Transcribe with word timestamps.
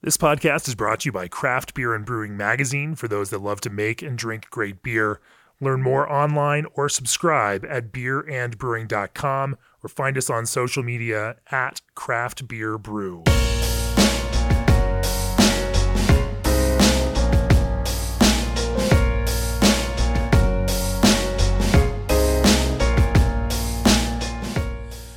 This 0.00 0.16
podcast 0.16 0.68
is 0.68 0.76
brought 0.76 1.00
to 1.00 1.06
you 1.06 1.12
by 1.12 1.26
Craft 1.26 1.74
Beer 1.74 1.92
and 1.92 2.06
Brewing 2.06 2.36
Magazine 2.36 2.94
for 2.94 3.08
those 3.08 3.30
that 3.30 3.40
love 3.40 3.60
to 3.62 3.68
make 3.68 4.00
and 4.00 4.16
drink 4.16 4.48
great 4.48 4.80
beer. 4.80 5.20
Learn 5.60 5.82
more 5.82 6.08
online 6.08 6.66
or 6.74 6.88
subscribe 6.88 7.66
at 7.68 7.90
beerandbrewing.com 7.90 9.56
or 9.82 9.88
find 9.88 10.16
us 10.16 10.30
on 10.30 10.46
social 10.46 10.84
media 10.84 11.34
at 11.50 11.80
Craft 11.96 12.46
Beer 12.46 12.78
Brew. 12.78 13.24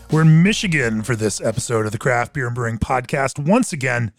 We're 0.09 0.23
in 0.23 0.41
Michigan 0.41 1.03
for 1.03 1.15
this 1.15 1.39
episode 1.39 1.85
of 1.85 1.91
the 1.91 1.99
Craft 1.99 2.33
Beer 2.33 2.47
and 2.47 2.55
Brewing 2.55 2.79
Podcast. 2.79 3.37
Once 3.37 3.71
again, 3.71 4.11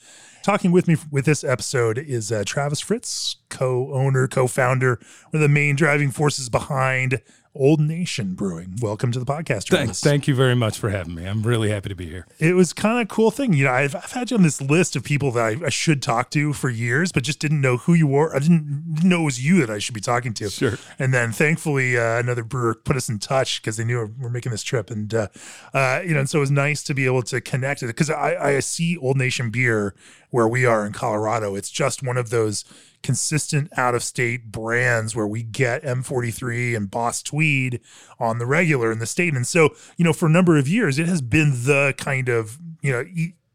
talking 0.42 0.72
with 0.72 0.88
me 0.88 0.96
with 1.10 1.24
this 1.24 1.44
episode 1.44 1.98
is 1.98 2.32
uh, 2.32 2.42
Travis 2.44 2.80
Fritz, 2.80 3.36
co 3.48 3.92
owner, 3.92 4.26
co 4.28 4.46
founder, 4.46 5.00
one 5.30 5.34
of 5.34 5.40
the 5.40 5.48
main 5.48 5.76
driving 5.76 6.10
forces 6.10 6.48
behind 6.48 7.20
Old 7.54 7.80
Nation 7.80 8.34
Brewing. 8.34 8.76
Welcome 8.80 9.12
to 9.12 9.18
the 9.18 9.26
podcast. 9.26 9.68
Thank, 9.68 9.94
thank 9.94 10.26
you 10.26 10.34
very 10.34 10.54
much 10.54 10.78
for 10.78 10.88
having 10.88 11.14
me. 11.14 11.26
I'm 11.26 11.42
really 11.42 11.68
happy 11.68 11.90
to 11.90 11.94
be 11.94 12.06
here. 12.06 12.26
It 12.38 12.54
was 12.54 12.72
kind 12.72 12.98
of 12.98 13.04
a 13.04 13.14
cool 13.14 13.30
thing. 13.30 13.52
You 13.52 13.66
know, 13.66 13.72
I've, 13.72 13.94
I've 13.94 14.12
had 14.12 14.30
you 14.30 14.38
on 14.38 14.42
this 14.42 14.62
list 14.62 14.96
of 14.96 15.04
people 15.04 15.30
that 15.32 15.44
I, 15.44 15.66
I, 15.66 15.68
should 15.68 16.00
talk 16.00 16.30
to 16.30 16.54
for 16.54 16.70
years, 16.70 17.12
but 17.12 17.24
just 17.24 17.40
didn't 17.40 17.60
know 17.60 17.76
who 17.76 17.92
you 17.92 18.06
were. 18.06 18.34
I 18.34 18.38
didn't, 18.38 19.04
know 19.04 19.22
it 19.22 19.24
was 19.24 19.44
you 19.44 19.60
that 19.60 19.68
I 19.68 19.78
should 19.78 19.94
be 19.94 20.00
talking 20.00 20.32
to. 20.34 20.48
Sure. 20.48 20.78
And 20.98 21.12
then 21.12 21.30
thankfully, 21.30 21.98
uh, 21.98 22.18
another 22.18 22.42
brewer 22.42 22.74
put 22.74 22.96
us 22.96 23.10
in 23.10 23.18
touch 23.18 23.60
because 23.60 23.76
they 23.76 23.84
knew 23.84 24.14
we 24.18 24.26
are 24.26 24.30
making 24.30 24.52
this 24.52 24.62
trip. 24.62 24.90
And, 24.90 25.12
uh, 25.12 25.28
uh, 25.74 26.00
you 26.02 26.14
know, 26.14 26.20
and 26.20 26.30
so 26.30 26.38
it 26.38 26.40
was 26.40 26.50
nice 26.50 26.82
to 26.84 26.94
be 26.94 27.04
able 27.04 27.22
to 27.24 27.42
connect 27.42 27.82
it 27.82 27.86
because 27.88 28.08
I, 28.08 28.56
I 28.56 28.60
see 28.60 28.96
Old 28.96 29.18
Nation 29.18 29.50
Beer 29.50 29.94
where 30.30 30.48
we 30.48 30.64
are 30.64 30.86
in 30.86 30.94
Colorado. 30.94 31.54
It's 31.54 31.70
just 31.70 32.02
one 32.02 32.16
of 32.16 32.30
those 32.30 32.64
consistent 33.02 33.70
out 33.76 33.94
of 33.94 34.02
state 34.02 34.52
brands 34.52 35.14
where 35.14 35.26
we 35.26 35.42
get 35.42 35.82
M43 35.82 36.76
and 36.76 36.90
Boss 36.90 37.22
Tweed 37.22 37.80
on 38.18 38.38
the 38.38 38.46
regular 38.46 38.92
in 38.92 38.98
the 38.98 39.06
state. 39.06 39.34
And 39.34 39.46
so, 39.46 39.70
you 39.96 40.04
know, 40.04 40.12
for 40.12 40.26
a 40.26 40.30
number 40.30 40.56
of 40.56 40.68
years, 40.68 40.98
it 40.98 41.08
has 41.08 41.20
been 41.20 41.64
the 41.64 41.94
kind 41.98 42.28
of, 42.28 42.58
you 42.80 42.92
know, 42.92 43.04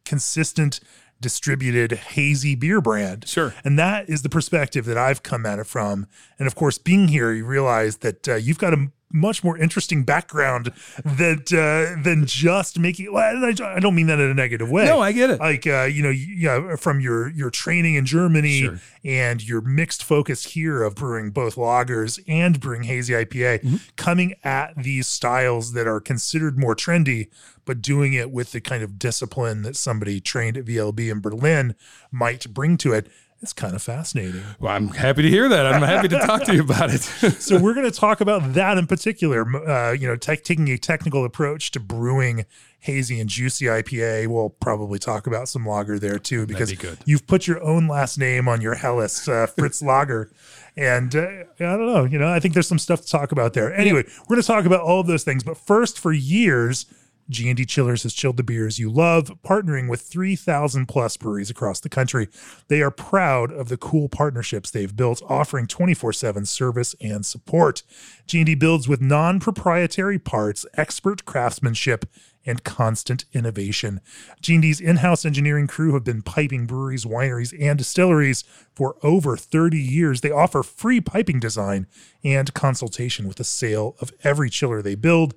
consistent 0.06 0.80
distributed 1.20 1.92
hazy 1.94 2.56
beer 2.56 2.82
brand. 2.82 3.28
Sure. 3.28 3.54
And 3.64 3.78
that 3.80 4.10
is 4.10 4.22
the 4.22 4.30
perspective 4.30 4.86
that 4.86 4.98
I've 4.98 5.24
come 5.24 5.46
at 5.46 5.60
it 5.60 5.66
from. 5.66 6.08
And 6.38 6.48
of 6.48 6.56
course, 6.56 6.78
being 6.78 7.08
here, 7.08 7.32
you 7.32 7.46
realize 7.46 7.98
that 7.98 8.28
uh, 8.28 8.36
you've 8.36 8.60
got 8.60 8.74
a 8.74 8.92
much 9.12 9.44
more 9.44 9.58
interesting 9.58 10.04
background 10.04 10.72
that 11.04 11.52
uh, 11.54 12.02
than 12.04 12.26
just 12.26 12.78
making. 12.78 13.12
Well, 13.12 13.46
I, 13.46 13.80
don't 13.80 13.96
mean 13.96 14.08
that 14.08 14.20
in 14.20 14.30
a 14.30 14.34
negative 14.34 14.70
way. 14.70 14.86
No, 14.86 15.00
I 15.00 15.12
get 15.12 15.30
it. 15.30 15.40
Like 15.40 15.66
uh, 15.66 15.84
you 15.84 16.04
know, 16.04 16.10
yeah, 16.10 16.76
from 16.76 17.00
your 17.00 17.30
your 17.30 17.50
training 17.50 17.96
in 17.96 18.06
Germany 18.06 18.62
sure. 18.62 18.80
and 19.04 19.48
your 19.48 19.62
mixed 19.62 20.04
focus 20.04 20.44
here 20.44 20.84
of 20.84 20.96
brewing 20.96 21.32
both 21.32 21.56
lagers 21.56 22.20
and 22.28 22.60
brewing 22.60 22.84
hazy 22.84 23.14
IPA, 23.14 23.62
mm-hmm. 23.62 23.76
coming 23.96 24.36
at 24.44 24.74
these 24.76 25.08
styles 25.08 25.74
that 25.74 25.88
are 25.88 26.00
considered 26.00 26.58
more 26.58 26.76
trendy, 26.76 27.30
but 27.66 27.82
doing 27.82 28.14
it 28.14 28.32
with 28.32 28.52
the 28.52 28.62
kind 28.62 28.84
of 28.84 29.00
discipline 29.00 29.62
that 29.62 29.76
somebody 29.76 30.20
trained 30.20 30.58
at 30.58 30.66
VLB 30.66 31.12
in 31.12 31.22
Berlin 31.22 31.76
might 32.12 32.54
bring 32.54 32.78
to 32.78 32.94
it 32.94 33.08
it's 33.42 33.54
kind 33.54 33.76
of 33.76 33.84
fascinating. 33.84 34.42
Well, 34.60 34.74
I'm 34.74 34.88
happy 34.88 35.22
to 35.22 35.30
hear 35.30 35.48
that. 35.48 35.66
I'm 35.68 35.82
happy 35.84 36.08
to 36.08 36.20
talk 36.20 36.44
to 36.46 36.56
you 36.56 36.62
about 36.62 36.90
it. 36.90 37.02
so 37.40 37.60
we're 37.60 37.76
going 37.76 37.90
to 37.90 37.98
talk 37.98 38.20
about 38.20 38.54
that 38.54 38.78
in 38.78 38.88
particular. 38.88 39.46
Uh, 39.68 39.92
you 39.92 40.08
know, 40.08 40.16
te- 40.16 40.38
taking 40.38 40.68
a 40.70 40.78
technical 40.78 41.24
approach 41.24 41.70
to 41.72 41.80
brewing 41.80 42.46
hazy 42.80 43.20
and 43.20 43.30
juicy 43.30 43.66
IPA. 43.66 44.28
We'll 44.28 44.50
probably 44.50 44.98
talk 44.98 45.28
about 45.28 45.50
some 45.50 45.66
lager 45.66 46.00
there 46.00 46.18
too, 46.18 46.48
because 46.48 46.74
be 46.74 46.90
you've 47.06 47.28
put 47.28 47.46
your 47.46 47.62
own 47.62 47.88
last 47.88 48.18
name 48.18 48.48
on 48.48 48.62
your 48.62 48.76
Helles 48.76 49.28
uh, 49.28 49.46
Fritz 49.46 49.82
Lager. 49.82 50.32
And 50.76 51.16
uh, 51.16 51.28
I 51.28 51.46
don't 51.58 51.86
know, 51.88 52.06
you 52.06 52.18
know, 52.18 52.30
I 52.30 52.40
think 52.40 52.54
there's 52.54 52.68
some 52.68 52.80
stuff 52.80 53.02
to 53.02 53.08
talk 53.08 53.32
about 53.32 53.54
there. 53.54 53.74
Anyway, 53.74 54.04
yeah. 54.08 54.14
we're 54.22 54.36
going 54.36 54.42
to 54.42 54.48
talk 54.48 54.66
about 54.66 54.82
all 54.82 55.00
of 55.00 55.08
those 55.08 55.24
things. 55.24 55.44
But 55.44 55.58
first, 55.58 56.00
for 56.00 56.12
years, 56.12 56.86
G&D 57.30 57.66
Chillers 57.66 58.04
has 58.04 58.14
chilled 58.14 58.38
the 58.38 58.44
beers 58.44 58.80
you 58.80 58.90
love, 58.90 59.32
partnering 59.44 59.90
with 59.90 60.02
3,000 60.02 60.86
plus 60.88 61.18
breweries 61.18 61.50
across 61.50 61.80
the 61.80 61.90
country. 61.90 62.28
They 62.68 62.82
are 62.82 62.92
proud 62.92 63.52
of 63.52 63.70
the 63.70 63.78
cool 63.78 64.10
partnerships 64.10 64.72
they've 64.72 64.96
built, 64.96 65.22
offering 65.28 65.68
24-7 65.68 66.48
service 66.48 66.96
and 67.02 67.26
support. 67.26 67.84
G&D 68.26 68.56
builds 68.56 68.88
with 68.88 69.02
non-proprietary 69.02 70.20
parts, 70.20 70.66
expert 70.76 71.26
craftsmanship, 71.26 72.06
and 72.48 72.64
constant 72.64 73.26
innovation. 73.34 74.00
G&D's 74.42 74.80
in-house 74.80 75.26
engineering 75.26 75.68
crew 75.68 75.94
have 75.94 76.06
been 76.06 76.22
piping 76.22 76.66
breweries, 76.66 77.04
wineries, 77.04 77.54
and 77.62 77.78
distilleries 77.78 78.46
for 78.74 78.96
over 79.04 79.36
30 79.36 79.78
years. 79.78 80.22
They 80.22 80.32
offer 80.32 80.64
free 80.64 81.02
piping 81.02 81.42
design 81.42 81.88
and 82.24 82.54
consultation 82.54 83.28
with 83.28 83.36
the 83.36 83.44
sale 83.44 83.98
of 84.00 84.14
every 84.24 84.50
chiller 84.50 84.82
they 84.82 84.96
build. 84.96 85.34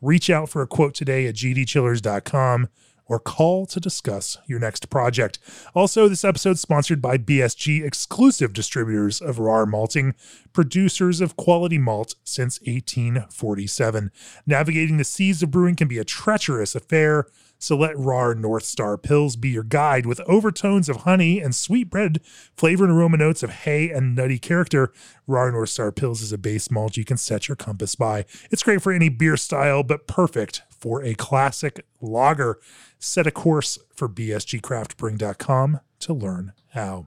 Reach 0.00 0.28
out 0.30 0.48
for 0.48 0.62
a 0.62 0.66
quote 0.66 0.94
today 0.94 1.26
at 1.26 1.34
gdchillers.com 1.34 2.68
or 3.06 3.18
call 3.18 3.66
to 3.66 3.80
discuss 3.80 4.38
your 4.46 4.58
next 4.58 4.90
project. 4.90 5.38
Also, 5.74 6.08
this 6.08 6.24
episode 6.24 6.58
sponsored 6.58 7.02
by 7.02 7.18
BSG, 7.18 7.84
exclusive 7.84 8.52
distributors 8.52 9.20
of 9.20 9.36
Rahr 9.36 9.66
Malting, 9.66 10.14
producers 10.52 11.20
of 11.20 11.36
quality 11.36 11.78
malt 11.78 12.14
since 12.24 12.60
1847. 12.60 14.10
Navigating 14.46 14.96
the 14.96 15.04
seas 15.04 15.42
of 15.42 15.50
brewing 15.50 15.76
can 15.76 15.88
be 15.88 15.98
a 15.98 16.04
treacherous 16.04 16.74
affair. 16.74 17.26
So 17.58 17.76
let 17.76 17.96
Rahr 17.96 18.36
North 18.36 18.64
Star 18.64 18.98
Pils 18.98 19.40
be 19.40 19.48
your 19.48 19.62
guide 19.62 20.04
with 20.04 20.20
overtones 20.20 20.88
of 20.88 20.96
honey 20.98 21.40
and 21.40 21.54
sweet 21.54 21.88
bread, 21.88 22.20
flavor 22.56 22.84
and 22.84 22.92
aroma 22.92 23.16
notes 23.16 23.42
of 23.42 23.50
hay 23.50 23.90
and 23.90 24.14
nutty 24.14 24.38
character. 24.38 24.92
Rahr 25.26 25.50
North 25.50 25.70
Star 25.70 25.90
Pils 25.90 26.20
is 26.22 26.32
a 26.32 26.36
base 26.36 26.70
malt 26.70 26.96
you 26.96 27.06
can 27.06 27.16
set 27.16 27.48
your 27.48 27.56
compass 27.56 27.94
by. 27.94 28.26
It's 28.50 28.62
great 28.62 28.82
for 28.82 28.92
any 28.92 29.08
beer 29.08 29.38
style, 29.38 29.82
but 29.82 30.06
perfect 30.06 30.62
for 30.84 31.02
a 31.02 31.14
classic 31.14 31.86
lager. 32.02 32.58
Set 32.98 33.26
a 33.26 33.30
course 33.30 33.78
for 33.96 34.06
bsgcraftbrewing.com 34.06 35.80
to 36.00 36.12
learn 36.12 36.52
how. 36.72 37.06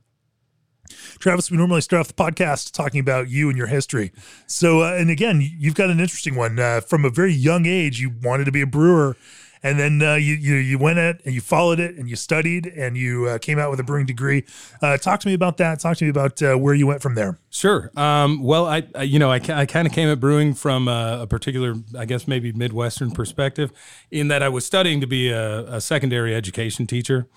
Travis, 1.20 1.52
we 1.52 1.58
normally 1.58 1.82
start 1.82 2.00
off 2.00 2.08
the 2.08 2.16
podcast 2.16 2.72
talking 2.72 3.00
about 3.00 3.30
you 3.30 3.50
and 3.50 3.58
your 3.58 3.68
history. 3.68 4.12
So, 4.48 4.82
uh, 4.82 4.96
and 4.96 5.12
again, 5.12 5.48
you've 5.60 5.76
got 5.76 5.92
an 5.92 6.00
interesting 6.00 6.36
one. 6.36 6.58
Uh, 6.58 6.82
from 6.82 7.06
a 7.06 7.12
very 7.12 7.34
young 7.34 7.68
age, 7.68 8.00
you 8.00 8.12
wanted 8.24 8.46
to 8.46 8.52
be 8.52 8.62
a 8.62 8.66
brewer 8.66 9.16
and 9.64 9.80
then 9.80 10.02
uh, 10.02 10.16
you, 10.16 10.36
you 10.36 10.56
you 10.56 10.78
went 10.78 11.00
it 11.00 11.22
and 11.26 11.34
you 11.34 11.42
followed 11.42 11.80
it 11.80 11.96
and 11.96 12.10
you 12.10 12.16
studied 12.16 12.68
and 12.68 12.98
you 12.98 13.26
uh, 13.26 13.38
came 13.38 13.60
out 13.60 13.70
with 13.70 13.80
a 13.80 13.84
brewing 13.84 14.06
degree. 14.06 14.46
Uh, 14.82 14.98
talk 14.98 15.20
to 15.22 15.28
me 15.28 15.34
about 15.34 15.58
that. 15.58 15.80
Talk 15.80 15.98
to 15.98 16.06
me 16.06 16.10
about 16.10 16.42
uh, 16.42 16.56
where 16.56 16.74
you 16.74 16.88
went 16.88 17.02
from 17.02 17.16
there. 17.16 17.40
Sure. 17.50 17.92
Um, 17.96 18.44
well, 18.44 18.66
I, 18.66 18.84
I, 18.96 19.04
you 19.04 19.20
know 19.20 19.32
I, 19.32 19.42
I 19.50 19.66
kind 19.66 19.88
of 19.88 19.94
came 19.94 20.10
at 20.10 20.20
brewing 20.20 20.54
from 20.54 20.88
a, 20.88 21.20
a, 21.22 21.28
particular, 21.28 21.76
I 21.98 22.06
guess 22.06 22.28
maybe 22.28 22.52
midwestern 22.52 23.12
perspective, 23.12 23.72
in 24.12 24.28
that 24.28 24.44
I 24.44 24.50
was 24.50 24.66
studying 24.66 25.02
to 25.02 25.08
be 25.08 25.30
a, 25.30 25.76
a 25.76 25.82
secondary 25.82 26.36
education 26.36 26.88
teacher, 26.88 27.28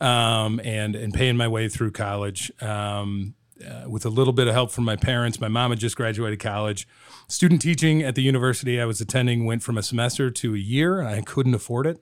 um, 0.00 0.60
and 0.64 0.94
and 0.94 1.12
paying 1.12 1.36
my 1.36 1.48
way 1.48 1.68
through 1.68 1.92
college. 1.92 2.52
Um, 2.62 3.34
uh, 3.64 3.88
with 3.88 4.04
a 4.04 4.10
little 4.10 4.32
bit 4.32 4.46
of 4.46 4.54
help 4.54 4.70
from 4.70 4.84
my 4.84 4.96
parents. 4.96 5.40
My 5.40 5.48
mom 5.48 5.70
had 5.70 5.78
just 5.78 5.96
graduated 5.96 6.40
college. 6.40 6.86
Student 7.28 7.62
teaching 7.62 8.02
at 8.02 8.14
the 8.14 8.22
university 8.22 8.80
I 8.80 8.84
was 8.84 9.00
attending 9.00 9.44
went 9.44 9.62
from 9.62 9.78
a 9.78 9.82
semester 9.82 10.30
to 10.30 10.54
a 10.54 10.58
year, 10.58 11.00
and 11.00 11.08
I 11.08 11.20
couldn't 11.22 11.54
afford 11.54 11.86
it. 11.86 12.00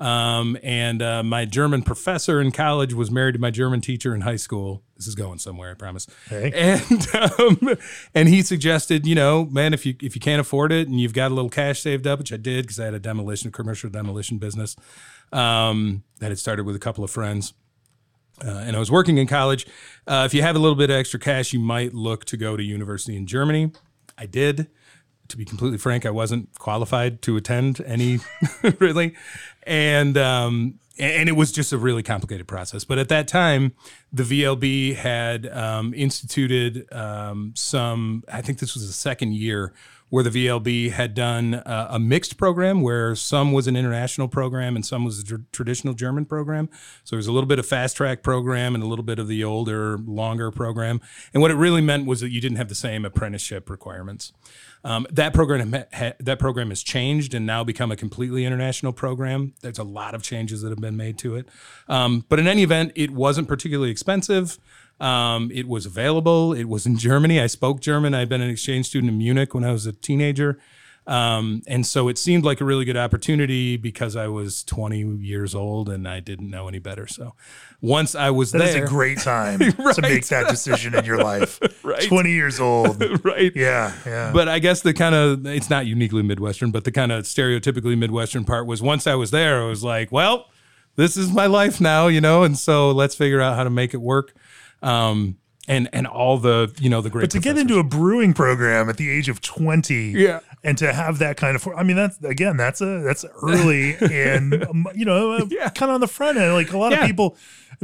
Um, 0.00 0.58
and 0.64 1.00
uh, 1.00 1.22
my 1.22 1.44
German 1.44 1.82
professor 1.82 2.40
in 2.40 2.50
college 2.50 2.92
was 2.92 3.10
married 3.10 3.32
to 3.32 3.38
my 3.38 3.52
German 3.52 3.80
teacher 3.80 4.14
in 4.14 4.22
high 4.22 4.36
school. 4.36 4.82
This 4.96 5.06
is 5.06 5.14
going 5.14 5.38
somewhere, 5.38 5.70
I 5.70 5.74
promise. 5.74 6.08
Hey. 6.28 6.50
And 6.90 7.06
um, 7.14 7.76
and 8.14 8.28
he 8.28 8.42
suggested, 8.42 9.06
you 9.06 9.14
know, 9.14 9.44
man, 9.46 9.72
if 9.72 9.86
you 9.86 9.94
if 10.02 10.16
you 10.16 10.20
can't 10.20 10.40
afford 10.40 10.72
it 10.72 10.88
and 10.88 11.00
you've 11.00 11.12
got 11.12 11.30
a 11.30 11.34
little 11.34 11.50
cash 11.50 11.80
saved 11.80 12.06
up, 12.06 12.18
which 12.18 12.32
I 12.32 12.36
did 12.36 12.64
because 12.64 12.80
I 12.80 12.86
had 12.86 12.94
a 12.94 12.98
demolition, 12.98 13.52
commercial 13.52 13.90
demolition 13.90 14.38
business 14.38 14.74
um, 15.32 16.02
that 16.18 16.30
had 16.30 16.38
started 16.38 16.66
with 16.66 16.74
a 16.74 16.80
couple 16.80 17.04
of 17.04 17.10
friends. 17.10 17.54
Uh, 18.44 18.50
and 18.50 18.76
I 18.76 18.78
was 18.78 18.90
working 18.90 19.18
in 19.18 19.26
college. 19.26 19.66
Uh, 20.06 20.24
if 20.26 20.34
you 20.34 20.42
have 20.42 20.56
a 20.56 20.58
little 20.58 20.76
bit 20.76 20.90
of 20.90 20.96
extra 20.96 21.20
cash, 21.20 21.52
you 21.52 21.60
might 21.60 21.94
look 21.94 22.24
to 22.26 22.36
go 22.36 22.56
to 22.56 22.62
university 22.62 23.16
in 23.16 23.26
Germany. 23.26 23.72
I 24.18 24.26
did. 24.26 24.68
To 25.28 25.36
be 25.36 25.44
completely 25.44 25.78
frank, 25.78 26.04
I 26.04 26.10
wasn't 26.10 26.58
qualified 26.58 27.22
to 27.22 27.36
attend 27.36 27.80
any 27.86 28.18
really, 28.78 29.14
and 29.62 30.18
um, 30.18 30.78
and 30.98 31.28
it 31.28 31.32
was 31.32 31.52
just 31.52 31.72
a 31.72 31.78
really 31.78 32.02
complicated 32.02 32.46
process. 32.46 32.84
But 32.84 32.98
at 32.98 33.08
that 33.08 33.28
time, 33.28 33.72
the 34.12 34.24
VLB 34.24 34.94
had 34.94 35.46
um, 35.46 35.94
instituted 35.94 36.86
um, 36.92 37.52
some. 37.56 38.24
I 38.30 38.42
think 38.42 38.58
this 38.58 38.74
was 38.74 38.86
the 38.86 38.92
second 38.92 39.34
year 39.34 39.72
where 40.12 40.22
the 40.22 40.28
VLB 40.28 40.90
had 40.90 41.14
done 41.14 41.62
a 41.64 41.98
mixed 41.98 42.36
program 42.36 42.82
where 42.82 43.14
some 43.14 43.50
was 43.50 43.66
an 43.66 43.76
international 43.76 44.28
program 44.28 44.76
and 44.76 44.84
some 44.84 45.06
was 45.06 45.20
a 45.20 45.24
tr- 45.24 45.36
traditional 45.52 45.94
German 45.94 46.26
program. 46.26 46.68
So 47.02 47.16
there 47.16 47.18
was 47.18 47.28
a 47.28 47.32
little 47.32 47.46
bit 47.46 47.58
of 47.58 47.64
fast 47.64 47.96
track 47.96 48.22
program 48.22 48.74
and 48.74 48.84
a 48.84 48.86
little 48.86 49.06
bit 49.06 49.18
of 49.18 49.26
the 49.26 49.42
older, 49.42 49.96
longer 49.96 50.50
program. 50.50 51.00
And 51.32 51.40
what 51.40 51.50
it 51.50 51.54
really 51.54 51.80
meant 51.80 52.04
was 52.04 52.20
that 52.20 52.30
you 52.30 52.42
didn't 52.42 52.58
have 52.58 52.68
the 52.68 52.74
same 52.74 53.06
apprenticeship 53.06 53.70
requirements. 53.70 54.34
Um, 54.84 55.06
that 55.10 55.32
program 55.32 55.72
ha- 55.94 56.12
that 56.18 56.38
program 56.38 56.68
has 56.68 56.82
changed 56.82 57.32
and 57.32 57.46
now 57.46 57.64
become 57.64 57.90
a 57.90 57.96
completely 57.96 58.44
international 58.44 58.92
program. 58.92 59.54
There's 59.62 59.78
a 59.78 59.84
lot 59.84 60.14
of 60.14 60.22
changes 60.22 60.60
that 60.60 60.68
have 60.68 60.80
been 60.80 60.96
made 60.96 61.16
to 61.18 61.36
it. 61.36 61.48
Um, 61.88 62.26
but 62.28 62.38
in 62.38 62.46
any 62.46 62.64
event, 62.64 62.92
it 62.96 63.12
wasn't 63.12 63.48
particularly 63.48 63.90
expensive. 63.90 64.58
Um, 65.00 65.50
it 65.52 65.66
was 65.66 65.84
available. 65.86 66.52
It 66.52 66.64
was 66.68 66.86
in 66.86 66.96
Germany. 66.96 67.40
I 67.40 67.46
spoke 67.48 67.80
German. 67.80 68.14
I'd 68.14 68.28
been 68.28 68.40
an 68.42 68.50
exchange 68.50 68.86
student 68.86 69.10
in 69.10 69.18
Munich 69.18 69.52
when 69.54 69.64
I 69.64 69.72
was 69.72 69.86
a 69.86 69.92
teenager. 69.92 70.58
Um, 71.04 71.62
and 71.66 71.84
so 71.84 72.06
it 72.06 72.16
seemed 72.16 72.44
like 72.44 72.60
a 72.60 72.64
really 72.64 72.84
good 72.84 72.96
opportunity 72.96 73.76
because 73.76 74.14
I 74.14 74.28
was 74.28 74.62
20 74.62 75.00
years 75.16 75.52
old 75.52 75.88
and 75.88 76.06
I 76.06 76.20
didn't 76.20 76.48
know 76.48 76.68
any 76.68 76.78
better. 76.78 77.08
So 77.08 77.34
once 77.80 78.14
I 78.14 78.30
was 78.30 78.52
That 78.52 78.58
there, 78.58 78.68
is 78.68 78.74
a 78.76 78.86
great 78.86 79.18
time 79.22 79.58
Right. 79.78 79.96
to 79.96 80.02
make 80.02 80.24
that 80.28 80.46
decision 80.48 80.94
in 80.94 81.04
your 81.04 81.18
life. 81.24 81.58
Right. 81.84 82.06
20 82.06 82.30
years 82.30 82.60
old. 82.60 83.02
right? 83.24 83.50
Yeah, 83.56 83.92
yeah. 84.06 84.30
But 84.32 84.48
I 84.48 84.60
guess 84.60 84.82
the 84.82 84.94
kind 84.94 85.16
of 85.16 85.44
it's 85.44 85.68
not 85.68 85.86
uniquely 85.86 86.22
Midwestern, 86.22 86.70
but 86.70 86.84
the 86.84 86.92
kind 86.92 87.10
of 87.10 87.24
stereotypically 87.24 87.98
Midwestern 87.98 88.44
part 88.44 88.66
was 88.68 88.80
once 88.80 89.08
I 89.08 89.16
was 89.16 89.32
there, 89.32 89.60
I 89.64 89.66
was 89.66 89.82
like, 89.82 90.12
well, 90.12 90.46
this 90.94 91.16
is 91.16 91.32
my 91.32 91.46
life 91.46 91.80
now, 91.80 92.06
you 92.06 92.20
know, 92.20 92.44
and 92.44 92.56
so 92.56 92.92
let's 92.92 93.16
figure 93.16 93.40
out 93.40 93.56
how 93.56 93.64
to 93.64 93.70
make 93.70 93.92
it 93.92 94.00
work. 94.00 94.34
Um, 94.82 95.36
and 95.68 95.88
and 95.92 96.06
all 96.06 96.38
the 96.38 96.74
you 96.80 96.90
know 96.90 97.00
the 97.00 97.10
great 97.10 97.22
But 97.22 97.30
to 97.32 97.38
get 97.40 97.56
into 97.56 97.78
a 97.78 97.84
brewing 97.84 98.34
program 98.34 98.88
at 98.88 98.96
the 98.96 99.10
age 99.10 99.28
of 99.28 99.40
20 99.40 99.94
Yeah. 100.10 100.40
And 100.64 100.78
to 100.78 100.92
have 100.92 101.18
that 101.18 101.36
kind 101.36 101.56
of 101.56 101.66
I 101.76 101.82
mean 101.82 101.96
that's 101.96 102.22
again 102.22 102.56
that's 102.56 102.80
a 102.80 103.00
that's 103.00 103.24
early 103.42 103.96
and 104.00 104.64
um, 104.64 104.86
you 104.94 105.04
know 105.04 105.32
uh, 105.32 105.46
Yeah. 105.50 105.68
kind 105.70 105.90
of 105.90 105.94
on 105.94 106.00
the 106.00 106.06
front 106.08 106.38
end 106.38 106.54
like 106.54 106.72
a 106.72 106.78
lot 106.78 106.92
Yeah. 106.92 107.00
of 107.02 107.06
people 107.06 107.36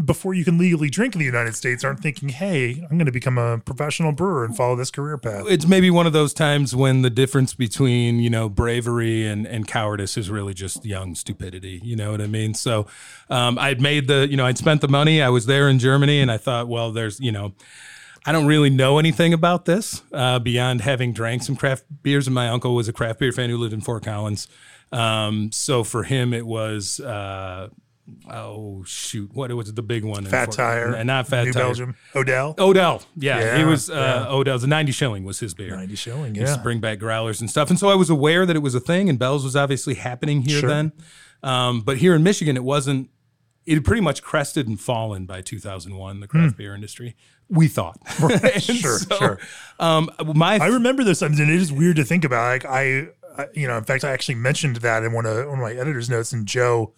before 0.05 0.33
you 0.33 0.45
can 0.45 0.59
legally 0.59 0.89
drink 0.89 1.17
in 1.17 1.19
the 1.19 1.25
United 1.25 1.57
States 1.57 1.83
aren't 1.83 1.99
thinking 2.01 2.29
hey 2.29 2.81
I'm 2.89 2.97
going 2.99 3.07
to 3.07 3.13
become 3.13 3.37
a 3.37 3.59
professional 3.59 4.13
brewer 4.13 4.45
and 4.45 4.57
follow 4.57 4.77
this 4.77 4.93
career 4.93 5.19
path. 5.19 5.47
it's 5.49 5.67
maybe 5.67 5.91
one 5.91 6.07
of 6.07 6.13
those 6.13 6.33
times 6.33 6.75
when 6.77 7.03
the 7.03 7.11
difference 7.11 7.53
between 7.53 8.21
you 8.21 8.31
know 8.31 8.49
bravery 8.49 9.27
and, 9.27 9.45
and 9.47 9.67
cowardice 9.67 10.17
is 10.17 10.31
really 10.31 10.55
just 10.55 10.85
young 10.85 11.17
stupidity 11.17 11.81
you 11.83 11.97
know 11.97 12.13
what 12.13 12.21
i 12.21 12.27
mean 12.29 12.55
so 12.55 12.87
um, 13.29 13.59
i'd 13.59 13.81
made 13.81 14.07
the 14.07 14.29
you 14.31 14.37
know 14.37 14.47
i'd 14.47 14.59
spent 14.59 14.81
the 14.83 14.89
money 14.89 15.21
i 15.21 15.29
was 15.29 15.47
there 15.47 15.69
in 15.69 15.81
germany 15.81 16.21
and 16.21 16.31
i 16.31 16.37
thought 16.37 16.69
well 16.69 16.93
there's 16.93 17.19
you 17.19 17.33
know 17.33 17.53
I 18.29 18.33
don't 18.33 18.47
really 18.47 18.69
know 18.71 18.99
anything 18.99 19.33
about 19.33 19.65
this 19.65 20.03
uh, 20.13 20.39
beyond 20.39 20.83
having 20.83 21.13
drank 21.15 21.43
some 21.43 21.57
craft 21.57 21.85
beers, 22.03 22.27
and 22.27 22.35
my 22.35 22.49
uncle 22.49 22.75
was 22.75 22.87
a 22.89 22.93
craft 22.93 23.21
beer 23.21 23.33
fan 23.33 23.49
who 23.49 23.57
lived 23.57 23.73
in 23.73 23.81
Fort 23.81 24.05
Collins. 24.05 24.49
Um, 24.93 25.51
so 25.53 25.83
for 25.85 26.03
him, 26.03 26.35
it 26.35 26.47
was 26.47 27.01
uh, 27.01 27.69
oh 28.31 28.83
shoot, 28.87 29.31
what 29.35 29.51
was 29.53 29.69
it, 29.71 29.77
the 29.77 29.83
big 29.83 30.05
one? 30.05 30.25
Fat 30.27 30.47
Fort- 30.47 30.57
Tire, 30.57 30.93
and 30.95 31.07
not 31.07 31.27
Fat 31.27 31.45
New 31.45 31.53
Tire, 31.53 31.63
Belgium, 31.65 31.97
Odell, 32.15 32.55
Odell. 32.59 33.03
Yeah, 33.17 33.39
Yeah, 33.41 33.59
he 33.59 33.65
was 33.65 33.89
uh, 33.91 34.25
yeah. 34.29 34.33
Odell's. 34.35 34.63
A 34.65 34.67
ninety 34.67 34.93
shilling 34.93 35.25
was 35.25 35.41
his 35.41 35.55
beer. 35.55 35.75
90 35.77 35.95
shilling. 35.95 36.35
Used 36.35 36.49
Yeah. 36.51 36.57
to 36.57 36.63
bring 36.63 36.81
back 36.81 36.99
growlers 36.99 37.41
and 37.41 37.49
stuff. 37.51 37.71
And 37.71 37.79
so 37.79 37.89
I 37.89 37.95
was 37.95 38.11
aware 38.11 38.45
that 38.47 38.57
it 38.57 38.61
was 38.63 38.75
a 38.75 38.81
thing, 38.81 39.09
and 39.09 39.19
Bell's 39.19 39.45
was 39.45 39.57
obviously 39.57 39.95
happening 39.95 40.43
here 40.43 40.61
Sure. 40.61 40.69
then. 40.69 40.93
Um, 41.43 41.81
but 41.83 41.99
here 41.99 42.15
in 42.15 42.23
Michigan, 42.23 42.57
it 42.57 42.65
wasn't. 42.65 43.09
It 43.69 43.75
had 43.75 43.85
pretty 43.85 44.01
much 44.01 44.23
crested 44.23 44.67
and 44.67 44.81
fallen 44.81 45.27
by 45.27 45.43
2001, 45.43 46.21
the 46.21 46.27
craft 46.27 46.57
beer 46.57 46.75
industry. 46.75 47.15
We 47.49 47.69
thought. 47.69 47.99
Hmm. 48.09 48.49
Sure, 48.61 48.99
sure. 48.99 49.39
Um, 49.79 50.11
my 50.35 50.59
I 50.59 50.67
remember 50.69 51.05
those 51.05 51.21
times, 51.21 51.39
and 51.39 51.51
it 51.51 51.61
is 51.61 51.73
weird 51.73 51.97
to 51.97 52.05
think 52.05 52.25
about. 52.25 52.45
Like 52.49 52.65
I, 52.65 53.09
I, 53.37 53.47
you 53.55 53.67
know, 53.69 53.77
in 53.79 53.85
fact, 53.85 54.05
I 54.05 54.11
actually 54.13 54.35
mentioned 54.37 54.77
that 54.77 55.03
in 55.05 55.13
one 55.13 55.27
of 55.27 55.37
one 55.47 55.59
of 55.59 55.63
my 55.63 55.73
editor's 55.73 56.09
notes, 56.11 56.33
and 56.33 56.47
Joe, 56.47 56.93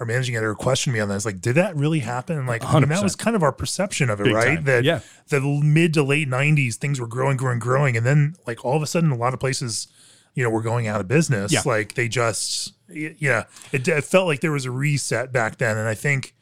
our 0.00 0.06
managing 0.06 0.36
editor, 0.36 0.54
questioned 0.54 0.94
me 0.94 1.00
on 1.00 1.08
that. 1.08 1.14
I 1.14 1.16
was 1.16 1.26
like, 1.26 1.40
"Did 1.40 1.54
that 1.56 1.76
really 1.76 2.00
happen?" 2.00 2.36
And 2.38 2.46
like, 2.46 2.64
I 2.64 2.80
mean, 2.80 2.88
that 2.88 3.02
was 3.02 3.14
kind 3.16 3.36
of 3.36 3.42
our 3.42 3.52
perception 3.52 4.10
of 4.10 4.20
it, 4.20 4.24
Big 4.24 4.34
right? 4.34 4.54
time. 4.56 4.64
That 4.64 4.84
Yeah. 4.84 5.00
the 5.28 5.40
mid 5.40 5.94
to 5.94 6.02
late 6.02 6.28
'90s, 6.28 6.74
things 6.76 6.98
were 7.00 7.06
growing, 7.06 7.36
growing, 7.36 7.58
growing, 7.58 7.96
and 7.96 8.04
then 8.04 8.36
like 8.46 8.64
all 8.64 8.76
of 8.76 8.82
a 8.82 8.86
sudden, 8.86 9.10
a 9.10 9.16
lot 9.16 9.32
of 9.34 9.40
places, 9.40 9.86
you 10.34 10.42
know, 10.42 10.50
were 10.50 10.62
going 10.62 10.86
out 10.86 11.00
of 11.00 11.08
business. 11.08 11.52
Yeah. 11.52 11.62
Like 11.64 11.94
they 11.94 12.08
just, 12.08 12.72
yeah, 12.88 13.44
it, 13.72 13.86
it 13.88 14.04
felt 14.04 14.26
like 14.26 14.40
there 14.40 14.52
was 14.52 14.64
a 14.64 14.70
reset 14.70 15.32
back 15.32 15.58
then, 15.58 15.76
and 15.76 15.88
I 15.88 15.94
think 15.94 16.34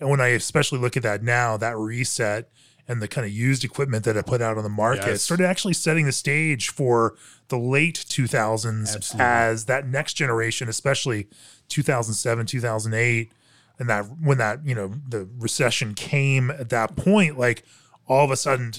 when 0.00 0.20
I 0.20 0.28
especially 0.28 0.78
look 0.78 0.96
at 0.96 1.02
that 1.04 1.22
now, 1.22 1.56
that 1.56 1.76
reset 1.76 2.48
and 2.86 3.00
the 3.00 3.08
kind 3.08 3.26
of 3.26 3.32
used 3.32 3.64
equipment 3.64 4.04
that 4.04 4.16
I 4.16 4.22
put 4.22 4.42
out 4.42 4.58
on 4.58 4.62
the 4.62 4.68
market 4.68 5.06
Yes. 5.06 5.22
started 5.22 5.46
actually 5.46 5.72
setting 5.74 6.04
the 6.04 6.12
stage 6.12 6.68
for 6.68 7.16
the 7.48 7.56
late 7.58 8.04
2000s 8.08 8.94
Absolutely. 8.94 9.24
as 9.26 9.64
that 9.66 9.86
next 9.88 10.14
generation, 10.14 10.68
especially 10.68 11.28
2007, 11.68 12.44
2008, 12.46 13.32
and 13.78 13.88
that 13.88 14.04
when 14.20 14.38
that, 14.38 14.66
you 14.66 14.74
know, 14.74 14.94
the 15.08 15.28
recession 15.38 15.94
came 15.94 16.50
at 16.50 16.68
that 16.70 16.94
point, 16.96 17.38
like 17.38 17.64
all 18.06 18.24
of 18.24 18.30
a 18.30 18.36
sudden 18.36 18.72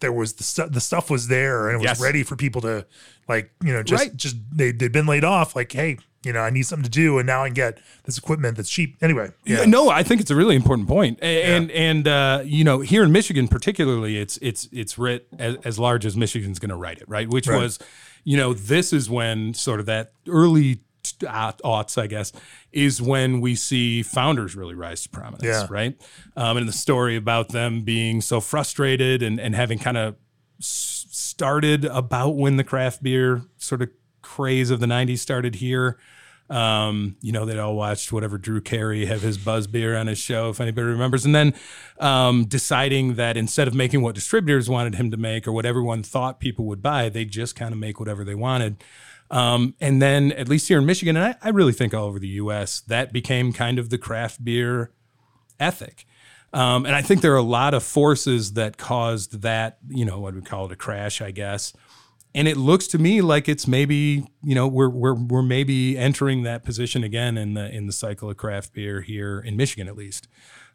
there 0.00 0.12
was 0.12 0.34
the 0.34 0.44
stuff, 0.44 0.70
the 0.70 0.80
stuff 0.80 1.10
was 1.10 1.26
there 1.28 1.66
and 1.68 1.74
it 1.76 1.78
was 1.78 1.84
Yes. 1.90 2.00
ready 2.00 2.22
for 2.22 2.36
people 2.36 2.60
to 2.62 2.86
like, 3.28 3.50
you 3.62 3.72
know, 3.72 3.82
just, 3.82 4.04
Right. 4.04 4.16
just 4.16 4.36
they, 4.52 4.70
they'd 4.70 4.92
been 4.92 5.06
laid 5.06 5.24
off. 5.24 5.56
Like, 5.56 5.72
Hey, 5.72 5.98
you 6.24 6.32
know, 6.32 6.40
I 6.40 6.50
need 6.50 6.62
something 6.64 6.84
to 6.84 6.90
do. 6.90 7.18
And 7.18 7.26
now 7.26 7.44
I 7.44 7.48
can 7.48 7.54
get 7.54 7.78
this 8.04 8.18
equipment 8.18 8.56
that's 8.56 8.68
cheap. 8.68 8.96
Anyway. 9.00 9.30
Yeah. 9.44 9.64
No, 9.64 9.88
I 9.88 10.02
think 10.02 10.20
it's 10.20 10.30
a 10.30 10.36
really 10.36 10.56
important 10.56 10.88
point. 10.88 11.18
And 11.22 11.70
and 11.70 12.08
uh, 12.08 12.42
you 12.44 12.64
know 12.64 12.80
here 12.80 13.02
in 13.04 13.12
Michigan 13.12 13.48
particularly, 13.48 14.18
it's 14.18 14.36
it's 14.42 14.68
it's 14.72 14.98
writ 14.98 15.28
as, 15.38 15.56
as 15.64 15.78
large 15.78 16.04
as 16.06 16.16
Michigan's 16.16 16.58
going 16.58 16.70
to 16.70 16.76
write 16.76 16.98
it, 16.98 17.08
right? 17.08 17.28
Which 17.28 17.46
Right. 17.48 17.60
was, 17.62 17.78
you 18.24 18.36
know, 18.36 18.52
this 18.52 18.92
is 18.92 19.08
when 19.08 19.54
sort 19.54 19.80
of 19.80 19.86
that 19.86 20.12
early 20.28 20.80
aughts, 21.20 21.96
I 21.96 22.06
guess, 22.06 22.32
is 22.72 23.00
when 23.00 23.40
we 23.40 23.54
see 23.54 24.02
Founders 24.02 24.54
really 24.56 24.74
rise 24.74 25.02
to 25.04 25.08
prominence, 25.08 25.44
Yeah. 25.44 25.66
right? 25.70 25.96
Um, 26.36 26.56
and 26.58 26.68
the 26.68 26.72
story 26.72 27.16
about 27.16 27.48
them 27.50 27.82
being 27.82 28.20
so 28.20 28.40
frustrated 28.40 29.22
and 29.22 29.38
and 29.40 29.54
having 29.54 29.78
kind 29.78 29.96
of 29.96 30.16
started 30.60 31.84
about 31.84 32.30
when 32.36 32.56
the 32.56 32.64
craft 32.64 33.02
beer 33.02 33.42
sort 33.56 33.82
of 33.82 33.90
craze 34.28 34.70
of 34.70 34.80
the 34.80 34.86
90s 34.86 35.18
started 35.20 35.54
here. 35.56 35.98
Um, 36.50 37.16
you 37.20 37.32
know, 37.32 37.44
they'd 37.44 37.58
all 37.58 37.76
watched 37.76 38.12
whatever 38.12 38.38
Drew 38.38 38.60
Carey 38.60 39.06
have 39.06 39.22
his 39.22 39.36
buzz 39.36 39.66
beer 39.66 39.96
on 39.96 40.06
his 40.06 40.18
show, 40.18 40.50
if 40.50 40.60
anybody 40.60 40.86
remembers. 40.86 41.24
And 41.24 41.34
then 41.34 41.54
um, 41.98 42.44
deciding 42.44 43.14
that 43.14 43.36
instead 43.36 43.68
of 43.68 43.74
making 43.74 44.02
what 44.02 44.14
distributors 44.14 44.68
wanted 44.68 44.94
him 44.94 45.10
to 45.10 45.16
make 45.16 45.46
or 45.46 45.52
what 45.52 45.66
everyone 45.66 46.02
thought 46.02 46.40
people 46.40 46.66
would 46.66 46.82
buy, 46.82 47.08
they 47.08 47.24
just 47.24 47.56
kind 47.56 47.72
of 47.72 47.78
make 47.78 47.98
whatever 47.98 48.24
they 48.24 48.34
wanted. 48.34 48.82
Um, 49.30 49.74
and 49.80 50.00
then, 50.00 50.32
at 50.32 50.48
least 50.48 50.68
here 50.68 50.78
in 50.78 50.86
Michigan, 50.86 51.16
and 51.16 51.26
I, 51.26 51.36
I 51.42 51.50
really 51.50 51.74
think 51.74 51.92
all 51.92 52.06
over 52.06 52.18
the 52.18 52.28
US, 52.28 52.80
that 52.80 53.12
became 53.12 53.52
kind 53.52 53.78
of 53.78 53.90
the 53.90 53.98
craft 53.98 54.42
beer 54.42 54.92
ethic. 55.60 56.06
Um, 56.52 56.86
and 56.86 56.94
I 56.94 57.02
think 57.02 57.20
there 57.20 57.34
are 57.34 57.36
a 57.36 57.42
lot 57.42 57.74
of 57.74 57.82
forces 57.82 58.54
that 58.54 58.78
caused 58.78 59.42
that, 59.42 59.78
you 59.88 60.06
know, 60.06 60.18
what 60.18 60.34
we 60.34 60.40
call 60.40 60.64
it 60.64 60.72
a 60.72 60.76
crash, 60.76 61.20
I 61.20 61.30
guess. 61.30 61.74
And 62.38 62.46
it 62.46 62.56
looks 62.56 62.86
to 62.88 62.98
me 62.98 63.20
like 63.20 63.48
it's 63.48 63.66
maybe, 63.66 64.24
you 64.44 64.54
know, 64.54 64.68
we're 64.68 64.88
we're 64.88 65.14
we're 65.14 65.42
maybe 65.42 65.98
entering 65.98 66.44
that 66.44 66.64
position 66.64 67.02
again 67.02 67.36
in 67.36 67.54
the 67.54 67.68
in 67.68 67.86
the 67.86 67.92
cycle 67.92 68.30
of 68.30 68.36
craft 68.36 68.72
beer 68.72 69.00
here 69.00 69.40
in 69.40 69.56
Michigan, 69.56 69.88
at 69.88 69.96
least. 69.96 70.28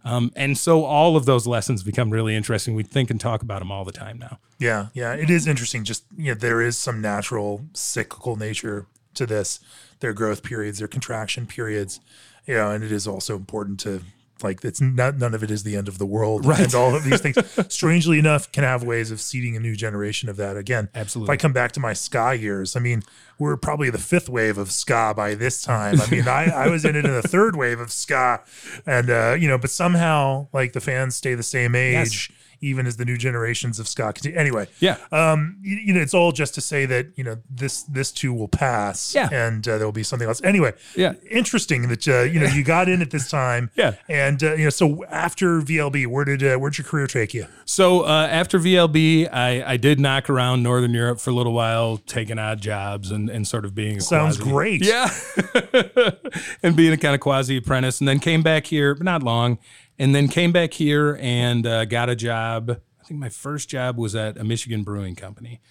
Um, 0.04 0.34
and 0.36 0.58
so 0.58 0.84
all 0.84 1.16
of 1.16 1.24
those 1.24 1.48
lessons 1.48 1.82
become 1.82 2.10
really 2.10 2.36
interesting. 2.36 2.76
We 2.76 2.84
think 2.84 3.10
and 3.10 3.18
talk 3.18 3.42
about 3.42 3.60
them 3.60 3.72
all 3.72 3.86
the 3.86 3.94
time 3.94 4.18
now. 4.18 4.40
Yeah, 4.60 4.88
yeah, 4.94 5.14
it 5.14 5.30
is 5.30 5.48
interesting. 5.48 5.86
Just 5.86 6.04
you 6.18 6.34
know, 6.34 6.34
there 6.34 6.62
is 6.62 6.78
some 6.78 7.00
natural 7.00 7.62
cyclical 7.72 8.36
nature 8.36 8.88
to 9.14 9.26
this. 9.26 9.62
Their 10.02 10.12
growth 10.12 10.44
periods, 10.44 10.80
their 10.80 10.90
contraction 10.90 11.48
periods, 11.48 12.02
you 12.46 12.56
know, 12.56 12.72
and 12.72 12.84
it 12.84 12.92
is 12.92 13.08
also 13.08 13.38
important 13.38 13.80
to 13.80 14.02
like 14.42 14.64
it's 14.66 14.82
not 14.82 15.18
none 15.18 15.34
of 15.34 15.44
it 15.44 15.52
is 15.52 15.64
the 15.64 15.76
end 15.76 15.88
of 15.88 15.98
the 15.98 16.06
world, 16.06 16.46
Right. 16.46 16.60
And 16.62 16.76
all 16.76 16.96
of 16.96 17.04
these 17.04 17.22
things, 17.22 17.38
strangely 17.74 18.20
enough, 18.20 18.52
can 18.52 18.64
have 18.64 18.84
ways 18.84 19.12
of 19.12 19.22
seeding 19.22 19.56
a 19.56 19.60
new 19.60 19.76
generation 19.76 20.30
of 20.30 20.38
that. 20.38 20.58
Again, 20.58 20.90
Absolutely. 20.96 21.34
If 21.34 21.38
I 21.38 21.42
come 21.42 21.54
back 21.54 21.72
to 21.74 21.80
my 21.80 21.94
ska 21.94 22.36
years, 22.36 22.76
I 22.76 22.80
mean, 22.80 23.04
we're 23.40 23.58
probably 23.58 23.90
the 23.90 23.98
fifth 23.98 24.30
wave 24.30 24.58
of 24.58 24.72
ska 24.72 25.14
by 25.16 25.36
this 25.36 25.62
time. 25.62 26.00
I 26.02 26.10
mean, 26.10 26.28
I, 26.28 26.46
I 26.46 26.68
was 26.68 26.86
in 26.86 26.96
it 26.96 27.06
in 27.06 27.12
the 27.12 27.22
third 27.22 27.56
wave 27.56 27.80
of 27.80 27.92
ska, 27.92 28.42
and 28.86 29.10
uh, 29.10 29.36
you 29.40 29.48
know, 29.48 29.58
but 29.58 29.70
somehow 29.70 30.48
like 30.54 30.74
the 30.74 30.82
fans 30.82 31.16
stay 31.16 31.36
the 31.36 31.44
same 31.44 31.76
age. 31.76 32.32
Even 32.62 32.88
as 32.88 32.98
the 32.98 33.06
new 33.06 33.18
generations 33.18 33.80
of 33.80 33.88
ska 33.88 34.14
continue. 34.14 34.38
Anyway, 34.38 34.68
Yeah. 34.80 34.98
um, 35.12 35.58
you, 35.62 35.78
you 35.78 35.94
know, 35.94 36.00
it's 36.02 36.14
all 36.14 36.32
just 36.32 36.54
to 36.56 36.62
say 36.62 36.86
that 36.86 37.08
you 37.16 37.24
know 37.24 37.38
this 37.50 37.84
this 37.84 38.12
too 38.12 38.34
will 38.34 38.48
pass, 38.48 39.14
Yeah. 39.14 39.30
and 39.32 39.68
uh, 39.68 39.78
there 39.78 39.88
will 39.88 39.92
be 39.92 40.04
something 40.04 40.28
else. 40.28 40.42
Anyway, 40.44 40.74
Yeah. 40.96 41.14
interesting 41.30 41.88
that 41.90 42.08
uh, 42.08 42.22
you 42.22 42.40
know 42.40 42.48
you 42.48 42.64
got 42.64 42.88
in 42.90 43.02
at 43.02 43.12
this 43.12 43.30
time, 43.30 43.70
Yeah. 43.76 43.96
and 44.10 44.42
uh, 44.44 44.54
you 44.56 44.66
know, 44.66 44.70
so 44.70 45.04
after 45.06 45.62
VLB, 45.62 46.08
where 46.08 46.26
did 46.26 46.44
uh, 46.44 46.56
where'd 46.58 46.78
your 46.78 46.86
career 46.86 47.08
take 47.08 47.34
you? 47.34 47.48
So 47.66 48.02
uh, 48.02 48.28
after 48.32 48.60
VLB, 48.60 49.30
I, 49.32 49.64
I 49.74 49.78
did 49.78 50.00
knock 50.00 50.30
around 50.30 50.64
Northern 50.64 50.94
Europe 50.94 51.20
for 51.20 51.30
a 51.30 51.34
little 51.34 51.54
while, 51.54 51.98
taking 51.98 52.38
odd 52.40 52.62
jobs 52.62 53.12
and, 53.12 53.30
and 53.30 53.48
sort 53.48 53.66
of 53.66 53.74
being 53.76 53.98
a 53.98 54.02
Sounds 54.02 54.38
quasi- 54.38 54.52
great. 54.52 54.86
Yeah, 54.86 55.10
and 56.64 56.76
being 56.76 56.94
a 56.94 56.98
kind 56.98 57.16
of 57.16 57.22
quasi 57.22 57.58
apprentice, 57.58 58.00
and 58.00 58.08
then 58.08 58.20
came 58.20 58.42
back 58.44 58.66
here, 58.68 58.96
but 58.96 59.04
not 59.06 59.24
long, 59.24 59.58
and 60.00 60.14
then 60.14 60.28
came 60.28 60.52
back 60.52 60.74
here 60.74 61.18
and 61.22 61.66
uh, 61.66 61.86
got 61.86 62.10
a 62.10 62.16
job. 62.16 62.80
I 63.02 63.04
think 63.06 63.20
my 63.20 63.30
first 63.30 63.70
job 63.70 63.98
was 63.98 64.16
at 64.16 64.38
a 64.38 64.44
Michigan 64.44 64.84
brewing 64.84 65.16
company. 65.16 65.62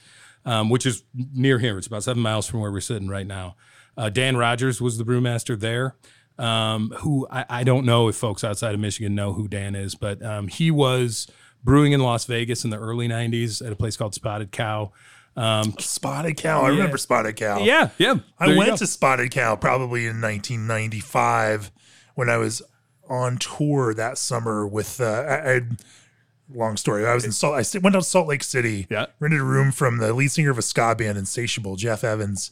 um, 0.44 0.68
which 0.68 0.86
is 0.86 1.04
near 1.14 1.58
here. 1.58 1.78
It's 1.78 1.86
about 1.86 2.04
seven 2.04 2.22
miles 2.22 2.46
from 2.46 2.60
where 2.60 2.72
we're 2.72 2.80
sitting 2.80 3.08
right 3.08 3.26
now. 3.26 3.56
Uh, 3.96 4.08
Dan 4.08 4.36
Rogers 4.36 4.80
was 4.80 4.98
the 4.98 5.04
brewmaster 5.04 5.58
there. 5.58 5.96
Um, 6.38 6.90
who 7.00 7.28
I, 7.30 7.44
I, 7.48 7.64
don't 7.64 7.84
know 7.84 8.08
if 8.08 8.16
folks 8.16 8.42
outside 8.42 8.72
of 8.74 8.80
Michigan 8.80 9.14
know 9.14 9.34
who 9.34 9.46
Dan 9.46 9.74
is, 9.74 9.94
but 9.94 10.24
um, 10.24 10.48
he 10.48 10.70
was 10.70 11.28
brewing 11.62 11.92
in 11.92 12.00
Las 12.00 12.24
Vegas 12.24 12.64
in 12.64 12.70
the 12.70 12.78
early 12.78 13.06
'90s 13.06 13.64
at 13.64 13.70
a 13.70 13.76
place 13.76 13.98
called 13.98 14.14
Spotted 14.14 14.50
Cow. 14.50 14.92
Um, 15.36 15.74
Spotted 15.78 16.38
Cow. 16.38 16.62
I 16.62 16.70
yeah. 16.70 16.76
remember 16.76 16.96
Spotted 16.96 17.36
Cow. 17.36 17.62
Yeah, 17.62 17.90
yeah. 17.98 18.16
I 18.38 18.56
went 18.56 18.78
to 18.78 18.86
Spotted 18.86 19.30
Cow 19.30 19.56
probably 19.56 20.06
in 20.06 20.22
1995 20.22 21.70
when 22.14 22.30
I 22.30 22.38
was 22.38 22.62
on 23.08 23.38
tour 23.38 23.94
that 23.94 24.18
summer 24.18 24.66
with 24.66 25.00
uh, 25.00 25.04
I, 25.04 25.54
I 25.54 25.60
long 26.54 26.76
story. 26.76 27.06
I 27.06 27.14
was 27.14 27.24
in 27.24 27.32
Salt. 27.32 27.54
I 27.54 27.78
went 27.78 27.94
to 27.94 28.02
Salt 28.02 28.28
Lake 28.28 28.42
City. 28.42 28.86
Yeah. 28.90 29.06
Rented 29.20 29.40
a 29.40 29.44
room 29.44 29.72
from 29.72 29.98
the 29.98 30.12
lead 30.12 30.28
singer 30.28 30.50
of 30.50 30.58
a 30.58 30.62
ska 30.62 30.94
band, 30.94 31.18
Insatiable, 31.18 31.76
Jeff 31.76 32.04
Evans. 32.04 32.50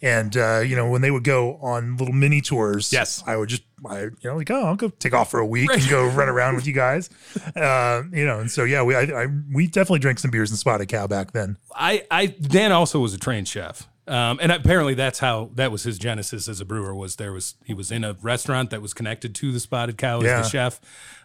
And 0.00 0.36
uh, 0.36 0.60
you 0.60 0.76
know 0.76 0.88
when 0.88 1.00
they 1.00 1.10
would 1.10 1.24
go 1.24 1.56
on 1.56 1.96
little 1.96 2.14
mini 2.14 2.40
tours, 2.40 2.92
yes, 2.92 3.22
I 3.26 3.36
would 3.36 3.48
just 3.48 3.62
I 3.86 4.02
you 4.02 4.16
know 4.24 4.36
like 4.36 4.50
oh 4.50 4.64
I'll 4.64 4.76
go 4.76 4.88
take 4.88 5.14
off 5.14 5.30
for 5.30 5.40
a 5.40 5.46
week 5.46 5.70
right. 5.70 5.80
and 5.80 5.88
go 5.88 6.06
run 6.08 6.28
around 6.30 6.56
with 6.56 6.66
you 6.66 6.72
guys, 6.72 7.08
uh, 7.56 8.02
you 8.12 8.24
know. 8.24 8.40
And 8.40 8.50
so 8.50 8.64
yeah, 8.64 8.82
we 8.82 8.94
I, 8.94 9.02
I, 9.02 9.26
we 9.52 9.66
definitely 9.66 10.00
drank 10.00 10.18
some 10.18 10.30
beers 10.30 10.50
and 10.50 10.58
Spotted 10.58 10.88
Cow 10.88 11.06
back 11.06 11.32
then. 11.32 11.56
I 11.74 12.04
I 12.10 12.26
Dan 12.26 12.72
also 12.72 12.98
was 13.00 13.14
a 13.14 13.18
trained 13.18 13.48
chef. 13.48 13.88
Um, 14.08 14.40
and 14.42 14.50
apparently 14.50 14.94
that's 14.94 15.20
how 15.20 15.50
that 15.54 15.70
was 15.70 15.84
his 15.84 15.96
genesis 15.96 16.48
as 16.48 16.60
a 16.60 16.64
brewer 16.64 16.92
was 16.92 17.16
there 17.16 17.32
was 17.32 17.54
he 17.64 17.72
was 17.72 17.92
in 17.92 18.02
a 18.02 18.16
restaurant 18.20 18.70
that 18.70 18.82
was 18.82 18.92
connected 18.92 19.32
to 19.36 19.52
the 19.52 19.60
Spotted 19.60 19.96
Cow 19.96 20.20
as 20.20 20.24
the 20.24 20.48
chef. 20.48 20.80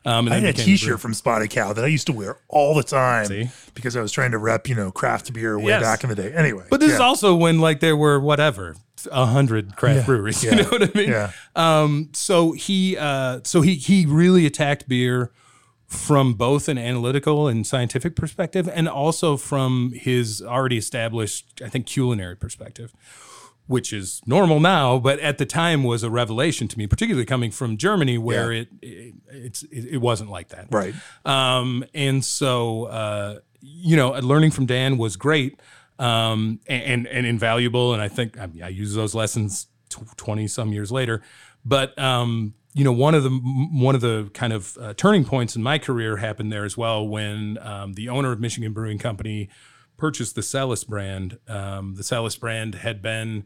Um, 0.06 0.28
and 0.28 0.36
I 0.36 0.40
had 0.40 0.50
a 0.50 0.54
T-shirt 0.54 1.00
from 1.00 1.16
Spotted 1.16 1.50
Cow 1.50 1.74
that 1.74 1.84
I 1.84 1.88
used 1.88 2.06
to 2.06 2.14
wear 2.14 2.38
all 2.48 2.76
the 2.76 2.84
time 2.84 3.26
See? 3.26 3.50
because 3.74 3.96
I 3.96 4.02
was 4.02 4.12
trying 4.12 4.32
to 4.32 4.38
rep 4.38 4.70
you 4.70 4.76
know 4.76 4.92
craft 4.92 5.34
beer 5.34 5.58
way 5.58 5.72
yes. 5.72 5.82
back 5.82 6.04
in 6.04 6.10
the 6.10 6.16
day. 6.16 6.32
Anyway, 6.34 6.66
but 6.70 6.80
this 6.80 6.90
yeah. 6.90 6.96
is 6.96 7.02
also 7.02 7.36
when 7.36 7.60
like 7.60 7.80
there 7.80 7.98
were 7.98 8.20
whatever 8.20 8.76
a 9.12 9.26
hundred 9.26 9.76
craft 9.76 10.00
yeah. 10.00 10.06
breweries. 10.06 10.44
You 10.48 10.56
know 10.58 10.64
what 10.66 10.84
I 10.84 10.92
mean? 10.94 11.10
Yeah. 11.10 11.32
Um, 11.56 12.10
so 12.14 12.52
he 12.52 12.96
uh, 12.96 13.40
so 13.44 13.62
he 13.62 13.74
he 13.76 14.06
really 14.06 14.46
attacked 14.46 14.88
beer 14.88 15.32
from 15.88 16.34
both 16.34 16.68
an 16.68 16.78
analytical 16.78 17.48
and 17.48 17.66
scientific 17.66 18.16
perspective 18.16 18.70
and 18.74 18.90
also 18.90 19.38
from 19.38 19.94
his 19.96 20.42
already 20.42 20.78
established, 20.78 21.62
I 21.64 21.70
think, 21.70 21.86
culinary 21.86 22.36
perspective, 22.36 22.94
which 23.68 23.94
is 23.94 24.22
normal 24.26 24.60
now, 24.60 25.00
but 25.00 25.18
at 25.22 25.38
the 25.38 25.46
time 25.46 25.86
was 25.86 26.04
a 26.04 26.10
revelation 26.10 26.68
to 26.68 26.78
me, 26.78 26.88
particularly 26.88 27.26
coming 27.26 27.52
from 27.52 27.78
Germany, 27.78 28.18
where 28.18 28.52
yeah. 28.52 28.62
it, 28.62 28.70
it, 28.82 29.64
it, 29.72 29.86
it 29.94 29.98
wasn't 29.98 30.30
like 30.30 30.50
that. 30.50 30.68
Right. 30.70 30.94
Um, 31.26 31.86
and 31.94 32.24
so, 32.24 32.86
uh, 32.86 33.40
you 33.62 33.96
know, 33.96 34.12
learning 34.12 34.52
from 34.52 34.66
Dan 34.66 34.98
was 34.98 35.16
great 35.16 35.62
um, 36.00 36.60
and, 36.68 37.08
and 37.08 37.26
invaluable. 37.26 37.94
And 37.94 38.02
I 38.02 38.10
think 38.10 38.38
I, 38.38 38.48
mean, 38.48 38.62
I 38.62 38.70
use 38.70 38.94
those 38.94 39.16
lessons 39.16 39.68
20 39.90 40.48
some 40.48 40.74
years 40.74 40.92
later. 40.92 41.22
But 41.64 41.98
um, 41.98 42.54
you 42.78 42.84
know, 42.84 42.92
one 42.92 43.16
of 43.16 43.24
the 43.24 43.32
one 43.32 43.96
of 43.96 44.02
the 44.02 44.30
kind 44.36 44.54
of 44.54 44.78
uh, 44.80 44.94
turning 44.94 45.26
points 45.26 45.56
in 45.56 45.64
my 45.64 45.80
career 45.80 46.18
happened 46.18 46.52
there 46.52 46.64
as 46.64 46.78
well 46.78 47.08
when 47.08 47.58
um, 47.60 47.94
the 47.94 48.08
owner 48.08 48.32
of 48.32 48.40
Michigan 48.40 48.72
Brewing 48.72 49.00
Company 49.00 49.50
purchased 49.98 50.36
the 50.36 50.44
Celis 50.44 50.84
brand. 50.84 51.40
Um, 51.48 51.96
the 51.96 52.04
Celis 52.04 52.36
brand 52.36 52.76
had 52.76 53.02
been 53.02 53.46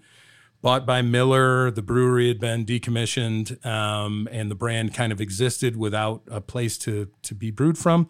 bought 0.62 0.86
by 0.86 1.02
Miller. 1.02 1.72
The 1.72 1.82
brewery 1.82 2.28
had 2.28 2.42
been 2.42 2.66
decommissioned, 2.66 3.66
um, 3.66 4.28
and 4.34 4.52
the 4.52 4.56
brand 4.56 4.94
kind 4.94 5.14
of 5.14 5.22
existed 5.22 5.78
without 5.78 6.24
a 6.30 6.42
place 6.42 6.78
to 6.80 7.08
to 7.22 7.34
be 7.34 7.52
brewed 7.52 7.78
from. 7.78 8.10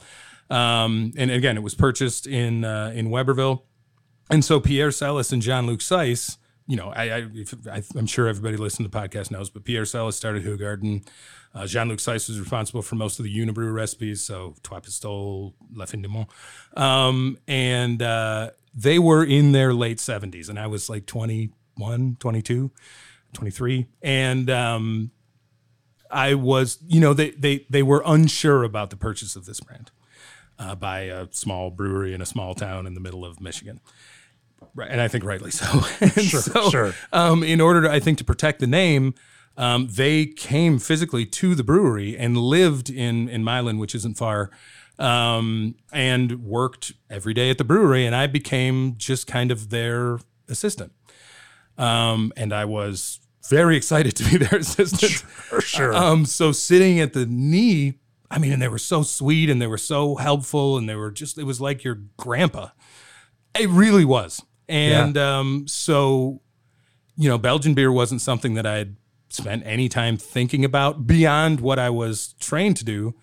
Um, 0.50 1.14
and 1.18 1.30
again, 1.30 1.56
it 1.56 1.62
was 1.62 1.76
purchased 1.76 2.26
in 2.26 2.66
uh, 2.66 2.94
in 2.96 3.10
Webberville, 3.10 3.62
and 4.32 4.44
so 4.44 4.60
Pierre 4.60 4.90
Celis 4.90 5.32
and 5.32 5.44
Jean 5.44 5.68
Luc 5.68 5.82
Seiss 5.82 6.38
you 6.72 6.78
know, 6.78 6.88
I, 6.96 7.28
I, 7.70 7.84
am 7.98 8.06
sure 8.06 8.30
everybody 8.30 8.56
listening 8.56 8.90
to 8.90 8.98
the 8.98 8.98
podcast 8.98 9.30
knows, 9.30 9.50
but 9.50 9.66
Pierre 9.66 9.84
Celis 9.84 10.16
started 10.16 10.46
Hoegaarden. 10.46 11.06
Uh, 11.54 11.68
Jean-Luc 11.68 12.00
Seiss 12.00 12.30
was 12.30 12.40
responsible 12.40 12.82
for 12.82 12.96
most 12.96 13.20
of 13.20 13.26
the 13.26 13.38
Unibroue 13.38 13.74
recipes, 13.74 14.24
so 14.24 14.56
Trois 14.64 14.80
Pistoles, 14.80 15.52
La 15.74 15.84
Fin 15.84 16.02
du 16.02 16.08
Monde. 16.08 16.28
Um, 16.78 17.38
and 17.46 18.02
uh, 18.02 18.52
they 18.74 19.00
were 19.00 19.22
in 19.22 19.52
their 19.52 19.74
late 19.74 19.98
70s, 19.98 20.48
and 20.48 20.58
I 20.58 20.68
was 20.68 20.90
like 20.90 21.06
21, 21.08 22.16
22, 22.22 22.72
23. 23.34 23.88
And 24.02 24.50
um, 24.50 25.12
I 26.10 26.36
was, 26.36 26.78
you 26.88 27.02
know, 27.02 27.14
they, 27.14 27.32
they, 27.32 27.66
they 27.70 27.84
were 27.84 28.02
unsure 28.06 28.64
about 28.64 28.92
the 28.92 28.96
purchase 28.96 29.36
of 29.36 29.46
this 29.46 29.60
brand 29.60 29.92
uh, 30.58 30.76
by 30.76 31.02
a 31.02 31.28
small 31.32 31.70
brewery 31.70 32.14
in 32.14 32.22
a 32.22 32.26
small 32.26 32.56
town 32.56 32.88
in 32.88 32.94
the 32.94 33.02
middle 33.02 33.26
of 33.26 33.42
Michigan. 33.42 33.82
Right, 34.74 34.90
and 34.90 35.02
I 35.02 35.08
think 35.08 35.24
rightly 35.24 35.52
so. 35.52 35.66
sure, 36.22 36.42
so, 36.42 36.70
sure. 36.70 36.94
Um, 37.12 37.44
in 37.44 37.60
order 37.60 37.82
to, 37.84 37.92
I 37.92 38.00
think, 38.00 38.18
to 38.20 38.24
protect 38.24 38.60
the 38.60 38.68
name, 38.68 39.14
um, 39.58 39.88
they 39.92 40.26
came 40.26 40.80
physically 40.80 41.26
to 41.26 41.56
the 41.56 41.64
brewery 41.64 42.18
and 42.18 42.38
lived 42.38 42.90
in 42.90 43.28
in 43.28 43.44
Milan, 43.44 43.78
which 43.78 43.94
isn't 43.96 44.18
far, 44.18 44.50
um, 44.98 45.76
and 45.92 46.44
worked 46.44 46.94
every 47.10 47.34
day 47.34 47.50
at 47.50 47.58
the 47.58 47.64
brewery. 47.64 48.06
And 48.06 48.16
I 48.16 48.28
became 48.28 48.96
just 48.98 49.28
kind 49.28 49.52
of 49.52 49.70
their 49.70 50.20
assistant. 50.48 50.94
Um, 51.78 52.32
and 52.38 52.54
I 52.54 52.66
was 52.66 53.20
very 53.50 53.76
excited 53.76 54.16
to 54.18 54.24
be 54.24 54.38
their 54.46 54.60
assistant. 54.60 55.12
Sure, 55.12 55.62
sure. 55.62 55.94
Um, 55.96 56.26
so 56.26 56.52
sitting 56.52 57.00
at 57.00 57.14
the 57.14 57.26
knee, 57.26 58.00
I 58.30 58.38
mean, 58.38 58.54
and 58.54 58.62
they 58.62 58.68
were 58.68 58.78
so 58.78 59.04
sweet 59.04 59.50
and 59.50 59.62
they 59.62 59.68
were 59.68 59.78
so 59.78 60.16
helpful 60.16 60.78
and 60.78 60.88
they 60.88 60.96
were 60.96 61.12
just, 61.12 61.38
it 61.38 61.44
was 61.44 61.60
like 61.60 61.84
your 61.84 61.96
grandpa. 62.18 62.70
It 63.60 63.70
really 63.70 64.06
was. 64.06 64.42
And 64.72 65.18
yeah. 65.18 65.40
um, 65.40 65.68
so, 65.68 66.40
you 67.18 67.28
know, 67.28 67.38
Belgian 67.38 67.74
beer 67.74 67.92
wasn't 67.92 68.22
something 68.22 68.54
that 68.54 68.66
I 68.66 68.78
had 68.78 68.96
spent 69.28 69.64
any 69.66 69.90
time 69.90 70.16
thinking 70.16 70.64
about 70.64 71.06
beyond 71.06 71.60
what 71.60 71.78
I 71.78 71.90
was 71.90 72.36
trained 72.40 72.78
to 72.78 72.86
do 72.86 73.14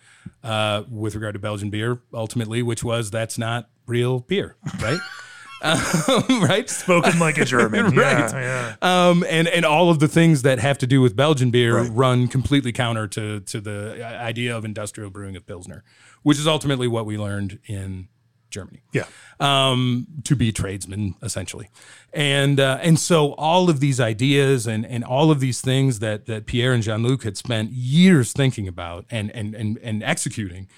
uh, 0.45 0.83
with 0.90 1.14
regard 1.14 1.33
to 1.33 1.38
Belgian 1.38 1.71
beer, 1.71 2.02
ultimately, 2.12 2.62
which 2.62 2.85
was 2.85 3.11
that's 3.11 3.38
not 3.38 3.71
real 3.87 4.21
beer, 4.21 4.57
right? 4.83 4.99
um, 5.62 6.43
right? 6.43 6.69
Spoken 6.69 7.19
like 7.19 7.38
a 7.38 7.47
German, 7.47 7.87
right? 7.97 8.31
Yeah, 8.31 8.76
yeah. 8.83 9.09
Um, 9.09 9.25
and 9.26 9.49
and 9.49 9.64
all 9.64 9.88
of 9.88 10.00
the 10.00 10.09
things 10.09 10.43
that 10.43 10.59
have 10.59 10.76
to 10.78 10.87
do 10.87 11.00
with 11.00 11.17
Belgian 11.17 11.50
beer 11.50 11.81
right. 11.81 11.90
run 11.93 12.28
completely 12.28 12.73
counter 12.73 13.09
to 13.09 13.40
to 13.40 13.61
the 13.61 14.05
idea 14.05 14.55
of 14.55 14.67
industrial 14.67 15.09
brewing 15.09 15.35
of 15.35 15.47
pilsner, 15.47 15.83
which 16.23 16.38
is 16.38 16.47
ultimately 16.47 16.88
what 16.88 17.07
we 17.07 17.17
learned 17.17 17.59
in 17.67 18.09
Germany. 18.50 18.83
Yeah. 18.93 19.05
Um, 19.40 20.07
to 20.25 20.35
be 20.35 20.52
tradesmen 20.52 21.14
essentially, 21.23 21.71
and 22.12 22.59
uh, 22.59 22.78
and 22.83 22.99
so 22.99 23.33
all 23.35 23.71
of 23.71 23.81
these 23.81 24.00
ideas 24.00 24.67
and 24.67 24.85
and 24.85 25.05
all 25.05 25.31
of 25.31 25.40
these 25.40 25.61
things 25.61 26.00
that 26.00 26.26
that 26.26 26.47
Pierre 26.47 26.73
and 26.73 26.83
Jean 26.83 27.02
Luc 27.02 27.23
had 27.23 27.37
spent 27.37 27.71
years 27.71 28.33
thinking 28.33 28.67
about 28.67 29.05
and 29.11 29.31
and 29.35 29.55
and 29.55 29.78
and 29.83 30.02
executing, 30.02 30.69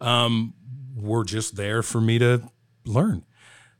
um, 0.00 0.54
were 0.96 1.24
just 1.24 1.56
there 1.56 1.82
for 1.82 2.00
me 2.00 2.18
to 2.18 2.50
learn. 2.84 3.24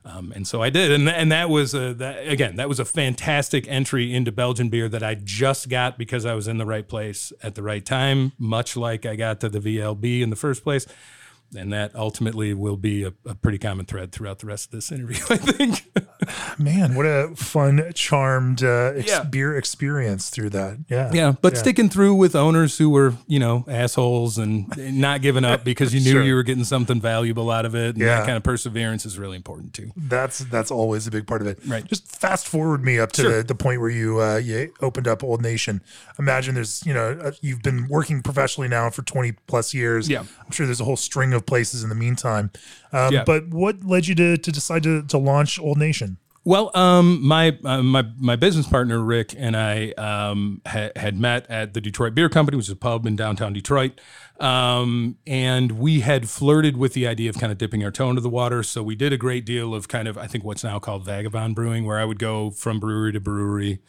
Um, 0.05 0.33
and 0.37 0.47
so 0.47 0.63
I 0.63 0.71
did, 0.71 0.93
and 0.93 1.09
and 1.09 1.33
that 1.33 1.51
was 1.51 1.75
a, 1.75 1.93
that, 1.95 2.29
again 2.29 2.57
that 2.57 2.69
was 2.69 2.79
a 2.79 2.85
fantastic 2.85 3.67
entry 3.69 4.15
into 4.15 4.31
Belgian 4.31 4.69
beer 4.69 4.89
that 4.89 5.03
I 5.03 5.15
just 5.17 5.69
got 5.69 5.99
because 5.99 6.25
I 6.25 6.35
was 6.35 6.47
in 6.47 6.59
the 6.59 6.67
right 6.67 6.87
place 6.87 7.33
at 7.43 7.57
the 7.57 7.63
right 7.63 7.85
time, 7.85 8.33
much 8.39 8.77
like 8.77 9.05
I 9.05 9.17
got 9.17 9.41
to 9.41 9.49
the 9.49 9.59
VLB 9.59 10.21
in 10.21 10.31
the 10.31 10.37
first 10.37 10.63
place 10.63 10.87
and 11.55 11.73
that 11.73 11.95
ultimately 11.95 12.55
will 12.55 12.77
be 12.77 13.05
a, 13.05 13.13
a, 13.25 13.35
pretty 13.35 13.59
common 13.59 13.87
thread 13.87 14.13
throughout 14.13 14.41
the 14.41 14.47
rest 14.47 14.67
of 14.67 14.73
this 14.73 14.91
interview. 14.91 15.17
I 15.31 15.37
think. 15.37 15.85
Man, 16.59 16.95
what 16.95 17.07
a 17.07 17.33
fun, 17.37 17.93
charmed 17.95 18.63
uh, 18.63 18.93
ex- 18.97 19.09
yeah. 19.09 19.23
beer 19.23 19.57
experience 19.57 20.31
through 20.31 20.51
that. 20.51 20.79
Yeah, 20.89 21.13
yeah. 21.13 21.35
But 21.41 21.55
yeah. 21.55 21.61
sticking 21.61 21.89
through 21.89 22.15
with 22.15 22.35
owners 22.35 22.79
who 22.79 22.91
were, 22.91 23.15
you 23.27 23.39
know, 23.39 23.65
assholes 23.69 24.39
and 24.39 24.73
not 24.99 25.23
giving 25.23 25.45
up 25.45 25.63
because 25.65 25.95
you 25.95 26.01
knew 26.05 26.13
sure. 26.13 26.23
you 26.23 26.35
were 26.35 26.43
getting 26.43 26.65
something 26.65 27.01
valuable 27.01 27.51
out 27.51 27.65
of 27.65 27.75
it. 27.75 27.91
And 27.91 27.99
yeah. 27.99 28.19
that 28.19 28.27
kind 28.27 28.37
of 28.37 28.43
perseverance 28.43 29.07
is 29.07 29.19
really 29.19 29.37
important 29.37 29.75
too. 29.75 29.93
That's 29.97 30.39
that's 30.39 30.71
always 30.71 31.07
a 31.07 31.11
big 31.11 31.27
part 31.27 31.43
of 31.43 31.47
it. 31.47 31.59
Right. 31.67 31.87
Just 31.87 32.09
fast 32.09 32.49
forward 32.49 32.85
me 32.85 32.99
up 32.99 33.13
to 33.13 33.23
sure. 33.23 33.37
the, 33.39 33.43
the 33.45 33.55
point 33.55 33.81
where 33.81 33.91
you 33.91 34.21
uh, 34.21 34.37
you 34.37 34.73
opened 34.81 35.07
up 35.07 35.23
Old 35.23 35.43
Nation. 35.43 35.83
Imagine 36.19 36.55
there's 36.57 36.85
you 36.85 36.95
know 36.95 37.19
uh, 37.23 37.33
you've 37.41 37.63
been 37.63 37.87
working 37.89 38.23
professionally 38.23 38.69
now 38.69 38.91
for 38.91 39.03
20 39.03 39.33
plus 39.47 39.75
years. 39.75 40.09
Yeah. 40.09 40.21
I'm 40.45 40.51
sure 40.51 40.67
there's 40.67 40.81
a 40.81 40.85
whole 40.85 40.97
string 40.97 41.33
of 41.33 41.36
places 41.45 41.83
in 41.83 41.89
the 41.89 41.95
meantime. 41.95 42.51
Um, 42.93 43.13
yeah. 43.13 43.25
But 43.25 43.49
what 43.49 43.85
led 43.85 44.07
you 44.07 44.15
to, 44.15 44.37
to 44.37 44.53
decide 44.53 44.83
to, 44.85 45.03
to 45.03 45.19
launch 45.19 45.59
Old 45.59 45.79
Nation? 45.79 46.19
Well, 46.47 46.71
um, 46.75 47.27
my 47.27 47.59
uh, 47.65 47.83
my 47.83 48.05
my 48.19 48.37
business 48.37 48.69
partner 48.69 49.01
Rick 49.01 49.35
and 49.37 49.57
I 49.57 49.91
um, 49.99 50.63
ha- 50.65 50.93
had 50.95 51.19
met 51.19 51.45
at 51.51 51.75
the 51.75 51.81
Detroit 51.81 52.15
Beer 52.15 52.29
Company, 52.29 52.57
which 52.57 52.67
is 52.67 52.71
a 52.71 52.77
pub 52.77 53.05
in 53.05 53.17
downtown 53.17 53.53
Detroit, 53.53 54.01
um, 54.39 55.17
and 55.27 55.73
we 55.73 56.03
had 56.03 56.31
flirted 56.31 56.77
with 56.77 56.93
the 56.93 57.05
idea 57.05 57.31
of 57.31 57.37
kind 57.37 57.51
of 57.51 57.59
dipping 57.59 57.83
our 57.83 57.91
toe 57.91 58.11
into 58.11 58.23
the 58.23 58.29
water. 58.29 58.63
So 58.63 58.81
we 58.81 58.95
did 58.95 59.13
a 59.13 59.17
great 59.17 59.45
deal 59.45 59.75
of 59.75 59.89
kind 59.89 60.07
of 60.07 60.17
I 60.17 60.29
think 60.29 60.45
what's 60.45 60.63
now 60.63 60.79
called 60.79 61.05
vagabond 61.05 61.57
brewing, 61.57 61.85
where 61.85 61.99
I 61.99 62.05
would 62.05 62.21
go 62.21 62.53
from 62.53 62.79
brewery 62.79 63.11
to 63.11 63.19
brewery, 63.19 63.81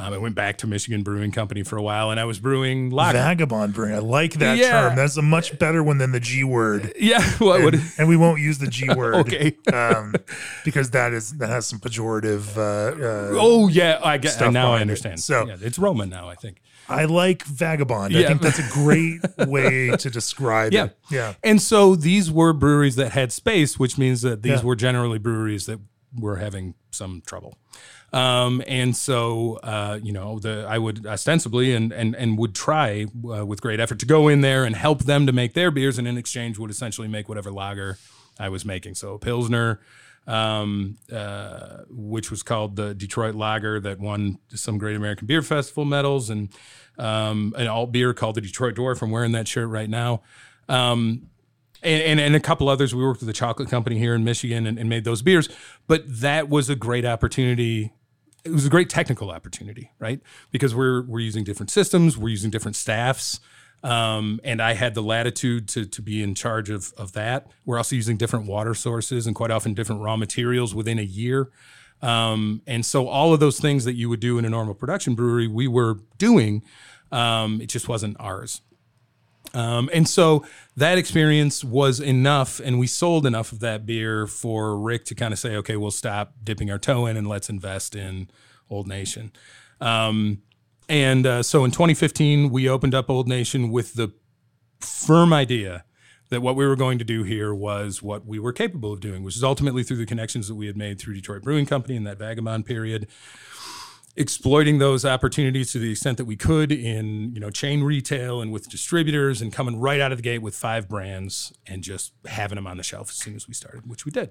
Um, 0.00 0.14
I 0.14 0.18
went 0.18 0.36
back 0.36 0.58
to 0.58 0.68
Michigan 0.68 1.02
Brewing 1.02 1.32
Company 1.32 1.64
for 1.64 1.76
a 1.76 1.82
while, 1.82 2.12
and 2.12 2.20
I 2.20 2.24
was 2.24 2.38
brewing 2.38 2.90
lager. 2.90 3.18
Vagabond 3.18 3.74
brewing. 3.74 3.94
I 3.94 3.98
like 3.98 4.34
that 4.34 4.56
Yeah. 4.56 4.70
term. 4.70 4.96
That's 4.96 5.16
a 5.16 5.22
much 5.22 5.58
better 5.58 5.82
one 5.82 5.98
than 5.98 6.12
the 6.12 6.20
G 6.20 6.44
word. 6.44 6.92
yeah, 7.00 7.20
what 7.38 7.62
would 7.64 7.74
And, 7.74 7.82
and 7.98 8.08
we 8.08 8.16
won't 8.16 8.40
use 8.40 8.58
the 8.58 8.68
G 8.68 8.88
word. 8.96 9.16
Okay. 9.16 9.56
um, 9.72 10.14
because 10.64 10.90
that 10.90 11.12
is 11.12 11.32
that 11.38 11.48
has 11.48 11.66
some 11.66 11.80
pejorative. 11.80 12.56
Uh, 12.56 12.60
uh, 13.04 13.40
Oh 13.40 13.66
yeah, 13.66 13.98
I 14.04 14.18
get 14.18 14.38
now 14.40 14.46
I 14.46 14.50
behind 14.52 14.78
it. 14.78 14.80
understand. 14.82 15.20
So- 15.20 15.46
yeah, 15.48 15.56
it's 15.60 15.78
Roman 15.80 16.08
now. 16.08 16.28
I 16.28 16.36
think. 16.36 16.60
I 16.88 17.04
like 17.04 17.42
vagabond. 17.44 18.16
I 18.16 18.22
think 18.24 18.40
that's 18.40 18.58
a 18.60 18.68
great 18.72 19.20
way 19.48 19.90
to 19.96 20.08
describe 20.10 20.72
Yeah. 20.72 20.84
it. 20.84 20.96
Yeah. 21.10 21.34
And 21.44 21.60
so 21.60 21.94
these 21.96 22.30
were 22.30 22.52
breweries 22.54 22.96
that 22.96 23.10
had 23.12 23.30
space, 23.32 23.78
which 23.78 23.98
means 23.98 24.22
that 24.22 24.42
these 24.42 24.60
Yeah. 24.60 24.64
were 24.64 24.76
generally 24.76 25.18
breweries 25.18 25.66
that 25.66 25.80
were 26.18 26.36
having 26.36 26.74
some 26.90 27.20
trouble. 27.26 27.58
Um, 28.12 28.62
and 28.66 28.96
so, 28.96 29.58
uh, 29.62 29.98
you 30.02 30.12
know, 30.12 30.38
the 30.38 30.64
I 30.68 30.78
would 30.78 31.06
ostensibly 31.06 31.74
and 31.74 31.92
and 31.92 32.16
and 32.16 32.38
would 32.38 32.54
try 32.54 33.04
uh, 33.04 33.44
with 33.44 33.60
great 33.60 33.80
effort 33.80 33.98
to 33.98 34.06
go 34.06 34.28
in 34.28 34.40
there 34.40 34.64
and 34.64 34.74
help 34.74 35.04
them 35.04 35.26
to 35.26 35.32
make 35.32 35.52
their 35.54 35.70
beers, 35.70 35.98
and 35.98 36.08
in 36.08 36.16
exchange 36.16 36.58
would 36.58 36.70
essentially 36.70 37.08
make 37.08 37.28
whatever 37.28 37.50
lager 37.50 37.98
I 38.38 38.48
was 38.48 38.64
making. 38.64 38.94
So 38.94 39.18
pilsner, 39.18 39.80
um, 40.26 40.96
uh, 41.12 41.84
which 41.90 42.30
was 42.30 42.42
called 42.42 42.76
the 42.76 42.94
Detroit 42.94 43.34
Lager, 43.34 43.78
that 43.80 44.00
won 44.00 44.38
some 44.54 44.78
Great 44.78 44.96
American 44.96 45.26
Beer 45.26 45.42
Festival 45.42 45.84
medals, 45.84 46.30
and 46.30 46.48
um, 46.96 47.54
an 47.58 47.66
alt 47.66 47.92
beer 47.92 48.14
called 48.14 48.36
the 48.36 48.40
Detroit 48.40 48.74
Dwarf. 48.74 49.02
I'm 49.02 49.10
wearing 49.10 49.32
that 49.32 49.48
shirt 49.48 49.68
right 49.68 49.90
now. 49.90 50.22
Um, 50.68 51.28
and, 51.82 52.02
and, 52.02 52.20
and 52.20 52.34
a 52.34 52.40
couple 52.40 52.68
others. 52.68 52.94
We 52.94 53.04
worked 53.04 53.20
with 53.20 53.28
a 53.28 53.34
chocolate 53.34 53.68
company 53.68 53.98
here 53.98 54.14
in 54.14 54.24
Michigan 54.24 54.66
and, 54.66 54.78
and 54.78 54.88
made 54.88 55.04
those 55.04 55.22
beers. 55.22 55.48
But 55.86 56.02
that 56.20 56.48
was 56.48 56.68
a 56.68 56.74
great 56.74 57.04
opportunity. 57.04 57.92
It 58.44 58.52
was 58.52 58.66
a 58.66 58.70
great 58.70 58.88
technical 58.88 59.30
opportunity, 59.30 59.90
right? 59.98 60.20
Because 60.50 60.74
we're 60.74 61.02
we're 61.02 61.20
using 61.20 61.44
different 61.44 61.70
systems, 61.70 62.16
we're 62.16 62.28
using 62.28 62.50
different 62.50 62.76
staffs, 62.76 63.40
um, 63.82 64.40
and 64.44 64.62
I 64.62 64.74
had 64.74 64.94
the 64.94 65.02
latitude 65.02 65.68
to 65.68 65.84
to 65.86 66.02
be 66.02 66.22
in 66.22 66.34
charge 66.34 66.70
of 66.70 66.92
of 66.96 67.12
that. 67.12 67.48
We're 67.64 67.78
also 67.78 67.96
using 67.96 68.16
different 68.16 68.46
water 68.46 68.74
sources 68.74 69.26
and 69.26 69.34
quite 69.34 69.50
often 69.50 69.74
different 69.74 70.02
raw 70.02 70.16
materials 70.16 70.74
within 70.74 70.98
a 70.98 71.02
year. 71.02 71.50
Um, 72.00 72.62
and 72.66 72.86
so 72.86 73.08
all 73.08 73.34
of 73.34 73.40
those 73.40 73.58
things 73.58 73.84
that 73.84 73.94
you 73.94 74.08
would 74.08 74.20
do 74.20 74.38
in 74.38 74.44
a 74.44 74.50
normal 74.50 74.74
production 74.74 75.14
brewery, 75.14 75.48
we 75.48 75.66
were 75.66 75.98
doing. 76.16 76.62
Um, 77.10 77.60
it 77.60 77.68
just 77.68 77.88
wasn't 77.88 78.16
ours. 78.20 78.60
Um, 79.54 79.88
and 79.92 80.06
so 80.06 80.44
that 80.76 80.98
experience 80.98 81.64
was 81.64 82.00
enough, 82.00 82.60
and 82.60 82.78
we 82.78 82.86
sold 82.86 83.26
enough 83.26 83.52
of 83.52 83.60
that 83.60 83.86
beer 83.86 84.26
for 84.26 84.78
Rick 84.78 85.06
to 85.06 85.14
kind 85.14 85.32
of 85.32 85.38
say, 85.38 85.56
okay, 85.56 85.76
we'll 85.76 85.90
stop 85.90 86.34
dipping 86.44 86.70
our 86.70 86.78
toe 86.78 87.06
in 87.06 87.16
and 87.16 87.26
let's 87.26 87.48
invest 87.48 87.96
in 87.96 88.28
Old 88.70 88.86
Nation. 88.86 89.32
Um, 89.80 90.42
and 90.88 91.26
uh, 91.26 91.42
so 91.42 91.64
in 91.64 91.70
2015, 91.70 92.50
we 92.50 92.68
opened 92.68 92.94
up 92.94 93.10
Old 93.10 93.28
Nation 93.28 93.70
with 93.70 93.94
the 93.94 94.12
firm 94.80 95.32
idea 95.32 95.84
that 96.30 96.42
what 96.42 96.56
we 96.56 96.66
were 96.66 96.76
going 96.76 96.98
to 96.98 97.04
do 97.04 97.22
here 97.22 97.54
was 97.54 98.02
what 98.02 98.26
we 98.26 98.38
were 98.38 98.52
capable 98.52 98.92
of 98.92 99.00
doing, 99.00 99.22
which 99.22 99.36
is 99.36 99.44
ultimately 99.44 99.82
through 99.82 99.96
the 99.96 100.06
connections 100.06 100.48
that 100.48 100.54
we 100.54 100.66
had 100.66 100.76
made 100.76 100.98
through 100.98 101.14
Detroit 101.14 101.42
Brewing 101.42 101.66
Company 101.66 101.96
in 101.96 102.04
that 102.04 102.18
vagabond 102.18 102.66
period, 102.66 103.08
exploiting 104.18 104.78
those 104.78 105.04
opportunities 105.04 105.72
to 105.72 105.78
the 105.78 105.90
extent 105.92 106.18
that 106.18 106.24
we 106.24 106.36
could 106.36 106.72
in 106.72 107.32
you 107.34 107.40
know 107.40 107.50
chain 107.50 107.82
retail 107.82 108.40
and 108.40 108.52
with 108.52 108.68
distributors 108.68 109.40
and 109.40 109.52
coming 109.52 109.78
right 109.78 110.00
out 110.00 110.12
of 110.12 110.18
the 110.18 110.22
gate 110.22 110.42
with 110.42 110.54
five 110.54 110.88
brands 110.88 111.52
and 111.66 111.82
just 111.82 112.12
having 112.26 112.56
them 112.56 112.66
on 112.66 112.76
the 112.76 112.82
shelf 112.82 113.10
as 113.10 113.16
soon 113.16 113.34
as 113.36 113.46
we 113.48 113.54
started, 113.54 113.88
which 113.88 114.04
we 114.04 114.10
did. 114.10 114.30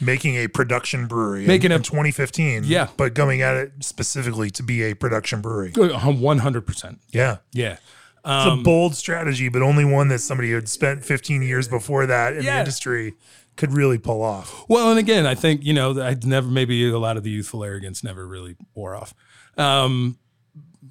Making 0.00 0.36
a 0.36 0.48
production 0.48 1.06
brewery 1.06 1.46
Making 1.46 1.66
in, 1.66 1.72
a- 1.72 1.76
in 1.76 1.82
2015. 1.82 2.64
Yeah. 2.66 2.88
But 2.96 3.14
going 3.14 3.40
at 3.40 3.56
it 3.56 3.72
specifically 3.80 4.50
to 4.50 4.62
be 4.62 4.82
a 4.82 4.94
production 4.94 5.40
brewery. 5.40 5.72
One 5.76 6.38
hundred 6.38 6.66
percent. 6.66 7.00
Yeah. 7.10 7.38
Yeah. 7.52 7.78
It's 8.18 8.46
a 8.46 8.50
um, 8.50 8.62
bold 8.62 8.94
strategy, 8.94 9.48
but 9.48 9.62
only 9.62 9.84
one 9.84 10.08
that 10.08 10.18
somebody 10.18 10.50
who 10.50 10.56
had 10.56 10.68
spent 10.68 11.04
15 11.04 11.40
years 11.40 11.68
before 11.68 12.04
that 12.06 12.34
in 12.36 12.44
the 12.44 12.58
industry 12.58 13.14
could 13.56 13.72
really 13.72 13.96
pull 13.98 14.22
off. 14.22 14.64
Well, 14.68 14.90
and 14.90 14.98
again, 14.98 15.26
I 15.26 15.34
think 15.34 15.64
you 15.64 15.72
know 15.72 16.00
I 16.00 16.16
never 16.22 16.48
maybe 16.48 16.88
a 16.88 16.98
lot 16.98 17.16
of 17.16 17.22
the 17.22 17.30
youthful 17.30 17.64
arrogance 17.64 18.04
never 18.04 18.26
really 18.26 18.56
wore 18.74 18.94
off. 18.94 19.14
Um, 19.58 20.18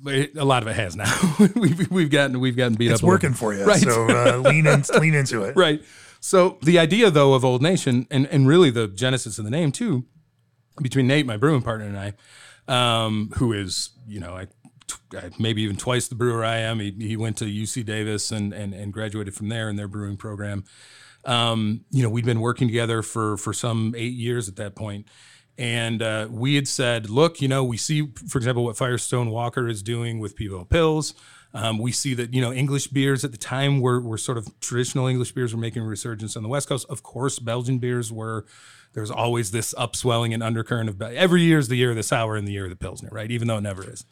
a 0.06 0.46
lot 0.46 0.62
of 0.62 0.68
it 0.70 0.76
has 0.76 0.96
now. 0.96 1.12
we've, 1.56 1.90
we've 1.90 2.10
gotten 2.10 2.40
we've 2.40 2.56
gotten 2.56 2.76
beat 2.76 2.92
It's 2.92 3.00
up. 3.02 3.04
little 3.04 3.14
working 3.16 3.34
for 3.34 3.54
you. 3.54 3.66
Right. 3.66 3.80
So 3.82 4.08
uh, 4.08 4.38
lean 4.50 4.68
in, 4.68 4.84
lean 5.00 5.16
into 5.16 5.44
it. 5.44 5.56
right. 5.56 5.82
So 6.20 6.58
the 6.62 6.80
idea 6.80 7.10
though 7.12 7.34
of 7.34 7.44
Old 7.46 7.62
Nation 7.62 8.08
and 8.12 8.28
and 8.28 8.48
really 8.48 8.70
the 8.70 8.88
genesis 8.88 9.38
of 9.40 9.46
the 9.46 9.52
name 9.52 9.72
too, 9.72 10.06
between 10.82 11.08
Nate, 11.08 11.26
my 11.26 11.38
brewing 11.38 11.62
partner, 11.62 11.86
and 11.86 11.98
I, 11.98 12.14
um, 13.06 13.32
who 13.38 13.54
is 13.54 13.90
you 14.08 14.20
know 14.20 14.36
I- 14.36 14.48
Maybe 15.38 15.64
even 15.64 15.76
twice 15.76 16.08
the 16.08 16.16
brewer 16.16 16.46
I 16.46 16.60
am. 16.60 16.80
He, 16.80 16.92
he 16.98 17.18
went 17.18 17.38
to 17.40 17.46
UC 17.46 17.86
Davis 17.86 18.32
and, 18.32 18.54
and 18.54 18.74
and 18.74 18.94
graduated 18.94 19.36
from 19.36 19.50
there 19.50 19.70
in 19.70 19.76
their 19.76 19.88
brewing 19.90 20.16
program. 20.16 20.64
Um, 21.26 21.84
you 21.92 22.04
know, 22.04 22.10
we'd 22.10 22.24
been 22.26 22.40
working 22.40 22.70
together 22.70 23.02
for 23.02 23.36
for 23.36 23.52
some 23.52 23.94
eight 23.98 24.14
years 24.14 24.48
at 24.48 24.56
that 24.58 24.76
point, 24.76 25.08
and 25.57 26.01
uh, 26.01 26.27
we 26.29 26.55
had 26.55 26.67
said, 26.67 27.09
look, 27.09 27.41
you 27.41 27.48
know, 27.48 27.63
we 27.63 27.77
see, 27.77 28.09
for 28.27 28.37
example, 28.37 28.63
what 28.63 28.77
Firestone 28.77 29.29
Walker 29.29 29.67
is 29.67 29.81
doing 29.81 30.20
with 30.20 30.37
Pivo 30.37 30.67
Pils. 30.67 31.13
Um, 31.53 31.79
we 31.79 31.91
see 31.91 32.13
that 32.13 32.33
you 32.33 32.41
know 32.41 32.51
English 32.51 32.87
beers 32.87 33.24
at 33.24 33.31
the 33.31 33.37
time 33.37 33.79
were 33.79 34.00
were 34.00 34.17
sort 34.17 34.37
of 34.37 34.48
traditional 34.59 35.07
English 35.07 35.31
beers 35.31 35.55
were 35.55 35.59
making 35.59 35.81
a 35.81 35.85
resurgence 35.85 36.35
on 36.35 36.43
the 36.43 36.50
West 36.50 36.67
Coast. 36.67 36.85
Of 36.89 37.03
course, 37.03 37.39
Belgian 37.39 37.79
beers 37.79 38.11
were. 38.11 38.46
There's 38.93 39.11
always 39.11 39.51
this 39.51 39.74
upswelling 39.77 40.33
and 40.33 40.41
undercurrent 40.41 40.89
of 40.89 41.01
every 41.01 41.43
year 41.43 41.59
is 41.59 41.67
the 41.67 41.75
year 41.75 41.91
of 41.91 41.96
the 41.96 42.03
sour 42.03 42.35
and 42.35 42.48
the 42.48 42.51
year 42.51 42.65
of 42.65 42.70
the 42.70 42.75
pilsner, 42.75 43.09
right? 43.11 43.29
Even 43.31 43.48
though 43.48 43.57
it 43.57 43.61
never 43.61 43.89
is. 43.89 44.05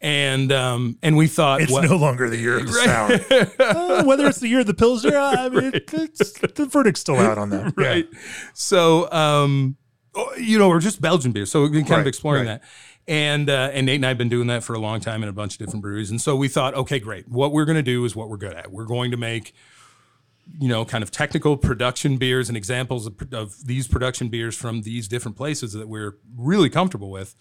And 0.00 0.52
um, 0.52 0.98
and 1.02 1.16
we 1.16 1.26
thought, 1.26 1.62
It's 1.62 1.72
well, 1.72 1.82
no 1.82 1.96
longer 1.96 2.28
the 2.28 2.36
year 2.36 2.58
of 2.58 2.66
the 2.66 2.72
sour. 2.72 3.50
Uh, 3.74 4.04
whether 4.04 4.26
it's 4.26 4.40
the 4.40 4.48
year 4.48 4.60
of 4.60 4.66
the 4.66 4.74
Pilsner, 4.74 5.16
I 5.16 5.48
mean, 5.48 5.72
it's, 5.92 6.32
the 6.32 6.66
verdict's 6.66 7.00
still 7.00 7.18
out 7.18 7.38
on 7.38 7.50
that. 7.50 7.74
Yeah. 7.78 7.86
right? 7.86 8.08
So, 8.52 9.10
um, 9.10 9.76
you 10.38 10.58
know, 10.58 10.68
we're 10.68 10.80
just 10.80 11.00
Belgian 11.00 11.32
beer, 11.32 11.46
so 11.46 11.62
we're 11.62 11.70
kind 11.70 11.90
Right, 11.90 12.00
of 12.00 12.06
exploring 12.06 12.46
right. 12.46 12.60
that. 12.60 12.68
And 13.06 13.50
uh, 13.50 13.70
and 13.72 13.86
Nate 13.86 13.96
and 13.96 14.06
I 14.06 14.08
have 14.08 14.18
been 14.18 14.28
doing 14.30 14.46
that 14.46 14.64
for 14.64 14.74
a 14.74 14.78
long 14.78 15.00
time 15.00 15.22
in 15.22 15.28
a 15.28 15.32
bunch 15.32 15.54
of 15.54 15.58
different 15.58 15.82
breweries, 15.82 16.10
and 16.10 16.20
so 16.20 16.36
we 16.36 16.48
thought, 16.48 16.74
okay, 16.74 16.98
great. 16.98 17.28
What 17.28 17.52
we're 17.52 17.66
going 17.66 17.76
to 17.76 17.82
do 17.82 18.04
is 18.04 18.16
what 18.16 18.28
we're 18.30 18.38
good 18.38 18.54
at. 18.54 18.72
We're 18.72 18.86
going 18.86 19.10
to 19.10 19.16
make, 19.18 19.52
you 20.58 20.68
know, 20.68 20.84
kind 20.86 21.02
of 21.04 21.10
technical 21.10 21.56
production 21.56 22.16
beers 22.16 22.48
and 22.48 22.56
examples 22.56 23.06
of, 23.06 23.14
of 23.32 23.66
these 23.66 23.86
production 23.88 24.28
beers 24.28 24.56
from 24.56 24.82
these 24.82 25.06
different 25.06 25.36
places 25.36 25.74
that 25.74 25.88
we're 25.88 26.16
really 26.36 26.70
comfortable 26.70 27.10
with. 27.10 27.34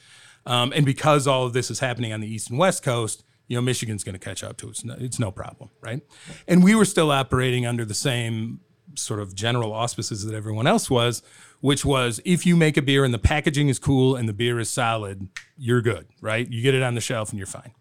Um, 0.45 0.73
and 0.75 0.85
because 0.85 1.27
all 1.27 1.45
of 1.45 1.53
this 1.53 1.71
is 1.71 1.79
happening 1.79 2.11
on 2.11 2.19
the 2.19 2.27
east 2.27 2.49
and 2.49 2.59
west 2.59 2.83
coast, 2.83 3.23
you 3.47 3.55
know, 3.55 3.61
Michigan's 3.61 4.03
going 4.03 4.13
to 4.13 4.19
catch 4.19 4.43
up 4.43 4.57
to 4.57 4.69
us. 4.69 4.83
No, 4.83 4.95
it's 4.99 5.19
no 5.19 5.31
problem, 5.31 5.69
right? 5.79 6.01
And 6.47 6.61
we 6.63 6.75
were 6.75 6.85
still 6.85 7.11
operating 7.11 7.65
under 7.65 7.85
the 7.85 7.93
same 7.93 8.59
sort 8.95 9.21
of 9.21 9.33
general 9.33 9.71
auspices 9.71 10.25
that 10.25 10.35
everyone 10.35 10.67
else 10.67 10.89
was, 10.89 11.23
which 11.63 11.85
was 11.85 12.19
if 12.25 12.45
you 12.45 12.57
make 12.57 12.75
a 12.75 12.81
beer 12.81 13.05
and 13.05 13.13
the 13.13 13.17
packaging 13.17 13.69
is 13.69 13.79
cool 13.79 14.17
and 14.17 14.27
the 14.27 14.33
beer 14.33 14.59
is 14.59 14.69
solid, 14.69 15.29
you're 15.57 15.81
good, 15.81 16.05
right? 16.19 16.51
You 16.51 16.61
get 16.61 16.73
it 16.73 16.83
on 16.83 16.93
the 16.93 16.99
shelf 16.99 17.29
and 17.29 17.39
you're 17.39 17.47
fine. 17.47 17.71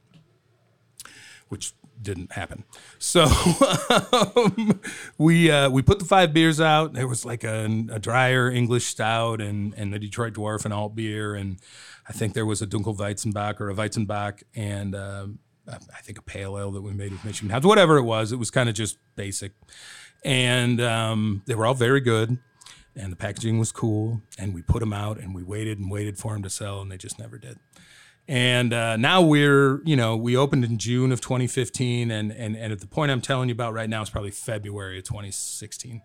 Which 1.49 1.75
didn't 2.01 2.31
happen. 2.31 2.63
So 3.01 3.25
um, 4.13 4.81
we 5.19 5.51
uh, 5.51 5.69
we 5.69 5.83
put 5.83 5.99
the 5.99 6.05
five 6.05 6.33
beers 6.33 6.61
out. 6.61 6.93
There 6.93 7.09
was 7.09 7.25
like 7.25 7.43
a, 7.43 7.65
a 7.91 7.99
drier 7.99 8.49
English 8.49 8.87
stout 8.87 9.41
and 9.41 9.75
and 9.77 9.93
the 9.93 9.99
Detroit 9.99 10.35
Dwarf 10.35 10.65
and 10.65 10.73
alt 10.73 10.95
beer, 10.95 11.35
and 11.35 11.59
I 12.09 12.13
think 12.13 12.35
there 12.35 12.47
was 12.47 12.63
a 12.63 12.69
Dunkel 12.69 12.97
Weizenbock 12.97 13.61
or 13.61 13.69
a 13.69 13.75
Weizenbock 13.75 14.45
and 14.55 14.95
um, 14.95 15.41
I 15.69 16.03
think 16.03 16.19
a 16.19 16.23
pale 16.23 16.57
ale 16.57 16.71
that 16.71 16.83
we 16.83 16.93
made 16.93 17.11
with 17.11 17.25
Michigan 17.25 17.51
House. 17.51 17.65
Whatever 17.65 17.97
it 17.97 18.05
was, 18.05 18.31
it 18.31 18.39
was 18.39 18.53
kind 18.53 18.69
of 18.69 18.77
just 18.77 18.97
basic, 19.17 19.55
and 20.25 20.81
um, 20.81 21.43
they 21.47 21.57
were 21.57 21.67
all 21.67 21.75
very 21.75 22.01
good. 22.01 22.39
And 22.95 23.11
the 23.11 23.17
packaging 23.17 23.59
was 23.59 23.73
cool, 23.73 24.21
and 24.39 24.55
we 24.55 24.61
put 24.61 24.81
them 24.81 24.93
out, 24.93 25.19
and 25.19 25.35
we 25.35 25.43
waited 25.43 25.79
and 25.79 25.91
waited 25.91 26.19
for 26.19 26.35
them 26.35 26.43
to 26.43 26.51
sell, 26.51 26.83
and 26.83 26.93
they 26.93 26.99
just 26.99 27.19
never 27.19 27.39
did. 27.39 27.59
And 28.29 28.73
uh, 28.73 28.97
now 28.97 29.23
we're, 29.23 29.83
you 29.85 29.97
know, 29.97 30.17
we 30.17 30.37
opened 30.37 30.65
in 30.65 30.79
June 30.79 31.11
of 31.11 31.21
2015, 31.21 32.11
and 32.11 32.31
and 32.31 32.57
and 32.57 32.73
at 32.73 32.81
the 32.81 32.87
point 32.87 33.11
I'm 33.11 33.21
telling 33.21 33.49
you 33.49 33.55
about 33.55 33.73
right 33.73 33.89
now 33.89 34.03
is 34.03 34.11
probably 34.11 34.31
February 34.31 34.99
of 34.99 35.05
2016, 35.05 36.03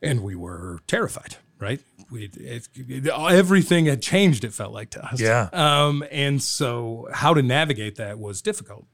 and 0.00 0.22
we 0.22 0.36
were 0.36 0.78
terrified, 0.86 1.36
right? 1.58 1.80
We 2.10 2.30
it, 2.36 2.68
it, 2.74 3.08
everything 3.08 3.86
had 3.86 4.00
changed. 4.00 4.44
It 4.44 4.52
felt 4.52 4.72
like 4.72 4.90
to 4.90 5.04
us, 5.04 5.20
Yeah. 5.20 5.48
Um, 5.52 6.04
and 6.12 6.40
so 6.40 7.08
how 7.12 7.34
to 7.34 7.42
navigate 7.42 7.96
that 7.96 8.18
was 8.18 8.40
difficult. 8.40 8.86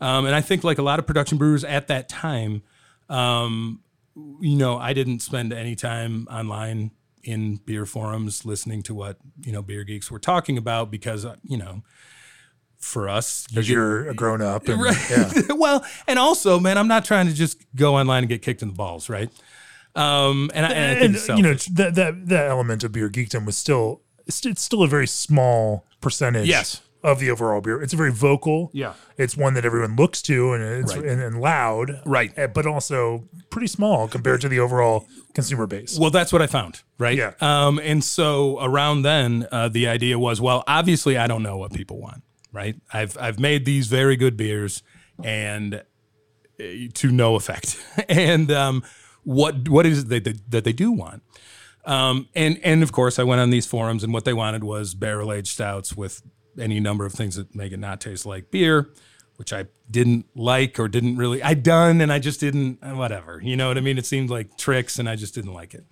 Um, 0.00 0.26
and 0.26 0.34
I 0.34 0.40
think 0.40 0.64
like 0.64 0.78
a 0.78 0.82
lot 0.82 0.98
of 0.98 1.06
production 1.06 1.38
brewers 1.38 1.62
at 1.62 1.88
that 1.88 2.08
time, 2.08 2.62
um, 3.08 3.80
you 4.16 4.56
know, 4.56 4.78
I 4.78 4.92
didn't 4.92 5.20
spend 5.20 5.52
any 5.52 5.74
time 5.76 6.26
online 6.30 6.92
in 7.22 7.56
beer 7.56 7.86
forums 7.86 8.44
listening 8.44 8.82
to 8.82 8.94
what 8.94 9.16
you 9.40 9.50
know 9.52 9.62
beer 9.62 9.82
geeks 9.84 10.10
were 10.10 10.18
talking 10.18 10.58
about 10.58 10.90
because 10.90 11.24
uh, 11.24 11.36
you 11.42 11.56
know 11.56 11.82
for 12.78 13.08
us 13.08 13.46
you 13.48 13.54
Because 13.54 13.66
get- 13.68 13.74
you're 13.74 14.08
a 14.10 14.14
grown 14.14 14.42
up. 14.42 14.68
And, 14.68 14.80
Right. 14.80 15.10
yeah. 15.10 15.30
well, 15.56 15.84
and 16.06 16.18
also, 16.18 16.60
man, 16.60 16.76
I'm 16.76 16.88
not 16.88 17.04
trying 17.04 17.26
to 17.28 17.32
just 17.34 17.64
go 17.74 17.96
online 17.96 18.24
and 18.24 18.28
get 18.28 18.42
kicked 18.42 18.60
in 18.62 18.68
the 18.68 18.74
balls, 18.74 19.08
right? 19.08 19.30
Um, 19.96 20.50
and 20.54 20.66
I, 20.66 20.70
and 20.72 21.14
think 21.16 21.28
and 21.30 21.38
you 21.38 21.42
know 21.44 21.54
that 21.72 21.94
that 21.94 22.26
that 22.28 22.50
element 22.50 22.84
of 22.84 22.92
beer 22.92 23.08
geekdom 23.08 23.46
was 23.46 23.56
still 23.56 24.02
it's, 24.26 24.44
it's 24.44 24.60
still 24.62 24.82
a 24.82 24.88
very 24.88 25.06
small 25.06 25.86
percentage 26.00 26.46
Yes. 26.48 26.82
Of 27.04 27.20
the 27.20 27.30
overall 27.30 27.60
beer. 27.60 27.80
It's 27.82 27.92
a 27.92 27.96
very 27.96 28.10
vocal. 28.10 28.70
Yeah. 28.72 28.94
It's 29.18 29.36
one 29.36 29.54
that 29.54 29.64
everyone 29.64 29.94
looks 29.94 30.22
to 30.22 30.54
and 30.54 30.62
it's 30.64 30.96
Right. 30.96 31.04
and, 31.04 31.20
and 31.22 31.40
loud. 31.40 32.00
Right. 32.06 32.32
eh, 32.36 32.46
But 32.48 32.66
also 32.66 33.28
pretty 33.50 33.66
small 33.68 34.08
compared 34.08 34.40
to 34.40 34.48
the 34.48 34.58
overall 34.58 35.06
consumer 35.34 35.66
base. 35.66 35.98
Well, 35.98 36.10
that's 36.10 36.32
what 36.32 36.40
I 36.42 36.46
found, 36.46 36.82
right? 36.98 37.16
Yeah. 37.16 37.34
Um, 37.40 37.78
and 37.78 38.02
so 38.02 38.58
around 38.60 39.02
then, 39.02 39.46
uh, 39.52 39.68
the 39.68 39.86
idea 39.86 40.18
was, 40.18 40.40
well, 40.40 40.64
obviously, 40.66 41.16
I 41.18 41.26
don't 41.26 41.42
know 41.42 41.58
what 41.58 41.72
people 41.74 42.00
want, 42.00 42.22
right? 42.52 42.74
I've 42.92 43.16
I've 43.20 43.38
made 43.38 43.64
these 43.66 43.86
very 43.86 44.16
good 44.16 44.36
beers, 44.36 44.82
and 45.22 45.74
uh, 45.74 46.64
to 46.94 47.10
no 47.12 47.34
effect. 47.36 47.78
and 48.08 48.50
um, 48.50 48.82
what 49.24 49.68
what 49.68 49.84
is 49.86 50.00
it 50.04 50.08
that 50.08 50.24
they, 50.24 50.34
that 50.48 50.64
they 50.64 50.72
do 50.72 50.90
want? 50.90 51.22
Um, 51.84 52.28
and 52.34 52.58
and 52.64 52.82
of 52.82 52.92
course, 52.92 53.18
I 53.18 53.24
went 53.24 53.40
on 53.42 53.50
these 53.50 53.66
forums, 53.66 54.02
and 54.02 54.12
what 54.14 54.24
they 54.24 54.32
wanted 54.32 54.64
was 54.64 54.94
barrel 54.94 55.30
aged 55.32 55.48
stouts 55.48 55.94
with 55.94 56.22
any 56.58 56.80
number 56.80 57.04
of 57.04 57.12
things 57.12 57.36
that 57.36 57.54
make 57.54 57.72
it 57.72 57.78
not 57.78 58.00
taste 58.00 58.26
like 58.26 58.50
beer, 58.50 58.90
which 59.36 59.52
I 59.52 59.66
didn't 59.90 60.26
like 60.34 60.78
or 60.78 60.88
didn't 60.88 61.16
really. 61.16 61.42
I'd 61.42 61.62
done, 61.62 62.00
and 62.00 62.12
I 62.12 62.18
just 62.18 62.40
didn't. 62.40 62.78
uh, 62.82 62.94
Whatever, 62.94 63.40
you 63.42 63.56
know 63.56 63.68
what 63.68 63.78
I 63.78 63.80
mean? 63.80 63.98
It 63.98 64.06
seemed 64.06 64.30
like 64.30 64.56
tricks, 64.56 64.98
and 64.98 65.08
I 65.08 65.16
just 65.16 65.34
didn't 65.34 65.52
like 65.54 65.74
it. 65.74 65.84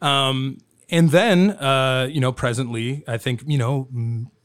Um, 0.00 0.58
and 0.88 1.10
then, 1.10 1.50
uh, 1.50 2.08
you 2.10 2.20
know, 2.20 2.32
presently, 2.32 3.04
I 3.06 3.18
think 3.18 3.42
you 3.46 3.58
know, 3.58 3.88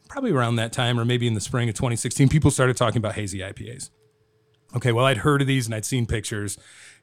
probably 0.10 0.32
around 0.32 0.58
that 0.58 0.72
time, 0.74 1.00
or 1.00 1.06
maybe 1.06 1.28
in 1.28 1.34
the 1.34 1.42
spring 1.42 1.70
of 1.70 1.76
2016, 1.76 2.30
people 2.30 2.52
started 2.52 2.78
talking 2.78 2.98
about 2.98 3.16
hazy 3.16 3.40
IPAs. 3.40 3.90
Okay, 4.76 4.92
well, 4.92 5.06
I'd 5.06 5.18
heard 5.18 5.42
of 5.42 5.48
these 5.48 5.66
and 5.66 5.76
I'd 5.76 5.86
seen 5.86 6.06
pictures. 6.06 6.58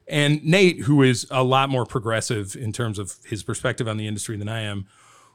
And 0.07 0.43
Nate, 0.43 0.81
who 0.81 1.01
is 1.01 1.25
a 1.31 1.43
lot 1.43 1.69
more 1.69 1.85
progressive 1.85 2.55
in 2.55 2.73
terms 2.73 2.99
of 2.99 3.15
his 3.25 3.41
perspective 3.43 3.87
on 3.87 3.97
the 3.97 4.07
industry 4.07 4.37
than 4.37 4.49
I 4.49 4.61
am, 4.61 4.85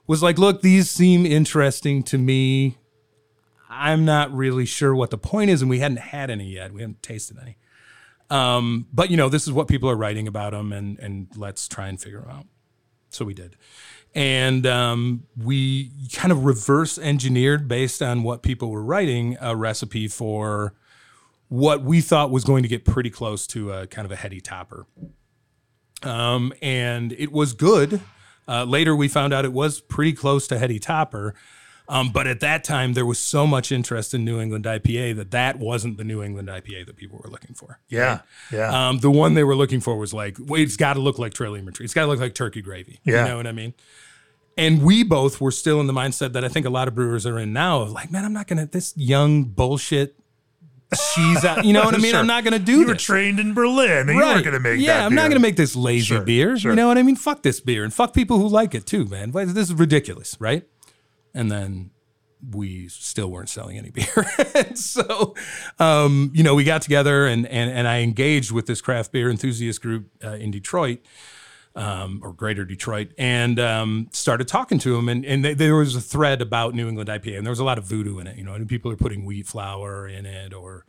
was 0.07 0.23
like, 0.23 0.39
look, 0.39 0.63
these 0.63 0.91
seem 0.91 1.27
interesting 1.27 2.03
to 2.05 2.19
me. 2.19 2.79
I'm 3.69 4.05
not 4.05 4.33
really 4.33 4.65
sure 4.65 4.95
what 4.95 5.11
the 5.11 5.19
point 5.19 5.51
is, 5.51 5.61
and 5.61 5.71
we 5.71 5.81
hadn't 5.81 5.99
had 5.99 6.31
any 6.31 6.47
yet. 6.47 6.73
We 6.73 6.81
hadn't 6.81 7.03
tasted 7.03 7.39
any. 7.41 7.57
Um, 8.31 8.87
but 8.93 9.11
you 9.11 9.17
know, 9.17 9.29
this 9.29 9.47
is 9.47 9.53
what 9.53 9.69
people 9.69 9.91
are 9.91 9.97
writing 9.97 10.29
about 10.29 10.53
them, 10.53 10.73
and 10.73 10.99
and 10.99 11.29
let's 11.37 11.69
try 11.69 11.89
and 11.89 12.01
figure 12.01 12.21
them 12.21 12.31
out. 12.31 12.47
So 13.11 13.25
we 13.25 13.35
did, 13.35 13.57
and 14.15 14.67
um, 14.67 15.25
we 15.37 15.91
kind 16.13 16.33
of 16.33 16.45
reverse 16.45 16.99
engineered 16.99 17.69
based 17.69 18.03
on 18.03 18.23
what 18.23 18.43
people 18.43 18.71
were 18.71 18.83
writing 18.83 19.37
a 19.41 19.57
recipe 19.57 20.09
for 20.09 20.75
what 21.49 21.83
we 21.83 22.01
thought 22.01 22.31
was 22.31 22.45
going 22.45 22.63
to 22.63 22.69
get 22.69 22.85
pretty 22.85 23.11
close 23.11 23.47
to 23.47 23.73
a 23.73 23.87
kind 23.87 24.05
of 24.05 24.13
a 24.13 24.17
heady 24.17 24.41
topper. 24.41 24.87
Um, 26.03 26.53
and 26.61 27.13
it 27.13 27.33
was 27.33 27.55
good. 27.55 28.01
Uh, 28.47 28.65
later, 28.65 28.95
we 28.95 29.09
found 29.09 29.33
out 29.33 29.45
it 29.45 29.53
was 29.53 29.81
pretty 29.81 30.13
close 30.13 30.47
to 30.49 30.59
heady 30.59 30.79
topper. 30.79 31.35
Um, 31.91 32.11
but 32.11 32.27
at 32.27 32.41
that 32.41 32.65
time, 32.65 32.93
there 32.93 33.07
was 33.07 33.19
so 33.19 33.47
much 33.47 33.73
interest 33.73 34.13
in 34.13 34.23
New 34.25 34.39
England 34.41 34.67
IPA 34.67 35.17
that 35.17 35.31
that 35.31 35.59
wasn't 35.59 35.97
the 35.97 36.05
New 36.05 36.23
England 36.23 36.49
IPA 36.49 36.85
that 36.87 36.97
people 36.97 37.19
were 37.25 37.31
looking 37.31 37.55
for. 37.55 37.81
Yeah. 37.89 38.21
Yeah. 38.53 38.89
Um, 38.89 38.99
the 38.99 39.11
one 39.11 39.33
they 39.33 39.43
were 39.45 39.57
looking 39.57 39.81
for 39.81 39.97
was 39.97 40.13
like, 40.13 40.37
wait, 40.39 40.63
it's 40.67 40.77
got 40.77 40.95
to 40.95 41.01
look 41.01 41.19
like 41.19 41.33
Trillium 41.33 41.73
Tree. 41.73 41.85
It's 41.85 41.95
got 41.95 42.03
to 42.03 42.09
look 42.09 42.21
like 42.21 42.35
turkey 42.35 42.61
gravy. 42.61 43.01
Yeah. 43.05 43.23
You 43.23 43.29
know 43.31 43.37
what 43.39 43.47
I 43.47 43.53
mean? 43.53 43.73
And 44.59 44.83
we 44.83 45.03
both 45.03 45.41
were 45.41 45.51
still 45.53 45.81
in 45.81 45.87
the 45.87 45.93
mindset 45.95 46.33
that 46.35 46.45
I 46.45 46.49
think 46.49 46.67
a 46.67 46.71
lot 46.71 46.89
of 46.89 46.95
brewers 46.95 47.25
are 47.25 47.39
in 47.39 47.53
now 47.55 47.81
of 47.83 47.93
like, 47.93 48.11
man, 48.11 48.25
I'm 48.25 48.33
not 48.35 48.49
going 48.49 48.59
to, 48.59 48.67
this 48.67 48.93
young 48.97 49.45
bullshit 49.45 50.15
cheese 51.15 51.45
out. 51.45 51.65
You 51.65 51.73
know 51.73 51.85
what 51.85 51.95
I 51.95 51.99
mean? 52.03 52.11
Sure. 52.11 52.21
I'm 52.21 52.27
not 52.27 52.45
going 52.45 52.53
to 52.53 52.59
do 52.59 52.81
you 52.81 52.87
were 52.87 52.95
trained 52.97 53.39
in 53.41 53.55
Berlin 53.55 54.09
and 54.09 54.11
you 54.11 54.17
weren't 54.17 54.45
going 54.45 54.55
to 54.55 54.61
make 54.61 54.81
yeah, 54.81 55.07
I'm 55.07 55.15
not 55.15 55.23
going 55.31 55.35
to 55.35 55.39
make 55.41 55.57
this 55.57 55.77
lazy 55.77 56.07
Sure, 56.07 56.21
beer. 56.23 56.59
sure. 56.59 56.73
You 56.73 56.77
know 56.77 56.89
what 56.89 56.99
I 56.99 57.03
mean? 57.03 57.17
Fuck 57.17 57.43
this 57.43 57.61
beer 57.61 57.85
and 57.85 57.95
fuck 57.95 58.13
people 58.13 58.39
who 58.39 58.49
like 58.49 58.75
it 58.75 58.85
too, 58.87 59.07
man. 59.07 59.31
This 59.31 59.57
is 59.71 59.75
ridiculous, 59.75 60.37
right? 60.41 60.65
And 61.35 61.51
then 61.51 61.91
we 62.51 62.89
still 62.89 63.31
weren't 63.31 63.49
selling 63.49 63.79
any 63.79 63.91
beer. 63.91 64.27
so, 64.75 65.35
um, 65.79 66.31
you 66.35 66.43
know, 66.43 66.55
we 66.55 66.65
got 66.65 66.83
together 66.83 67.27
and, 67.27 67.47
and, 67.47 67.71
and 67.71 67.89
I 67.89 68.01
engaged 68.01 68.53
with 68.53 68.67
this 68.67 68.81
craft 68.81 69.13
beer 69.13 69.31
enthusiast 69.31 69.83
group 69.83 70.09
uh, 70.25 70.33
in 70.33 70.51
Detroit. 70.51 71.01
Um, 71.77 72.23
or 72.25 72.33
Greater 72.33 72.65
Detroit, 72.65 73.13
and 73.19 73.61
um, 73.61 74.09
started 74.11 74.49
talking 74.49 74.81
to 74.81 74.97
them. 74.97 75.09
And, 75.09 75.25
and 75.25 75.45
they, 75.45 75.55
there 75.55 75.77
was 75.77 75.95
a 75.95 76.01
thread 76.01 76.43
about 76.43 76.75
New 76.75 76.89
England 76.89 77.09
IPA, 77.09 77.37
and 77.37 77.47
there 77.47 77.53
was 77.53 77.61
a 77.61 77.65
lot 77.65 77.79
of 77.79 77.85
voodoo 77.85 78.19
in 78.19 78.27
it. 78.27 78.37
You 78.37 78.43
know, 78.43 78.55
and 78.55 78.69
people 78.69 78.91
are 78.91 78.97
putting 78.97 79.25
wheat 79.25 79.47
flour 79.47 80.09
in 80.09 80.27
it 80.27 80.53
or 80.53 80.87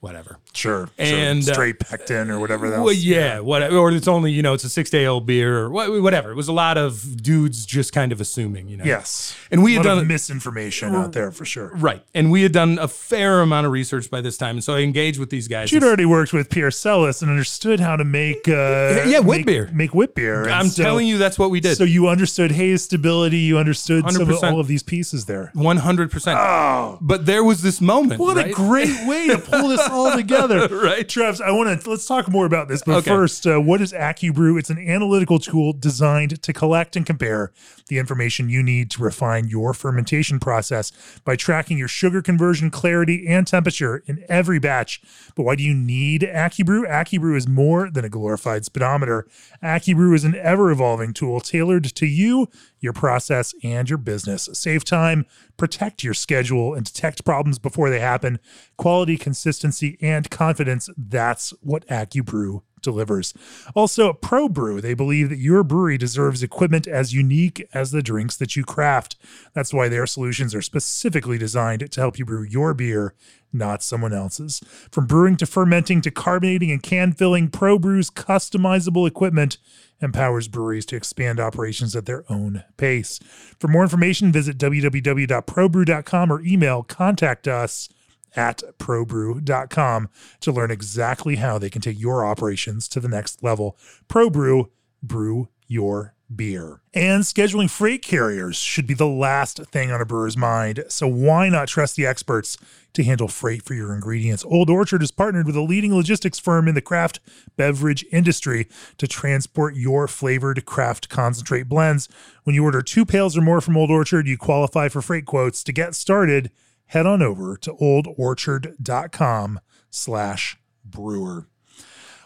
whatever. 0.00 0.38
Sure. 0.52 0.88
And, 0.98 1.44
sure. 1.44 1.52
uh, 1.52 1.54
straight 1.54 1.78
pectin 1.78 2.30
or 2.30 2.40
whatever 2.40 2.68
that 2.70 2.76
Well, 2.76 2.86
was. 2.86 3.04
yeah, 3.06 3.38
whatever. 3.40 3.76
Or 3.76 3.92
it's 3.92 4.08
only 4.08 4.32
you 4.32 4.42
know 4.42 4.54
it's 4.54 4.64
a 4.64 4.68
six 4.68 4.90
day 4.90 5.06
old 5.06 5.26
beer 5.26 5.58
or 5.58 5.70
whatever. 5.70 6.30
It 6.32 6.34
was 6.34 6.48
a 6.48 6.52
lot 6.52 6.76
of 6.78 7.22
dudes 7.22 7.64
just 7.66 7.92
kind 7.92 8.10
of 8.12 8.20
assuming, 8.20 8.68
you 8.68 8.76
know. 8.76 8.84
Yes. 8.84 9.36
And 9.50 9.62
we 9.62 9.74
a 9.74 9.76
had 9.78 9.86
lot 9.86 9.92
of 9.92 9.98
done 10.00 10.08
misinformation 10.08 10.94
out 10.94 11.12
there 11.12 11.30
for 11.30 11.44
sure. 11.44 11.70
right, 11.76 12.02
and 12.14 12.30
we 12.30 12.42
had 12.42 12.52
done 12.52 12.78
a 12.78 12.88
fair 12.88 13.40
amount 13.40 13.66
of 13.66 13.72
research 13.72 14.10
by 14.10 14.20
this 14.20 14.36
time, 14.36 14.56
and 14.56 14.64
so 14.64 14.74
I 14.74 14.80
engaged 14.80 15.18
with 15.20 15.30
these 15.30 15.48
guys. 15.48 15.70
You'd 15.72 15.84
already 15.84 16.04
worked 16.06 16.32
with 16.32 16.50
Pierre 16.50 16.70
Celis 16.70 17.22
and 17.22 17.30
understood 17.30 17.78
how 17.80 17.96
to 17.96 18.04
make 18.04 18.48
uh, 18.48 19.04
Yeah, 19.06 19.20
make, 19.20 19.46
beer. 19.46 19.70
Make 19.72 19.94
wit 19.94 20.14
beer. 20.14 20.42
And 20.42 20.52
I'm 20.52 20.68
so- 20.68 20.82
telling 20.82 21.06
you, 21.06 21.18
that's 21.18 21.38
what 21.38 21.50
we 21.50 21.60
did. 21.60 21.76
So 21.76 21.84
you 21.84 22.08
understood 22.08 22.50
haze 22.52 22.82
stability. 22.84 23.38
You 23.38 23.58
understood 23.58 24.04
of 24.06 24.44
all 24.44 24.60
of 24.60 24.66
these 24.66 24.82
pieces 24.82 25.26
there. 25.26 25.50
One 25.54 25.76
hundred 25.78 26.10
percent. 26.10 26.38
Oh, 26.40 26.98
But 27.00 27.26
there 27.26 27.44
was 27.44 27.62
this 27.62 27.80
moment. 27.80 28.20
what 28.20 28.38
a 28.38 28.50
great 28.50 29.06
way 29.06 29.28
to 29.28 29.38
pull 29.38 29.68
this 29.68 29.86
all 29.90 30.16
together. 30.16 30.68
right. 30.82 31.08
Travis, 31.08 31.40
I 31.40 31.50
want 31.50 31.80
to 31.82 31.90
let's 31.90 32.06
talk 32.06 32.28
more 32.28 32.46
about 32.46 32.68
this. 32.68 32.82
But 32.84 32.98
Okay. 32.98 33.10
first, 33.10 33.46
uh, 33.46 33.58
what 33.60 33.80
is 33.80 33.92
AccuBrew? 33.92 34.58
It's 34.58 34.70
an 34.70 34.78
analytical 34.78 35.38
tool 35.38 35.72
designed 35.72 36.42
to 36.42 36.52
collect 36.52 36.96
and 36.96 37.04
compare 37.04 37.52
the 37.88 37.98
information 37.98 38.48
you 38.48 38.62
need 38.62 38.90
to 38.92 39.02
refine 39.02 39.48
your 39.48 39.74
fermentation 39.74 40.38
process 40.38 40.92
by 41.24 41.36
tracking 41.36 41.76
your 41.78 41.88
sugar 41.88 42.22
conversion, 42.22 42.70
clarity, 42.70 43.26
and 43.26 43.46
temperature 43.46 44.02
in 44.06 44.24
every 44.28 44.58
batch. 44.58 45.00
But 45.34 45.42
why 45.42 45.56
do 45.56 45.62
you 45.62 45.74
need 45.74 46.22
AccuBrew? 46.22 46.88
AccuBrew 46.88 47.36
is 47.36 47.48
more 47.48 47.90
than 47.90 48.04
a 48.04 48.08
glorified 48.08 48.64
speedometer. 48.64 49.26
AccuBrew 49.62 50.14
is 50.14 50.24
an 50.24 50.34
ever-evolving 50.36 51.14
tool 51.14 51.40
tailored 51.40 51.84
to 51.84 52.06
you, 52.06 52.48
your 52.80 52.92
process, 52.92 53.54
and 53.62 53.88
your 53.88 53.98
business. 53.98 54.48
Save 54.52 54.84
time, 54.84 55.26
protect 55.56 56.02
your 56.02 56.14
schedule, 56.14 56.74
and 56.74 56.84
detect 56.84 57.24
problems 57.24 57.58
before 57.58 57.90
they 57.90 58.00
happen. 58.00 58.38
Quality, 58.76 59.16
consistency, 59.16 59.98
and 60.00 60.30
confidence. 60.30 60.88
That's 60.96 61.50
what 61.60 61.86
AccuBrew 61.88 62.62
delivers. 62.82 63.34
Also, 63.74 64.12
ProBrew, 64.12 64.80
they 64.80 64.94
believe 64.94 65.28
that 65.28 65.38
your 65.38 65.62
brewery 65.62 65.98
deserves 65.98 66.42
equipment 66.42 66.86
as 66.86 67.12
unique 67.12 67.66
as 67.74 67.90
the 67.90 68.02
drinks 68.02 68.36
that 68.36 68.56
you 68.56 68.64
craft. 68.64 69.16
That's 69.52 69.74
why 69.74 69.88
their 69.88 70.06
solutions 70.06 70.54
are 70.54 70.62
specifically 70.62 71.38
designed 71.38 71.90
to 71.90 72.00
help 72.00 72.18
you 72.18 72.24
brew 72.24 72.42
your 72.42 72.74
beer, 72.74 73.14
not 73.52 73.82
someone 73.82 74.12
else's. 74.12 74.60
From 74.90 75.06
brewing 75.06 75.36
to 75.36 75.46
fermenting 75.46 76.00
to 76.02 76.10
carbonating 76.10 76.70
and 76.70 76.82
can 76.82 77.12
filling, 77.12 77.48
ProBrew's 77.48 78.10
customizable 78.10 79.06
equipment 79.06 79.58
empowers 80.00 80.48
breweries 80.48 80.86
to 80.86 80.96
expand 80.96 81.38
operations 81.40 81.94
at 81.94 82.06
their 82.06 82.24
own 82.30 82.64
pace. 82.76 83.18
For 83.58 83.68
more 83.68 83.82
information, 83.82 84.32
visit 84.32 84.58
www.probrew.com 84.58 86.32
or 86.32 86.40
email 86.42 86.82
contact 86.82 87.48
us 87.48 87.88
at 88.36 88.62
probrew.com 88.78 90.08
to 90.40 90.52
learn 90.52 90.70
exactly 90.70 91.36
how 91.36 91.58
they 91.58 91.70
can 91.70 91.82
take 91.82 91.98
your 91.98 92.24
operations 92.24 92.88
to 92.88 93.00
the 93.00 93.08
next 93.08 93.42
level. 93.42 93.76
ProBrew, 94.08 94.70
brew 95.02 95.48
your 95.66 96.14
beer. 96.34 96.80
And 96.94 97.22
scheduling 97.22 97.70
freight 97.70 98.02
carriers 98.02 98.56
should 98.56 98.86
be 98.86 98.94
the 98.94 99.06
last 99.06 99.58
thing 99.66 99.90
on 99.90 100.00
a 100.00 100.04
brewer's 100.04 100.36
mind. 100.36 100.84
So 100.88 101.06
why 101.06 101.48
not 101.48 101.68
trust 101.68 101.96
the 101.96 102.06
experts 102.06 102.56
to 102.92 103.04
handle 103.04 103.28
freight 103.28 103.62
for 103.62 103.74
your 103.74 103.94
ingredients? 103.94 104.44
Old 104.44 104.70
Orchard 104.70 105.02
is 105.02 105.10
partnered 105.10 105.46
with 105.46 105.56
a 105.56 105.60
leading 105.60 105.94
logistics 105.94 106.38
firm 106.38 106.68
in 106.68 106.74
the 106.74 106.80
craft 106.80 107.20
beverage 107.56 108.04
industry 108.12 108.68
to 108.98 109.06
transport 109.06 109.76
your 109.76 110.08
flavored 110.08 110.64
craft 110.64 111.08
concentrate 111.08 111.68
blends. 111.68 112.08
When 112.44 112.54
you 112.54 112.64
order 112.64 112.82
two 112.82 113.04
pails 113.04 113.36
or 113.36 113.42
more 113.42 113.60
from 113.60 113.76
Old 113.76 113.90
Orchard, 113.90 114.26
you 114.26 114.38
qualify 114.38 114.88
for 114.88 115.02
freight 115.02 115.26
quotes. 115.26 115.62
To 115.64 115.72
get 115.72 115.94
started, 115.94 116.50
head 116.86 117.06
on 117.06 117.22
over 117.22 117.56
to 117.58 117.72
oldorchard.com 117.74 119.60
slash 119.90 120.58
brewer. 120.84 121.46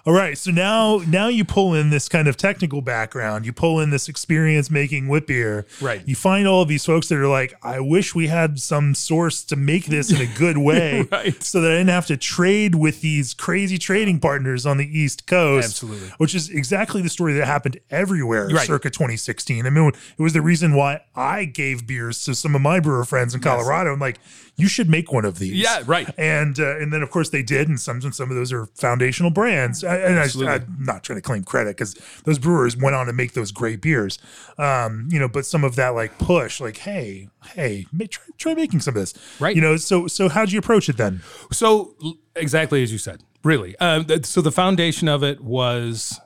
All 0.06 0.12
right, 0.12 0.36
so 0.36 0.50
now 0.50 0.98
now 1.08 1.28
you 1.28 1.46
pull 1.46 1.72
in 1.72 1.88
this 1.88 2.10
kind 2.10 2.28
of 2.28 2.36
technical 2.36 2.82
background. 2.82 3.46
You 3.46 3.54
pull 3.54 3.80
in 3.80 3.88
this 3.88 4.06
experience 4.06 4.70
making 4.70 5.08
wit 5.08 5.26
beer. 5.26 5.64
Right. 5.80 6.02
You 6.06 6.14
find 6.14 6.46
all 6.46 6.60
of 6.60 6.68
these 6.68 6.84
folks 6.84 7.08
that 7.08 7.16
are 7.18 7.26
like, 7.26 7.54
I 7.62 7.80
wish 7.80 8.14
we 8.14 8.26
had 8.26 8.58
some 8.60 8.94
source 8.94 9.42
to 9.44 9.56
make 9.56 9.86
this 9.86 10.12
in 10.12 10.20
a 10.20 10.26
good 10.26 10.58
way, 10.68 11.08
Right. 11.10 11.42
so 11.42 11.62
that 11.62 11.70
I 11.70 11.76
didn't 11.76 11.88
have 11.88 12.06
to 12.08 12.18
trade 12.18 12.74
with 12.74 13.00
these 13.00 13.32
crazy 13.32 13.78
trading 13.78 14.20
partners 14.20 14.66
on 14.66 14.76
the 14.76 14.84
East 14.86 15.26
Coast. 15.26 15.68
Absolutely. 15.68 16.08
which 16.18 16.34
is 16.34 16.50
exactly 16.50 17.00
the 17.00 17.08
story 17.08 17.32
that 17.34 17.46
happened 17.46 17.80
everywhere 17.90 18.48
Right. 18.48 18.66
circa 18.66 18.90
2016. 18.90 19.64
I 19.66 19.70
mean, 19.70 19.88
it 20.18 20.22
was 20.22 20.34
the 20.34 20.42
reason 20.42 20.74
why 20.74 21.00
I 21.16 21.46
gave 21.46 21.86
beers 21.86 22.22
to 22.24 22.34
some 22.34 22.54
of 22.54 22.60
my 22.60 22.78
brewer 22.78 23.06
friends 23.06 23.34
in 23.34 23.40
Colorado. 23.40 23.94
I'm 23.94 24.00
like, 24.00 24.18
you 24.56 24.68
should 24.68 24.88
make 24.88 25.10
one 25.12 25.24
of 25.24 25.38
these. 25.40 25.54
Yeah, 25.54 25.82
right. 25.84 26.08
And 26.16 26.60
uh, 26.60 26.76
and 26.78 26.92
then 26.92 27.02
of 27.02 27.10
course 27.10 27.30
they 27.30 27.42
did, 27.42 27.68
and 27.68 27.80
some 27.80 28.00
some 28.12 28.30
of 28.30 28.36
those 28.36 28.52
are 28.52 28.66
foundational 28.66 29.32
brands. 29.32 29.82
And 29.94 30.18
I, 30.18 30.54
am 30.54 30.76
not 30.80 31.02
trying 31.02 31.18
to 31.18 31.22
claim 31.22 31.44
credit 31.44 31.76
because 31.76 31.94
those 32.24 32.38
brewers 32.38 32.76
went 32.76 32.96
on 32.96 33.06
to 33.06 33.12
make 33.12 33.32
those 33.32 33.52
great 33.52 33.80
beers. 33.80 34.18
Um, 34.58 35.08
you 35.10 35.18
know, 35.18 35.28
but 35.28 35.46
some 35.46 35.64
of 35.64 35.76
that 35.76 35.90
like 35.90 36.18
push, 36.18 36.60
like, 36.60 36.78
hey, 36.78 37.28
hey, 37.54 37.86
try, 38.08 38.24
try 38.38 38.54
making 38.54 38.80
some 38.80 38.94
of 38.94 39.00
this, 39.00 39.14
right? 39.40 39.54
You 39.54 39.62
know, 39.62 39.76
so 39.76 40.06
so 40.06 40.28
how'd 40.28 40.52
you 40.52 40.58
approach 40.58 40.88
it 40.88 40.96
then? 40.96 41.22
So 41.52 41.94
exactly 42.36 42.82
as 42.82 42.92
you 42.92 42.98
said, 42.98 43.22
really. 43.42 43.74
Uh, 43.80 44.02
so 44.22 44.40
the 44.40 44.52
foundation 44.52 45.08
of 45.08 45.22
it 45.22 45.40
was 45.40 46.20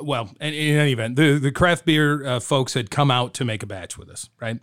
well, 0.00 0.30
in, 0.40 0.54
in, 0.54 0.76
any 0.76 0.92
event, 0.92 1.16
the, 1.16 1.38
the 1.38 1.52
craft 1.52 1.84
beer 1.84 2.26
uh, 2.26 2.40
folks 2.40 2.74
had 2.74 2.90
come 2.90 3.10
out 3.10 3.34
to 3.34 3.44
make 3.44 3.62
a 3.62 3.66
batch 3.66 3.96
with 3.96 4.10
us, 4.10 4.28
right? 4.40 4.58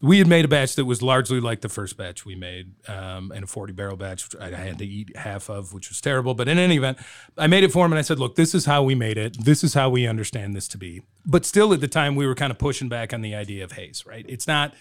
We 0.00 0.18
had 0.18 0.28
made 0.28 0.44
a 0.44 0.48
batch 0.48 0.76
that 0.76 0.84
was 0.84 1.02
largely 1.02 1.40
like 1.40 1.60
the 1.60 1.68
first 1.68 1.96
batch 1.96 2.24
we 2.24 2.36
made, 2.36 2.72
um, 2.88 3.32
and 3.34 3.44
a 3.44 3.46
40 3.48 3.72
barrel 3.72 3.96
batch, 3.96 4.24
which 4.24 4.40
I 4.40 4.50
had 4.50 4.78
to 4.78 4.86
eat 4.86 5.16
half 5.16 5.48
of, 5.50 5.72
which 5.72 5.88
was 5.88 6.00
terrible. 6.00 6.34
But 6.34 6.48
in 6.48 6.56
any 6.56 6.76
event, 6.76 6.98
I 7.36 7.48
made 7.48 7.64
it 7.64 7.72
for 7.72 7.84
him 7.84 7.92
and 7.92 7.98
I 7.98 8.02
said, 8.02 8.20
look, 8.20 8.36
this 8.36 8.54
is 8.54 8.64
how 8.64 8.84
we 8.84 8.94
made 8.94 9.18
it. 9.18 9.36
This 9.44 9.64
is 9.64 9.74
how 9.74 9.90
we 9.90 10.06
understand 10.06 10.54
this 10.54 10.68
to 10.68 10.78
be. 10.78 11.02
But 11.26 11.44
still, 11.44 11.72
at 11.72 11.80
the 11.80 11.88
time, 11.88 12.14
we 12.14 12.26
were 12.26 12.36
kind 12.36 12.52
of 12.52 12.58
pushing 12.58 12.88
back 12.88 13.12
on 13.12 13.22
the 13.22 13.34
idea 13.34 13.64
of 13.64 13.72
haze, 13.72 14.06
right? 14.06 14.24
It's 14.28 14.46
not. 14.46 14.74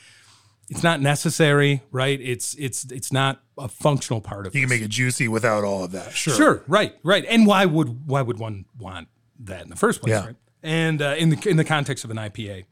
It's 0.70 0.84
not 0.84 1.00
necessary, 1.00 1.82
right? 1.92 2.20
It's 2.20 2.54
it's 2.56 2.92
it's 2.92 3.10
not 3.10 3.42
a 3.58 3.70
functional 3.70 4.20
part 4.20 4.46
of. 4.46 4.54
It. 4.54 4.58
You 4.58 4.66
can 4.66 4.70
this. 4.70 4.82
make 4.82 4.86
it 4.86 4.92
juicy 4.92 5.30
without 5.30 5.64
all 5.64 5.86
of 5.86 5.94
that. 5.94 6.12
Sure. 6.12 6.34
Sure. 6.34 6.64
Right. 6.68 6.94
Right. 7.04 7.24
And 7.24 7.48
why 7.48 7.66
would 7.66 8.06
why 8.06 8.22
would 8.22 8.38
one 8.38 8.66
want 8.78 9.08
that 9.40 9.64
in 9.64 9.70
the 9.70 9.78
first 9.78 10.02
place, 10.02 10.12
yeah. 10.12 10.26
right? 10.26 10.36
And 10.62 11.02
uh, 11.02 11.16
in 11.18 11.30
the 11.30 11.50
in 11.50 11.56
the 11.56 11.64
context 11.64 12.04
of 12.04 12.12
an 12.12 12.18
IPA. 12.18 12.66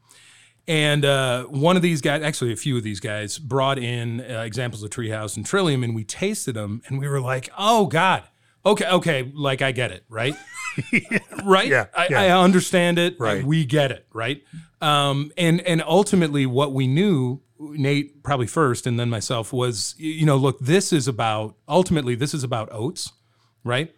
And 0.68 1.04
uh, 1.04 1.44
one 1.44 1.76
of 1.76 1.82
these 1.82 2.00
guys, 2.00 2.22
actually 2.22 2.52
a 2.52 2.56
few 2.56 2.76
of 2.76 2.82
these 2.82 2.98
guys, 2.98 3.38
brought 3.38 3.78
in 3.78 4.20
uh, 4.20 4.40
examples 4.40 4.82
of 4.82 4.90
Treehouse 4.90 5.36
and 5.36 5.46
Trillium, 5.46 5.84
and 5.84 5.94
we 5.94 6.02
tasted 6.02 6.54
them, 6.54 6.82
and 6.86 6.98
we 6.98 7.06
were 7.06 7.20
like, 7.20 7.48
"Oh 7.56 7.86
God, 7.86 8.24
okay, 8.64 8.86
okay, 8.88 9.30
like 9.32 9.62
I 9.62 9.70
get 9.70 9.92
it, 9.92 10.04
right, 10.08 10.34
yeah. 10.92 11.18
right, 11.44 11.68
yeah, 11.68 11.86
I, 11.94 12.08
yeah. 12.10 12.22
I, 12.22 12.42
understand 12.42 12.98
it, 12.98 13.14
right, 13.20 13.44
we 13.44 13.64
get 13.64 13.92
it, 13.92 14.06
right." 14.12 14.42
Um, 14.80 15.30
and 15.38 15.60
and 15.60 15.82
ultimately, 15.86 16.46
what 16.46 16.72
we 16.72 16.88
knew, 16.88 17.42
Nate 17.60 18.24
probably 18.24 18.48
first, 18.48 18.88
and 18.88 18.98
then 18.98 19.08
myself, 19.08 19.52
was 19.52 19.94
you 19.98 20.26
know, 20.26 20.36
look, 20.36 20.58
this 20.58 20.92
is 20.92 21.06
about 21.06 21.54
ultimately, 21.68 22.16
this 22.16 22.34
is 22.34 22.42
about 22.42 22.70
oats, 22.72 23.12
right? 23.62 23.94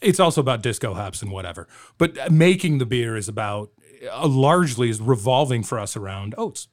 It's 0.00 0.18
also 0.18 0.40
about 0.40 0.62
disco 0.62 0.94
hops 0.94 1.22
and 1.22 1.30
whatever. 1.30 1.68
But 1.96 2.32
making 2.32 2.78
the 2.78 2.86
beer 2.86 3.16
is 3.16 3.28
about 3.28 3.70
uh, 4.10 4.26
largely 4.26 4.90
is 4.90 5.00
revolving 5.00 5.62
for 5.62 5.78
us 5.78 5.96
around 5.96 6.34
oats. 6.38 6.68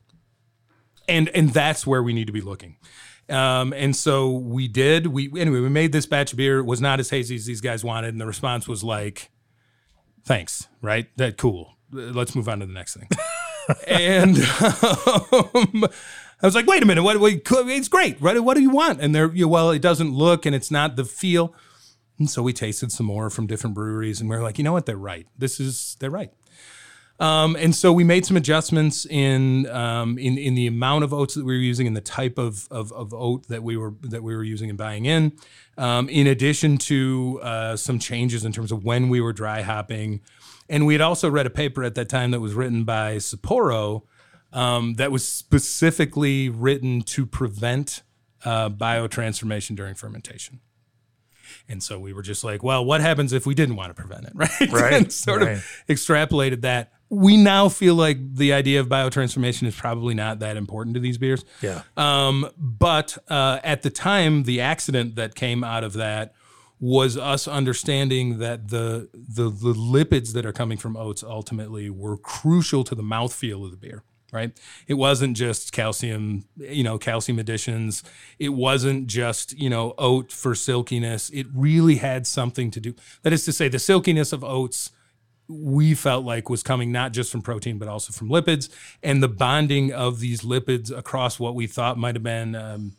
And 1.08 1.30
and 1.30 1.52
that's 1.52 1.86
where 1.86 2.02
we 2.02 2.14
need 2.14 2.28
to 2.28 2.34
be 2.34 2.42
looking. 2.42 2.78
Um, 3.30 3.74
and 3.74 3.96
so 3.96 4.32
we 4.32 4.68
did. 4.68 5.08
We 5.08 5.30
anyway, 5.40 5.60
we 5.60 5.70
made 5.70 5.92
this 5.92 6.06
batch 6.06 6.32
of 6.32 6.38
beer. 6.38 6.60
It 6.60 6.66
was 6.66 6.82
not 6.82 7.00
as 7.00 7.10
hazy 7.10 7.36
as 7.36 7.46
these 7.46 7.62
guys 7.62 7.84
wanted, 7.84 8.10
and 8.10 8.22
the 8.22 8.26
response 8.26 8.68
was 8.68 8.84
like, 8.84 9.30
"Thanks, 10.24 10.68
right? 10.82 11.08
That 11.18 11.38
cool. 11.38 11.78
Let's 11.92 12.36
move 12.36 12.50
on 12.50 12.60
to 12.60 12.66
the 12.66 12.74
next 12.74 12.98
thing." 12.98 13.08
and 13.88 14.38
um, 14.38 15.86
I 16.42 16.46
was 16.46 16.56
like, 16.56 16.68
"Wait 16.68 16.84
a 16.84 16.86
minute, 16.86 17.04
what? 17.04 17.20
what 17.20 17.34
it's 17.34 17.88
great, 17.88 18.22
right? 18.22 18.40
What 18.40 18.56
do 18.56 18.62
you 18.62 18.70
want?" 18.70 19.02
And 19.02 19.14
they're, 19.14 19.32
you 19.34 19.46
know, 19.46 19.50
well, 19.50 19.72
it 19.72 19.82
doesn't 19.82 20.12
look, 20.12 20.46
and 20.46 20.56
it's 20.56 20.72
not 20.72 20.96
the 20.96 21.06
feel. 21.06 21.54
And 22.18 22.30
so 22.30 22.42
we 22.42 22.54
tasted 22.54 22.92
some 22.92 23.08
more 23.08 23.30
from 23.30 23.48
different 23.48 23.76
breweries, 23.76 24.22
and 24.22 24.30
we 24.30 24.36
are 24.36 24.42
like, 24.42 24.58
you 24.58 24.64
know 24.64 24.72
what? 24.72 24.86
They're 24.86 24.98
right. 24.98 25.28
This 25.38 25.60
is 25.60 25.98
they're 26.00 26.10
right. 26.12 26.32
Um, 27.20 27.56
and 27.56 27.74
so 27.74 27.94
we 27.94 28.04
made 28.04 28.26
some 28.26 28.36
adjustments 28.36 29.06
in 29.06 29.68
um, 29.68 30.18
in 30.18 30.38
in 30.38 30.56
the 30.56 30.68
amount 30.68 31.06
of 31.06 31.14
oats 31.14 31.34
that 31.36 31.46
we 31.46 31.54
were 31.54 31.60
using 31.60 31.88
and 31.88 31.96
the 31.96 32.02
type 32.02 32.38
of, 32.38 32.68
of, 32.70 32.92
of 32.92 33.14
oat 33.14 33.48
that 33.48 33.64
we 33.64 33.78
were 33.78 33.94
that 34.02 34.22
we 34.22 34.36
were 34.36 34.44
using 34.44 34.70
and 34.70 34.78
buying 34.78 35.06
in. 35.06 35.32
Um, 35.78 36.10
in 36.10 36.28
addition 36.28 36.78
to 36.80 37.40
uh, 37.42 37.76
some 37.78 38.00
changes 38.00 38.44
in 38.44 38.52
terms 38.52 38.72
of 38.72 38.84
when 38.84 39.08
we 39.08 39.22
were 39.22 39.34
dry 39.34 39.62
hopping, 39.62 40.22
and 40.70 40.86
we 40.86 40.94
had 40.94 41.02
also 41.02 41.30
read 41.30 41.46
a 41.46 41.50
paper 41.50 41.84
at 41.84 41.96
that 41.96 42.10
time 42.10 42.32
that 42.32 42.42
was 42.42 42.54
written 42.54 42.84
by 42.84 43.16
Sapporo 43.16 44.04
um, 44.52 44.96
that 44.96 45.12
was 45.12 45.28
specifically 45.28 46.50
written 46.50 47.02
to 47.02 47.26
prevent 47.26 48.04
uh, 48.44 48.70
biotransformation 48.70 49.76
during 49.76 49.96
fermentation. 49.96 50.60
And 51.68 51.82
so 51.82 52.00
we 52.00 52.14
were 52.14 52.22
just 52.22 52.44
like, 52.44 52.64
well, 52.64 52.84
what 52.86 53.02
happens 53.02 53.34
if 53.34 53.46
we 53.46 53.54
didn't 53.56 53.76
want 53.76 53.90
to 53.90 53.94
prevent 53.94 54.26
it, 54.26 54.32
right? 54.36 54.72
Right. 54.72 54.94
and 54.94 55.12
sort 55.12 55.42
right. 55.42 55.58
of 55.58 55.84
extrapolated 55.90 56.62
that. 56.62 56.92
We 57.10 57.38
now 57.38 57.70
feel 57.70 57.96
like 57.96 58.36
the 58.36 58.54
idea 58.54 58.80
of 58.80 58.88
biotransformation 58.88 59.68
is 59.68 59.76
probably 59.76 60.16
not 60.16 60.40
that 60.40 60.58
important 60.58 60.96
to 60.96 61.00
these 61.00 61.18
beers. 61.18 61.46
Yeah. 61.62 61.84
Um, 61.96 62.50
but 62.58 63.18
uh, 63.28 63.60
at 63.64 63.84
the 63.84 63.90
time, 63.90 64.44
the 64.44 64.62
accident 64.62 65.16
that 65.16 65.36
came 65.36 65.64
out 65.64 65.84
of 65.84 65.94
that 65.94 66.34
was 66.80 67.18
us 67.18 67.48
understanding 67.48 68.40
that 68.40 68.68
the, 68.70 69.10
the 69.14 69.50
the 69.50 69.74
lipids 69.74 70.34
that 70.34 70.46
are 70.46 70.52
coming 70.52 70.78
from 70.78 70.98
oats 70.98 71.24
ultimately 71.24 71.90
were 71.90 72.18
crucial 72.18 72.84
to 72.84 72.96
the 72.96 73.04
mouthfeel 73.04 73.64
of 73.64 73.72
the 73.72 73.78
beer 73.78 74.04
right? 74.36 74.52
It 74.88 74.96
wasn't 74.96 75.38
just 75.38 75.72
calcium, 75.72 76.44
you 76.58 76.84
know, 76.84 76.98
calcium 76.98 77.40
additions. 77.40 78.04
It 78.38 78.50
wasn't 78.50 79.08
just, 79.08 79.58
you 79.58 79.70
know, 79.70 79.94
oat 79.98 80.32
for 80.32 80.54
silkiness. 80.54 81.30
It 81.30 81.48
really 81.54 81.96
had 81.96 82.28
something 82.28 82.70
to 82.72 82.82
do. 82.82 82.96
That 83.24 83.32
is 83.32 83.46
to 83.46 83.54
say, 83.54 83.70
the 83.70 83.80
silkiness 83.80 84.34
of 84.34 84.44
oats 84.44 84.92
we 85.48 85.94
felt 85.94 86.26
like 86.26 86.50
was 86.50 86.64
coming 86.64 86.92
not 86.92 87.14
just 87.14 87.32
from 87.32 87.42
protein 87.42 87.78
but 87.78 87.88
also 87.88 88.12
from 88.12 88.30
lipids. 88.30 88.70
And 89.04 89.22
the 89.22 89.28
bonding 89.28 89.94
of 89.94 90.20
these 90.20 90.42
lipids 90.42 90.96
across 90.96 91.40
what 91.40 91.56
we 91.56 91.68
thought 91.68 91.98
might 91.98 92.16
have 92.16 92.24
been 92.24 92.56
um, 92.56 92.94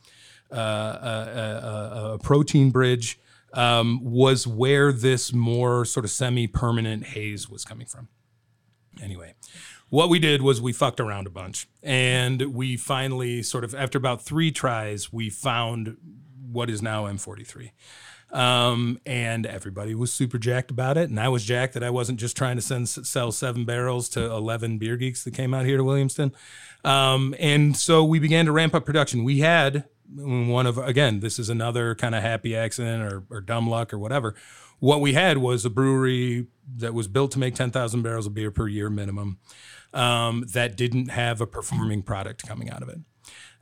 uh, 0.52 0.56
a, 0.56 0.58
a, 0.58 2.14
a, 2.14 2.18
protein 2.18 2.70
bridge 2.70 3.18
um, 3.52 4.00
was 4.04 4.46
where 4.46 4.92
this 4.92 5.32
more 5.32 5.84
sort 5.84 6.04
of 6.04 6.10
semi-permanent 6.10 7.04
haze 7.04 7.48
was 7.48 7.64
coming 7.64 7.86
from. 7.86 8.08
Anyway 9.02 9.34
what 9.88 10.08
we 10.08 10.18
did 10.18 10.42
was 10.42 10.60
we 10.60 10.72
fucked 10.72 11.00
around 11.00 11.26
a 11.26 11.30
bunch. 11.30 11.68
And 11.82 12.54
we 12.54 12.76
finally 12.76 13.42
sort 13.42 13.64
of 13.64 13.74
after 13.74 13.98
about 13.98 14.22
three 14.22 14.50
tries 14.50 15.12
we 15.12 15.30
found 15.30 15.96
what 16.50 16.70
is 16.70 16.82
now 16.82 17.04
m43 17.04 17.70
um, 18.32 18.98
and 19.06 19.46
everybody 19.46 19.94
was 19.94 20.12
super 20.12 20.38
jacked 20.38 20.70
about 20.70 20.96
it. 20.96 21.08
And 21.08 21.18
i 21.18 21.28
was 21.28 21.44
jacked 21.44 21.74
that 21.74 21.82
i 21.82 21.90
wasn't 21.90 22.18
just 22.18 22.36
trying 22.36 22.56
to 22.56 22.62
send, 22.62 22.88
sell 22.88 23.32
seven 23.32 23.64
barrels 23.64 24.08
to 24.10 24.24
11 24.24 24.78
beer 24.78 24.96
geeks 24.96 25.24
that 25.24 25.34
came 25.34 25.54
out 25.54 25.66
here 25.66 25.76
to 25.76 25.84
williamston. 25.84 26.32
Um, 26.84 27.34
and 27.38 27.76
so 27.76 28.04
we 28.04 28.18
began 28.18 28.46
to 28.46 28.52
ramp 28.52 28.74
up 28.74 28.84
production. 28.84 29.24
We 29.24 29.40
had 29.40 29.84
one 30.14 30.66
of 30.66 30.78
again 30.78 31.20
this 31.20 31.38
is 31.38 31.48
another 31.48 31.94
kind 31.94 32.14
of 32.14 32.22
happy 32.22 32.54
accident 32.54 33.02
or, 33.02 33.24
or 33.30 33.40
dumb 33.40 33.68
luck 33.68 33.92
or 33.92 33.98
whatever. 33.98 34.34
What 34.78 35.00
we 35.00 35.14
had 35.14 35.38
was 35.38 35.64
a 35.64 35.70
brewery 35.70 36.48
that 36.76 36.92
was 36.92 37.08
built 37.08 37.30
to 37.32 37.38
make 37.38 37.54
10,000 37.54 38.02
barrels 38.02 38.26
of 38.26 38.34
beer 38.34 38.50
per 38.50 38.68
year 38.68 38.90
minimum 38.90 39.38
um, 39.94 40.44
that 40.52 40.76
didn't 40.76 41.08
have 41.08 41.40
a 41.40 41.46
performing 41.46 42.02
product 42.02 42.46
coming 42.46 42.70
out 42.70 42.82
of 42.82 42.88
it. 42.88 42.98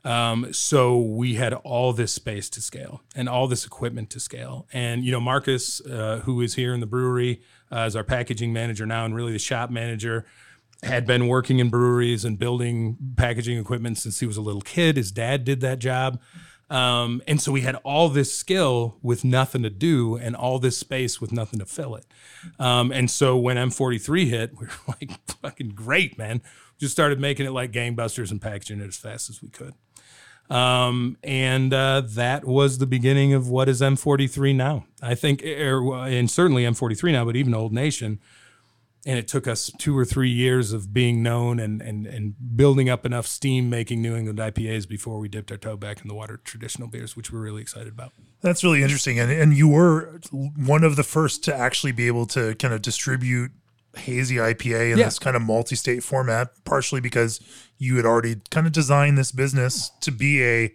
Um, 0.04 0.52
so 0.52 0.98
we 0.98 1.34
had 1.34 1.54
all 1.54 1.92
this 1.92 2.12
space 2.12 2.50
to 2.50 2.60
scale 2.60 3.02
and 3.16 3.28
all 3.28 3.48
this 3.48 3.64
equipment 3.64 4.10
to 4.10 4.20
scale. 4.20 4.66
And, 4.72 5.02
you 5.02 5.10
know, 5.10 5.20
Marcus, 5.20 5.80
uh, 5.80 6.20
who 6.24 6.40
is 6.42 6.54
here 6.54 6.74
in 6.74 6.80
the 6.80 6.86
brewery 6.86 7.40
uh, 7.72 7.80
as 7.80 7.96
our 7.96 8.04
packaging 8.04 8.52
manager 8.52 8.84
now 8.84 9.04
and 9.04 9.14
really 9.14 9.32
the 9.32 9.38
shop 9.38 9.70
manager, 9.70 10.26
had 10.82 11.06
been 11.06 11.28
working 11.28 11.58
in 11.58 11.70
breweries 11.70 12.24
and 12.24 12.38
building 12.38 12.98
packaging 13.16 13.58
equipment 13.58 13.96
since 13.96 14.20
he 14.20 14.26
was 14.26 14.36
a 14.36 14.42
little 14.42 14.60
kid. 14.60 14.96
His 14.96 15.10
dad 15.10 15.44
did 15.44 15.60
that 15.62 15.78
job. 15.78 16.20
Um, 16.70 17.22
and 17.26 17.40
so 17.40 17.52
we 17.52 17.60
had 17.60 17.76
all 17.76 18.08
this 18.08 18.34
skill 18.34 18.96
with 19.02 19.24
nothing 19.24 19.62
to 19.62 19.70
do 19.70 20.16
and 20.16 20.34
all 20.34 20.58
this 20.58 20.78
space 20.78 21.20
with 21.20 21.32
nothing 21.32 21.58
to 21.60 21.66
fill 21.66 21.94
it. 21.94 22.06
Um, 22.58 22.90
and 22.90 23.10
so 23.10 23.36
when 23.36 23.56
M43 23.56 24.28
hit, 24.28 24.58
we 24.58 24.66
were 24.66 24.72
like, 25.00 25.12
fucking 25.40 25.70
great, 25.70 26.18
man. 26.18 26.42
Just 26.78 26.92
started 26.92 27.20
making 27.20 27.46
it 27.46 27.52
like 27.52 27.70
gangbusters 27.70 28.30
and 28.30 28.40
packaging 28.40 28.80
it 28.80 28.88
as 28.88 28.96
fast 28.96 29.30
as 29.30 29.42
we 29.42 29.48
could. 29.48 29.74
Um, 30.50 31.16
and 31.22 31.72
uh, 31.72 32.02
that 32.06 32.44
was 32.44 32.78
the 32.78 32.86
beginning 32.86 33.32
of 33.32 33.48
what 33.48 33.68
is 33.68 33.80
M43 33.80 34.54
now. 34.54 34.86
I 35.02 35.14
think, 35.14 35.42
er, 35.42 35.82
and 36.06 36.30
certainly 36.30 36.64
M43 36.64 37.12
now, 37.12 37.24
but 37.24 37.36
even 37.36 37.54
Old 37.54 37.72
Nation 37.72 38.20
and 39.06 39.18
it 39.18 39.28
took 39.28 39.46
us 39.46 39.70
two 39.78 39.96
or 39.96 40.04
three 40.04 40.30
years 40.30 40.72
of 40.72 40.92
being 40.92 41.22
known 41.22 41.60
and 41.60 41.82
and 41.82 42.06
and 42.06 42.34
building 42.56 42.88
up 42.88 43.04
enough 43.04 43.26
steam 43.26 43.68
making 43.68 44.00
New 44.00 44.16
England 44.16 44.38
IPAs 44.38 44.88
before 44.88 45.18
we 45.18 45.28
dipped 45.28 45.50
our 45.50 45.58
toe 45.58 45.76
back 45.76 46.00
in 46.00 46.08
the 46.08 46.14
water 46.14 46.40
traditional 46.42 46.88
beers, 46.88 47.16
which 47.16 47.30
we're 47.30 47.40
really 47.40 47.62
excited 47.62 47.88
about. 47.88 48.12
That's 48.40 48.64
really 48.64 48.82
interesting, 48.82 49.18
and 49.18 49.30
and 49.30 49.56
you 49.56 49.68
were 49.68 50.20
one 50.30 50.84
of 50.84 50.96
the 50.96 51.02
first 51.02 51.44
to 51.44 51.54
actually 51.54 51.92
be 51.92 52.06
able 52.06 52.26
to 52.26 52.54
kind 52.56 52.72
of 52.72 52.82
distribute 52.82 53.52
hazy 53.98 54.36
IPA 54.36 54.92
in 54.92 54.98
Yeah. 54.98 55.04
this 55.06 55.18
kind 55.18 55.36
of 55.36 55.42
multi-state 55.42 56.02
format, 56.02 56.50
partially 56.64 57.00
because 57.00 57.40
you 57.78 57.96
had 57.96 58.04
already 58.06 58.36
kind 58.50 58.66
of 58.66 58.72
designed 58.72 59.18
this 59.18 59.32
business 59.32 59.90
to 60.00 60.10
be 60.12 60.42
a 60.44 60.74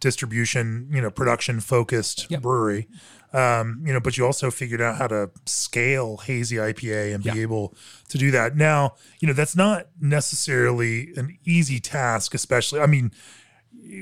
distribution, 0.00 0.88
you 0.92 1.00
know, 1.00 1.10
production 1.10 1.60
focused 1.60 2.26
Yep. 2.30 2.42
brewery. 2.42 2.88
Um, 3.32 3.82
you 3.86 3.92
know, 3.92 4.00
but 4.00 4.16
you 4.18 4.26
also 4.26 4.50
figured 4.50 4.80
out 4.80 4.96
how 4.96 5.06
to 5.06 5.30
scale 5.46 6.16
hazy 6.16 6.56
IPA 6.58 7.14
and 7.14 7.22
be 7.22 7.40
able 7.42 7.74
to 8.08 8.18
do 8.18 8.32
that. 8.32 8.56
Now, 8.56 8.94
you 9.20 9.28
know, 9.28 9.34
that's 9.34 9.54
not 9.54 9.86
necessarily 10.00 11.12
an 11.16 11.38
easy 11.44 11.78
task, 11.80 12.34
especially. 12.34 12.80
I 12.80 12.86
mean, 12.86 13.12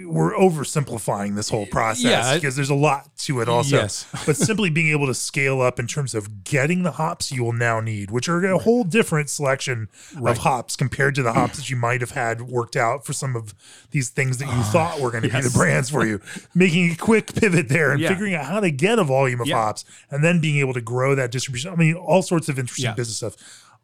we're 0.07 0.33
oversimplifying 0.35 1.35
this 1.35 1.49
whole 1.49 1.67
process 1.67 2.05
Yeah, 2.05 2.35
because 2.35 2.57
there's 2.57 2.71
a 2.71 2.75
lot 2.75 3.15
to 3.19 3.41
it 3.41 3.49
also. 3.49 3.77
Yes. 3.77 4.07
but 4.27 4.37
simply 4.37 4.71
being 4.71 4.89
able 4.89 5.07
to 5.07 5.15
scale 5.15 5.61
up 5.61 5.79
in 5.79 5.87
terms 5.87 6.15
of 6.15 6.45
getting 6.45 6.83
the 6.83 6.93
hops 6.93 7.31
you 7.31 7.45
will 7.45 7.53
now 7.53 7.81
need, 7.81 8.11
which 8.11 8.29
are 8.29 8.45
a 8.47 8.59
whole 8.59 8.85
different 8.85 9.31
selection 9.31 9.89
of 10.23 10.39
hops 10.39 10.77
compared 10.77 11.15
to 11.17 11.23
the 11.23 11.33
hops 11.33 11.57
that 11.59 11.71
you 11.71 11.77
might 11.77 12.01
have 12.01 12.13
had 12.13 12.43
worked 12.43 12.77
out 12.77 13.05
for 13.05 13.13
some 13.13 13.37
of 13.37 13.55
these 13.91 14.09
things 14.09 14.39
that 14.39 14.47
you 14.47 14.63
thought 14.65 15.01
were 15.01 15.11
going 15.11 15.23
to 15.23 15.29
be 15.29 15.41
the 15.41 15.51
brands 15.51 15.91
for 15.91 16.05
you. 16.07 16.21
Making 16.55 16.93
a 16.93 16.97
quick 16.97 17.35
pivot 17.35 17.69
there 17.69 17.93
and 17.93 18.01
Yeah. 18.01 18.09
figuring 18.09 18.35
out 18.35 18.45
how 18.47 18.61
to 18.61 18.71
get 18.71 18.99
a 18.99 19.05
volume 19.05 19.41
of 19.41 19.47
Yeah. 19.47 19.57
hops 19.57 19.85
and 20.11 20.25
then 20.25 20.41
being 20.41 20.59
able 20.59 20.75
to 20.75 20.81
grow 20.81 21.15
that 21.15 21.31
distribution. 21.31 21.73
I 21.73 21.77
mean, 21.77 21.95
all 21.95 22.23
sorts 22.23 22.49
of 22.49 22.59
interesting 22.59 22.95
business 22.95 23.17
stuff. 23.19 23.37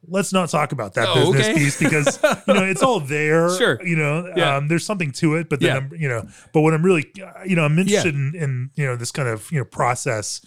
Let's 0.08 0.32
not 0.32 0.48
talk 0.50 0.72
about 0.72 0.94
that 0.94 1.08
Oh, 1.08 1.32
business 1.32 1.46
okay. 1.48 1.54
piece 1.54 1.78
because 1.78 2.18
you 2.46 2.54
know 2.54 2.64
it's 2.64 2.82
all 2.82 3.00
there. 3.00 3.48
Sure. 3.56 3.84
You 3.86 3.96
know, 3.96 4.32
Yeah. 4.36 4.56
um, 4.56 4.68
there's 4.68 4.84
something 4.86 5.12
to 5.12 5.36
it, 5.36 5.48
but 5.48 5.60
then 5.60 5.68
Yeah. 5.68 5.76
I'm, 5.76 5.90
you 6.00 6.08
know, 6.08 6.26
but 6.52 6.60
what 6.60 6.74
I'm 6.74 6.84
really, 6.84 7.10
uh, 7.22 7.44
you 7.44 7.56
know, 7.56 7.64
I'm 7.64 7.78
interested 7.78 8.14
Yeah. 8.14 8.20
in, 8.20 8.34
in, 8.34 8.70
you 8.74 8.86
know, 8.86 8.96
this 8.96 9.10
kind 9.10 9.28
of, 9.28 9.50
you 9.50 9.58
know, 9.58 9.64
process 9.64 10.40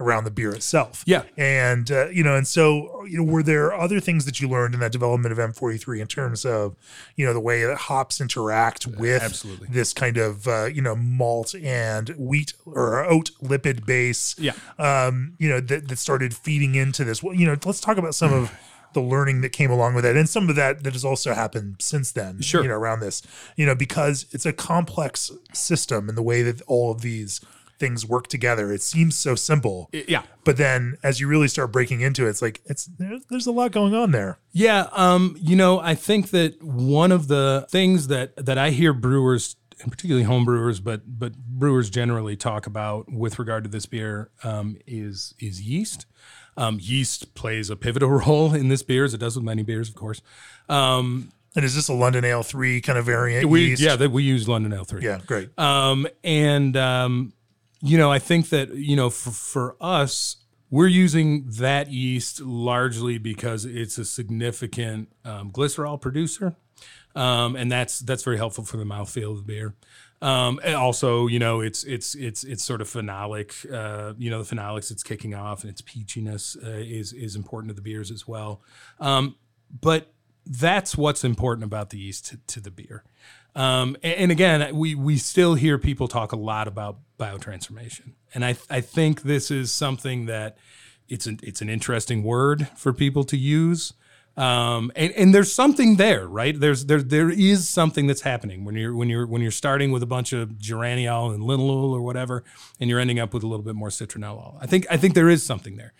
around 0.00 0.24
the 0.24 0.30
beer 0.30 0.52
itself. 0.52 1.04
Yeah. 1.06 1.22
And, 1.36 1.88
uh, 1.90 2.08
you 2.08 2.24
know, 2.24 2.34
and 2.34 2.46
so, 2.46 3.04
you 3.08 3.18
know, 3.18 3.24
were 3.32 3.42
there 3.44 3.72
other 3.72 4.00
things 4.00 4.24
that 4.24 4.40
you 4.40 4.48
learned 4.48 4.74
in 4.74 4.80
that 4.80 4.90
development 4.92 5.32
of 5.32 5.38
M43 5.38 6.00
in 6.00 6.06
terms 6.08 6.44
of, 6.44 6.74
you 7.16 7.24
know, 7.24 7.32
the 7.32 7.40
way 7.40 7.64
that 7.64 7.76
hops 7.76 8.20
interact 8.20 8.86
with 8.86 9.22
absolutely. 9.22 9.68
this 9.70 9.92
kind 9.92 10.16
of, 10.16 10.48
uh, 10.48 10.64
you 10.64 10.82
know, 10.82 10.96
malt 10.96 11.54
and 11.54 12.08
wheat 12.18 12.54
or 12.66 13.04
oat 13.04 13.30
lipid 13.42 13.86
base? 13.86 14.34
Yeah. 14.38 14.52
Um, 14.78 15.34
you 15.38 15.48
know, 15.48 15.60
that, 15.60 15.88
that 15.88 15.98
started 15.98 16.34
feeding 16.34 16.74
into 16.74 17.04
this. 17.04 17.22
Well, 17.22 17.34
you 17.34 17.46
know, 17.46 17.56
let's 17.64 17.80
talk 17.80 17.96
about 17.96 18.14
some 18.16 18.32
of, 18.32 18.50
the 18.94 19.00
learning 19.02 19.40
that 19.42 19.50
came 19.50 19.70
along 19.70 19.94
with 19.94 20.04
it 20.04 20.16
and 20.16 20.28
some 20.28 20.48
of 20.48 20.56
that 20.56 20.82
that 20.84 20.92
has 20.92 21.04
also 21.04 21.34
happened 21.34 21.76
since 21.80 22.12
then 22.12 22.40
Sure. 22.40 22.62
you 22.62 22.68
know 22.68 22.74
around 22.74 23.00
this 23.00 23.22
you 23.56 23.66
know 23.66 23.74
because 23.74 24.26
it's 24.32 24.46
a 24.46 24.52
complex 24.52 25.30
system 25.52 26.08
in 26.08 26.14
the 26.14 26.22
way 26.22 26.42
that 26.42 26.62
all 26.62 26.90
of 26.90 27.00
these 27.02 27.40
things 27.78 28.06
work 28.06 28.28
together 28.28 28.72
it 28.72 28.80
seems 28.82 29.16
so 29.16 29.34
simple 29.34 29.90
Yeah. 29.92 30.22
but 30.44 30.56
then 30.56 30.96
as 31.02 31.20
you 31.20 31.26
really 31.28 31.48
start 31.48 31.72
breaking 31.72 32.00
into 32.02 32.26
it 32.26 32.30
it's 32.30 32.40
like 32.42 32.60
it's 32.66 32.86
there's, 32.86 33.24
there's 33.28 33.46
a 33.46 33.52
lot 33.52 33.72
going 33.72 33.94
on 33.94 34.12
there 34.12 34.38
Yeah, 34.52 34.86
um, 34.92 35.36
you 35.40 35.56
know, 35.56 35.80
I 35.80 35.94
think 35.96 36.30
that 36.30 36.62
one 36.62 37.10
of 37.10 37.26
the 37.28 37.66
things 37.70 38.06
that 38.06 38.36
that 38.36 38.56
I 38.58 38.70
hear 38.70 38.92
brewers, 38.92 39.56
and 39.82 39.90
particularly 39.90 40.22
home 40.24 40.44
brewers, 40.44 40.78
but 40.78 41.00
but 41.18 41.32
brewers 41.36 41.90
generally 41.90 42.36
talk 42.36 42.68
about 42.68 43.12
with 43.12 43.40
regard 43.40 43.64
to 43.64 43.70
this 43.70 43.86
beer 43.86 44.30
um, 44.44 44.76
is 44.86 45.34
is 45.40 45.60
yeast. 45.60 46.06
Um, 46.56 46.78
yeast 46.80 47.34
plays 47.34 47.70
a 47.70 47.76
pivotal 47.76 48.10
role 48.26 48.54
in 48.54 48.68
this 48.68 48.82
beer, 48.82 49.04
as 49.04 49.14
it 49.14 49.18
does 49.18 49.36
with 49.36 49.44
many 49.44 49.62
beers, 49.62 49.88
of 49.88 49.94
course. 49.94 50.22
Um, 50.68 51.30
and 51.56 51.64
is 51.64 51.74
this 51.74 51.88
a 51.88 51.92
london 51.92 52.24
ale 52.24 52.42
3 52.42 52.80
kind 52.80 52.98
of 52.98 53.04
variant 53.04 53.48
we 53.48 53.66
yeast? 53.66 53.82
yeah, 53.82 53.94
that 53.94 54.10
we 54.10 54.24
use 54.24 54.48
London 54.48 54.72
Ale 54.72 54.84
three. 54.84 55.02
yeah 55.02 55.20
great 55.26 55.56
Um, 55.58 56.06
and 56.24 56.76
um, 56.76 57.32
you 57.84 57.98
know, 57.98 58.10
I 58.10 58.18
think 58.18 58.48
that 58.48 58.74
you 58.74 58.96
know, 58.96 59.10
for, 59.10 59.30
for 59.30 59.76
us, 59.78 60.36
we're 60.70 60.86
using 60.86 61.44
that 61.58 61.90
yeast 61.92 62.40
largely 62.40 63.18
because 63.18 63.66
it's 63.66 63.98
a 63.98 64.06
significant 64.06 65.12
um, 65.24 65.50
glycerol 65.52 66.00
producer, 66.00 66.56
um, 67.14 67.56
and 67.56 67.70
that's 67.70 67.98
that's 67.98 68.22
very 68.22 68.38
helpful 68.38 68.64
for 68.64 68.78
the 68.78 68.84
mouthfeel 68.84 69.32
of 69.32 69.36
the 69.36 69.42
beer. 69.42 69.74
Um, 70.22 70.58
and 70.64 70.74
also, 70.74 71.26
you 71.26 71.38
know, 71.38 71.60
it's 71.60 71.84
it's 71.84 72.14
it's 72.14 72.44
it's 72.44 72.64
sort 72.64 72.80
of 72.80 72.88
phenolic. 72.88 73.70
Uh, 73.70 74.14
you 74.16 74.30
know, 74.30 74.42
the 74.42 74.54
phenolics 74.54 74.90
it's 74.90 75.02
kicking 75.02 75.34
off, 75.34 75.62
and 75.62 75.70
its 75.70 75.82
peachiness 75.82 76.56
uh, 76.56 76.78
is 76.78 77.12
is 77.12 77.36
important 77.36 77.70
to 77.70 77.74
the 77.74 77.82
beers 77.82 78.10
as 78.10 78.26
well. 78.26 78.62
Um, 79.00 79.36
but 79.80 80.12
that's 80.46 80.96
what's 80.96 81.24
important 81.24 81.64
about 81.64 81.90
the 81.90 81.98
yeast 81.98 82.26
to, 82.26 82.38
to 82.46 82.60
the 82.60 82.70
beer. 82.70 83.04
Um, 83.54 83.96
and, 84.02 84.14
and 84.14 84.32
again, 84.32 84.74
we 84.76 84.94
we 84.94 85.16
still 85.16 85.54
hear 85.54 85.78
people 85.78 86.08
talk 86.08 86.32
a 86.32 86.36
lot 86.36 86.68
about 86.68 86.98
biotransformation, 87.18 88.12
and 88.34 88.44
I 88.44 88.56
I 88.70 88.80
think 88.80 89.22
this 89.22 89.50
is 89.50 89.72
something 89.72 90.26
that 90.26 90.56
it's 91.08 91.26
an 91.26 91.38
it's 91.42 91.60
an 91.60 91.68
interesting 91.68 92.22
word 92.22 92.68
for 92.76 92.92
people 92.92 93.24
to 93.24 93.36
use. 93.36 93.92
Um, 94.36 94.90
and, 94.96 95.12
and 95.12 95.34
there's 95.34 95.52
something 95.52 95.96
there, 95.96 96.26
right? 96.26 96.58
There's 96.58 96.86
there 96.86 97.02
there 97.02 97.30
is 97.30 97.68
something 97.68 98.08
that's 98.08 98.22
happening 98.22 98.64
when 98.64 98.74
you're 98.74 98.94
when 98.94 99.08
you're 99.08 99.26
when 99.26 99.42
you're 99.42 99.52
starting 99.52 99.92
with 99.92 100.02
a 100.02 100.06
bunch 100.06 100.32
of 100.32 100.50
geraniol 100.50 101.32
and 101.32 101.44
linalool 101.44 101.92
or 101.92 102.02
whatever, 102.02 102.42
and 102.80 102.90
you're 102.90 102.98
ending 102.98 103.20
up 103.20 103.32
with 103.32 103.44
a 103.44 103.46
little 103.46 103.64
bit 103.64 103.76
more 103.76 103.90
citronellol. 103.90 104.58
I 104.60 104.66
think 104.66 104.86
I 104.90 104.96
think 104.96 105.14
there 105.14 105.28
is 105.28 105.44
something 105.44 105.76
there. 105.76 105.92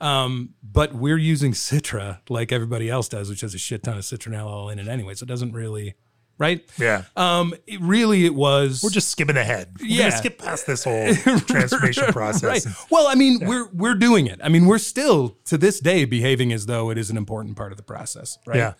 Um, 0.00 0.54
but 0.62 0.94
we're 0.94 1.18
using 1.18 1.52
Citra 1.52 2.18
like 2.28 2.50
everybody 2.50 2.90
else 2.90 3.08
does, 3.08 3.28
which 3.30 3.42
has 3.42 3.54
a 3.54 3.58
shit 3.58 3.84
ton 3.84 3.96
of 3.96 4.02
citronellol 4.02 4.72
in 4.72 4.80
it 4.80 4.88
anyway, 4.88 5.14
so 5.14 5.22
it 5.22 5.28
doesn't 5.28 5.52
really, 5.52 5.94
right? 6.38 6.62
yeah 6.78 7.04
Um, 7.16 7.54
it 7.66 7.80
really, 7.80 8.24
it 8.26 8.34
was. 8.34 8.82
we're 8.82 8.90
just 8.90 9.08
skipping 9.08 9.36
ahead 9.36 9.68
we're 9.80 9.86
Yeah. 9.86 10.10
skip 10.10 10.38
past 10.38 10.66
this 10.66 10.84
whole 10.84 11.14
transformation 11.46 12.06
process 12.12 12.42
Right. 12.66 12.66
Well, 12.90 13.06
I 13.08 13.14
mean, 13.14 13.40
we're 13.46 13.68
we're 13.72 13.94
doing 13.94 14.26
it. 14.26 14.40
I 14.42 14.48
mean, 14.48 14.66
we're 14.66 14.78
still 14.78 15.36
to 15.46 15.56
this 15.58 15.80
day 15.80 16.04
behaving 16.04 16.52
as 16.52 16.66
though 16.66 16.90
it 16.90 16.98
is 16.98 17.10
an 17.10 17.16
important 17.16 17.56
part 17.56 17.70
of 17.72 17.76
the 17.78 17.84
process, 17.84 18.38
right? 18.46 18.56
Yeah. 18.56 18.72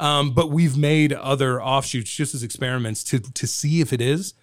Um, 0.00 0.34
but 0.34 0.50
we've 0.50 0.76
made 0.76 1.12
other 1.12 1.62
offshoots 1.62 2.10
just 2.10 2.34
as 2.34 2.42
experiments 2.42 3.04
to 3.04 3.18
to 3.20 3.46
see 3.46 3.80
if 3.80 3.92
it 3.92 4.00
is. 4.00 4.34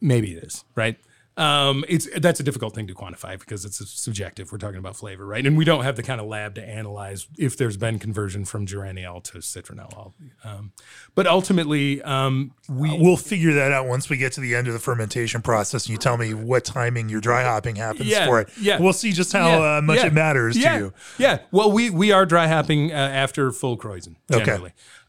Maybe 0.00 0.32
it 0.36 0.44
is, 0.44 0.64
right? 0.74 0.96
Um, 1.36 1.84
it's 1.88 2.08
that's 2.20 2.38
a 2.38 2.44
difficult 2.44 2.76
thing 2.76 2.86
to 2.86 2.94
quantify 2.94 3.38
because 3.38 3.64
it's 3.64 3.78
subjective. 3.90 4.52
We're 4.52 4.58
talking 4.58 4.78
about 4.78 4.94
flavor, 4.94 5.26
right? 5.26 5.44
And 5.44 5.56
we 5.56 5.64
don't 5.64 5.82
have 5.82 5.96
the 5.96 6.04
kind 6.04 6.20
of 6.20 6.28
lab 6.28 6.54
to 6.54 6.62
analyze 6.64 7.26
if 7.36 7.56
there's 7.56 7.76
been 7.76 7.98
conversion 7.98 8.44
from 8.44 8.66
geraniol 8.66 9.20
to 9.24 9.38
citronellol. 9.38 10.12
Um, 10.44 10.72
but 11.16 11.26
ultimately, 11.26 12.00
um, 12.02 12.52
we 12.68 12.96
we'll 12.96 13.16
figure 13.16 13.52
that 13.54 13.72
out 13.72 13.86
once 13.88 14.08
we 14.08 14.16
get 14.16 14.32
to 14.34 14.40
the 14.40 14.54
end 14.54 14.68
of 14.68 14.74
the 14.74 14.78
fermentation 14.78 15.42
process 15.42 15.86
and 15.86 15.90
you 15.92 15.98
tell 15.98 16.16
me 16.16 16.34
what 16.34 16.64
timing 16.64 17.08
your 17.08 17.20
dry 17.20 17.42
hopping 17.42 17.74
happens 17.76 18.06
Yeah, 18.08 18.26
for 18.26 18.40
it. 18.40 18.48
yeah. 18.60 18.78
We'll 18.80 18.92
see 18.92 19.10
just 19.10 19.32
how 19.32 19.48
Yeah, 19.48 19.78
uh, 19.78 19.82
much 19.82 19.98
yeah, 19.98 20.06
it 20.06 20.12
matters 20.12 20.54
to 20.54 20.60
you. 20.60 20.92
Yeah. 21.18 21.38
Well, 21.50 21.72
we 21.72 21.90
we 21.90 22.12
are 22.12 22.26
dry 22.26 22.46
hopping 22.46 22.92
uh, 22.92 22.94
after 22.94 23.50
full 23.50 23.76
Krausen 23.76 24.14
Okay. 24.32 24.58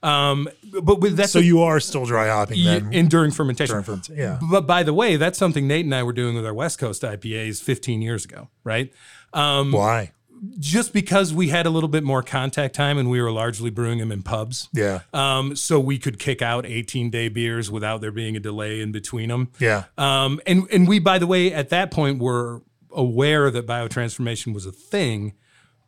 Um, 0.05 0.47
but 0.81 0.99
with 0.99 1.17
that's 1.17 1.31
So 1.31 1.39
you 1.39 1.61
are 1.61 1.79
still 1.79 2.05
dry 2.05 2.27
hopping 2.27 2.63
then. 2.63 2.93
in 2.93 3.07
during 3.07 3.31
fermentation. 3.31 3.73
during 3.73 3.83
fermentation, 3.83 4.17
yeah. 4.17 4.39
But 4.51 4.67
by 4.67 4.83
the 4.83 4.93
way, 4.93 5.15
that's 5.17 5.37
something 5.37 5.67
Nate 5.67 5.85
and 5.85 5.95
I 5.95 6.03
were 6.03 6.13
doing 6.13 6.35
with 6.35 6.45
our 6.45 6.53
West 6.53 6.77
Coast 6.77 7.01
IPAs 7.01 7.61
15 7.61 8.01
years 8.01 8.23
ago, 8.25 8.49
right? 8.63 8.93
Um, 9.33 9.71
Why? 9.71 10.11
just 10.59 10.93
because 10.93 11.33
we 11.33 11.49
had 11.49 11.65
a 11.65 11.69
little 11.69 11.89
bit 11.89 12.03
more 12.03 12.21
contact 12.21 12.75
time 12.75 12.97
and 12.97 13.09
we 13.09 13.21
were 13.21 13.31
largely 13.31 13.69
brewing 13.69 13.99
them 13.99 14.11
in 14.11 14.21
pubs. 14.21 14.69
Yeah. 14.73 15.01
Um, 15.13 15.55
so 15.55 15.79
we 15.79 15.97
could 15.97 16.19
kick 16.19 16.41
out 16.41 16.65
18 16.65 17.09
day 17.09 17.29
beers 17.29 17.71
without 17.71 18.01
there 18.01 18.11
being 18.11 18.35
a 18.35 18.39
delay 18.39 18.81
in 18.81 18.91
between 18.91 19.29
them. 19.29 19.51
Yeah. 19.59 19.85
Um, 19.97 20.39
and 20.45 20.67
and 20.71 20.87
we, 20.87 20.99
by 20.99 21.17
the 21.19 21.27
way, 21.27 21.53
at 21.53 21.69
that 21.69 21.89
point 21.89 22.19
were 22.19 22.61
aware 22.91 23.49
that 23.49 23.65
biotransformation 23.65 24.53
was 24.53 24.65
a 24.65 24.71
thing, 24.71 25.33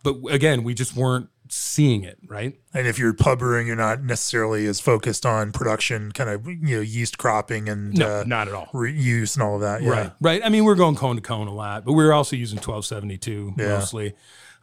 but 0.03 0.15
again, 0.29 0.63
we 0.63 0.73
just 0.73 0.95
weren't 0.95 1.29
seeing 1.49 2.03
it, 2.03 2.17
right? 2.27 2.59
And 2.73 2.87
if 2.87 2.97
you're 2.99 3.13
pub 3.13 3.39
brewing, 3.39 3.67
you're 3.67 3.75
not 3.75 4.03
necessarily 4.03 4.65
as 4.67 4.79
focused 4.79 5.25
on 5.25 5.51
production, 5.51 6.11
kind 6.11 6.29
of 6.29 6.47
you 6.47 6.75
know 6.77 6.81
yeast 6.81 7.17
cropping 7.17 7.69
and 7.69 7.93
No, 7.93 8.19
uh, 8.19 8.23
not 8.25 8.47
at 8.47 8.53
all. 8.53 8.67
reuse 8.73 9.35
and 9.35 9.43
all 9.43 9.55
of 9.55 9.61
that. 9.61 9.81
Yeah. 9.83 9.89
Right, 9.89 10.11
right. 10.21 10.41
I 10.43 10.49
mean, 10.49 10.63
we're 10.65 10.75
going 10.75 10.95
cone 10.95 11.15
to 11.15 11.21
cone 11.21 11.47
a 11.47 11.53
lot, 11.53 11.85
but 11.85 11.93
we're 11.93 12.13
also 12.13 12.35
using 12.35 12.57
1272 12.59 13.53
Yeah. 13.57 13.67
mostly. 13.67 14.13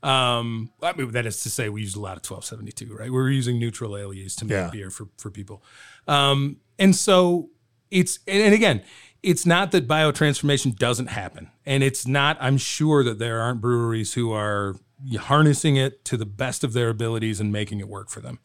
Um, 0.02 0.70
I 0.82 0.92
mean, 0.92 1.12
that 1.12 1.24
is 1.26 1.40
to 1.44 1.50
say, 1.50 1.68
we 1.70 1.80
used 1.80 1.96
a 1.96 2.00
lot 2.00 2.16
of 2.18 2.22
1272, 2.22 2.94
right? 2.94 3.10
we're 3.10 3.30
using 3.30 3.58
neutral 3.58 3.96
ale 3.96 4.12
yeast 4.12 4.38
to 4.40 4.44
make 4.44 4.52
Yeah. 4.52 4.70
beer 4.70 4.90
for 4.90 5.08
for 5.16 5.30
people, 5.30 5.62
um, 6.06 6.58
and 6.78 6.94
so 6.94 7.48
it's 7.90 8.18
and, 8.28 8.42
and 8.42 8.54
again, 8.54 8.82
it's 9.22 9.46
not 9.46 9.70
that 9.72 9.88
biotransformation 9.88 10.76
doesn't 10.76 11.06
happen, 11.06 11.50
and 11.64 11.82
it's 11.82 12.06
not. 12.06 12.36
I'm 12.38 12.58
sure 12.58 13.02
that 13.02 13.18
there 13.18 13.40
aren't 13.40 13.62
breweries 13.62 14.12
who 14.12 14.30
are 14.32 14.76
harnessing 15.18 15.76
it 15.76 16.04
to 16.06 16.16
the 16.16 16.26
best 16.26 16.64
of 16.64 16.72
their 16.72 16.88
abilities 16.88 17.40
and 17.40 17.52
making 17.52 17.80
it 17.80 17.88
work 17.88 18.08
for 18.10 18.20
them. 18.20 18.38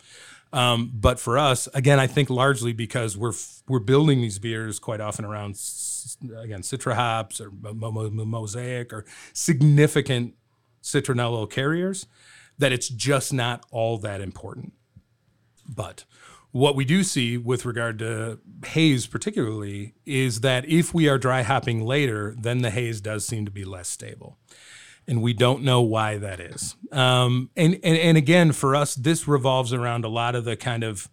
Um, 0.51 0.91
but 0.93 1.19
for 1.19 1.37
us, 1.37 1.67
again, 1.73 1.99
I 1.99 2.07
think 2.07 2.29
largely 2.29 2.73
because 2.73 3.15
we're 3.15 3.29
f- 3.33 3.61
we're 3.67 3.79
building 3.79 4.21
these 4.21 4.39
beers 4.39 4.79
quite 4.79 4.99
often 4.99 5.23
around 5.23 5.51
s- 5.51 6.17
again 6.35 6.61
citra 6.61 6.95
hops 6.95 7.39
or 7.39 7.51
mo- 7.51 7.73
mo- 7.91 8.09
mo- 8.09 8.25
mosaic 8.25 8.91
or 8.91 9.05
significant 9.31 10.33
citronellol 10.81 11.49
carriers, 11.49 12.07
that 12.57 12.71
it's 12.71 12.89
just 12.89 13.31
not 13.31 13.63
all 13.69 13.99
that 13.99 14.21
important. 14.21 14.73
But 15.67 16.05
what 16.51 16.75
we 16.75 16.83
do 16.83 17.03
see 17.03 17.37
with 17.37 17.63
regard 17.63 17.99
to 17.99 18.39
haze, 18.65 19.05
particularly, 19.05 19.93
is 20.07 20.41
that 20.41 20.67
if 20.67 20.95
we 20.95 21.07
are 21.07 21.19
dry 21.19 21.43
hopping 21.43 21.85
later, 21.85 22.33
then 22.35 22.63
the 22.63 22.71
haze 22.71 23.01
does 23.01 23.23
seem 23.23 23.45
to 23.45 23.51
be 23.51 23.63
less 23.65 23.87
stable 23.87 24.39
and 25.09 25.23
we 25.23 25.33
don't 25.33 25.63
know 25.63 25.81
why 25.81 26.17
that 26.17 26.39
is. 26.39 26.75
Um, 26.91 27.49
and, 27.57 27.79
and 27.83 27.97
and 27.97 28.17
again, 28.17 28.51
for 28.51 28.75
us, 28.75 28.95
this 28.95 29.27
revolves 29.27 29.73
around 29.73 30.05
a 30.05 30.09
lot 30.09 30.35
of 30.35 30.45
the 30.45 30.55
kind 30.55 30.83
of 30.83 31.09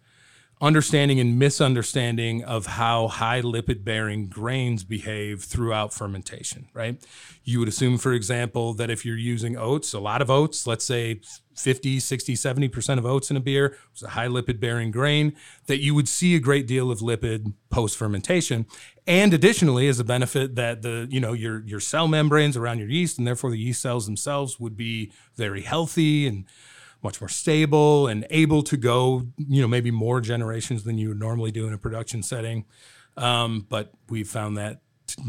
understanding 0.59 1.19
and 1.19 1.37
misunderstanding 1.37 2.43
of 2.43 2.65
how 2.65 3.07
high 3.07 3.41
lipid 3.41 3.83
bearing 3.83 4.27
grains 4.27 4.83
behave 4.83 5.43
throughout 5.43 5.93
fermentation, 5.93 6.67
right? 6.73 7.03
You 7.43 7.59
would 7.59 7.67
assume, 7.67 7.99
for 7.99 8.13
example, 8.13 8.73
that 8.73 8.89
if 8.89 9.05
you're 9.05 9.17
using 9.17 9.55
oats, 9.55 9.93
a 9.93 9.99
lot 9.99 10.21
of 10.21 10.31
oats, 10.31 10.65
let's 10.65 10.83
say 10.83 11.21
50, 11.55 11.99
60, 11.99 12.33
70% 12.33 12.97
of 12.97 13.05
oats 13.05 13.29
in 13.29 13.37
a 13.37 13.39
beer 13.39 13.77
was 13.93 14.01
a 14.01 14.09
high 14.09 14.27
lipid 14.27 14.59
bearing 14.59 14.89
grain, 14.89 15.35
that 15.67 15.77
you 15.77 15.93
would 15.93 16.09
see 16.09 16.35
a 16.35 16.39
great 16.39 16.65
deal 16.65 16.89
of 16.89 16.99
lipid 16.99 17.53
post 17.69 17.95
fermentation. 17.95 18.65
And 19.05 19.35
additionally, 19.35 19.87
as 19.87 19.99
a 19.99 20.03
benefit 20.03 20.55
that 20.55 20.81
the, 20.81 21.07
you 21.09 21.19
know, 21.19 21.33
your 21.33 21.63
your 21.65 21.79
cell 21.79 22.07
membranes 22.07 22.57
around 22.57 22.79
your 22.79 22.89
yeast 22.89 23.19
and 23.19 23.27
therefore 23.27 23.51
the 23.51 23.59
yeast 23.59 23.81
cells 23.81 24.05
themselves 24.05 24.59
would 24.59 24.75
be 24.75 25.11
very 25.35 25.61
healthy 25.61 26.27
and 26.27 26.45
much 27.03 27.21
more 27.21 27.29
stable 27.29 28.07
and 28.07 28.25
able 28.29 28.63
to 28.63 28.77
go, 28.77 29.27
you 29.37 29.61
know, 29.61 29.67
maybe 29.67 29.91
more 29.91 30.21
generations 30.21 30.83
than 30.83 30.97
you 30.97 31.09
would 31.09 31.19
normally 31.19 31.51
do 31.51 31.67
in 31.67 31.73
a 31.73 31.77
production 31.77 32.23
setting. 32.23 32.65
Um, 33.15 33.65
but 33.69 33.93
we 34.09 34.23
found 34.23 34.57
that 34.57 34.81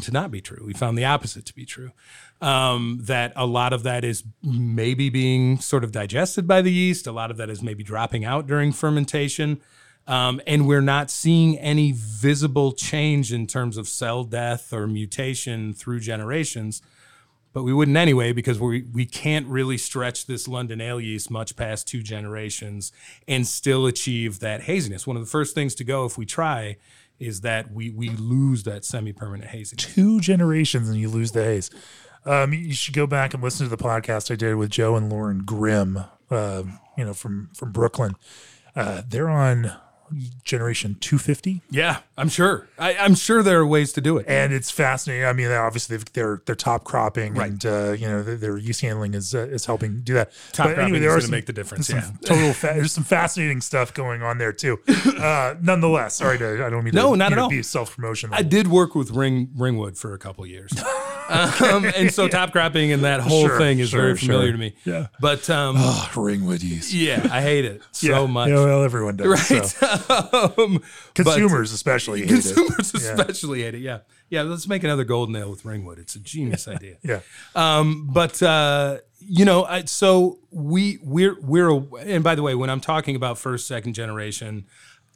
to 0.03 0.11
not 0.11 0.31
be 0.31 0.41
true. 0.41 0.65
We 0.67 0.73
found 0.75 0.99
the 0.99 1.05
opposite 1.05 1.47
to 1.47 1.55
be 1.55 1.65
true. 1.65 1.93
Um, 2.41 2.99
that 3.03 3.33
a 3.37 3.47
lot 3.47 3.73
of 3.73 3.85
that 3.85 4.05
is 4.05 4.25
maybe 4.43 5.09
being 5.09 5.59
sort 5.59 5.85
of 5.85 5.93
digested 5.93 6.47
by 6.47 6.63
the 6.63 6.73
yeast. 6.73 7.07
A 7.07 7.13
lot 7.13 7.31
of 7.31 7.37
that 7.37 7.49
is 7.49 7.63
maybe 7.63 7.83
dropping 7.83 8.25
out 8.25 8.47
during 8.47 8.73
fermentation. 8.73 9.61
Um, 10.07 10.41
and 10.47 10.67
we're 10.67 10.81
not 10.81 11.11
seeing 11.11 11.59
any 11.59 11.93
visible 11.93 12.73
change 12.73 13.33
in 13.33 13.47
terms 13.47 13.77
of 13.77 13.87
cell 13.89 14.25
death 14.25 14.73
or 14.73 14.87
mutation 14.87 15.75
through 15.75 16.01
generations 16.01 16.83
but 17.59 17.65
we 17.65 17.73
wouldn't 17.73 17.97
anyway 17.97 18.31
because 18.31 18.61
we 18.61 18.83
we 18.93 19.05
can't 19.05 19.45
really 19.49 19.77
stretch 19.77 20.27
this 20.27 20.47
London 20.47 20.81
ale 20.81 21.01
yeast 21.01 21.29
much 21.29 21.57
past 21.57 21.89
two 21.89 22.05
generations 22.05 22.93
and 23.27 23.45
still 23.49 23.85
achieve 23.85 24.39
that 24.39 24.63
haziness. 24.63 25.09
One 25.09 25.17
of 25.17 25.25
the 25.25 25.29
first 25.29 25.57
things 25.57 25.75
to 25.75 25.83
go 25.83 26.05
if 26.05 26.17
we 26.17 26.25
try 26.25 26.77
is 27.19 27.41
that 27.41 27.73
we 27.73 27.91
we 27.91 28.11
lose 28.11 28.63
that 28.63 28.85
semi-permanent 28.85 29.51
haziness. 29.51 29.93
Two 29.93 30.21
generations 30.21 30.89
and 30.89 30.97
you 30.97 31.09
lose 31.09 31.33
the 31.33 31.43
haze. 31.43 31.69
Um, 32.25 32.53
you 32.53 32.75
should 32.75 32.95
go 32.95 33.09
back 33.09 33.35
and 33.35 33.43
listen 33.43 33.69
to 33.69 33.77
the 33.77 33.83
podcast 33.83 34.31
I 34.31 34.37
did 34.37 34.55
with 34.55 34.71
Joe 34.71 34.95
and 34.95 35.11
Lauren 35.11 35.41
Grimm, 35.45 35.99
uh, 36.31 36.63
you 36.97 37.05
know, 37.05 37.13
from 37.13 37.51
from 37.55 37.73
Brooklyn. 37.73 38.15
Uh, 38.77 39.03
they're 39.09 39.29
on 39.29 39.73
generation 40.45 40.97
250 41.01 41.63
yeah 41.71 41.99
i'm 42.17 42.29
sure. 42.29 42.69
I, 42.79 42.93
am 42.93 43.15
sure 43.15 43.43
there 43.43 43.61
are 43.61 43.67
ways 43.67 43.93
to 43.95 44.01
do 44.01 44.19
it. 44.19 44.27
And 44.29 44.53
it's 44.53 44.71
fascinating. 44.71 45.25
I 45.25 45.33
mean 45.33 45.51
obviously 45.51 45.97
they're 46.13 46.43
they're 46.45 46.55
top 46.55 46.85
cropping 46.85 47.35
right. 47.35 47.51
and 47.51 47.67
uh, 47.67 47.93
you 47.93 48.07
know 48.07 48.23
their, 48.23 48.57
yeast 48.57 48.81
handling 48.81 49.15
is 49.15 49.35
uh, 49.35 49.41
is 49.41 49.67
helping 49.67 50.01
do 50.03 50.15
that. 50.15 50.33
Top 50.53 50.67
but 50.67 50.75
cropping 50.75 50.85
anyway, 50.85 50.99
there 51.01 51.17
is 51.17 51.25
going 51.25 51.31
to 51.31 51.37
make 51.37 51.47
the 51.47 51.53
difference 51.53 51.91
yeah. 51.91 52.11
total 52.25 52.53
fa- 52.53 52.73
there's 52.75 52.93
some 52.93 53.05
fascinating 53.05 53.61
stuff 53.61 53.93
going 53.95 54.23
on 54.23 54.39
there 54.39 54.53
too. 54.53 54.79
Uh, 55.19 55.55
nonetheless 55.61 56.15
sorry 56.17 56.39
to 56.39 56.65
i 56.65 56.71
don't 56.71 56.85
mean 56.85 56.95
no 56.95 57.13
to, 57.13 57.17
not 57.17 57.33
at 57.33 57.39
all. 57.39 57.49
be 57.49 57.63
self-promotion 57.63 58.31
i 58.33 58.43
did 58.43 58.69
work 58.69 58.95
with 58.95 59.11
ring 59.11 59.51
ringwood 59.57 59.97
for 59.97 60.15
a 60.15 60.19
couple 60.19 60.47
years 60.47 60.71
um, 61.63 61.85
and 61.97 62.13
so 62.13 62.29
top 62.29 62.53
cropping 62.53 62.93
and 62.93 63.05
that 63.05 63.21
whole 63.21 63.47
sure, 63.47 63.59
thing 63.59 63.79
is 63.79 63.91
sure, 63.91 64.01
very 64.01 64.17
familiar 64.17 64.47
sure. 64.47 64.53
to 64.53 64.59
me. 64.59 64.75
Yeah. 64.85 65.09
But 65.21 65.49
um 65.51 65.77
oh, 65.79 66.11
ringwood 66.17 66.63
yeast. 66.63 66.93
Yeah 66.93 67.27
i 67.31 67.43
hate 67.43 67.65
it 67.65 67.83
so 67.93 68.25
yeah. 68.25 68.27
much. 68.27 68.49
yeah, 68.49 68.65
well 68.65 68.83
everyone 68.83 69.17
does 69.17 69.51
right. 69.51 69.65
so. 69.65 70.55
um, 70.59 70.83
consumers 71.15 71.73
especially 71.73 72.21
hate 72.21 72.29
consumers 72.29 72.95
it. 72.95 73.03
especially 73.03 73.63
hate 73.63 73.75
it 73.75 73.81
yeah. 73.81 74.01
Yeah 74.31 74.43
let's 74.43 74.69
make 74.69 74.85
another 74.85 75.05
golden 75.05 75.37
ale 75.37 75.51
with 75.51 75.65
ringwood 75.65 75.99
it's 75.99 76.15
a 76.15 76.21
genius 76.21 76.67
idea. 76.69 76.97
Yeah. 77.03 77.21
Um 77.55 78.09
but 78.13 78.43
uh 78.43 78.99
you 79.21 79.45
know 79.45 79.65
I, 79.65 79.85
so 79.85 80.39
we 80.51 80.99
we're 81.03 81.39
we're 81.41 81.83
and 82.01 82.23
by 82.23 82.35
the 82.35 82.43
way 82.43 82.55
when 82.55 82.71
i'm 82.71 82.81
talking 82.81 83.17
about 83.17 83.37
first 83.39 83.67
second 83.67 83.95
generation 83.95 84.67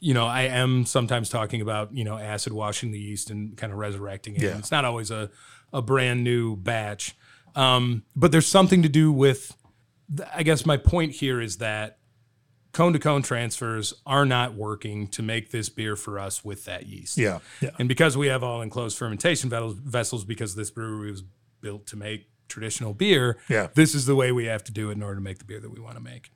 you 0.05 0.13
know 0.13 0.27
i 0.27 0.43
am 0.43 0.85
sometimes 0.85 1.29
talking 1.29 1.61
about 1.61 1.95
you 1.95 2.05
know 2.05 2.19
acid 2.19 2.53
washing 2.53 2.91
the 2.91 2.99
yeast 2.99 3.31
and 3.31 3.57
kind 3.57 3.73
of 3.73 3.79
resurrecting 3.79 4.35
it 4.35 4.43
Yeah. 4.43 4.59
it's 4.59 4.71
not 4.73 4.85
always 4.85 5.11
a 5.11 5.31
a 5.73 5.81
brand 5.81 6.25
new 6.25 6.57
batch 6.57 7.15
um 7.55 8.03
but 8.17 8.33
there's 8.33 8.47
something 8.49 8.83
to 8.83 8.89
do 8.89 9.13
with 9.13 9.57
i 10.35 10.43
guess 10.43 10.67
my 10.67 10.77
point 10.77 11.13
here 11.13 11.41
is 11.41 11.59
that 11.59 11.99
cone 12.73 12.93
to 12.95 12.99
cone 12.99 13.23
transfers 13.23 13.95
are 14.05 14.25
not 14.27 14.55
working 14.55 15.07
to 15.07 15.23
make 15.23 15.51
this 15.51 15.69
beer 15.69 15.95
for 15.95 16.19
us 16.19 16.43
with 16.45 16.65
that 16.65 16.87
yeast. 16.87 17.17
yeah 17.19 17.39
yeah 17.61 17.71
And 17.79 17.87
because 17.89 18.17
we 18.17 18.27
have 18.29 18.43
all 18.43 18.63
enclosed 18.63 18.97
fermentation 18.99 19.51
vessels, 19.51 20.25
because 20.25 20.55
this 20.55 20.71
brewery 20.71 21.11
was 21.11 21.23
built 21.61 21.87
to 21.89 21.97
make 21.97 22.29
traditional 22.49 22.95
beer, 22.95 23.39
Yeah. 23.51 23.69
this 23.75 23.95
is 23.95 24.07
the 24.07 24.15
way 24.17 24.33
we 24.33 24.47
have 24.47 24.65
to 24.65 24.73
do 24.73 24.89
it 24.89 24.93
in 24.95 25.03
order 25.03 25.17
to 25.17 25.21
make 25.21 25.39
the 25.39 25.45
beer 25.45 25.61
that 25.61 25.71
we 25.71 25.81
want 25.81 25.97
to 25.97 26.03
make. 26.03 26.31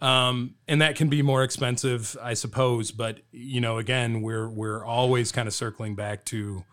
Um, 0.00 0.54
and 0.68 0.80
that 0.80 0.96
can 0.96 1.08
be 1.08 1.22
more 1.22 1.42
expensive, 1.42 2.16
I 2.22 2.34
suppose. 2.34 2.92
But 2.92 3.20
you 3.32 3.60
know, 3.60 3.78
again, 3.78 4.22
we're 4.22 4.48
we're 4.48 4.84
always 4.84 5.32
kind 5.32 5.48
of 5.48 5.54
circling 5.54 5.94
back 5.94 6.24
to 6.26 6.64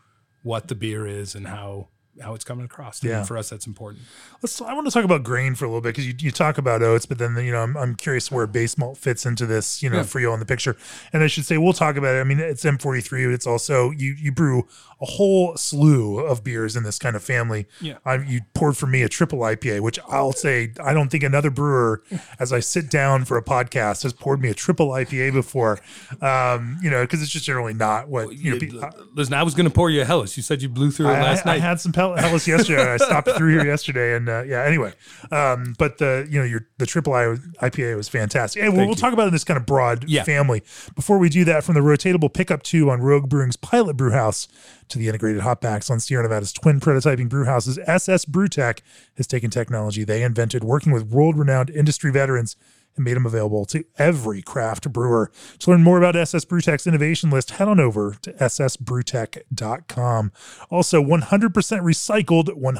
what 0.43 0.67
the 0.67 0.75
beer 0.75 1.07
is 1.07 1.33
and 1.33 1.47
how 1.47 1.89
how 2.21 2.33
it's 2.33 2.43
coming 2.45 2.65
across. 2.65 3.01
And 3.01 3.09
Yeah. 3.09 3.23
for 3.23 3.37
us, 3.37 3.49
that's 3.49 3.67
important. 3.67 4.03
Let's. 4.41 4.61
I 4.61 4.73
want 4.73 4.87
to 4.87 4.91
talk 4.91 5.03
about 5.05 5.23
grain 5.23 5.55
for 5.55 5.65
a 5.65 5.67
little 5.67 5.81
bit 5.81 5.89
because 5.89 6.07
you, 6.07 6.13
you 6.17 6.31
talk 6.31 6.57
about 6.57 6.81
oats, 6.81 7.05
but 7.05 7.17
then 7.17 7.35
you 7.37 7.51
know 7.51 7.61
I'm, 7.61 7.75
I'm 7.75 7.95
curious 7.95 8.31
where 8.31 8.47
base 8.47 8.77
malt 8.77 8.97
fits 8.97 9.25
into 9.25 9.45
this. 9.45 9.83
You 9.83 9.89
know, 9.89 9.97
Yeah. 9.97 10.03
for 10.03 10.19
you 10.19 10.33
in 10.33 10.39
the 10.39 10.45
picture, 10.45 10.75
and 11.13 11.23
I 11.23 11.27
should 11.27 11.45
say 11.45 11.57
we'll 11.57 11.73
talk 11.73 11.95
about 11.97 12.15
it. 12.15 12.19
I 12.19 12.23
mean, 12.23 12.39
it's 12.39 12.63
M43, 12.63 13.25
but 13.27 13.33
it's 13.33 13.47
also 13.47 13.91
you 13.91 14.13
you 14.17 14.31
brew 14.31 14.67
a 15.01 15.05
whole 15.05 15.57
slew 15.57 16.19
of 16.19 16.41
beers 16.43 16.77
in 16.77 16.83
this 16.83 16.97
kind 16.97 17.17
of 17.17 17.23
family. 17.23 17.65
Yeah. 17.81 17.97
I, 18.05 18.15
you 18.15 18.39
poured 18.53 18.77
for 18.77 18.87
me 18.87 19.01
a 19.03 19.09
triple 19.09 19.39
IPA, 19.39 19.81
which 19.81 19.99
I'll 20.09 20.31
say 20.31 20.71
I 20.81 20.93
don't 20.93 21.09
think 21.09 21.23
another 21.23 21.49
brewer, 21.49 22.01
as 22.39 22.53
I 22.53 22.61
sit 22.61 22.89
down 22.89 23.25
for 23.25 23.37
a 23.37 23.43
podcast, 23.43 24.03
has 24.03 24.13
poured 24.13 24.41
me 24.41 24.49
a 24.49 24.53
triple 24.53 24.89
IPA 24.89 25.33
before. 25.33 25.79
Um, 26.21 26.79
you 26.81 26.89
know, 26.89 27.03
because 27.03 27.21
it's 27.21 27.31
just 27.31 27.45
generally 27.45 27.73
not 27.73 28.07
what 28.07 28.33
you 28.37 28.57
know. 28.57 28.89
Listen, 29.13 29.33
I 29.33 29.43
was 29.43 29.53
going 29.53 29.67
to 29.67 29.73
pour 29.73 29.89
you 29.89 30.01
a 30.01 30.05
Helles. 30.05 30.37
You 30.37 30.43
said 30.43 30.61
you 30.61 30.69
blew 30.69 30.91
through 30.91 31.07
it 31.07 31.13
last 31.13 31.45
I- 31.45 31.51
I 31.51 31.53
night. 31.55 31.61
had 31.61 31.79
some 31.81 31.91
Pel- 32.13 32.15
Helles 32.29 32.47
yesterday. 32.47 32.93
I 32.93 32.97
stopped 32.97 33.29
through 33.31 33.51
here 33.51 33.65
yesterday, 33.65 34.15
and 34.15 34.29
uh, 34.29 34.43
yeah. 34.43 34.63
Anyway, 34.63 34.93
um, 35.31 35.73
but 35.77 35.97
the 35.97 36.27
you 36.29 36.39
know 36.39 36.45
your 36.45 36.67
the 36.77 36.85
triple 36.85 37.13
I, 37.13 37.35
IPA 37.61 37.95
was 37.97 38.07
fantastic. 38.09 38.61
And 38.63 38.75
we'll, 38.75 38.85
we'll 38.87 38.95
talk 38.95 39.13
about 39.13 39.23
it 39.23 39.27
in 39.27 39.33
this 39.33 39.43
kind 39.43 39.57
of 39.57 39.65
broad 39.65 40.05
Yeah. 40.07 40.23
family. 40.23 40.63
Before 40.95 41.17
we 41.17 41.29
do 41.29 41.43
that, 41.45 41.63
from 41.63 41.75
the 41.75 41.81
rotatable 41.81 42.33
pickup 42.33 42.63
tube 42.63 42.89
on 42.89 43.01
Rogue 43.01 43.29
Brewing's 43.29 43.55
pilot 43.55 43.95
brew 43.97 44.11
house 44.11 44.47
to 44.89 44.99
the 44.99 45.07
integrated 45.07 45.41
hopbacks 45.41 45.89
on 45.89 45.99
Sierra 45.99 46.23
Nevada's 46.23 46.53
twin 46.53 46.79
prototyping 46.79 47.27
brew 47.29 47.45
houses, 47.45 47.79
SS 47.87 48.25
Brewtech 48.25 48.79
has 49.17 49.25
taken 49.27 49.49
technology 49.49 50.03
they 50.03 50.21
invented, 50.23 50.63
working 50.63 50.91
with 50.91 51.03
world-renowned 51.11 51.69
industry 51.71 52.11
veterans 52.11 52.55
and 52.95 53.05
made 53.05 53.15
them 53.15 53.25
available 53.25 53.65
to 53.65 53.83
every 53.97 54.41
craft 54.41 54.91
brewer. 54.91 55.31
To 55.59 55.71
learn 55.71 55.83
more 55.83 55.97
about 55.97 56.15
SS 56.15 56.45
Brewtech's 56.45 56.87
innovation 56.87 57.29
list, 57.29 57.51
head 57.51 57.67
on 57.67 57.79
over 57.79 58.17
to 58.21 58.33
ssbrewtech.com. 58.33 60.31
Also, 60.69 61.01
100% 61.01 61.21
recycled, 61.51 62.49
100% 62.49 62.75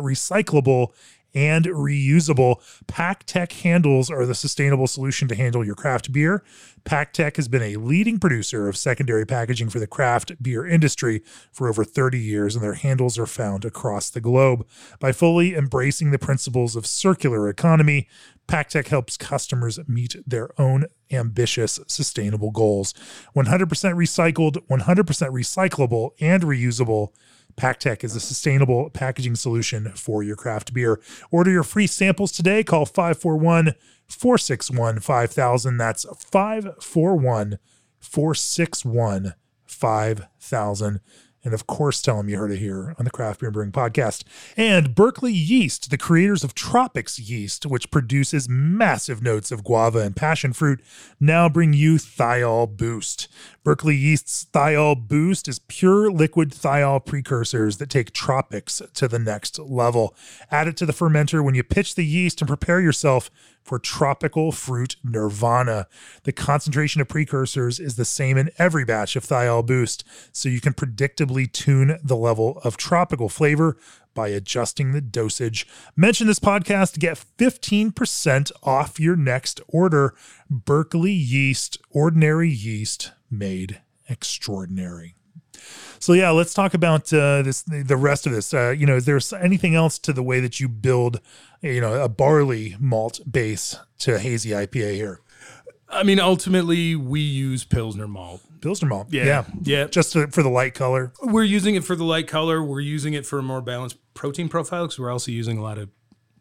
recyclable, 0.00 0.92
and 1.34 1.64
reusable. 1.66 2.56
PackTech 2.86 3.52
handles 3.62 4.10
are 4.10 4.26
the 4.26 4.34
sustainable 4.34 4.86
solution 4.86 5.28
to 5.28 5.34
handle 5.34 5.64
your 5.64 5.74
craft 5.74 6.12
beer. 6.12 6.44
PackTech 6.84 7.36
has 7.36 7.48
been 7.48 7.62
a 7.62 7.76
leading 7.76 8.18
producer 8.18 8.68
of 8.68 8.76
secondary 8.76 9.24
packaging 9.24 9.70
for 9.70 9.78
the 9.78 9.86
craft 9.86 10.42
beer 10.42 10.66
industry 10.66 11.22
for 11.50 11.68
over 11.68 11.84
30 11.84 12.18
years, 12.18 12.54
and 12.54 12.62
their 12.62 12.74
handles 12.74 13.18
are 13.18 13.26
found 13.26 13.64
across 13.64 14.10
the 14.10 14.20
globe. 14.20 14.66
By 15.00 15.12
fully 15.12 15.54
embracing 15.54 16.10
the 16.10 16.18
principles 16.18 16.76
of 16.76 16.86
circular 16.86 17.48
economy, 17.48 18.08
PackTech 18.46 18.88
helps 18.88 19.16
customers 19.16 19.78
meet 19.88 20.16
their 20.26 20.50
own 20.60 20.84
ambitious 21.10 21.80
sustainable 21.86 22.50
goals. 22.50 22.92
100% 23.34 23.66
recycled, 23.66 24.58
100% 24.68 24.84
recyclable, 25.30 26.10
and 26.20 26.42
reusable. 26.42 27.08
PackTech 27.56 28.04
is 28.04 28.16
a 28.16 28.20
sustainable 28.20 28.90
packaging 28.90 29.36
solution 29.36 29.90
for 29.92 30.22
your 30.22 30.36
craft 30.36 30.74
beer. 30.74 31.00
Order 31.30 31.50
your 31.50 31.62
free 31.62 31.86
samples 31.86 32.32
today. 32.32 32.64
Call 32.64 32.86
541 32.86 33.74
461 34.08 35.00
5000. 35.00 35.76
That's 35.76 36.04
541 36.18 37.58
461 38.00 39.34
5000. 39.66 41.00
And 41.44 41.52
of 41.52 41.66
course, 41.66 42.00
tell 42.00 42.16
them 42.16 42.28
you 42.30 42.38
heard 42.38 42.50
it 42.50 42.58
here 42.58 42.94
on 42.98 43.04
the 43.04 43.10
Craft 43.10 43.40
Beer 43.40 43.50
Brewing 43.50 43.70
Podcast. 43.70 44.24
And 44.56 44.94
Berkeley 44.94 45.32
Yeast, 45.32 45.90
the 45.90 45.98
creators 45.98 46.42
of 46.42 46.54
Tropics 46.54 47.18
Yeast, 47.18 47.66
which 47.66 47.90
produces 47.90 48.48
massive 48.48 49.22
notes 49.22 49.52
of 49.52 49.62
guava 49.62 49.98
and 49.98 50.16
passion 50.16 50.54
fruit, 50.54 50.80
now 51.20 51.50
bring 51.50 51.74
you 51.74 51.96
Thiol 51.96 52.74
Boost. 52.74 53.28
Berkeley 53.62 53.94
Yeast's 53.94 54.46
Thiol 54.52 55.06
Boost 55.06 55.46
is 55.46 55.58
pure 55.58 56.10
liquid 56.10 56.50
thiol 56.50 57.04
precursors 57.04 57.76
that 57.76 57.90
take 57.90 58.12
tropics 58.12 58.80
to 58.94 59.06
the 59.06 59.18
next 59.18 59.58
level. 59.58 60.14
Add 60.50 60.68
it 60.68 60.76
to 60.78 60.86
the 60.86 60.92
fermenter 60.92 61.44
when 61.44 61.54
you 61.54 61.62
pitch 61.62 61.94
the 61.94 62.04
yeast 62.04 62.40
and 62.40 62.48
prepare 62.48 62.80
yourself 62.80 63.30
for 63.64 63.78
tropical 63.78 64.52
fruit 64.52 64.96
nirvana. 65.02 65.88
The 66.22 66.32
concentration 66.32 67.00
of 67.00 67.08
precursors 67.08 67.80
is 67.80 67.96
the 67.96 68.04
same 68.04 68.36
in 68.36 68.50
every 68.58 68.84
batch 68.84 69.16
of 69.16 69.24
Thiol 69.24 69.66
Boost, 69.66 70.04
so 70.32 70.48
you 70.48 70.60
can 70.60 70.74
predictably 70.74 71.50
tune 71.50 71.98
the 72.04 72.16
level 72.16 72.60
of 72.62 72.76
tropical 72.76 73.28
flavor 73.28 73.76
by 74.14 74.28
adjusting 74.28 74.92
the 74.92 75.00
dosage. 75.00 75.66
Mention 75.96 76.26
this 76.26 76.38
podcast 76.38 76.92
to 76.92 77.00
get 77.00 77.22
15% 77.38 78.52
off 78.62 79.00
your 79.00 79.16
next 79.16 79.60
order. 79.66 80.14
Berkeley 80.48 81.12
Yeast, 81.12 81.78
ordinary 81.90 82.50
yeast 82.50 83.12
made 83.30 83.80
extraordinary. 84.08 85.16
So 85.98 86.12
yeah, 86.12 86.30
let's 86.30 86.52
talk 86.52 86.74
about 86.74 87.12
uh, 87.12 87.42
this. 87.42 87.62
The 87.62 87.96
rest 87.96 88.26
of 88.26 88.32
this. 88.32 88.52
Uh, 88.52 88.70
you 88.70 88.86
know, 88.86 88.96
is 88.96 89.06
there 89.06 89.20
anything 89.40 89.74
else 89.74 89.98
to 90.00 90.12
the 90.12 90.22
way 90.22 90.40
that 90.40 90.60
you 90.60 90.68
build, 90.68 91.20
you 91.62 91.80
know, 91.80 92.02
a 92.02 92.08
barley 92.08 92.76
malt 92.78 93.20
base 93.30 93.76
to 94.00 94.16
a 94.16 94.18
hazy 94.18 94.50
IPA 94.50 94.94
here? 94.94 95.20
I 95.88 96.02
mean, 96.02 96.18
ultimately, 96.18 96.96
we 96.96 97.20
use 97.20 97.64
Pilsner 97.64 98.08
malt. 98.08 98.42
Pilsner 98.60 98.88
malt. 98.88 99.08
Yeah. 99.10 99.24
Yeah. 99.24 99.44
Yeah. 99.62 99.84
Just 99.86 100.12
to, 100.12 100.26
for 100.28 100.42
the 100.42 100.48
light 100.48 100.74
color. 100.74 101.12
We're 101.22 101.44
using 101.44 101.74
it 101.74 101.84
for 101.84 101.94
the 101.94 102.04
light 102.04 102.26
color. 102.26 102.62
We're 102.62 102.80
using 102.80 103.14
it 103.14 103.26
for 103.26 103.38
a 103.38 103.42
more 103.42 103.60
balanced 103.60 103.98
protein 104.14 104.48
profile 104.48 104.84
because 104.84 104.98
we're 104.98 105.12
also 105.12 105.30
using 105.30 105.58
a 105.58 105.62
lot 105.62 105.78
of 105.78 105.90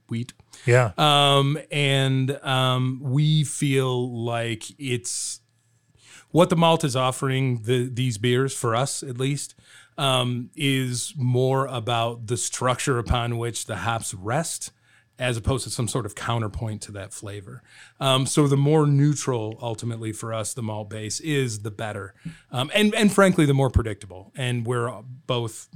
wheat. 0.09 0.33
Yeah. 0.65 0.91
Um, 0.97 1.59
and 1.71 2.31
um, 2.43 2.99
we 3.03 3.43
feel 3.43 4.25
like 4.25 4.63
it's 4.79 5.41
what 6.33 6.49
the 6.49 6.55
malt 6.55 6.83
is 6.83 6.95
offering 6.95 7.61
the 7.63 7.87
these 7.87 8.17
beers 8.17 8.53
for 8.53 8.75
us 8.75 9.03
at 9.03 9.17
least 9.17 9.55
um, 9.97 10.49
is 10.55 11.13
more 11.15 11.67
about 11.67 12.27
the 12.27 12.35
structure 12.35 12.97
upon 12.97 13.37
which 13.37 13.67
the 13.67 13.77
hops 13.77 14.13
rest 14.13 14.71
as 15.19 15.37
opposed 15.37 15.63
to 15.63 15.69
some 15.69 15.87
sort 15.87 16.07
of 16.07 16.15
counterpoint 16.15 16.81
to 16.81 16.91
that 16.91 17.13
flavor. 17.13 17.61
Um, 17.99 18.25
so 18.25 18.47
the 18.47 18.57
more 18.57 18.87
neutral 18.87 19.59
ultimately 19.61 20.11
for 20.11 20.33
us 20.33 20.55
the 20.55 20.63
malt 20.63 20.89
base 20.89 21.19
is, 21.19 21.59
the 21.59 21.71
better, 21.71 22.15
um, 22.51 22.71
and 22.73 22.93
and 22.95 23.13
frankly 23.13 23.45
the 23.45 23.53
more 23.53 23.69
predictable. 23.69 24.31
And 24.35 24.65
we're 24.65 24.91
both 25.27 25.69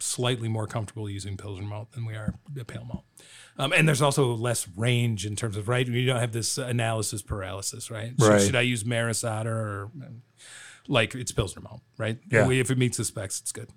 slightly 0.00 0.48
more 0.48 0.66
comfortable 0.66 1.08
using 1.08 1.36
Pilsner 1.36 1.64
malt 1.64 1.92
than 1.92 2.04
we 2.04 2.14
are 2.14 2.34
pale 2.66 2.84
malt. 2.84 3.04
Um, 3.58 3.72
and 3.72 3.86
there's 3.86 4.00
also 4.02 4.34
less 4.34 4.66
range 4.76 5.26
in 5.26 5.36
terms 5.36 5.56
of 5.56 5.68
right. 5.68 5.86
You 5.86 6.06
don't 6.06 6.20
have 6.20 6.32
this 6.32 6.56
analysis 6.58 7.20
paralysis, 7.22 7.90
right? 7.90 8.12
So 8.18 8.28
Right. 8.30 8.40
should 8.40 8.56
I 8.56 8.62
use 8.62 8.84
Maris 8.84 9.24
Otter 9.24 9.54
or 9.54 9.90
like 10.88 11.14
it's 11.14 11.32
Pilsner 11.32 11.62
malt, 11.62 11.82
right? 11.98 12.18
Yeah. 12.30 12.50
If 12.50 12.70
it 12.70 12.78
meets 12.78 12.96
the 12.96 13.04
specs, 13.04 13.40
it's 13.40 13.52
good. 13.52 13.68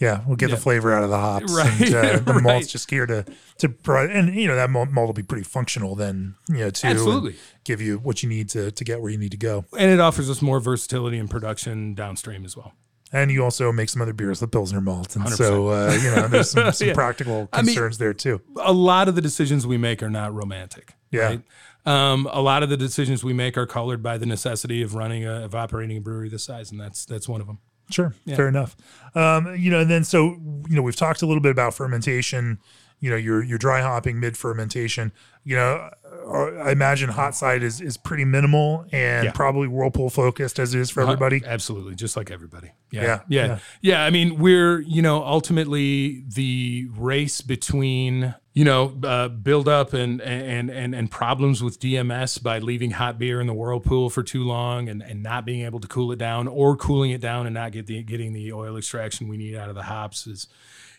Yeah, 0.00 0.20
we'll 0.26 0.36
get 0.36 0.50
Yeah. 0.50 0.54
the 0.54 0.60
flavor 0.60 0.94
out 0.94 1.02
of 1.02 1.10
the 1.10 1.18
hops. 1.18 1.52
Right, 1.52 1.80
And, 1.80 1.94
uh, 1.94 2.18
the 2.24 2.34
right. 2.34 2.42
malt's 2.42 2.68
just 2.68 2.88
here 2.88 3.04
to 3.06 3.24
to 3.58 3.68
provide, 3.68 4.10
and 4.14 4.32
you 4.36 4.46
know 4.46 4.54
that 4.54 4.70
malt, 4.70 4.90
malt 4.90 5.08
will 5.08 5.12
be 5.14 5.24
pretty 5.24 5.42
functional 5.42 5.96
then. 5.96 6.36
You 6.48 6.58
know, 6.58 6.64
and 6.66 6.84
Absolutely. 6.84 7.34
give 7.64 7.80
you 7.80 7.98
what 7.98 8.22
you 8.22 8.28
need 8.28 8.48
to 8.50 8.70
to 8.70 8.84
get 8.84 9.00
where 9.02 9.10
you 9.10 9.18
need 9.18 9.32
to 9.32 9.36
go. 9.36 9.64
And 9.76 9.90
it 9.90 9.98
offers 9.98 10.30
us 10.30 10.40
more 10.40 10.60
versatility 10.60 11.18
in 11.18 11.26
production 11.26 11.94
downstream 11.94 12.44
as 12.44 12.56
well. 12.56 12.74
And 13.12 13.30
you 13.30 13.42
also 13.42 13.72
make 13.72 13.88
some 13.88 14.02
other 14.02 14.12
beers 14.12 14.40
with 14.42 14.50
Pilsner 14.50 14.82
malt, 14.82 15.16
and 15.16 15.26
so 15.30 15.68
uh, 15.68 15.92
you 16.02 16.10
know 16.14 16.28
there's 16.28 16.50
some, 16.50 16.70
some 16.72 16.88
Yeah. 16.88 16.94
practical 16.94 17.48
I 17.52 17.58
mean- 17.62 17.66
concerns 17.74 17.96
there 17.98 18.12
too. 18.12 18.42
a 18.60 18.72
lot 18.72 19.08
of 19.08 19.14
the 19.14 19.22
decisions 19.22 19.66
we 19.66 19.78
make 19.78 20.02
are 20.02 20.10
not 20.10 20.34
romantic. 20.34 20.94
Yeah. 21.10 21.20
Right? 21.22 21.42
Um, 21.86 22.28
a 22.30 22.42
lot 22.42 22.62
of 22.62 22.68
the 22.68 22.76
decisions 22.76 23.24
we 23.24 23.32
make 23.32 23.56
are 23.56 23.64
colored 23.66 24.02
by 24.02 24.18
the 24.18 24.26
necessity 24.26 24.82
of 24.82 24.94
running 24.94 25.24
a, 25.24 25.42
of 25.44 25.54
operating 25.54 25.96
a 25.96 26.00
brewery 26.00 26.28
this 26.28 26.44
size, 26.44 26.70
and 26.70 26.78
that's 26.78 27.06
that's 27.06 27.26
one 27.26 27.40
of 27.40 27.46
them. 27.46 27.60
Sure, 27.90 28.12
fair 28.26 28.48
enough. 28.48 28.76
Um, 29.14 29.56
you 29.56 29.70
know, 29.70 29.80
and 29.80 29.90
then 29.90 30.04
so 30.04 30.36
you 30.68 30.76
know 30.76 30.82
we've 30.82 30.94
talked 30.96 31.22
a 31.22 31.26
little 31.26 31.40
bit 31.42 31.50
about 31.52 31.72
fermentation. 31.72 32.58
You 33.00 33.08
know, 33.10 33.16
your 33.16 33.42
your 33.42 33.56
dry 33.56 33.80
hopping 33.80 34.20
mid 34.20 34.36
fermentation. 34.36 35.12
You 35.44 35.56
know, 35.56 35.90
I 36.30 36.72
imagine 36.72 37.08
hot 37.10 37.34
side 37.34 37.62
is 37.62 37.80
is 37.80 37.96
pretty 37.96 38.24
minimal 38.24 38.84
and 38.92 39.26
Yeah. 39.26 39.32
probably 39.32 39.68
whirlpool 39.68 40.10
focused 40.10 40.58
as 40.58 40.74
it 40.74 40.80
is 40.80 40.90
for 40.90 41.02
everybody. 41.02 41.42
Absolutely, 41.44 41.94
just 41.94 42.16
like 42.16 42.30
everybody. 42.30 42.72
Yeah. 42.90 43.02
Yeah, 43.02 43.20
yeah, 43.28 43.46
yeah. 43.46 43.58
yeah, 43.80 44.04
I 44.04 44.10
mean, 44.10 44.38
we're 44.38 44.80
you 44.80 45.00
know 45.02 45.22
ultimately 45.24 46.24
the 46.28 46.86
race 46.96 47.40
between 47.40 48.34
you 48.54 48.64
know 48.64 48.98
uh, 49.04 49.28
build 49.28 49.68
up 49.68 49.92
and 49.92 50.20
and 50.20 50.70
and 50.70 50.94
and 50.94 51.10
problems 51.10 51.62
with 51.62 51.78
DMS 51.80 52.42
by 52.42 52.58
leaving 52.58 52.90
hot 52.92 53.18
beer 53.18 53.40
in 53.40 53.46
the 53.46 53.54
whirlpool 53.54 54.10
for 54.10 54.22
too 54.22 54.42
long 54.44 54.88
and 54.88 55.02
and 55.02 55.22
not 55.22 55.44
being 55.46 55.64
able 55.64 55.80
to 55.80 55.88
cool 55.88 56.12
it 56.12 56.18
down 56.18 56.48
or 56.48 56.76
cooling 56.76 57.10
it 57.10 57.20
down 57.20 57.46
and 57.46 57.54
not 57.54 57.72
get 57.72 57.86
the 57.86 58.02
getting 58.02 58.32
the 58.32 58.52
oil 58.52 58.76
extraction 58.76 59.28
we 59.28 59.36
need 59.36 59.54
out 59.54 59.68
of 59.68 59.74
the 59.74 59.84
hops 59.84 60.26
is 60.26 60.46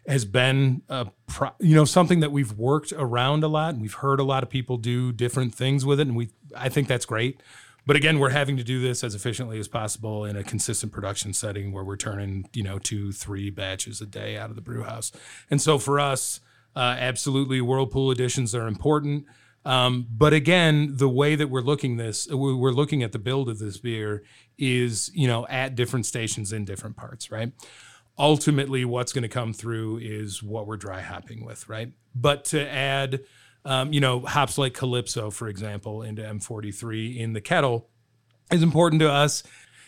has 0.07 0.25
been 0.25 0.81
a 0.89 1.07
pro, 1.27 1.51
you 1.59 1.75
know 1.75 1.85
something 1.85 2.19
that 2.21 2.31
we've 2.31 2.53
worked 2.53 2.93
around 2.93 3.43
a 3.43 3.47
lot 3.47 3.73
and 3.73 3.81
we've 3.81 3.93
heard 3.93 4.19
a 4.19 4.23
lot 4.23 4.43
of 4.43 4.49
people 4.49 4.77
do 4.77 5.11
different 5.11 5.53
things 5.53 5.85
with 5.85 5.99
it 5.99 6.07
and 6.07 6.15
we 6.15 6.29
I 6.55 6.69
think 6.69 6.87
that's 6.87 7.05
great. 7.05 7.41
But 7.85 7.95
again, 7.95 8.19
we're 8.19 8.29
having 8.29 8.55
to 8.57 8.63
do 8.63 8.81
this 8.81 9.03
as 9.03 9.15
efficiently 9.15 9.57
as 9.57 9.67
possible 9.67 10.23
in 10.25 10.35
a 10.35 10.43
consistent 10.43 10.91
production 10.91 11.33
setting 11.33 11.71
where 11.71 11.83
we're 11.83 11.97
turning, 11.97 12.47
you 12.53 12.61
know, 12.61 12.77
two, 12.77 13.11
three 13.11 13.49
batches 13.49 13.99
a 13.99 14.05
day 14.05 14.37
out 14.37 14.49
of 14.51 14.55
the 14.55 14.61
brew 14.61 14.83
house. 14.83 15.11
And 15.49 15.59
so 15.59 15.79
for 15.79 15.99
us, 15.99 16.39
uh, 16.75 16.95
absolutely, 16.99 17.61
whirlpool 17.61 18.11
additions 18.11 18.53
are 18.53 18.67
important. 18.67 19.25
Um, 19.65 20.05
but 20.11 20.33
again, 20.33 20.97
the 20.97 21.09
way 21.09 21.35
that 21.35 21.49
we're 21.49 21.61
looking 21.61 21.97
this, 21.97 22.27
we- 22.27 22.53
we're 22.53 22.71
looking 22.71 23.01
at 23.01 23.11
the 23.11 23.17
build 23.19 23.49
of 23.49 23.57
this 23.59 23.77
beer 23.79 24.23
is, 24.57 25.09
you 25.15 25.27
know, 25.27 25.47
at 25.47 25.75
different 25.75 26.05
stations 26.05 26.53
in 26.53 26.65
different 26.65 26.95
parts, 26.95 27.31
right? 27.31 27.51
Ultimately 28.19 28.83
what's 28.83 29.13
going 29.13 29.23
to 29.23 29.29
come 29.29 29.53
through 29.53 29.97
is 29.99 30.43
what 30.43 30.67
we're 30.67 30.77
dry 30.77 30.99
hopping 30.99 31.45
with, 31.45 31.67
right? 31.69 31.93
But 32.13 32.45
to 32.45 32.69
add, 32.69 33.21
um, 33.63 33.93
you 33.93 34.01
know, 34.01 34.19
hops 34.21 34.57
like 34.57 34.73
Calypso, 34.73 35.31
for 35.31 35.47
example, 35.47 36.03
into 36.03 36.21
M43 36.21 37.17
in 37.17 37.33
the 37.33 37.41
kettle 37.41 37.89
is 38.51 38.61
important 38.61 38.99
to 39.01 39.09
us. 39.09 39.41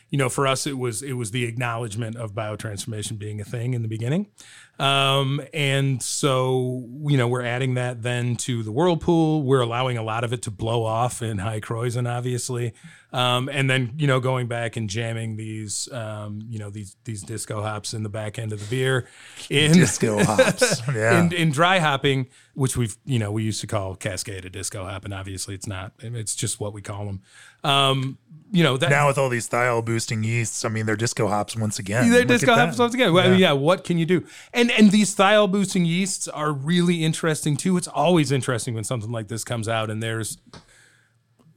You 0.10 0.18
know, 0.18 0.30
for 0.30 0.46
us, 0.46 0.68
it 0.68 0.78
was 0.78 1.02
it 1.02 1.14
was 1.14 1.32
the 1.32 1.46
acknowledgement 1.46 2.18
of 2.18 2.34
biotransformation 2.34 3.18
being 3.18 3.40
a 3.40 3.46
thing 3.46 3.74
in 3.74 3.82
the 3.82 3.88
beginning, 3.88 4.28
um, 4.80 5.41
and 5.53 6.01
so 6.01 6.86
you 7.07 7.17
know 7.17 7.28
we're 7.28 7.43
adding 7.43 7.76
that 7.76 8.01
then 8.03 8.36
to 8.38 8.63
the 8.63 8.72
whirlpool. 8.72 9.43
We're 9.43 9.61
allowing 9.61 9.97
a 9.97 10.03
lot 10.03 10.24
of 10.24 10.34
it 10.34 10.41
to 10.43 10.51
blow 10.51 10.84
off 10.84 11.22
in 11.22 11.38
high 11.39 11.59
Krausen, 11.59 12.09
obviously, 12.09 12.74
um, 13.13 13.47
and 13.49 13.69
then 13.69 13.93
you 13.97 14.07
know 14.07 14.19
going 14.19 14.47
back 14.47 14.78
and 14.78 14.89
jamming 14.89 15.36
these 15.38 15.91
um, 15.91 16.41
you 16.49 16.57
know 16.59 16.69
these 16.69 16.95
these 17.03 17.22
disco 17.22 17.61
hops 17.61 17.93
in 17.93 18.03
the 18.03 18.09
back 18.09 18.39
end 18.39 18.53
of 18.53 18.59
the 18.59 18.65
beer 18.76 19.07
in 19.49 19.72
Disco 19.74 20.24
hops. 20.24 20.82
Yeah. 20.93 21.19
in, 21.26 21.34
in 21.34 21.51
dry 21.51 21.80
hopping, 21.80 22.28
which 22.55 22.76
we've 22.76 22.97
you 23.05 23.19
know 23.19 23.32
we 23.32 23.43
used 23.43 23.61
to 23.61 23.67
call 23.67 23.95
cascade 23.95 24.45
a 24.45 24.49
disco 24.49 24.86
hop, 24.86 25.05
and 25.05 25.13
obviously 25.13 25.53
it's 25.53 25.67
not. 25.67 25.91
It's 25.99 26.36
just 26.36 26.59
what 26.59 26.74
we 26.74 26.82
call 26.82 27.05
them. 27.05 27.22
Um, 27.63 28.17
you 28.53 28.63
know 28.63 28.76
that 28.76 28.89
now 28.89 29.07
with 29.07 29.17
all 29.17 29.30
these 29.30 29.47
thiol 29.47 29.86
boosting 29.86 30.24
yeasts, 30.26 30.65
I 30.65 30.69
mean 30.69 30.86
they're 30.86 30.97
disco 30.97 31.28
hops 31.28 31.55
once 31.55 31.80
again. 31.80 32.09
they're 32.09 32.19
Look 32.22 32.28
disco 32.30 32.53
hops 32.55 32.78
once 32.80 32.93
again. 32.93 33.13
Well, 33.13 33.30
Yeah. 33.32 33.38
yeah, 33.38 33.51
what 33.53 33.86
can 33.86 33.97
you 33.97 34.05
do? 34.05 34.26
And 34.53 34.61
and 34.62 34.72
and 34.72 34.91
these 34.91 35.16
thiol 35.16 35.51
boosting 35.51 35.86
yeasts 35.86 36.28
are 36.28 36.51
really 36.53 37.03
interesting 37.03 37.57
too. 37.57 37.76
It's 37.78 37.88
always 37.88 38.32
interesting 38.32 38.74
when 38.74 38.84
something 38.84 39.12
like 39.12 39.28
this 39.28 39.43
comes 39.43 39.68
out, 39.68 39.89
and 39.89 40.01
there's 40.01 40.38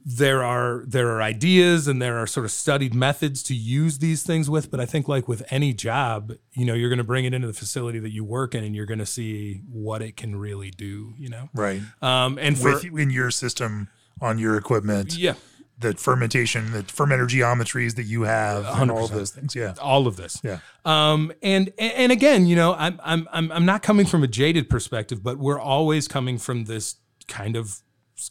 there 0.07 0.43
are 0.43 0.83
there 0.85 1.09
are 1.09 1.21
ideas 1.21 1.87
and 1.87 1.99
there 1.99 2.17
are 2.19 2.27
sort 2.27 2.45
of 2.45 2.51
studied 2.51 2.93
methods 2.93 3.41
to 3.41 3.55
use 3.55 3.97
these 3.97 4.21
things 4.21 4.47
with 4.47 4.69
but 4.69 4.79
i 4.79 4.85
think 4.85 5.07
like 5.07 5.27
with 5.27 5.41
any 5.49 5.73
job 5.73 6.31
you 6.53 6.63
know 6.63 6.75
you're 6.75 6.89
going 6.89 6.99
to 6.99 7.03
bring 7.03 7.25
it 7.25 7.33
into 7.33 7.47
the 7.47 7.53
facility 7.53 7.97
that 7.97 8.11
you 8.11 8.23
work 8.23 8.53
in 8.53 8.63
and 8.63 8.75
you're 8.75 8.85
going 8.85 8.99
to 8.99 9.05
see 9.05 9.63
what 9.67 10.03
it 10.03 10.15
can 10.15 10.35
really 10.35 10.69
do 10.69 11.15
you 11.17 11.27
know 11.27 11.49
Right. 11.55 11.81
um 12.03 12.37
and 12.39 12.55
for 12.55 12.73
With 12.73 12.85
in 12.85 13.09
your 13.09 13.31
system 13.31 13.87
on 14.21 14.37
your 14.37 14.57
equipment, 14.57 15.17
yeah 15.17 15.33
the 15.77 15.93
fermentation, 15.93 16.71
the 16.71 16.83
fermenter 16.83 17.27
geometries 17.27 17.95
that 17.95 18.03
you 18.03 18.21
have, 18.23 18.65
and 18.65 18.89
all 18.89 19.05
of 19.05 19.11
those 19.11 19.31
things. 19.31 19.55
Yeah. 19.55 19.73
all 19.81 20.07
of 20.07 20.15
this 20.15 20.39
Yeah. 20.43 20.59
Um, 20.85 21.31
and 21.43 21.71
and 21.77 22.11
again, 22.11 22.45
you 22.45 22.55
know, 22.55 22.73
I'm 22.75 22.99
I'm 23.03 23.27
I'm 23.31 23.51
I'm 23.51 23.65
not 23.65 23.81
coming 23.83 24.05
from 24.05 24.23
a 24.23 24.27
jaded 24.27 24.69
perspective, 24.69 25.21
but 25.23 25.37
we're 25.37 25.59
always 25.59 26.07
coming 26.07 26.37
from 26.37 26.65
this 26.65 26.95
kind 27.27 27.55
of 27.55 27.81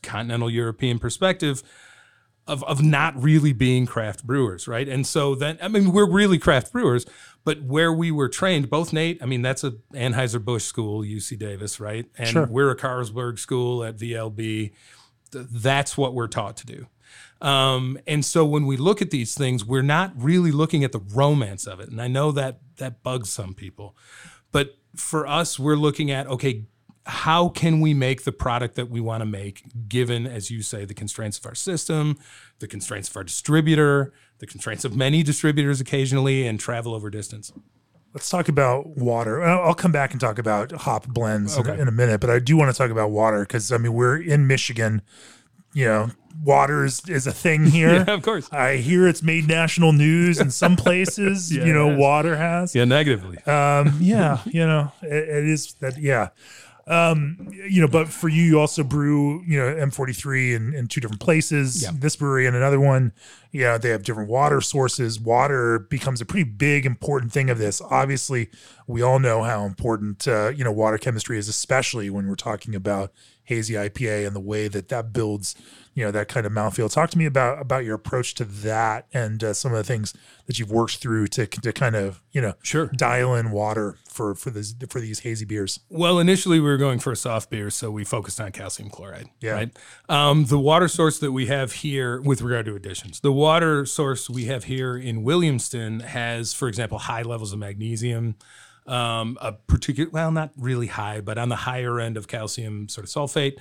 continental 0.03 0.49
European 0.49 0.99
perspective 0.99 1.63
of 2.47 2.63
of 2.65 2.83
not 2.83 3.21
really 3.23 3.53
being 3.53 3.85
craft 3.87 4.25
brewers, 4.27 4.67
right? 4.69 4.89
And 4.89 5.07
so 5.07 5.35
then, 5.35 5.59
I 5.63 5.69
mean, 5.69 5.93
we're 5.93 6.11
really 6.11 6.39
craft 6.39 6.73
brewers, 6.73 7.05
but 7.45 7.63
where 7.63 7.93
we 7.93 8.11
were 8.11 8.29
trained, 8.29 8.69
both 8.71 8.93
Nate, 8.93 9.23
I 9.23 9.27
mean, 9.27 9.43
that's 9.43 9.65
a 9.65 9.73
Anheuser 9.93 10.43
Busch 10.45 10.65
school, 10.65 11.03
UC 11.03 11.39
Davis, 11.39 11.81
right? 11.81 12.07
And 12.19 12.29
Sure. 12.29 12.47
we're 12.47 12.71
a 12.71 12.77
Carlsberg 12.77 13.39
school 13.39 13.83
at 13.85 13.97
VLB. 13.97 14.73
Th- 15.33 15.47
That's 15.51 15.97
what 15.99 16.15
we're 16.15 16.27
taught 16.29 16.57
to 16.59 16.67
do. 16.67 16.87
Um, 17.41 17.99
and 18.07 18.25
so 18.25 18.45
when 18.45 18.67
we 18.67 18.77
look 18.77 19.03
at 19.03 19.11
these 19.11 19.35
things, 19.35 19.65
we're 19.65 19.83
not 19.83 20.13
really 20.17 20.51
looking 20.51 20.85
at 20.85 20.93
the 20.93 21.01
romance 21.01 21.67
of 21.67 21.81
it. 21.81 21.89
And 21.91 22.01
I 22.01 22.09
know 22.09 22.33
that 22.33 22.61
that 22.77 23.03
bugs 23.03 23.31
some 23.31 23.55
people, 23.55 23.97
but 24.53 24.77
for 24.97 25.27
us, 25.27 25.59
we're 25.59 25.77
looking 25.77 26.11
at 26.11 26.27
okay, 26.27 26.65
how 27.07 27.49
can 27.51 27.81
we 27.81 27.93
make 27.93 28.25
the 28.25 28.33
product 28.33 28.77
that 28.77 28.89
we 28.89 28.99
want 29.01 29.21
to 29.21 29.27
make, 29.27 29.63
given, 29.89 30.27
as 30.27 30.51
you 30.51 30.63
say, 30.63 30.85
the 30.87 30.95
constraints 30.95 31.39
of 31.39 31.45
our 31.45 31.55
system, 31.55 32.19
the 32.61 32.67
constraints 32.67 33.11
of 33.11 33.17
our 33.19 33.25
distributor, 33.25 34.13
the 34.39 34.47
constraints 34.47 34.85
of 34.87 34.97
many 34.97 35.23
distributors 35.23 35.81
occasionally, 35.83 36.47
and 36.47 36.59
travel 36.59 36.95
over 36.95 37.11
distance? 37.11 37.53
Let's 38.15 38.31
talk 38.31 38.49
about 38.49 38.97
water. 38.97 39.43
I'll 39.43 39.75
come 39.75 39.93
back 39.93 40.13
and 40.13 40.21
talk 40.21 40.39
about 40.39 40.73
hop 40.73 41.07
blends 41.09 41.57
in- 41.57 41.69
Okay. 41.69 41.79
in, 41.83 41.89
a 41.89 41.93
minute, 41.93 42.21
but 42.23 42.31
I 42.31 42.39
do 42.39 42.57
want 42.57 42.71
to 42.73 42.79
talk 42.79 42.91
about 42.91 43.11
water 43.11 43.41
because 43.41 43.71
I 43.71 43.77
mean 43.77 43.93
we're 43.93 44.17
in 44.17 44.47
Michigan. 44.47 45.03
You 45.75 45.85
know, 45.87 46.11
water 46.43 46.85
is, 46.85 47.03
is 47.09 47.27
a 47.27 47.33
thing 47.33 47.67
here. 47.71 48.05
Yeah, 48.07 48.15
of 48.15 48.23
course. 48.23 48.53
I 48.53 48.77
hear 48.77 49.07
it's 49.07 49.23
made 49.23 49.49
national 49.49 49.93
news 49.93 50.41
in 50.41 50.51
some 50.51 50.77
places. 50.77 51.55
Yeah, 51.55 51.65
you 51.67 51.73
know, 51.73 51.97
water 51.97 52.37
has. 52.37 52.75
Yeah, 52.75 52.85
negatively. 52.85 53.39
Um, 53.45 53.97
yeah, 54.01 54.41
you 54.47 54.67
know, 54.67 54.93
it, 55.03 55.29
it 55.29 55.45
is 55.49 55.75
that. 55.75 55.99
Yeah. 55.99 56.31
Um, 56.87 57.49
you 57.51 57.81
know, 57.81 57.89
but 57.89 58.09
for 58.09 58.29
you, 58.29 58.43
you 58.43 58.61
also 58.61 58.85
brew, 58.85 59.43
you 59.47 59.59
know, 59.59 59.75
M43 59.75 60.55
in, 60.55 60.75
in 60.75 60.87
two 60.87 61.01
different 61.01 61.23
places. 61.23 61.83
Yeah. 61.83 61.93
This 61.95 62.17
brewery 62.17 62.47
and 62.47 62.55
another 62.55 62.79
one, 62.79 63.13
yeah, 63.53 63.79
they 63.79 63.89
have 63.89 64.03
different 64.03 64.29
water 64.29 64.61
sources. 64.61 65.19
Water 65.19 65.79
becomes 65.79 66.21
a 66.21 66.27
pretty 66.27 66.45
big, 66.45 66.85
important 66.85 67.33
thing 67.33 67.49
of 67.49 67.57
this. 67.57 67.81
Obviously, 67.81 68.51
we 68.87 69.01
all 69.01 69.19
know 69.19 69.43
how 69.43 69.65
important, 69.65 70.29
uh, 70.29 70.49
you 70.49 70.63
know, 70.63 70.73
water 70.73 70.99
chemistry 70.99 71.39
is, 71.39 71.49
especially 71.49 72.11
when 72.11 72.29
we're 72.29 72.35
talking 72.35 72.75
about 72.75 73.13
hazy 73.45 73.75
IPA 73.75 74.27
and 74.27 74.37
the 74.37 74.41
way 74.41 74.69
that 74.69 74.89
that 74.89 75.13
builds, 75.13 75.55
you 75.95 76.05
know, 76.05 76.11
that 76.11 76.29
kind 76.29 76.45
of 76.47 76.53
mouthfeel. 76.53 76.93
Talk 76.93 77.11
to 77.11 77.19
me 77.19 77.25
about 77.27 77.61
about 77.61 77.85
your 77.85 77.95
approach 77.95 78.35
to 78.35 78.45
that 78.45 79.07
and 79.13 79.43
uh, 79.43 79.53
some 79.55 79.73
of 79.73 79.79
the 79.79 79.85
things 79.85 80.13
that 80.47 80.59
you've 80.59 80.71
worked 80.71 80.97
through 80.99 81.29
to 81.29 81.47
to 81.47 81.73
kind 81.73 81.95
of, 81.97 82.21
you 82.33 82.41
know, 82.41 82.55
Sure. 82.63 82.87
dial 82.89 83.35
in 83.35 83.51
water 83.51 83.97
for 84.09 84.35
for 84.35 84.51
this 84.51 84.75
for 84.89 85.01
these 85.01 85.21
hazy 85.21 85.45
beers. 85.45 85.81
Well, 85.89 86.19
initially 86.19 86.61
we 86.61 86.67
were 86.69 86.77
going 86.77 86.99
for 86.99 87.13
a 87.13 87.17
soft 87.17 87.51
beer, 87.51 87.71
so 87.71 87.91
we 87.91 88.05
focused 88.05 88.41
on 88.41 88.53
calcium 88.53 88.91
chloride. 88.91 89.29
Yeah. 89.41 89.53
Right. 89.53 89.79
Um, 90.09 90.47
the 90.47 90.59
water 90.59 90.89
source 90.89 91.19
that 91.21 91.33
we 91.33 91.47
have 91.47 91.73
here, 91.73 92.21
with 92.21 92.43
regard 92.43 92.67
to 92.67 92.75
additions, 92.75 93.21
the 93.21 93.33
water 93.33 93.87
source 93.87 94.29
we 94.29 94.47
have 94.47 94.65
here 94.65 94.97
in 94.97 95.25
Williamston 95.25 96.03
has, 96.03 96.53
for 96.53 96.69
example, 96.69 96.99
high 96.99 97.23
levels 97.23 97.53
of 97.53 97.59
magnesium. 97.59 98.37
Um, 98.87 99.39
a 99.41 99.53
particular, 99.53 100.11
well, 100.11 100.31
not 100.31 100.53
really 100.59 100.89
high, 100.89 101.23
but 101.23 101.39
on 101.39 101.49
the 101.49 101.57
higher 101.57 101.99
end 101.99 102.19
of 102.19 102.29
calcium 102.29 102.89
sort 102.89 103.07
of 103.07 103.11
sulfate. 103.11 103.55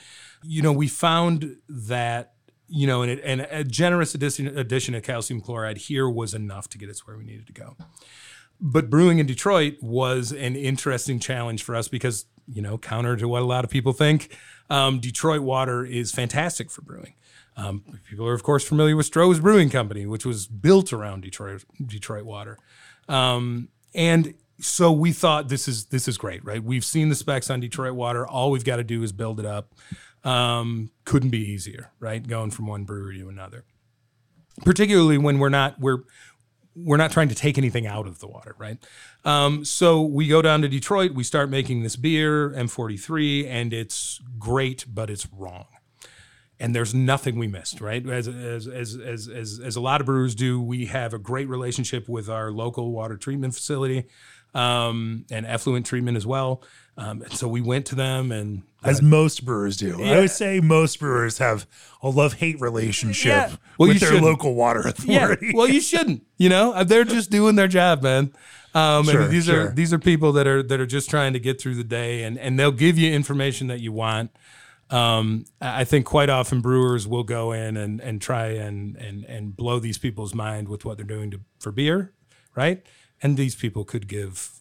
You 0.44 0.62
know, 0.62 0.74
we 0.74 0.88
found 0.88 1.58
that 1.70 2.32
you 2.68 2.88
know, 2.88 3.04
and, 3.04 3.12
it, 3.12 3.22
and 3.24 3.42
a 3.52 3.64
generous 3.64 4.16
addition, 4.16 4.48
addition 4.58 4.96
of 4.96 5.04
calcium 5.04 5.42
chloride 5.42 5.78
here 5.78 6.10
was 6.10 6.34
enough 6.34 6.68
to 6.70 6.78
get 6.78 6.90
us 6.90 7.06
where 7.06 7.18
we 7.18 7.24
needed 7.24 7.46
to 7.46 7.54
go 7.54 7.76
but 8.66 8.90
brewing 8.90 9.20
in 9.20 9.26
Detroit 9.26 9.76
was 9.82 10.32
an 10.32 10.56
interesting 10.56 11.20
challenge 11.20 11.64
for 11.64 11.76
us 11.76 11.90
because, 11.90 12.26
you 12.48 12.62
know, 12.62 12.78
counter 12.78 13.18
to 13.18 13.28
what 13.28 13.42
a 13.42 13.46
lot 13.46 13.66
of 13.66 13.70
people 13.70 13.92
think, 13.92 14.36
um, 14.70 15.00
Detroit 15.00 15.42
water 15.42 15.86
is 15.86 16.14
fantastic 16.14 16.72
for 16.72 16.82
brewing. 16.82 17.14
Um, 17.58 17.84
people 18.10 18.26
are, 18.26 18.34
of 18.34 18.42
course, 18.42 18.64
familiar 18.64 18.96
with 18.96 19.12
Stroh's 19.12 19.42
Brewing 19.42 19.70
Company, 19.70 20.06
which 20.06 20.26
was 20.26 20.48
built 20.48 20.94
around 20.94 21.22
Detroit 21.22 21.66
Detroit 21.86 22.24
water, 22.24 22.58
um, 23.08 23.68
and 23.94 24.34
so 24.64 24.92
we 24.92 25.12
thought 25.12 25.50
this 25.50 25.68
is 25.68 25.86
this 25.86 26.08
is 26.08 26.18
great, 26.18 26.44
right? 26.44 26.64
We've 26.64 26.86
seen 26.86 27.10
the 27.10 27.16
specs 27.16 27.50
on 27.50 27.60
Detroit 27.60 27.94
water. 27.94 28.26
All 28.26 28.52
we've 28.52 28.64
got 28.64 28.78
to 28.78 28.84
do 28.84 29.04
is 29.04 29.12
build 29.12 29.40
it 29.40 29.46
up. 29.46 29.74
Um, 30.24 30.92
couldn't 31.06 31.30
be 31.30 31.40
easier, 31.40 31.92
right? 32.00 32.26
Going 32.26 32.50
from 32.50 32.68
one 32.68 32.86
brewery 32.86 33.20
to 33.20 33.30
another, 33.30 33.66
particularly 34.64 35.18
when 35.18 35.40
we're 35.40 35.50
not 35.50 35.80
we're 35.80 36.04
we're 36.76 36.98
not 36.98 37.12
trying 37.12 37.30
to 37.30 37.36
take 37.36 37.58
anything 37.58 37.86
out 37.86 38.08
of 38.08 38.20
the 38.20 38.28
water, 38.28 38.56
right? 38.58 38.78
Um, 39.26 39.64
so 39.66 40.02
we 40.02 40.28
go 40.28 40.42
down 40.42 40.62
to 40.62 40.68
Detroit, 40.68 41.12
we 41.12 41.24
start 41.24 41.50
making 41.50 41.84
this 41.84 41.96
beer, 41.96 42.50
M43, 42.52 43.48
and 43.48 43.74
it's 43.74 44.20
great, 44.40 44.86
but 44.92 45.10
it's 45.10 45.28
wrong. 45.32 45.68
And 46.60 46.74
there's 46.74 46.94
nothing 46.94 47.38
we 47.38 47.48
missed, 47.48 47.82
right? 47.82 48.08
As, 48.08 48.28
as, 48.28 48.68
as, 48.68 48.96
as, 48.96 49.28
as, 49.28 49.60
as 49.60 49.76
a 49.76 49.82
lot 49.82 50.02
of 50.02 50.08
brewers 50.08 50.34
do, 50.34 50.62
we 50.62 50.86
have 50.86 51.14
a 51.14 51.20
great 51.20 51.50
relationship 51.50 52.08
with 52.08 52.30
our 52.30 52.52
local 52.52 52.92
water 52.92 53.18
treatment 53.18 53.54
facility 53.54 54.06
um, 54.54 55.26
and 55.32 55.46
effluent 55.46 55.86
treatment 55.86 56.18
as 56.18 56.26
well. 56.26 56.62
Um, 56.98 57.24
and 57.24 57.34
so 57.34 57.48
we 57.48 57.60
went 57.62 57.88
to 57.88 57.96
them 57.96 58.32
and 58.32 58.62
As 58.84 59.02
most 59.02 59.46
brewers 59.46 59.78
do. 59.78 59.98
I 60.00 60.06
Yeah. 60.06 60.20
would 60.20 60.30
say 60.32 60.60
most 60.60 61.00
brewers 61.00 61.40
have 61.40 61.66
a 62.04 62.10
love 62.10 62.34
hate 62.34 62.60
relationship 62.62 63.26
Yeah. 63.32 63.56
Well, 63.80 63.88
with 63.88 63.96
you 63.96 64.00
their 64.02 64.10
shouldn't. 64.10 64.26
local 64.26 64.54
water 64.56 64.82
Yeah. 65.04 65.24
authority. 65.24 65.52
Well, 65.56 65.68
you 65.70 65.82
shouldn't. 65.92 66.24
You 66.38 66.50
know, 66.50 66.74
Uh, 66.74 66.84
they're 66.84 67.04
just 67.06 67.32
doing 67.32 67.56
their 67.56 67.68
job, 67.68 68.04
man. 68.04 68.32
Um, 68.76 69.06
Sure, 69.06 69.22
and 69.22 69.32
these 69.32 69.46
sure. 69.46 69.68
are 69.70 69.72
these 69.74 69.94
are 69.94 70.00
people 70.00 70.32
that 70.34 70.46
are 70.48 70.62
that 70.64 70.80
are 70.80 70.86
just 70.88 71.10
trying 71.10 71.34
to 71.34 71.40
get 71.40 71.62
through 71.62 71.76
the 71.76 71.84
day, 71.84 72.24
and 72.24 72.38
and 72.40 72.60
they'll 72.60 72.72
give 72.72 72.98
you 72.98 73.12
information 73.12 73.68
that 73.68 73.80
you 73.80 73.92
want. 73.92 74.32
Um, 74.90 75.46
I 75.62 75.82
I 75.82 75.84
think 75.86 76.06
quite 76.06 76.30
often 76.30 76.60
brewers 76.62 77.08
will 77.08 77.24
go 77.24 77.52
in 77.52 77.78
and 77.78 78.02
and 78.02 78.22
try 78.22 78.48
and 78.48 78.96
and 78.98 79.26
and 79.26 79.56
blow 79.56 79.80
these 79.80 79.98
people's 79.98 80.34
mind 80.36 80.68
with 80.70 80.86
what 80.86 80.98
they're 80.98 81.06
doing 81.06 81.32
to 81.32 81.40
for 81.60 81.72
beer, 81.72 82.14
right? 82.56 82.84
And 83.24 83.38
these 83.38 83.56
people 83.56 83.86
could 83.86 84.08
give 84.08 84.52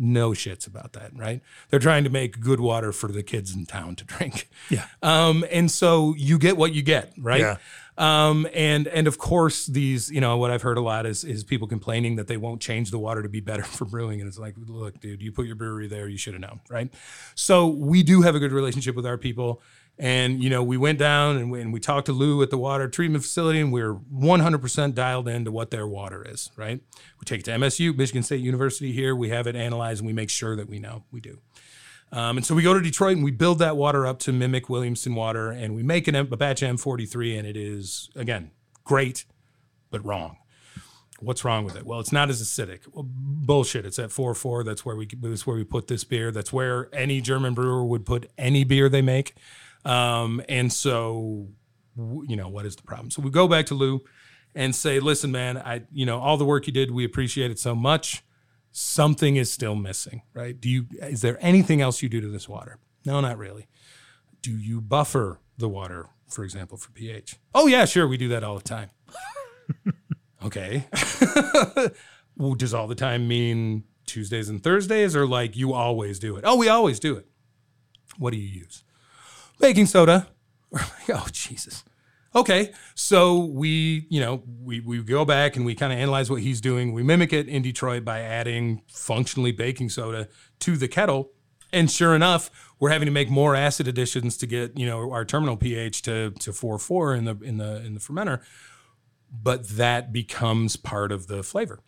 no 0.00 0.30
shits 0.30 0.66
about 0.66 0.94
that, 0.94 1.14
right? 1.14 1.42
They're 1.68 1.78
trying 1.78 2.04
to 2.04 2.10
make 2.10 2.40
good 2.40 2.58
water 2.58 2.90
for 2.90 3.12
the 3.12 3.22
kids 3.22 3.54
in 3.54 3.66
town 3.66 3.96
to 3.96 4.04
drink. 4.06 4.48
Yeah. 4.70 4.86
Um, 5.02 5.44
and 5.50 5.70
so 5.70 6.14
you 6.16 6.38
get 6.38 6.56
what 6.56 6.72
you 6.72 6.82
get, 6.82 7.12
right? 7.18 7.40
Yeah. 7.40 7.56
Um, 7.98 8.48
and 8.54 8.88
and 8.88 9.06
of 9.06 9.18
course 9.18 9.66
these, 9.66 10.10
you 10.10 10.22
know, 10.22 10.38
what 10.38 10.50
I've 10.50 10.62
heard 10.62 10.78
a 10.78 10.80
lot 10.80 11.04
is 11.04 11.22
is 11.22 11.44
people 11.44 11.68
complaining 11.68 12.16
that 12.16 12.28
they 12.28 12.38
won't 12.38 12.62
change 12.62 12.90
the 12.90 12.98
water 12.98 13.22
to 13.22 13.28
be 13.28 13.40
better 13.40 13.62
for 13.76 13.84
brewing. 13.84 14.20
And 14.20 14.28
it's 14.28 14.38
like, 14.38 14.54
look, 14.56 15.00
dude, 15.00 15.20
you 15.20 15.32
put 15.32 15.46
your 15.46 15.56
brewery 15.56 15.86
there, 15.86 16.08
you 16.08 16.16
should 16.16 16.32
have 16.32 16.40
known, 16.40 16.60
right? 16.70 16.92
So 17.34 17.66
we 17.66 18.02
do 18.02 18.22
have 18.22 18.34
a 18.34 18.38
good 18.38 18.52
relationship 18.52 18.96
with 18.96 19.04
our 19.04 19.18
people. 19.18 19.60
And 20.00 20.42
you 20.42 20.48
know, 20.48 20.62
we 20.62 20.78
went 20.78 20.98
down 20.98 21.36
and 21.36 21.50
we, 21.50 21.60
and 21.60 21.74
we 21.74 21.78
talked 21.78 22.06
to 22.06 22.12
Lou 22.12 22.42
at 22.42 22.48
the 22.48 22.56
water 22.56 22.88
treatment 22.88 23.22
facility, 23.22 23.60
and 23.60 23.70
we're 23.70 23.94
100% 23.94 24.94
dialed 24.94 25.28
into 25.28 25.52
what 25.52 25.70
their 25.70 25.86
water 25.86 26.26
is. 26.26 26.50
Right? 26.56 26.80
We 27.20 27.24
take 27.26 27.40
it 27.40 27.44
to 27.44 27.50
MSU, 27.50 27.94
Michigan 27.94 28.22
State 28.22 28.40
University 28.40 28.92
here. 28.92 29.14
We 29.14 29.28
have 29.28 29.46
it 29.46 29.54
analyzed, 29.54 30.00
and 30.00 30.06
we 30.06 30.14
make 30.14 30.30
sure 30.30 30.56
that 30.56 30.70
we 30.70 30.78
know 30.78 31.04
we 31.12 31.20
do. 31.20 31.38
Um, 32.12 32.38
and 32.38 32.46
so 32.46 32.54
we 32.54 32.62
go 32.62 32.72
to 32.72 32.80
Detroit 32.80 33.16
and 33.16 33.24
we 33.24 33.30
build 33.30 33.58
that 33.60 33.76
water 33.76 34.06
up 34.06 34.18
to 34.20 34.32
mimic 34.32 34.66
Williamston 34.66 35.14
water, 35.14 35.50
and 35.50 35.74
we 35.74 35.82
make 35.82 36.08
an, 36.08 36.16
a 36.16 36.24
batch 36.24 36.62
M43, 36.62 37.38
and 37.38 37.46
it 37.46 37.58
is 37.58 38.08
again 38.16 38.52
great, 38.84 39.26
but 39.90 40.02
wrong. 40.04 40.38
What's 41.20 41.44
wrong 41.44 41.66
with 41.66 41.76
it? 41.76 41.84
Well, 41.84 42.00
it's 42.00 42.12
not 42.12 42.30
as 42.30 42.42
acidic. 42.42 42.80
Well, 42.90 43.06
bullshit. 43.06 43.84
It's 43.84 43.98
at 43.98 44.08
4.4. 44.08 44.64
That's 44.64 44.86
where 44.86 44.96
we 44.96 45.06
that's 45.20 45.46
where 45.46 45.56
we 45.56 45.64
put 45.64 45.88
this 45.88 46.04
beer. 46.04 46.32
That's 46.32 46.54
where 46.54 46.88
any 46.94 47.20
German 47.20 47.52
brewer 47.52 47.84
would 47.84 48.06
put 48.06 48.30
any 48.38 48.64
beer 48.64 48.88
they 48.88 49.02
make. 49.02 49.34
Um, 49.84 50.42
and 50.48 50.72
so, 50.72 51.48
you 51.96 52.36
know, 52.36 52.48
what 52.48 52.66
is 52.66 52.76
the 52.76 52.82
problem? 52.82 53.10
So 53.10 53.22
we 53.22 53.30
go 53.30 53.48
back 53.48 53.66
to 53.66 53.74
Lou 53.74 54.02
and 54.54 54.74
say, 54.74 55.00
listen, 55.00 55.30
man, 55.30 55.58
I, 55.58 55.82
you 55.92 56.04
know, 56.04 56.18
all 56.18 56.36
the 56.36 56.44
work 56.44 56.66
you 56.66 56.72
did, 56.72 56.90
we 56.90 57.04
appreciate 57.04 57.50
it 57.50 57.58
so 57.58 57.74
much. 57.74 58.22
Something 58.72 59.36
is 59.36 59.52
still 59.52 59.74
missing, 59.74 60.22
right? 60.32 60.58
Do 60.58 60.68
you, 60.68 60.86
is 61.00 61.22
there 61.22 61.38
anything 61.40 61.80
else 61.80 62.02
you 62.02 62.08
do 62.08 62.20
to 62.20 62.28
this 62.28 62.48
water? 62.48 62.78
No, 63.04 63.20
not 63.20 63.38
really. 63.38 63.66
Do 64.42 64.52
you 64.52 64.80
buffer 64.80 65.40
the 65.58 65.68
water, 65.68 66.06
for 66.28 66.44
example, 66.44 66.78
for 66.78 66.90
pH? 66.92 67.36
Oh, 67.54 67.66
yeah, 67.66 67.84
sure. 67.84 68.06
We 68.06 68.16
do 68.16 68.28
that 68.28 68.44
all 68.44 68.56
the 68.56 68.62
time. 68.62 68.90
okay. 70.44 70.86
well, 72.36 72.54
does 72.54 72.74
all 72.74 72.86
the 72.86 72.94
time 72.94 73.26
mean 73.26 73.84
Tuesdays 74.06 74.48
and 74.48 74.62
Thursdays 74.62 75.16
or 75.16 75.26
like 75.26 75.56
you 75.56 75.72
always 75.72 76.18
do 76.18 76.36
it? 76.36 76.44
Oh, 76.46 76.56
we 76.56 76.68
always 76.68 77.00
do 77.00 77.16
it. 77.16 77.26
What 78.18 78.32
do 78.32 78.38
you 78.38 78.48
use? 78.48 78.84
Baking 79.60 79.86
soda. 79.86 80.26
We're 80.70 80.80
like, 80.80 81.10
oh, 81.10 81.26
Jesus. 81.30 81.84
Okay. 82.34 82.72
So 82.94 83.44
we, 83.44 84.06
you 84.08 84.20
know, 84.20 84.42
we, 84.62 84.80
we 84.80 85.02
go 85.02 85.24
back 85.24 85.56
and 85.56 85.66
we 85.66 85.74
kind 85.74 85.92
of 85.92 85.98
analyze 85.98 86.30
what 86.30 86.42
he's 86.42 86.60
doing. 86.60 86.92
We 86.92 87.02
mimic 87.02 87.32
it 87.32 87.48
in 87.48 87.62
Detroit 87.62 88.04
by 88.04 88.20
adding 88.20 88.82
functionally 88.88 89.52
baking 89.52 89.90
soda 89.90 90.28
to 90.60 90.76
the 90.76 90.88
kettle. 90.88 91.32
And 91.72 91.90
sure 91.90 92.14
enough, 92.16 92.50
we're 92.80 92.90
having 92.90 93.06
to 93.06 93.12
make 93.12 93.30
more 93.30 93.54
acid 93.54 93.86
additions 93.86 94.36
to 94.38 94.46
get, 94.46 94.78
you 94.78 94.86
know, 94.86 95.12
our 95.12 95.24
terminal 95.24 95.56
pH 95.56 96.02
to 96.02 96.30
to 96.30 96.50
4.4 96.50 97.18
in 97.18 97.24
the 97.24 97.38
in 97.42 97.58
the 97.58 97.76
in 97.84 97.94
the 97.94 98.00
fermenter. 98.00 98.42
But 99.30 99.68
that 99.68 100.12
becomes 100.12 100.74
part 100.74 101.12
of 101.12 101.28
the 101.28 101.44
flavor 101.44 101.80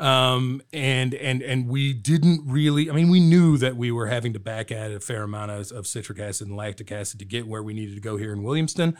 um, 0.00 0.62
and 0.72 1.14
and 1.14 1.42
and 1.42 1.68
we 1.68 1.92
didn't 1.92 2.42
really. 2.46 2.90
I 2.90 2.94
mean, 2.94 3.10
we 3.10 3.20
knew 3.20 3.56
that 3.58 3.76
we 3.76 3.90
were 3.90 4.06
having 4.06 4.32
to 4.34 4.38
back 4.38 4.70
add 4.70 4.92
a 4.92 5.00
fair 5.00 5.22
amount 5.22 5.50
of, 5.50 5.72
of 5.72 5.86
citric 5.86 6.18
acid 6.18 6.48
and 6.48 6.56
lactic 6.56 6.92
acid 6.92 7.18
to 7.18 7.24
get 7.24 7.46
where 7.46 7.62
we 7.62 7.74
needed 7.74 7.94
to 7.94 8.00
go 8.00 8.16
here 8.16 8.32
in 8.32 8.42
Williamston. 8.42 8.96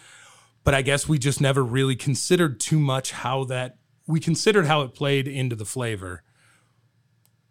But 0.65 0.75
I 0.75 0.83
guess 0.83 1.09
we 1.09 1.19
just 1.19 1.41
never 1.41 1.65
really 1.65 1.97
considered 1.97 2.61
too 2.61 2.79
much 2.79 3.13
how 3.13 3.45
that 3.45 3.79
we 4.07 4.21
considered 4.21 4.67
how 4.67 4.83
it 4.83 4.95
played 4.95 5.29
into 5.29 5.57
the 5.57 5.65
flavor. 5.65 6.23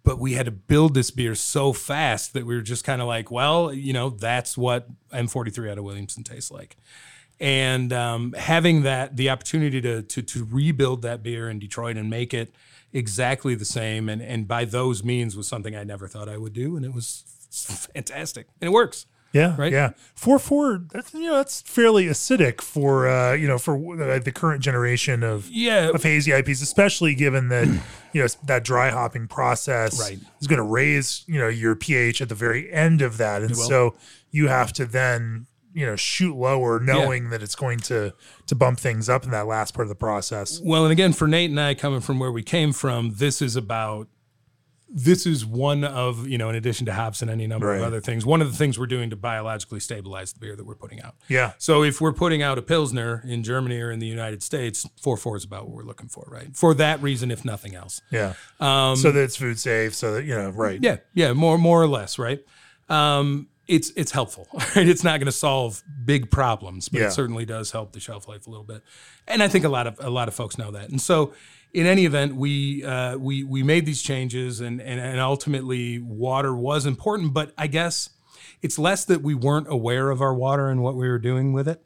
But 0.04 0.20
we 0.20 0.34
had 0.34 0.46
to 0.46 0.52
build 0.52 0.94
this 0.94 1.12
beer 1.12 1.36
so 1.36 1.74
fast 1.74 2.34
that 2.34 2.46
we 2.46 2.56
were 2.56 2.62
just 2.62 2.86
kind 2.86 3.02
of 3.02 3.08
like, 3.08 3.30
well, 3.30 3.74
you 3.74 3.92
know, 3.92 4.10
that's 4.10 4.58
what 4.58 4.88
M43 5.12 5.72
out 5.72 5.78
of 5.78 5.84
Williamston 5.84 6.24
tastes 6.24 6.50
like 6.50 6.78
and 7.40 7.94
um, 7.94 8.34
having 8.34 8.84
that 8.84 9.16
the 9.18 9.30
opportunity 9.30 9.80
to, 9.82 10.02
to 10.02 10.22
to 10.22 10.48
rebuild 10.50 11.02
that 11.04 11.22
beer 11.24 11.50
in 11.50 11.60
Detroit 11.60 11.98
and 11.98 12.10
make 12.10 12.34
it 12.34 12.54
exactly 12.94 13.54
the 13.56 13.66
same 13.66 14.10
and 14.10 14.22
and 14.22 14.48
by 14.48 14.66
those 14.66 15.04
means 15.04 15.36
was 15.36 15.48
something 15.48 15.76
I 15.76 15.84
never 15.84 16.08
thought 16.08 16.30
I 16.30 16.38
would 16.38 16.54
do 16.54 16.76
and 16.78 16.86
it 16.86 16.94
was 16.94 17.24
fantastic 17.94 18.48
and 18.62 18.70
it 18.70 18.72
works. 18.72 19.06
Yeah, 19.34 19.56
Right? 19.58 19.74
Yeah, 19.74 19.92
four 20.16 20.40
four. 20.40 20.86
That's 20.94 21.14
you 21.14 21.26
know 21.26 21.36
that's 21.36 21.62
fairly 21.62 22.06
acidic 22.06 22.62
for 22.62 23.08
uh, 23.10 23.34
you 23.34 23.46
know 23.46 23.58
for 23.60 23.76
uh, 24.02 24.20
the 24.20 24.32
current 24.32 24.64
generation 24.64 25.22
of 25.22 25.48
Yeah. 25.50 25.90
of 25.90 26.02
hazy 26.02 26.32
IPs, 26.32 26.62
especially 26.62 27.14
given 27.14 27.50
that 27.50 27.68
you 28.14 28.22
know 28.22 28.28
that 28.46 28.64
dry 28.64 28.90
hopping 28.90 29.28
process 29.28 30.00
Right. 30.00 30.18
is 30.40 30.48
going 30.48 30.58
to 30.58 30.64
raise 30.64 31.24
you 31.28 31.38
know 31.40 31.50
your 31.50 31.76
pH 31.76 32.22
at 32.22 32.30
the 32.30 32.36
very 32.36 32.72
end 32.72 33.02
of 33.02 33.18
that, 33.18 33.42
and 33.42 33.56
so 33.56 33.96
you 34.32 34.48
have 34.48 34.72
to 34.74 34.86
then 34.86 35.46
you 35.78 35.86
know 35.86 35.96
shoot 35.96 36.36
lower, 36.36 36.80
knowing 36.80 37.30
that 37.30 37.44
it's 37.44 37.56
going 37.56 37.78
to 37.80 38.14
to 38.48 38.56
bump 38.56 38.80
things 38.80 39.08
up 39.08 39.24
in 39.24 39.32
that 39.32 39.46
last 39.46 39.74
part 39.76 39.86
of 39.86 39.90
the 39.90 39.96
process. 39.96 40.60
Well, 40.64 40.84
and 40.86 40.92
again, 40.92 41.14
for 41.14 41.28
Nate 41.28 41.52
and 41.52 41.60
I, 41.60 41.76
coming 41.76 42.02
from 42.02 42.18
where 42.18 42.32
we 42.32 42.42
came 42.44 42.74
from, 42.74 43.14
this 43.16 43.42
is 43.42 43.56
about. 43.56 44.08
This 44.90 45.26
is 45.26 45.46
one 45.46 45.84
of 45.84 46.30
you 46.30 46.38
know, 46.38 46.48
in 46.48 46.56
addition 46.56 46.86
to 46.86 46.94
hops 46.94 47.22
and 47.22 47.30
any 47.30 47.46
number 47.46 47.76
of 47.76 47.82
other 47.84 48.00
things, 48.00 48.26
one 48.26 48.42
of 48.42 48.50
the 48.50 48.58
things 48.58 48.80
we're 48.80 48.86
doing 48.88 49.10
to 49.10 49.18
biologically 49.18 49.82
stabilize 49.82 50.32
the 50.32 50.40
beer 50.40 50.56
that 50.56 50.66
we're 50.66 50.76
putting 50.76 51.02
out. 51.02 51.16
Yeah, 51.28 51.52
So 51.58 51.84
if 51.84 52.00
we're 52.00 52.14
putting 52.14 52.42
out 52.42 52.58
a 52.58 52.62
pilsner 52.62 53.22
in 53.28 53.44
Germany 53.44 53.82
or 53.82 53.92
in 53.92 54.00
the 54.00 54.08
United 54.08 54.42
States, 54.42 54.88
four 55.02 55.18
four 55.18 55.36
is 55.36 55.44
about 55.44 55.66
what 55.68 55.76
we're 55.76 55.84
looking 55.84 56.08
for, 56.08 56.26
right? 56.32 56.56
For 56.56 56.74
that 56.76 57.02
reason, 57.02 57.32
if 57.32 57.44
nothing 57.44 57.76
else. 57.76 58.02
yeah. 58.12 58.34
Um, 58.62 58.96
so 58.96 59.12
that 59.12 59.22
it's 59.22 59.36
food 59.36 59.60
safe, 59.60 59.94
so 59.94 60.14
that 60.14 60.24
you 60.24 60.34
know, 60.34 60.52
right? 60.52 60.80
Yeah, 60.82 60.98
yeah, 61.14 61.34
more 61.34 61.58
more 61.58 61.82
or 61.82 61.88
less, 61.88 62.18
right? 62.18 62.40
Um, 62.88 63.50
it's 63.68 63.92
it's 63.96 64.12
helpful, 64.12 64.48
right? 64.54 64.88
It's 64.88 65.04
not 65.04 65.20
going 65.20 65.26
to 65.26 65.32
solve 65.32 65.84
big 66.06 66.32
problems, 66.32 66.90
but 66.90 67.00
Yeah. 67.02 67.08
it 67.08 67.12
certainly 67.12 67.46
does 67.46 67.72
help 67.72 67.92
the 67.94 68.00
shelf 68.00 68.28
life 68.28 68.48
a 68.48 68.50
little 68.50 68.64
bit. 68.66 68.82
And 69.28 69.44
I 69.44 69.48
think 69.48 69.66
a 69.66 69.70
lot 69.70 69.88
of 69.88 69.98
a 70.00 70.10
lot 70.10 70.28
of 70.28 70.34
folks 70.34 70.58
know 70.58 70.72
that. 70.72 70.90
And 70.90 71.02
so, 71.02 71.34
in 71.74 71.86
any 71.86 72.06
event, 72.06 72.36
we 72.36 72.84
uh, 72.84 73.18
we 73.18 73.44
we 73.44 73.64
made 73.64 73.86
these 73.86 74.02
changes, 74.02 74.62
and 74.62 74.82
and 74.82 75.00
and 75.00 75.20
ultimately, 75.20 76.00
water 76.00 76.56
was 76.56 76.86
important. 76.86 77.34
But 77.34 77.54
I 77.58 77.68
guess 77.68 78.10
it's 78.62 78.80
less 78.80 79.06
that 79.06 79.22
we 79.22 79.36
weren't 79.36 79.68
aware 79.70 80.10
of 80.10 80.22
our 80.22 80.34
water 80.34 80.70
and 80.70 80.82
what 80.82 80.96
we 80.96 81.08
were 81.08 81.20
doing 81.20 81.54
with 81.54 81.68
it. 81.68 81.84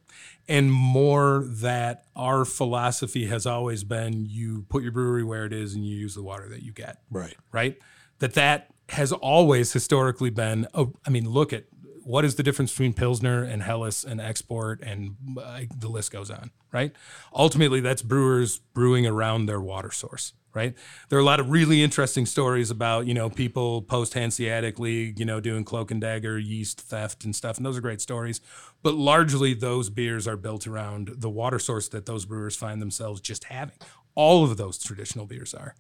And 0.48 0.72
more 0.72 1.44
that 1.48 2.06
our 2.16 2.46
philosophy 2.46 3.28
has 3.28 3.46
always 3.46 3.84
been 3.84 4.26
you 4.28 4.66
put 4.70 4.84
your 4.84 4.92
brewery 4.92 5.24
where 5.24 5.46
it 5.46 5.54
is 5.54 5.76
and 5.76 5.86
you 5.86 5.96
use 5.96 6.16
the 6.16 6.24
water 6.24 6.50
that 6.50 6.62
you 6.64 6.72
get 6.74 6.98
Right. 7.10 7.36
right? 7.52 7.78
That 8.20 8.34
that 8.34 8.68
has 8.90 9.12
always 9.14 9.72
historically 9.72 10.30
been. 10.30 10.68
Oh, 10.74 10.94
I 11.06 11.10
mean, 11.10 11.30
look 11.30 11.54
at 11.54 11.66
what 12.04 12.26
is 12.26 12.36
the 12.36 12.44
difference 12.44 12.72
between 12.72 12.94
Pilsner 12.94 13.44
and 13.44 13.64
Helles 13.64 14.04
and 14.04 14.20
export, 14.20 14.82
and 14.82 15.16
uh, 15.38 15.62
the 15.78 15.88
list 15.88 16.12
goes 16.12 16.30
on, 16.30 16.52
right? 16.72 16.94
Ultimately, 17.34 17.80
that's 17.80 18.02
brewers 18.02 18.60
brewing 18.74 19.06
around 19.06 19.46
their 19.46 19.62
water 19.62 19.92
source, 19.92 20.34
right? 20.54 20.74
There 21.10 21.18
are 21.18 21.22
a 21.22 21.26
lot 21.26 21.40
of 21.40 21.50
really 21.50 21.84
interesting 21.84 22.26
stories 22.26 22.72
about 22.72 23.08
you 23.08 23.14
know 23.14 23.30
people 23.30 23.82
post 23.82 24.14
Hanseatic 24.14 24.80
League, 24.80 25.20
you 25.20 25.26
know, 25.26 25.40
doing 25.40 25.64
cloak 25.64 25.92
and 25.92 26.02
dagger, 26.02 26.38
yeast 26.38 26.82
theft 26.82 27.24
and 27.24 27.36
stuff, 27.36 27.58
and 27.58 27.66
those 27.66 27.78
are 27.78 27.82
great 27.82 28.02
stories. 28.02 28.42
But 28.84 28.96
largely, 28.96 29.54
those 29.54 29.90
beers 29.90 30.28
are 30.28 30.38
built 30.38 30.66
around 30.68 31.12
the 31.18 31.30
water 31.30 31.60
source 31.60 31.88
that 31.90 32.06
those 32.06 32.26
brewers 32.26 32.56
find 32.56 32.82
themselves 32.82 33.22
just 33.22 33.46
having. 33.46 33.76
All 34.16 34.44
of 34.44 34.58
those 34.58 34.78
traditional 34.78 35.26
beers 35.26 35.54
are. 35.54 35.76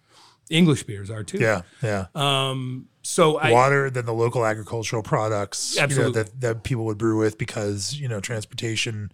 English 0.52 0.84
beers 0.84 1.10
are 1.10 1.24
too. 1.24 1.40
Yeah, 1.40 1.62
yeah. 1.82 2.06
Um, 2.14 2.88
so 3.02 3.38
I, 3.38 3.52
water 3.52 3.90
than 3.90 4.06
the 4.06 4.14
local 4.14 4.46
agricultural 4.46 5.02
products 5.02 5.76
you 5.76 5.88
know, 5.88 6.12
that, 6.12 6.40
that 6.42 6.64
people 6.64 6.86
would 6.86 6.98
brew 6.98 7.18
with 7.18 7.38
because 7.38 7.96
you 7.96 8.08
know 8.08 8.20
transportation 8.20 9.12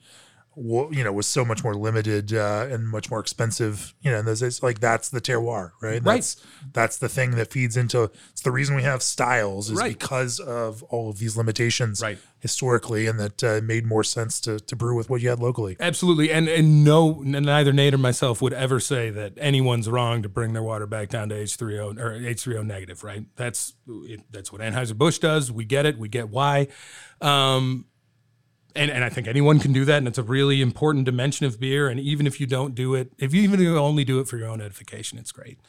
you 0.60 1.04
know 1.04 1.14
was 1.14 1.28
so 1.28 1.46
much 1.46 1.64
more 1.64 1.76
limited 1.76 2.34
uh, 2.34 2.66
and 2.72 2.88
much 2.90 3.12
more 3.12 3.20
expensive 3.20 3.94
you 4.02 4.10
know 4.10 4.18
and 4.18 4.28
those 4.28 4.42
it's 4.42 4.64
like 4.64 4.80
that's 4.80 5.10
the 5.10 5.22
terroir 5.22 5.72
right 5.82 6.04
Right. 6.04 6.04
that's 6.04 6.44
that's 6.74 6.98
the 6.98 7.08
thing 7.08 7.32
that 7.36 7.52
feeds 7.52 7.78
into 7.78 8.10
it's 8.32 8.42
the 8.42 8.50
reason 8.52 8.76
we 8.76 8.82
have 8.82 9.04
styles 9.04 9.70
is 9.70 9.78
Right. 9.78 9.98
because 10.00 10.40
of 10.40 10.82
all 10.84 11.10
of 11.12 11.20
these 11.20 11.38
limitations 11.38 12.02
Right. 12.02 12.18
historically 12.40 13.06
and 13.06 13.20
that 13.20 13.44
uh, 13.44 13.62
made 13.64 13.86
more 13.86 14.04
sense 14.04 14.42
to, 14.42 14.60
to 14.60 14.76
brew 14.76 14.96
with 14.96 15.12
what 15.12 15.22
you 15.22 15.30
had 15.30 15.38
locally 15.40 15.78
absolutely, 15.80 16.32
and 16.32 16.48
and 16.48 16.84
no, 16.84 17.22
neither 17.22 17.72
Nate 17.72 17.94
or 17.94 18.00
myself 18.00 18.42
would 18.42 18.54
ever 18.54 18.80
say 18.80 19.12
that 19.12 19.34
anyone's 19.38 19.88
wrong 19.88 20.24
to 20.24 20.30
bring 20.30 20.54
their 20.54 20.64
water 20.64 20.88
back 20.88 21.10
down 21.10 21.30
to 21.30 21.36
H 21.36 21.56
three 21.56 21.78
O 21.78 21.94
or 21.98 22.14
H 22.14 22.42
three 22.42 22.58
O 22.58 22.64
negative, 22.64 23.04
right? 23.04 23.26
That's 23.36 23.74
it, 23.88 24.22
that's 24.32 24.52
what 24.52 24.62
Anheuser 24.62 24.98
Busch 24.98 25.20
does. 25.20 25.52
We 25.52 25.66
get 25.66 25.86
it. 25.86 25.98
We 26.00 26.08
get 26.10 26.30
why. 26.30 26.68
Um, 27.22 27.86
and, 28.78 28.92
and 28.92 29.04
I 29.04 29.10
think 29.10 29.28
anyone 29.28 29.60
can 29.60 29.74
do 29.74 29.84
that, 29.86 29.98
and 29.98 30.08
it's 30.08 30.18
a 30.18 30.24
really 30.24 30.62
important 30.62 31.06
dimension 31.06 31.46
of 31.46 31.60
beer. 31.60 31.90
And 31.90 32.00
even 32.00 32.28
if 32.28 32.40
you 32.40 32.48
don't 32.48 32.76
do 32.76 32.96
it, 32.96 33.12
if 33.18 33.34
you 33.34 33.42
even 33.42 33.66
only 33.68 34.04
do 34.04 34.20
it 34.20 34.28
for 34.28 34.38
your 34.38 34.48
own 34.48 34.62
edification, 34.62 35.18
it's 35.18 35.32
great. 35.32 35.60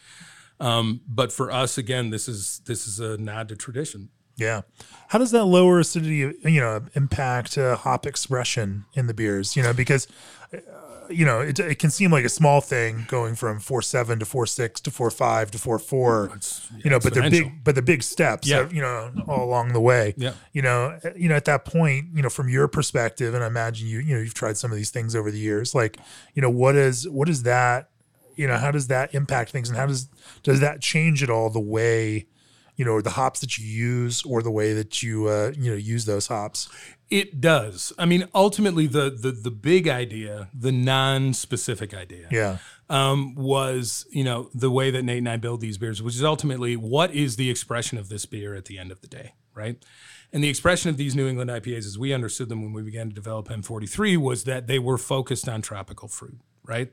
Um, 0.61 1.01
but 1.07 1.33
for 1.33 1.51
us, 1.51 1.79
again, 1.79 2.11
this 2.11 2.29
is 2.29 2.61
this 2.67 2.87
is 2.87 3.01
a 3.01 3.17
nod 3.17 3.49
to 3.49 3.57
tradition. 3.57 4.11
Yeah. 4.37 4.63
How 5.09 5.19
does 5.19 5.33
that 5.33 5.45
lower 5.45 5.81
acidity, 5.81 6.33
you 6.45 6.61
know, 6.61 6.85
impact 6.95 7.59
uh, 7.59 7.77
hop 7.77 8.07
expression 8.07 8.85
in 8.95 9.09
the 9.09 9.15
beers? 9.15 9.57
You 9.57 9.65
know, 9.65 9.73
because, 9.73 10.07
you 11.11 11.25
know, 11.25 11.41
it, 11.41 11.59
it 11.59 11.79
can 11.79 11.91
seem 11.91 12.11
like 12.11 12.25
a 12.25 12.29
small 12.29 12.61
thing 12.61 13.05
going 13.09 13.35
from 13.35 13.61
four 13.61 13.83
seven 13.83 14.19
to 14.19 14.25
four 14.25 14.47
six 14.47 14.81
to 14.83 14.91
four 14.91 15.11
five 15.11 15.51
to 15.53 15.59
four 15.59 15.79
four. 15.79 16.31
You 16.85 16.91
know, 16.91 16.99
but 17.01 17.15
they're 17.15 17.31
big, 17.31 17.65
but 17.65 17.75
they're 17.75 17.83
big 17.83 18.03
steps. 18.03 18.49
Yeah. 18.49 18.61
uh, 18.61 18.69
you 18.71 18.81
know, 18.81 19.13
all 19.27 19.45
along 19.45 19.73
the 19.73 19.81
way. 19.81 20.15
Yeah. 20.17 20.35
You 20.53 20.63
know, 20.63 20.99
you 21.17 21.29
know, 21.29 21.37
at 21.37 21.45
that 21.47 21.65
point, 21.65 22.07
you 22.15 22.23
know, 22.23 22.29
from 22.29 22.49
your 22.49 22.69
perspective, 22.69 23.35
and 23.35 23.43
I 23.43 23.47
imagine 23.47 23.89
you, 23.89 24.01
you 24.01 24.15
know, 24.15 24.21
you've 24.21 24.35
tried 24.35 24.57
some 24.57 24.71
of 24.71 24.77
these 24.77 24.91
things 24.91 25.15
over 25.15 25.31
the 25.31 25.39
years. 25.39 25.75
Like, 25.75 25.99
you 26.35 26.43
know, 26.43 26.51
what 26.51 26.77
is 26.77 27.09
what 27.09 27.29
is 27.29 27.43
that? 27.45 27.91
You 28.37 28.47
know, 28.47 28.57
how 28.57 28.71
does 28.71 28.87
that 28.89 29.15
impact 29.15 29.51
things, 29.51 29.69
and 29.69 29.77
how 29.77 29.87
does 29.87 30.09
does 30.43 30.61
that 30.61 30.81
change 30.81 31.23
at 31.23 31.31
all 31.31 31.51
the 31.51 31.61
way? 31.61 32.27
You 32.79 32.85
know, 32.85 33.01
the 33.03 33.11
hops 33.11 33.41
that 33.41 33.59
you 33.59 33.67
use 33.67 34.23
or 34.23 34.41
the 34.41 34.51
way 34.53 34.73
that 34.73 35.03
you 35.03 35.27
uh, 35.27 35.53
you 35.59 35.71
know 35.71 35.77
use 35.77 36.07
those 36.07 36.29
hops. 36.29 36.71
It 37.11 37.41
does. 37.41 37.93
I 37.99 38.07
mean, 38.07 38.29
ultimately, 38.35 38.87
the 38.87 39.11
the 39.11 39.33
the 39.33 39.51
big 39.51 39.89
idea, 39.89 40.49
the 40.55 40.73
non-specific 40.73 41.93
idea, 41.93 42.29
Yeah, 42.31 42.59
um, 42.89 43.35
was 43.35 44.07
you 44.11 44.25
know 44.25 44.49
the 44.55 44.71
way 44.71 44.91
that 44.91 45.03
Nate 45.03 45.19
and 45.19 45.29
I 45.29 45.37
build 45.37 45.61
these 45.61 45.77
beers, 45.77 46.03
which 46.03 46.15
is 46.15 46.25
ultimately 46.25 46.77
what 46.77 47.13
is 47.13 47.37
the 47.37 47.51
expression 47.51 47.99
of 47.99 48.09
this 48.09 48.25
beer 48.27 48.55
at 48.55 48.67
the 48.67 48.79
end 48.79 48.93
of 48.93 49.01
the 49.01 49.09
day, 49.09 49.35
right? 49.55 49.85
And 50.33 50.45
the 50.45 50.49
expression 50.49 50.91
of 50.91 50.99
these 50.99 51.17
New 51.17 51.27
England 51.27 51.51
IPAs, 51.51 51.87
as 51.87 51.99
we 51.99 52.13
understood 52.13 52.49
them 52.49 52.63
when 52.63 52.73
we 52.73 52.83
began 52.83 53.09
to 53.09 53.15
develop 53.15 53.49
M43, 53.49 54.19
was 54.19 54.45
that 54.45 54.67
they 54.67 54.79
were 54.79 54.99
focused 54.99 55.49
on 55.49 55.63
tropical 55.63 56.07
fruit, 56.07 56.39
right? 56.65 56.93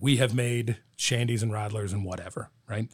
We 0.00 0.16
have 0.16 0.34
made 0.34 0.78
shandies 0.98 1.42
and 1.42 1.52
radlers 1.52 1.92
and 1.92 2.04
whatever, 2.04 2.50
right? 2.68 2.88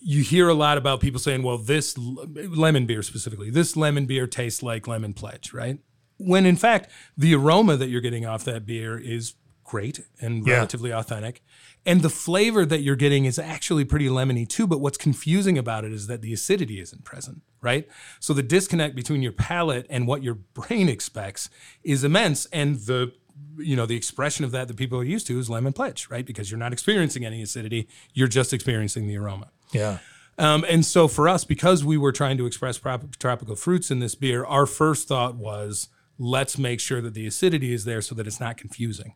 You 0.00 0.22
hear 0.22 0.48
a 0.48 0.54
lot 0.54 0.78
about 0.78 1.00
people 1.00 1.18
saying, 1.20 1.42
well, 1.42 1.58
this 1.58 1.96
lemon 1.98 2.86
beer 2.86 3.02
specifically, 3.02 3.50
this 3.50 3.76
lemon 3.76 4.06
beer 4.06 4.26
tastes 4.26 4.62
like 4.62 4.86
lemon 4.86 5.12
pledge, 5.14 5.52
right? 5.52 5.78
When 6.18 6.46
in 6.46 6.56
fact, 6.56 6.90
the 7.16 7.34
aroma 7.34 7.76
that 7.76 7.88
you're 7.88 8.00
getting 8.00 8.26
off 8.26 8.44
that 8.44 8.66
beer 8.66 8.98
is 8.98 9.34
great 9.64 10.00
and 10.20 10.46
Yeah. 10.46 10.54
relatively 10.54 10.90
authentic. 10.92 11.42
And 11.84 12.00
the 12.02 12.10
flavor 12.10 12.64
that 12.64 12.80
you're 12.80 12.96
getting 12.96 13.24
is 13.26 13.38
actually 13.38 13.84
pretty 13.84 14.08
lemony 14.08 14.48
too. 14.48 14.66
But 14.66 14.80
what's 14.80 14.96
confusing 14.98 15.58
about 15.58 15.84
it 15.84 15.92
is 15.92 16.06
that 16.06 16.22
the 16.22 16.32
acidity 16.32 16.80
isn't 16.80 17.04
present, 17.04 17.42
right? 17.60 17.86
So 18.18 18.32
the 18.32 18.42
disconnect 18.42 18.94
between 18.96 19.22
your 19.22 19.32
palate 19.32 19.86
and 19.90 20.06
what 20.06 20.22
your 20.22 20.34
brain 20.34 20.88
expects 20.88 21.50
is 21.84 22.02
immense. 22.04 22.46
And 22.46 22.76
the 22.80 23.12
you 23.58 23.76
know 23.76 23.86
the 23.86 23.94
expression 23.96 24.44
of 24.44 24.50
that 24.52 24.66
that 24.68 24.76
people 24.76 24.98
are 24.98 25.04
used 25.04 25.26
to 25.28 25.38
is 25.38 25.48
lemon 25.50 25.72
pledge, 25.72 26.08
right? 26.10 26.26
Because 26.26 26.50
you're 26.50 26.58
not 26.58 26.72
experiencing 26.72 27.24
any 27.24 27.40
acidity, 27.42 27.88
you're 28.12 28.26
just 28.28 28.52
experiencing 28.52 29.06
the 29.06 29.16
aroma. 29.16 29.50
Yeah, 29.72 29.98
Um, 30.38 30.64
and 30.68 30.84
so 30.86 31.08
for 31.08 31.28
us, 31.28 31.44
because 31.44 31.84
we 31.84 31.96
were 31.96 32.12
trying 32.12 32.36
to 32.38 32.46
express 32.46 32.78
prop- 32.78 33.16
tropical 33.18 33.56
fruits 33.56 33.90
in 33.90 33.98
this 34.00 34.14
beer, 34.14 34.44
our 34.44 34.66
first 34.66 35.08
thought 35.08 35.34
was 35.36 35.88
let's 36.18 36.58
make 36.58 36.80
sure 36.80 37.00
that 37.00 37.14
the 37.14 37.26
acidity 37.26 37.72
is 37.72 37.84
there 37.84 38.00
so 38.00 38.14
that 38.14 38.26
it's 38.26 38.40
not 38.40 38.56
confusing. 38.56 39.14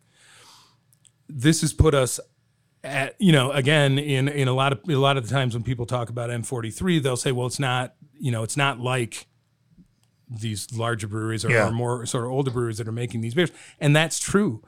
This 1.29 1.61
has 1.63 1.73
put 1.73 1.95
us 1.95 2.21
at, 2.85 3.15
you 3.19 3.33
know, 3.33 3.53
again, 3.53 3.99
in 3.99 4.29
in 4.29 4.49
a 4.49 4.53
lot 4.53 4.73
of 4.73 4.81
a 4.89 4.97
lot 4.97 5.17
of 5.17 5.29
the 5.29 5.33
times 5.33 5.55
when 5.55 5.63
people 5.63 5.87
talk 5.87 6.09
about 6.11 6.31
M43, 6.31 7.03
they'll 7.03 7.17
say, 7.17 7.33
well, 7.33 7.47
it's 7.47 7.59
not, 7.61 7.95
you 8.19 8.31
know, 8.33 8.43
it's 8.43 8.57
not 8.57 8.81
like 8.81 9.27
these 10.29 10.73
larger 10.77 11.07
breweries 11.07 11.45
or, 11.45 11.51
Yeah. 11.51 11.69
or 11.69 11.73
more 11.73 12.07
sort 12.07 12.25
of 12.25 12.31
older 12.31 12.51
breweries 12.51 12.79
that 12.79 12.89
are 12.89 12.93
making 12.93 13.21
these 13.21 13.35
beers. 13.35 13.51
And 13.81 13.95
that's 13.95 14.19
true. 14.19 14.63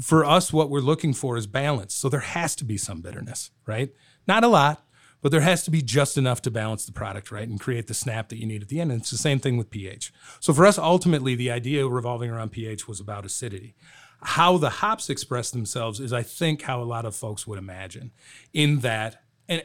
For 0.00 0.24
us, 0.24 0.52
what 0.52 0.68
we're 0.68 0.80
looking 0.80 1.14
for 1.14 1.36
is 1.36 1.46
balance. 1.46 1.94
So 1.94 2.08
there 2.08 2.20
has 2.20 2.54
to 2.56 2.64
be 2.64 2.76
some 2.76 3.00
bitterness, 3.00 3.50
right? 3.66 3.90
Not 4.28 4.44
a 4.44 4.48
lot, 4.48 4.84
but 5.22 5.32
there 5.32 5.40
has 5.40 5.64
to 5.64 5.70
be 5.70 5.82
just 5.82 6.16
enough 6.16 6.42
to 6.42 6.50
balance 6.50 6.86
the 6.86 6.92
product, 6.92 7.30
right? 7.30 7.48
And 7.48 7.58
create 7.58 7.86
the 7.86 7.94
snap 7.94 8.28
that 8.28 8.38
you 8.38 8.46
need 8.46 8.62
at 8.62 8.68
the 8.68 8.80
end. 8.80 8.92
And 8.92 9.00
it's 9.00 9.10
the 9.10 9.16
same 9.16 9.38
thing 9.38 9.56
with 9.56 9.70
pH. 9.70 10.12
So 10.40 10.52
for 10.52 10.66
us, 10.66 10.78
ultimately, 10.78 11.34
the 11.34 11.50
idea 11.50 11.86
revolving 11.86 12.30
around 12.30 12.52
pH 12.52 12.86
was 12.86 13.00
about 13.00 13.24
acidity. 13.24 13.74
How 14.22 14.56
the 14.56 14.70
hops 14.70 15.10
express 15.10 15.50
themselves 15.50 16.00
is, 16.00 16.12
I 16.12 16.22
think, 16.22 16.62
how 16.62 16.82
a 16.82 16.84
lot 16.84 17.04
of 17.04 17.14
folks 17.14 17.46
would 17.46 17.58
imagine, 17.58 18.12
in 18.52 18.80
that, 18.80 19.22
and 19.48 19.62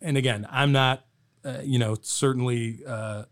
and 0.00 0.16
again, 0.16 0.46
I'm 0.50 0.72
not, 0.72 1.06
uh, 1.44 1.60
you 1.62 1.78
know, 1.78 1.96
certainly 2.02 2.80
uh, 2.86 3.24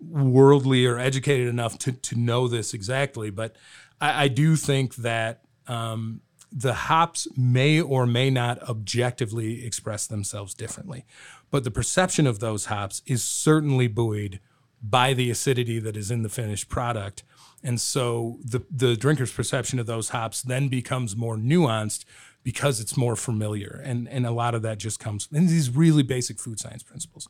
worldly 0.00 0.84
or 0.84 0.98
educated 0.98 1.48
enough 1.48 1.78
to 1.78 1.92
to 1.92 2.16
know 2.16 2.48
this 2.48 2.74
exactly, 2.74 3.30
but 3.30 3.56
I, 4.00 4.24
I 4.24 4.28
do 4.28 4.56
think 4.56 4.96
that 4.96 5.44
um, 5.66 6.20
the 6.56 6.74
hops 6.74 7.26
may 7.36 7.80
or 7.80 8.06
may 8.06 8.30
not 8.30 8.62
objectively 8.62 9.66
express 9.66 10.06
themselves 10.06 10.54
differently, 10.54 11.04
but 11.50 11.64
the 11.64 11.70
perception 11.70 12.26
of 12.28 12.38
those 12.38 12.66
hops 12.66 13.02
is 13.06 13.24
certainly 13.24 13.88
buoyed 13.88 14.38
by 14.80 15.14
the 15.14 15.30
acidity 15.30 15.80
that 15.80 15.96
is 15.96 16.10
in 16.10 16.22
the 16.22 16.28
finished 16.28 16.68
product. 16.68 17.24
And 17.62 17.80
so 17.80 18.38
the 18.44 18.62
the 18.70 18.94
drinker's 18.96 19.32
perception 19.32 19.78
of 19.80 19.86
those 19.86 20.10
hops 20.10 20.42
then 20.42 20.68
becomes 20.68 21.16
more 21.16 21.36
nuanced 21.36 22.04
because 22.44 22.78
it's 22.78 22.96
more 22.96 23.16
familiar. 23.16 23.80
And 23.84 24.08
and 24.08 24.24
a 24.24 24.30
lot 24.30 24.54
of 24.54 24.62
that 24.62 24.78
just 24.78 25.00
comes 25.00 25.28
in 25.32 25.46
these 25.46 25.70
really 25.70 26.02
basic 26.02 26.38
food 26.38 26.60
science 26.60 26.82
principles. 26.82 27.28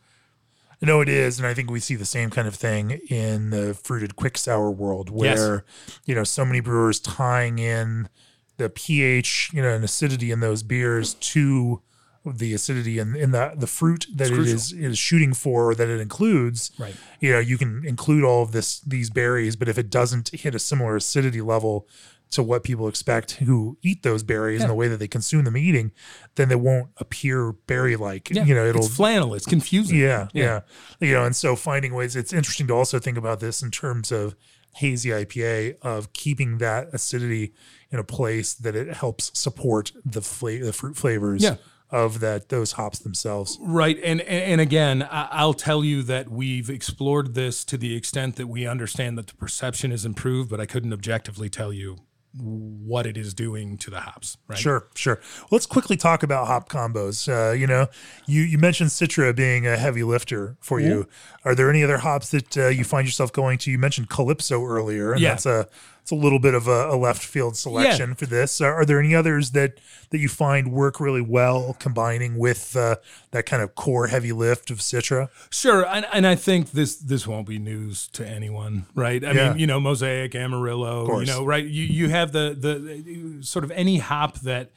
No, 0.83 1.01
it 1.01 1.09
is, 1.09 1.39
and 1.39 1.47
I 1.47 1.55
think 1.55 1.70
we 1.70 1.81
see 1.81 1.95
the 1.95 2.05
same 2.05 2.29
kind 2.31 2.47
of 2.47 2.55
thing 2.57 2.91
in 3.09 3.51
the 3.51 3.72
fruited 3.72 4.16
quick 4.16 4.37
sour 4.37 4.70
world, 4.70 5.09
where 5.09 5.64
yes. 5.87 6.01
you 6.05 6.14
know 6.14 6.25
so 6.25 6.45
many 6.45 6.61
brewers 6.61 7.01
tying 7.01 7.59
in 7.59 8.09
the 8.57 8.70
pH, 8.70 9.50
you 9.52 9.62
know, 9.62 9.74
and 9.74 9.84
acidity 9.84 10.30
in 10.30 10.40
those 10.40 10.62
beers 10.62 11.14
to 11.14 11.82
the 12.24 12.55
acidity 12.55 12.98
and 12.98 13.14
in, 13.14 13.24
in 13.24 13.30
the 13.32 13.52
the 13.55 13.66
fruit 13.66 14.07
that 14.14 14.30
it 14.30 14.38
is, 14.38 14.72
is 14.72 14.96
shooting 14.96 15.34
for 15.34 15.70
or 15.70 15.74
that 15.74 15.88
it 15.88 16.00
includes. 16.00 16.70
Right. 16.78 16.94
You 17.20 17.32
know, 17.32 17.38
you 17.38 17.59
can 17.59 17.84
include 17.84 18.24
all 18.24 18.42
of 18.42 18.52
this 18.52 18.80
these 18.80 19.11
berries, 19.11 19.57
but 19.57 19.68
if 19.68 19.78
it 19.78 19.90
doesn't 19.90 20.30
hit 20.30 20.55
a 20.55 20.59
similar 20.59 20.96
acidity 20.96 21.40
level 21.40 21.86
to 22.30 22.42
what 22.42 22.64
people 22.64 22.88
expect 22.88 23.32
who 23.32 23.76
eat 23.82 24.02
those 24.02 24.22
berries 24.22 24.59
yeah. 24.59 24.64
and 24.64 24.70
the 24.70 24.74
way 24.74 24.88
that 24.88 24.96
they 24.96 25.07
consume 25.07 25.44
them 25.44 25.57
eating, 25.57 25.92
then 26.34 26.48
they 26.48 26.57
won't 26.57 26.88
appear 26.96 27.52
berry 27.52 27.94
like. 27.94 28.30
Yeah. 28.30 28.44
You 28.44 28.55
know, 28.55 28.64
it'll 28.64 28.86
it's 28.86 28.96
flannel. 28.96 29.34
It's 29.34 29.46
confusing. 29.46 29.98
Yeah, 29.98 30.28
yeah, 30.32 30.61
yeah. 31.00 31.09
You 31.09 31.14
know, 31.14 31.24
and 31.24 31.36
so 31.36 31.57
finding 31.57 31.94
ways. 31.94 32.16
It's 32.16 32.32
interesting 32.32 32.66
to 32.68 32.74
also 32.74 32.98
think 32.98 33.18
about 33.18 33.40
this 33.40 33.62
in 33.62 33.70
terms 33.70 34.11
of 34.11 34.34
hazy 34.76 35.11
IPA 35.11 35.76
of 35.82 36.12
keeping 36.12 36.59
that 36.59 36.88
acidity 36.92 37.52
in 37.95 38.01
a 38.01 38.05
place 38.05 38.53
that 38.53 38.76
it 38.76 38.92
helps 38.92 39.30
support 39.38 39.92
the 40.05 40.20
fla- 40.20 40.59
the 40.59 40.72
fruit 40.72 40.97
flavors. 40.97 41.42
Yeah 41.42 41.57
of 41.90 42.18
that 42.18 42.49
those 42.49 42.72
hops 42.72 42.99
themselves. 42.99 43.57
Right, 43.61 43.97
and 44.03 44.20
and 44.22 44.61
again, 44.61 45.07
I'll 45.11 45.55
tell 45.55 45.84
you 45.84 46.03
that 46.03 46.28
we've 46.28 46.68
explored 46.68 47.34
this 47.34 47.64
to 47.66 47.76
the 47.76 47.95
extent 47.95 48.34
that 48.34 48.49
we 48.49 48.66
understand 48.66 49.16
that 49.18 49.28
the 49.28 49.34
perception 49.34 49.92
is 49.92 50.05
improved, 50.05 50.51
but 50.51 50.61
I 50.61 50.66
couldn't 50.66 50.92
objectively 50.92 51.49
tell 51.49 51.72
you 51.72 51.99
what 52.36 53.07
it 53.07 53.16
is 53.16 53.32
doing 53.32 53.78
to 53.78 53.90
the 53.90 54.01
hops. 54.01 54.36
Right. 54.49 54.59
Sure, 54.59 54.88
sure. 54.97 55.20
Let's 55.53 55.66
quickly 55.66 55.97
talk 55.97 56.24
about 56.24 56.49
hop 56.49 56.68
combos. 56.68 57.28
Uh, 57.28 57.53
you 57.53 57.66
know, 57.66 57.86
you 58.26 58.42
you 58.42 58.59
mentioned 58.59 58.90
Citra 58.90 59.34
being 59.34 59.66
a 59.66 59.76
heavy 59.76 60.03
lifter 60.03 60.57
for 60.61 60.80
mm-hmm. 60.80 60.88
you. 60.88 61.09
Are 61.45 61.55
there 61.55 61.70
any 61.70 61.84
other 61.84 61.99
hops 61.99 62.30
that 62.30 62.57
uh, 62.57 62.68
you 62.68 62.82
find 62.82 63.07
yourself 63.07 63.32
going 63.32 63.59
to? 63.59 63.70
You 63.70 63.78
mentioned 63.78 64.11
Calypso 64.11 64.64
earlier, 64.64 65.12
and 65.12 65.20
yeah. 65.20 65.28
that's 65.28 65.47
a 65.47 65.68
it's 66.05 66.11
a 66.11 66.14
little 66.14 66.38
bit 66.38 66.52
of 66.52 66.68
a, 66.68 66.90
a 66.90 66.96
left 66.96 67.24
field 67.24 67.57
selection 67.57 68.11
yeah. 68.11 68.14
for 68.14 68.26
this. 68.26 68.61
Are, 68.61 68.74
are, 68.74 68.84
there 68.84 69.00
any 69.00 69.14
others 69.14 69.52
that 69.52 69.80
that 70.11 70.18
you 70.18 70.28
find 70.28 70.70
work 70.70 71.00
really 71.00 71.22
well 71.22 71.74
combining 71.78 72.36
with 72.36 72.76
uh, 72.76 72.96
that 73.30 73.46
kind 73.46 73.62
of 73.62 73.74
core 73.74 74.09
heavy 74.09 74.30
lift 74.30 74.70
of 74.70 74.80
Citra? 74.80 75.30
Sure, 75.48 75.86
and, 75.86 76.05
and 76.12 76.26
I 76.26 76.34
think 76.34 76.72
this 76.72 76.96
this 76.96 77.26
won't 77.26 77.48
be 77.48 77.59
news 77.59 78.09
to 78.09 78.28
anyone, 78.28 78.84
right? 78.94 79.24
I 79.24 79.32
yeah. 79.32 79.48
mean, 79.48 79.61
you 79.61 79.66
know, 79.66 79.80
Mosaic, 79.80 80.34
Amarillo, 80.34 81.20
you 81.20 81.24
know, 81.24 81.42
right? 81.42 81.64
You 81.64 81.84
you 81.84 82.11
have 82.11 82.32
the 82.32 82.55
the 82.55 83.42
sort 83.42 83.64
of 83.64 83.70
any 83.70 83.96
hop 83.96 84.40
that, 84.40 84.72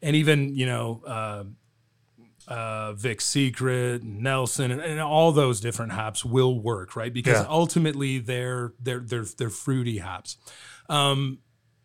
and 0.00 0.16
even 0.16 0.54
you 0.54 0.64
know. 0.64 1.02
Uh, 1.06 1.44
uh, 2.48 2.92
Vic 2.92 3.20
Secret, 3.20 4.04
Nelson, 4.04 4.70
and, 4.70 4.80
and, 4.80 5.00
all 5.00 5.32
those 5.32 5.60
different 5.60 5.92
hops 5.92 6.24
will 6.24 6.60
work, 6.60 6.94
right? 6.94 7.12
Because 7.12 7.40
yeah. 7.40 7.46
ultimately 7.48 8.18
they're 8.18 8.72
they're 8.80 9.00
they're 9.00 9.26
they're 9.36 9.50
fruity 9.50 9.98
hops. 9.98 10.36
Um, 10.88 11.38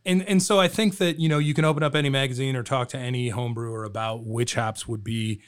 and 0.06 0.28
and 0.28 0.42
so 0.42 0.60
I 0.60 0.68
think 0.68 0.98
that 0.98 1.20
you 1.20 1.30
know 1.30 1.40
you 1.40 1.54
can 1.54 1.66
open 1.66 1.84
up 1.84 1.96
any 1.96 2.10
magazine 2.10 2.56
or 2.56 2.64
talk 2.64 2.90
to 2.90 2.98
any 2.98 3.30
home 3.30 3.54
brewer 3.54 3.84
about 3.84 4.26
which 4.26 4.56
hops 4.56 4.88
would 4.88 5.04
be 5.04 5.42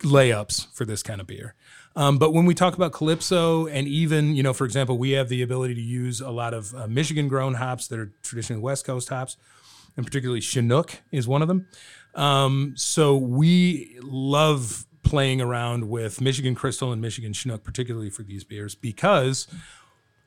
layups 0.00 0.72
for 0.74 0.84
this 0.84 1.02
kind 1.02 1.20
of 1.20 1.26
beer. 1.26 1.54
Um, 1.94 2.18
but 2.18 2.32
when 2.32 2.46
we 2.46 2.54
talk 2.54 2.74
about 2.74 2.92
Calypso, 2.92 3.66
and 3.66 3.86
even 3.86 4.34
you 4.34 4.42
know, 4.42 4.52
for 4.52 4.64
example, 4.64 4.98
we 4.98 5.12
have 5.12 5.28
the 5.28 5.42
ability 5.42 5.74
to 5.74 5.80
use 5.80 6.20
a 6.20 6.30
lot 6.30 6.54
of 6.54 6.74
uh, 6.74 6.86
Michigan 6.86 7.28
grown 7.28 7.54
hops 7.54 7.88
that 7.88 7.98
are 7.98 8.12
traditionally 8.22 8.62
West 8.62 8.84
Coast 8.84 9.08
hops, 9.08 9.36
and 9.96 10.04
particularly 10.04 10.40
Chinook 10.40 11.00
is 11.10 11.28
one 11.28 11.42
of 11.42 11.48
them. 11.48 11.68
Um, 12.14 12.74
so 12.76 13.16
we 13.16 13.98
love 14.02 14.86
playing 15.02 15.40
around 15.40 15.88
with 15.88 16.20
Michigan 16.20 16.54
Crystal 16.54 16.92
and 16.92 17.00
Michigan 17.00 17.32
Chinook, 17.32 17.64
particularly 17.64 18.10
for 18.10 18.22
these 18.22 18.44
beers, 18.44 18.74
because 18.74 19.46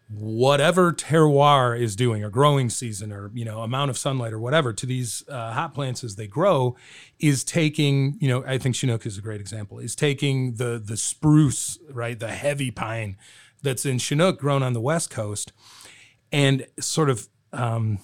whatever 0.07 0.93
terroir 0.93 1.79
is 1.79 1.95
doing 1.95 2.23
or 2.23 2.29
growing 2.29 2.69
season 2.69 3.11
or 3.11 3.31
you 3.33 3.43
know 3.43 3.61
amount 3.61 3.89
of 3.89 3.97
sunlight 3.97 4.31
or 4.31 4.39
whatever 4.39 4.71
to 4.71 4.85
these 4.85 5.23
uh, 5.29 5.51
hop 5.51 5.73
plants 5.73 6.03
as 6.03 6.15
they 6.15 6.27
grow 6.27 6.75
is 7.19 7.43
taking 7.43 8.15
you 8.19 8.27
know 8.27 8.43
i 8.45 8.55
think 8.55 8.75
chinook 8.75 9.03
is 9.03 9.17
a 9.17 9.21
great 9.21 9.41
example 9.41 9.79
is 9.79 9.95
taking 9.95 10.55
the 10.55 10.79
the 10.83 10.95
spruce 10.95 11.79
right 11.89 12.19
the 12.19 12.27
heavy 12.27 12.69
pine 12.69 13.17
that's 13.63 13.83
in 13.83 13.97
chinook 13.97 14.39
grown 14.39 14.61
on 14.61 14.73
the 14.73 14.81
west 14.81 15.09
coast 15.09 15.51
and 16.31 16.67
sort 16.79 17.09
of 17.09 17.27
um, 17.51 17.97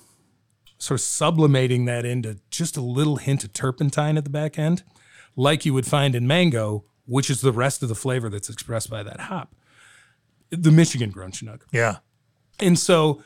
sort 0.82 1.00
of 1.00 1.06
sublimating 1.06 1.86
that 1.86 2.06
into 2.06 2.40
just 2.50 2.76
a 2.76 2.82
little 2.82 3.18
hint 3.18 3.44
of 3.44 3.54
turpentine 3.54 4.18
at 4.18 4.24
the 4.24 4.32
back 4.32 4.58
end, 4.58 4.82
like 5.36 5.64
you 5.64 5.76
would 5.76 5.86
find 5.86 6.16
in 6.16 6.26
mango, 6.26 6.84
which 7.06 7.30
is 7.30 7.42
the 7.42 7.52
rest 7.52 7.84
of 7.84 7.90
the 7.90 7.94
flavor 7.94 8.30
that's 8.30 8.50
expressed 8.50 8.90
by 8.90 9.04
that 9.04 9.20
hop. 9.20 9.54
The 10.50 10.72
Michigan 10.72 11.12
grown 11.12 11.32
Chinook. 11.32 11.68
Yeah. 11.72 11.98
And 12.60 12.80
so 12.80 13.24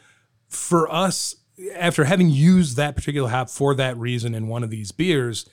for 0.49 0.91
us, 0.91 1.35
after 1.73 2.03
having 2.03 2.29
used 2.29 2.75
that 2.75 2.93
particular 2.93 3.29
hop 3.29 3.49
for 3.49 3.73
that 3.75 3.95
reason 3.95 4.35
in 4.35 4.49
one 4.49 4.61
of 4.61 4.69
these 4.69 4.91
beers, 4.91 5.47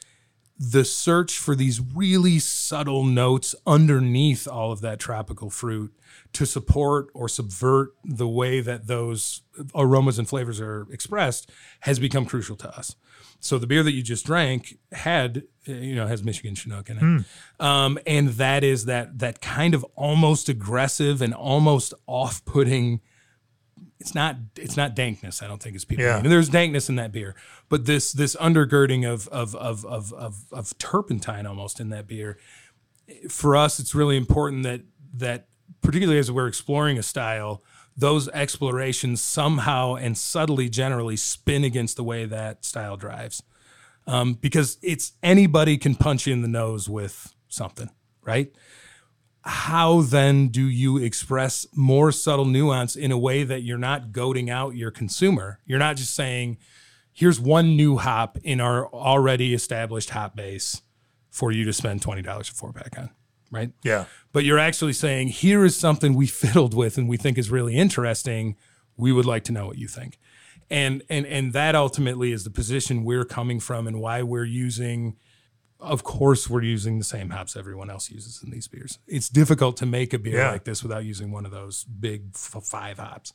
the 0.58 0.84
search 0.84 1.38
for 1.38 1.56
these 1.56 1.80
really 1.80 2.38
subtle 2.38 3.04
notes 3.04 3.54
underneath 3.66 4.46
all 4.46 4.70
of 4.70 4.80
that 4.80 4.98
tropical 4.98 5.50
fruit 5.50 5.92
to 6.32 6.46
support 6.46 7.08
or 7.14 7.28
subvert 7.28 7.94
the 8.04 8.28
way 8.28 8.60
that 8.60 8.86
those 8.86 9.42
aromas 9.74 10.18
and 10.18 10.28
flavors 10.28 10.60
are 10.60 10.86
expressed 10.90 11.50
has 11.80 11.98
become 11.98 12.24
crucial 12.24 12.56
to 12.56 12.68
us. 12.76 12.96
So 13.40 13.58
the 13.58 13.66
beer 13.66 13.82
that 13.82 13.92
you 13.92 14.02
just 14.02 14.26
drank 14.26 14.78
had, 14.92 15.42
you 15.64 15.96
know, 15.96 16.06
has 16.06 16.22
Michigan 16.22 16.54
Chinook 16.54 16.88
in 16.88 16.96
it, 16.98 17.02
mm. 17.02 17.24
um, 17.64 17.98
and 18.06 18.28
that 18.28 18.62
is 18.62 18.84
that 18.84 19.18
that 19.18 19.40
kind 19.40 19.74
of 19.74 19.84
almost 19.96 20.48
aggressive 20.48 21.20
and 21.20 21.34
almost 21.34 21.92
off-putting 22.06 23.00
it's 24.02 24.16
not 24.16 24.36
it's 24.56 24.76
not 24.76 24.96
dankness. 24.96 25.42
I 25.42 25.46
don't 25.46 25.62
think 25.62 25.76
it's 25.76 25.84
people. 25.84 26.04
Yeah. 26.04 26.18
And 26.18 26.26
there's 26.26 26.48
dankness 26.48 26.88
in 26.88 26.96
that 26.96 27.12
beer, 27.12 27.36
but 27.68 27.86
this 27.86 28.12
this 28.12 28.34
undergirding 28.34 29.08
of 29.08 29.28
of 29.28 29.54
of 29.54 29.86
of 29.86 30.12
of, 30.12 30.44
of 30.50 30.76
turpentine 30.78 31.46
almost 31.46 31.78
in 31.78 31.90
that 31.90 32.08
beer. 32.08 32.36
For 33.28 33.54
us, 33.54 33.78
it's 33.78 33.94
really 33.94 34.16
important 34.16 34.64
that 34.64 34.80
that 35.14 35.46
particularly 35.82 36.18
as 36.18 36.32
we're 36.32 36.48
exploring 36.48 36.98
a 36.98 37.02
style, 37.02 37.62
those 37.96 38.28
explorations 38.30 39.22
somehow 39.22 39.94
and 39.94 40.18
subtly 40.18 40.68
generally 40.68 41.16
spin 41.16 41.62
against 41.62 41.96
the 41.96 42.04
way 42.04 42.24
that 42.24 42.64
style 42.64 42.96
drives. 42.96 43.44
Um, 44.08 44.34
because 44.34 44.78
it's 44.82 45.12
anybody 45.22 45.78
can 45.78 45.94
punch 45.94 46.26
you 46.26 46.32
in 46.32 46.42
the 46.42 46.48
nose 46.48 46.88
with 46.88 47.32
something, 47.48 47.88
right? 48.24 48.52
How 49.44 50.02
then 50.02 50.48
do 50.48 50.68
you 50.68 50.98
express 50.98 51.66
more 51.74 52.12
subtle 52.12 52.44
nuance 52.44 52.94
in 52.94 53.10
a 53.10 53.18
way 53.18 53.42
that 53.42 53.62
you're 53.62 53.78
not 53.78 54.12
goading 54.12 54.48
out 54.48 54.76
your 54.76 54.90
consumer? 54.90 55.58
You're 55.66 55.80
not 55.80 55.96
just 55.96 56.14
saying, 56.14 56.58
here's 57.12 57.40
one 57.40 57.76
new 57.76 57.96
hop 57.96 58.38
in 58.44 58.60
our 58.60 58.86
already 58.88 59.52
established 59.52 60.10
hop 60.10 60.36
base 60.36 60.82
for 61.30 61.50
you 61.50 61.64
to 61.64 61.72
spend 61.72 62.02
$20 62.02 62.24
a 62.24 62.44
four 62.54 62.72
pack 62.72 62.96
on, 62.98 63.10
right? 63.50 63.72
Yeah. 63.82 64.04
But 64.32 64.44
you're 64.44 64.60
actually 64.60 64.92
saying, 64.92 65.28
here 65.28 65.64
is 65.64 65.76
something 65.76 66.14
we 66.14 66.26
fiddled 66.28 66.74
with 66.74 66.96
and 66.96 67.08
we 67.08 67.16
think 67.16 67.36
is 67.36 67.50
really 67.50 67.74
interesting. 67.74 68.56
We 68.96 69.12
would 69.12 69.26
like 69.26 69.42
to 69.44 69.52
know 69.52 69.66
what 69.66 69.78
you 69.78 69.88
think. 69.88 70.18
And 70.70 71.02
and 71.10 71.26
and 71.26 71.52
that 71.52 71.74
ultimately 71.74 72.32
is 72.32 72.44
the 72.44 72.50
position 72.50 73.04
we're 73.04 73.26
coming 73.26 73.60
from 73.60 73.86
and 73.86 74.00
why 74.00 74.22
we're 74.22 74.44
using 74.44 75.16
of 75.82 76.04
course 76.04 76.48
we're 76.48 76.62
using 76.62 76.98
the 76.98 77.04
same 77.04 77.30
hops 77.30 77.56
everyone 77.56 77.90
else 77.90 78.10
uses 78.10 78.42
in 78.42 78.50
these 78.50 78.68
beers. 78.68 78.98
It's 79.06 79.28
difficult 79.28 79.76
to 79.78 79.86
make 79.86 80.12
a 80.12 80.18
beer 80.18 80.38
yeah. 80.38 80.52
like 80.52 80.64
this 80.64 80.82
without 80.82 81.04
using 81.04 81.32
one 81.32 81.44
of 81.44 81.50
those 81.50 81.84
big 81.84 82.30
f- 82.34 82.62
five 82.64 82.98
hops. 82.98 83.32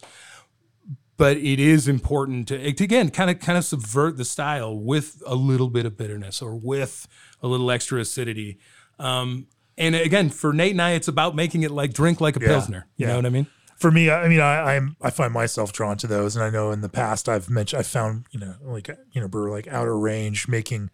But 1.18 1.38
it 1.38 1.60
is 1.60 1.88
important 1.88 2.48
to, 2.50 2.72
to 2.72 2.84
again 2.84 3.10
kind 3.10 3.30
of 3.30 3.39
kind 3.39 3.58
of 3.58 3.66
subvert 3.66 4.18
the 4.18 4.26
style 4.26 4.78
with 4.78 5.22
a 5.26 5.36
little 5.36 5.70
bit 5.70 5.86
of 5.86 5.98
bitterness 5.98 6.41
or 6.41 6.56
with 6.56 7.08
a 7.41 7.48
little 7.48 7.70
extra 7.70 8.00
acidity. 8.00 8.60
Um, 9.00 9.48
and 9.78 9.95
again, 9.95 10.30
for 10.30 10.54
Nate 10.54 10.72
and 10.72 10.82
I, 10.82 10.91
it's 10.91 11.08
about 11.08 11.36
making 11.36 11.64
it 11.64 11.72
like 11.72 11.93
drink 11.93 12.22
like 12.22 12.38
a 12.38 12.39
yeah. 12.39 12.48
pilsner. 12.48 12.88
You 12.95 13.06
yeah. 13.06 13.14
know 13.14 13.18
what 13.18 13.26
I 13.26 13.30
mean? 13.30 13.48
For 13.78 13.91
me, 13.91 14.10
I 14.10 14.28
mean, 14.28 14.39
I, 14.39 14.76
I'm 14.76 14.95
I 15.02 15.10
find 15.10 15.34
myself 15.34 15.74
drawn 15.74 15.98
to 15.98 16.08
those, 16.08 16.36
and 16.36 16.43
I 16.43 16.50
know 16.50 16.72
in 16.72 16.82
the 16.82 16.89
past 16.89 17.28
I've 17.28 17.50
mentioned 17.50 17.80
I 17.80 17.84
found 17.84 18.26
you 18.32 18.39
know 18.39 18.56
like 18.64 18.88
you 19.12 19.22
know 19.22 19.28
brewer 19.28 19.52
like 19.52 19.68
Outer 19.68 19.98
Range 19.98 20.48
making 20.48 20.89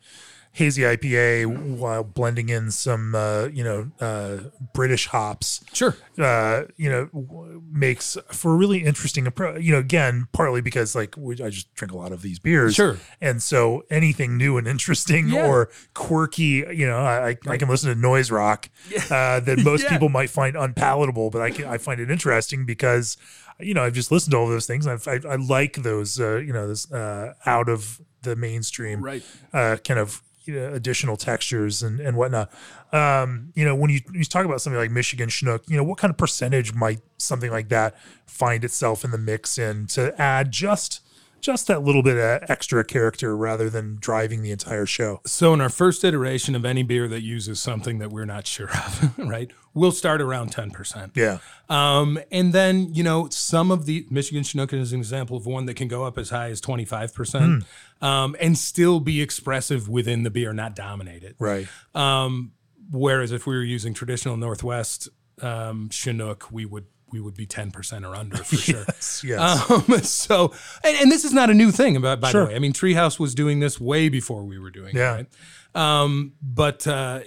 hazy 0.56 0.84
IPA 0.84 1.78
while 1.78 2.04
blending 2.04 2.48
in 2.50 2.70
some, 2.70 3.16
uh, 3.16 3.46
you 3.46 3.64
know, 3.64 3.90
uh, 4.00 4.38
British 4.74 5.08
hops. 5.08 5.64
Sure. 5.74 5.98
Uh, 6.18 6.66
you 6.78 6.88
know, 6.90 7.06
w- 7.08 7.62
makes 7.72 8.18
for 8.32 8.54
a 8.54 8.56
really 8.56 8.84
interesting 8.84 9.26
approach. 9.26 9.62
You 9.64 9.72
know, 9.72 9.80
again, 9.80 10.28
partly 10.32 10.62
because 10.62 10.94
like 10.94 11.16
we, 11.18 11.34
I 11.44 11.50
just 11.50 11.74
drink 11.74 11.92
a 11.92 11.98
lot 11.98 12.12
of 12.12 12.22
these 12.22 12.38
beers, 12.38 12.76
Sure. 12.76 12.98
and 13.20 13.42
so 13.42 13.84
anything 13.90 14.38
new 14.38 14.58
and 14.58 14.68
interesting 14.68 15.30
Yeah. 15.30 15.48
or 15.48 15.70
quirky, 15.96 16.64
you 16.72 16.86
know, 16.86 17.00
I, 17.00 17.36
I- 17.48 17.58
can 17.58 17.68
listen 17.68 17.90
to 17.94 18.00
noise 18.00 18.30
rock 18.30 18.70
uh, 19.10 19.40
that 19.40 19.60
most 19.64 19.84
Yeah. 19.84 19.90
people 19.90 20.10
might 20.10 20.30
find 20.30 20.56
unpalatable, 20.56 21.32
but 21.32 21.42
I 21.42 21.50
can, 21.50 21.66
I 21.66 21.78
find 21.80 22.00
it 22.00 22.12
interesting 22.12 22.66
because 22.66 23.18
you 23.60 23.74
know 23.74 23.84
I've 23.84 23.94
just 23.94 24.12
listened 24.12 24.32
to 24.32 24.38
all 24.38 24.48
those 24.48 24.66
things. 24.68 24.86
I've, 24.88 25.08
I 25.08 25.20
I 25.28 25.36
like 25.36 25.78
those 25.84 26.20
uh, 26.20 26.38
you 26.38 26.54
know 26.54 26.68
this 26.68 26.92
uh, 26.92 27.34
out 27.46 27.70
of 27.70 28.02
the 28.22 28.36
mainstream 28.36 29.02
Right. 29.04 29.24
uh, 29.54 29.78
kind 29.84 30.00
of 30.00 30.22
you 30.48 30.56
know, 30.56 30.74
additional 30.74 31.18
textures 31.18 31.84
and, 31.84 32.00
and 32.00 32.18
whatnot. 32.18 32.52
Um, 32.92 33.52
you 33.56 33.66
know, 33.66 33.76
when 33.76 33.90
you, 33.90 34.02
you 34.12 34.24
talk 34.24 34.46
about 34.46 34.62
something 34.62 34.80
like 34.80 34.92
Michigan 34.92 35.30
Chinook, 35.30 35.64
you 35.68 35.78
know, 35.78 35.84
what 35.84 35.98
kind 35.98 36.12
of 36.12 36.18
percentage 36.18 36.74
might 36.74 37.02
something 37.18 37.52
like 37.52 37.70
that 37.70 37.96
find 38.26 38.64
itself 38.64 39.04
in 39.04 39.12
the 39.12 39.18
mix 39.18 39.58
in 39.58 39.88
to 39.88 40.20
add 40.22 40.52
just 40.52 41.02
just 41.44 41.68
that 41.68 41.84
little 41.84 42.02
bit 42.02 42.18
of 42.18 42.50
extra 42.50 42.84
character 42.84 43.38
rather 43.38 43.70
than 43.70 43.98
driving 44.00 44.42
the 44.42 44.52
entire 44.52 44.86
show? 44.86 45.22
So 45.26 45.54
in 45.54 45.62
our 45.62 45.70
first 45.70 46.04
iteration 46.04 46.56
of 46.56 46.66
any 46.66 46.82
beer 46.82 47.08
that 47.10 47.22
uses 47.22 47.62
something 47.62 48.00
that 48.00 48.10
we're 48.10 48.26
not 48.26 48.48
sure 48.48 48.70
of, 48.70 49.18
right, 49.20 49.52
we'll 49.74 49.92
start 49.92 50.22
around 50.22 50.52
10%. 50.52 51.16
Yeah. 51.16 51.40
Um, 51.70 52.20
and 52.32 52.54
then, 52.54 52.94
you 52.94 53.04
know, 53.04 53.28
some 53.30 53.70
of 53.70 53.86
the 53.86 54.08
Michigan 54.10 54.44
Chinook 54.44 54.74
is 54.74 54.94
an 54.94 55.00
example 55.00 55.38
of 55.38 55.46
one 55.46 55.66
that 55.66 55.76
can 55.76 55.88
go 55.88 56.04
up 56.06 56.18
as 56.18 56.30
high 56.30 56.50
as 56.50 56.62
25% 56.62 57.66
um, 58.02 58.36
and 58.40 58.58
still 58.58 59.00
be 59.00 59.22
expressive 59.22 59.90
within 59.90 60.24
the 60.24 60.32
beer, 60.32 60.54
not 60.54 60.76
dominate 60.76 61.24
it. 61.24 61.36
Right. 61.38 61.68
Um, 61.94 62.54
whereas 62.90 63.32
if 63.32 63.46
we 63.46 63.56
were 63.56 63.64
using 63.64 63.94
traditional 63.94 64.38
Northwest 64.38 65.10
um, 65.42 65.90
Chinook, 65.90 66.52
we 66.52 66.66
would 66.66 66.86
we 67.14 67.22
would 67.22 67.36
be 67.36 67.46
10% 67.48 68.06
or 68.10 68.16
under 68.16 68.38
for 68.38 68.56
sure. 68.68 68.84
Yes. 68.88 69.24
yes. 69.24 69.72
Um, 69.72 69.84
so, 70.04 70.52
and, 70.84 70.98
and 71.04 71.12
this 71.12 71.24
is 71.24 71.32
not 71.32 71.50
a 71.50 71.54
new 71.54 71.72
thing, 71.72 72.02
by, 72.02 72.16
by 72.18 72.32
Sure. 72.32 72.42
the 72.46 72.50
way. 72.50 72.56
I 72.56 72.60
mean, 72.60 72.74
Treehouse 72.74 73.20
was 73.20 73.34
doing 73.36 73.60
this 73.62 73.80
way 73.80 74.10
before 74.10 74.44
we 74.44 74.60
were 74.60 74.72
doing 74.72 74.96
Yeah. 74.96 75.18
it, 75.20 75.28
right? 75.76 76.02
Um, 76.04 76.34
but, 76.42 76.86
uh, 76.88 77.22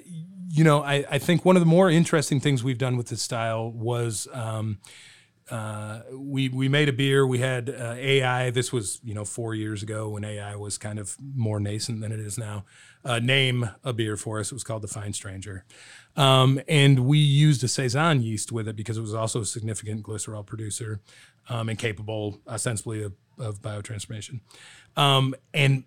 you 0.51 0.65
know, 0.65 0.83
I, 0.83 1.05
I 1.11 1.19
think 1.19 1.45
one 1.45 1.57
of 1.57 1.61
the 1.61 1.67
more 1.67 1.89
interesting 1.91 2.41
things 2.41 2.63
we've 2.65 2.79
done 2.79 2.97
with 2.97 3.09
this 3.09 3.23
style 3.23 3.71
was 3.71 4.27
um, 4.33 4.79
uh, 5.51 6.01
we 6.13 6.49
we 6.49 6.69
made 6.69 6.89
a 6.89 6.93
beer. 6.93 7.25
We 7.27 7.39
had 7.39 7.69
uh, 7.71 7.95
AI. 7.97 8.51
This 8.51 8.73
was 8.73 9.01
you 9.05 9.15
know 9.15 9.25
four 9.25 9.55
years 9.55 9.81
ago 9.83 10.09
when 10.09 10.25
AI 10.25 10.57
was 10.57 10.77
kind 10.77 10.99
of 10.99 11.17
more 11.37 11.61
nascent 11.61 12.01
than 12.01 12.11
it 12.11 12.19
is 12.19 12.37
now. 12.37 12.65
Uh, 13.05 13.21
name 13.21 13.71
a 13.85 13.93
beer 13.93 14.17
for 14.17 14.41
us. 14.41 14.51
It 14.51 14.55
was 14.55 14.65
called 14.65 14.83
the 14.83 14.89
Fine 14.89 15.13
Stranger, 15.13 15.65
um, 16.17 16.61
and 16.67 17.07
we 17.07 17.19
used 17.19 17.63
a 17.63 17.69
saison 17.69 18.23
yeast 18.23 18.53
with 18.53 18.69
it 18.69 18.77
because 18.77 18.97
it 18.97 19.03
was 19.03 19.15
also 19.15 19.43
a 19.43 19.47
significant 19.47 20.03
glycerol 20.03 20.45
producer 20.45 21.01
um, 21.49 21.69
and 21.69 21.79
capable 21.79 22.41
ostensibly 22.49 23.03
of, 23.03 23.13
of 23.39 23.61
biotransformation. 23.61 24.41
Um, 24.97 25.35
and 25.53 25.85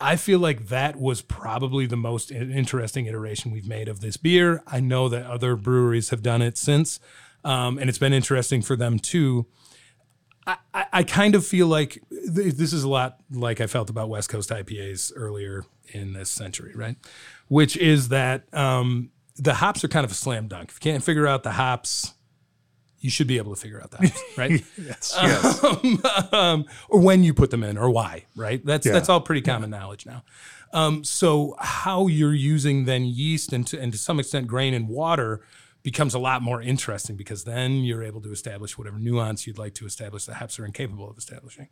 I 0.00 0.16
feel 0.16 0.38
like 0.38 0.68
that 0.68 0.96
was 0.96 1.22
probably 1.22 1.86
the 1.86 1.96
most 1.96 2.30
interesting 2.30 3.06
iteration 3.06 3.50
we've 3.50 3.68
made 3.68 3.88
of 3.88 4.00
this 4.00 4.16
beer. 4.16 4.62
I 4.66 4.80
know 4.80 5.08
that 5.08 5.24
other 5.24 5.56
breweries 5.56 6.10
have 6.10 6.22
done 6.22 6.42
it 6.42 6.58
since, 6.58 7.00
um, 7.44 7.78
and 7.78 7.88
it's 7.88 7.98
been 7.98 8.12
interesting 8.12 8.60
for 8.60 8.76
them 8.76 8.98
too. 8.98 9.46
I, 10.46 10.56
I, 10.74 10.86
I 10.92 11.02
kind 11.02 11.34
of 11.34 11.46
feel 11.46 11.66
like 11.66 12.02
th- 12.10 12.54
this 12.54 12.74
is 12.74 12.84
a 12.84 12.88
lot 12.88 13.20
like 13.30 13.60
I 13.60 13.66
felt 13.66 13.88
about 13.88 14.10
West 14.10 14.28
Coast 14.28 14.50
IPAs 14.50 15.12
earlier 15.16 15.64
in 15.92 16.12
this 16.12 16.28
century, 16.28 16.72
right? 16.74 16.96
Which 17.48 17.76
is 17.76 18.10
that 18.10 18.52
um, 18.52 19.10
the 19.36 19.54
hops 19.54 19.84
are 19.84 19.88
kind 19.88 20.04
of 20.04 20.10
a 20.10 20.14
slam 20.14 20.48
dunk. 20.48 20.70
If 20.70 20.76
you 20.84 20.92
can't 20.92 21.02
figure 21.04 21.26
out 21.26 21.42
the 21.42 21.52
hops, 21.52 22.12
you 23.00 23.10
should 23.10 23.26
be 23.26 23.36
able 23.38 23.54
to 23.54 23.60
figure 23.60 23.80
out 23.80 23.90
the 23.90 23.98
hops, 23.98 24.22
right? 24.36 24.50
yes. 24.78 25.16
Yes. 25.20 25.64
um, 25.64 26.02
um, 26.32 26.64
or 26.88 27.00
when 27.00 27.22
you 27.22 27.34
put 27.34 27.50
them 27.50 27.62
in 27.62 27.76
or 27.78 27.90
why, 27.90 28.24
right? 28.34 28.64
That's 28.64 28.86
Yeah. 28.86 28.92
that's 28.92 29.08
all 29.08 29.20
pretty 29.20 29.42
common 29.42 29.70
knowledge 29.70 30.06
now. 30.06 30.24
Um, 30.72 31.04
so 31.04 31.54
how 31.60 32.06
you're 32.08 32.34
using 32.34 32.84
then 32.86 33.04
yeast 33.04 33.52
and 33.52 33.66
to, 33.68 33.80
and 33.80 33.92
to 33.92 33.98
some 33.98 34.18
extent 34.18 34.46
grain 34.48 34.74
and 34.74 34.88
water 34.88 35.42
becomes 35.84 36.14
a 36.14 36.18
lot 36.18 36.42
more 36.42 36.60
interesting 36.60 37.14
because 37.16 37.44
then 37.44 37.84
you're 37.84 38.02
able 38.02 38.20
to 38.20 38.32
establish 38.32 38.76
whatever 38.76 38.98
nuance 38.98 39.46
you'd 39.46 39.56
like 39.58 39.72
to 39.74 39.86
establish 39.86 40.24
that 40.24 40.34
hops 40.34 40.58
are 40.58 40.64
incapable 40.66 41.08
of 41.08 41.16
establishing. 41.16 41.68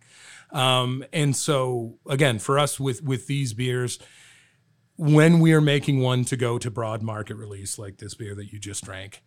Um, 0.52 1.04
and 1.12 1.34
so 1.34 1.98
again, 2.08 2.38
for 2.38 2.58
us 2.58 2.78
with 2.78 3.02
with 3.02 3.26
these 3.26 3.52
beers, 3.54 3.98
when 4.96 5.40
we 5.40 5.52
are 5.52 5.60
making 5.60 6.00
one 6.00 6.24
to 6.26 6.36
go 6.36 6.58
to 6.58 6.70
broad 6.70 7.02
market 7.02 7.34
release 7.34 7.78
like 7.78 7.98
this 7.98 8.14
beer 8.14 8.34
that 8.34 8.52
you 8.52 8.58
just 8.58 8.84
drank, 8.84 9.22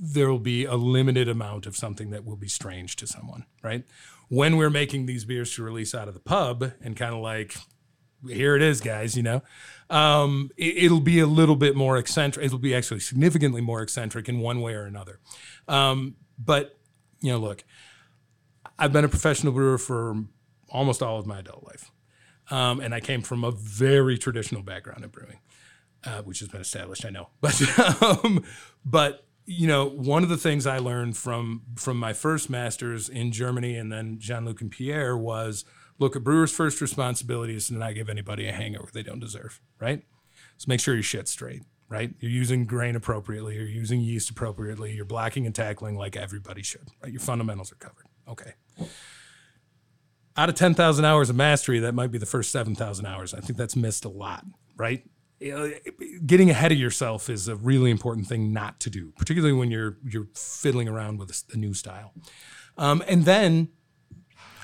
there 0.00 0.30
will 0.30 0.38
be 0.38 0.64
a 0.64 0.74
limited 0.74 1.28
amount 1.28 1.66
of 1.66 1.76
something 1.76 2.10
that 2.10 2.24
will 2.24 2.36
be 2.36 2.48
strange 2.48 2.96
to 2.96 3.06
someone, 3.06 3.44
right? 3.62 3.84
When 4.28 4.56
we're 4.56 4.70
making 4.70 5.06
these 5.06 5.24
beers 5.24 5.54
to 5.54 5.62
release 5.62 5.94
out 5.94 6.08
of 6.08 6.14
the 6.14 6.20
pub 6.20 6.72
and 6.82 6.96
kind 6.96 7.14
of 7.14 7.20
like, 7.20 7.56
here 8.26 8.56
it 8.56 8.62
is, 8.62 8.80
guys, 8.80 9.16
you 9.16 9.22
know, 9.22 9.42
um, 9.90 10.50
it, 10.56 10.90
will 10.90 11.00
be 11.00 11.20
a 11.20 11.26
little 11.26 11.56
bit 11.56 11.76
more 11.76 11.98
eccentric. 11.98 12.46
It'll 12.46 12.58
be 12.58 12.74
actually 12.74 13.00
significantly 13.00 13.60
more 13.60 13.82
eccentric 13.82 14.28
in 14.28 14.40
one 14.40 14.62
way 14.62 14.74
or 14.74 14.84
another. 14.84 15.20
Um, 15.68 16.16
but, 16.38 16.78
you 17.20 17.30
know, 17.32 17.38
look, 17.38 17.64
I've 18.78 18.92
been 18.94 19.04
a 19.04 19.08
professional 19.08 19.52
brewer 19.52 19.76
for 19.76 20.24
almost 20.70 21.02
all 21.02 21.18
of 21.18 21.26
my 21.26 21.40
adult 21.40 21.64
life. 21.64 21.90
Um, 22.50 22.80
and 22.80 22.94
I 22.94 23.00
came 23.00 23.22
from 23.22 23.44
a 23.44 23.50
very 23.50 24.18
traditional 24.18 24.62
background 24.62 25.02
in 25.02 25.10
brewing, 25.10 25.38
uh, 26.04 26.22
which 26.22 26.40
has 26.40 26.48
been 26.48 26.60
established, 26.60 27.04
I 27.04 27.10
know. 27.10 27.28
But, 27.40 28.22
um, 28.24 28.44
but 28.84 29.26
you 29.46 29.66
know, 29.66 29.86
one 29.86 30.22
of 30.22 30.28
the 30.28 30.36
things 30.36 30.66
I 30.66 30.78
learned 30.78 31.16
from 31.16 31.62
from 31.76 31.98
my 31.98 32.12
first 32.12 32.48
masters 32.48 33.08
in 33.08 33.30
Germany 33.32 33.76
and 33.76 33.92
then 33.92 34.18
Jean 34.18 34.44
Luc 34.44 34.60
and 34.60 34.70
Pierre 34.70 35.16
was 35.16 35.64
look, 35.98 36.16
a 36.16 36.20
brewer's 36.20 36.52
first 36.52 36.80
responsibility 36.80 37.54
is 37.54 37.68
to 37.68 37.74
not 37.74 37.94
give 37.94 38.08
anybody 38.08 38.48
a 38.48 38.52
hangover 38.52 38.90
they 38.92 39.02
don't 39.02 39.20
deserve, 39.20 39.60
right? 39.78 40.02
So 40.56 40.66
make 40.68 40.80
sure 40.80 40.94
your 40.94 41.02
shit's 41.02 41.30
straight, 41.30 41.62
right? 41.88 42.12
You're 42.20 42.30
using 42.30 42.64
grain 42.64 42.96
appropriately, 42.96 43.56
you're 43.56 43.66
using 43.66 44.00
yeast 44.00 44.30
appropriately, 44.30 44.92
you're 44.92 45.04
blocking 45.04 45.46
and 45.46 45.54
tackling 45.54 45.96
like 45.96 46.16
everybody 46.16 46.62
should, 46.62 46.88
right? 47.02 47.12
Your 47.12 47.20
fundamentals 47.20 47.72
are 47.72 47.76
covered. 47.76 48.06
Okay. 48.28 48.54
Out 50.36 50.48
of 50.48 50.54
10,000 50.56 51.04
hours 51.04 51.30
of 51.30 51.36
mastery, 51.36 51.78
that 51.78 51.94
might 51.94 52.10
be 52.10 52.18
the 52.18 52.26
first 52.26 52.50
7,000 52.50 53.06
hours. 53.06 53.34
I 53.34 53.40
think 53.40 53.56
that's 53.56 53.76
missed 53.76 54.04
a 54.04 54.08
lot, 54.08 54.44
right? 54.76 55.04
Getting 56.26 56.50
ahead 56.50 56.72
of 56.72 56.78
yourself 56.78 57.30
is 57.30 57.46
a 57.48 57.54
really 57.56 57.90
important 57.90 58.26
thing 58.26 58.52
not 58.52 58.80
to 58.80 58.90
do, 58.90 59.12
particularly 59.16 59.52
when 59.52 59.70
you're 59.70 59.98
you're 60.04 60.28
fiddling 60.34 60.88
around 60.88 61.18
with 61.18 61.44
a 61.52 61.56
new 61.56 61.74
style. 61.74 62.12
Um, 62.78 63.04
and 63.06 63.24
then 63.24 63.68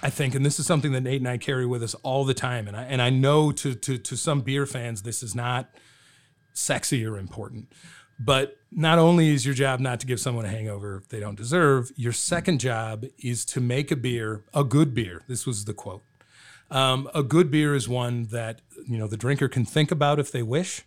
I 0.03 0.11
think, 0.11 0.35
and 0.35 0.45
this 0.47 0.59
is 0.59 0.67
something 0.67 0.93
that 0.93 1.03
Nate 1.03 1.21
and 1.21 1.29
I 1.29 1.37
carry 1.37 1.67
with 1.67 1.83
us 1.83 1.95
all 1.97 2.25
the 2.25 2.35
time, 2.35 2.67
and 2.67 2.77
I 2.77 2.85
and 2.85 3.03
I 3.03 3.11
know 3.11 3.53
to 3.53 3.75
to 3.75 3.99
to 3.99 4.17
some 4.17 4.41
beer 4.41 4.65
fans 4.65 5.03
this 5.03 5.23
is 5.23 5.35
not 5.35 5.71
sexy 6.55 7.05
or 7.05 7.19
important, 7.19 7.73
but 8.21 8.59
not 8.71 8.99
only 8.99 9.31
is 9.31 9.47
your 9.47 9.55
job 9.55 9.81
not 9.81 9.99
to 10.01 10.07
give 10.07 10.21
someone 10.21 10.45
a 10.45 10.49
hangover 10.49 11.03
they 11.09 11.19
don't 11.19 11.37
deserve, 11.37 11.91
your 11.97 12.13
second 12.13 12.61
job 12.61 13.07
is 13.19 13.45
to 13.47 13.61
make 13.61 13.91
a 13.91 13.97
beer, 13.97 14.45
a 14.53 14.63
good 14.63 14.95
beer. 14.95 15.23
This 15.27 15.47
was 15.47 15.65
the 15.65 15.73
quote. 15.73 16.03
Um, 16.71 17.11
a 17.15 17.23
good 17.23 17.51
beer 17.51 17.75
is 17.75 17.89
one 17.89 18.25
that 18.27 18.61
you 18.87 18.99
know 18.99 19.09
the 19.09 19.17
drinker 19.17 19.49
can 19.49 19.65
think 19.65 19.91
about 19.91 20.21
if 20.21 20.31
they 20.31 20.43
wish, 20.43 20.83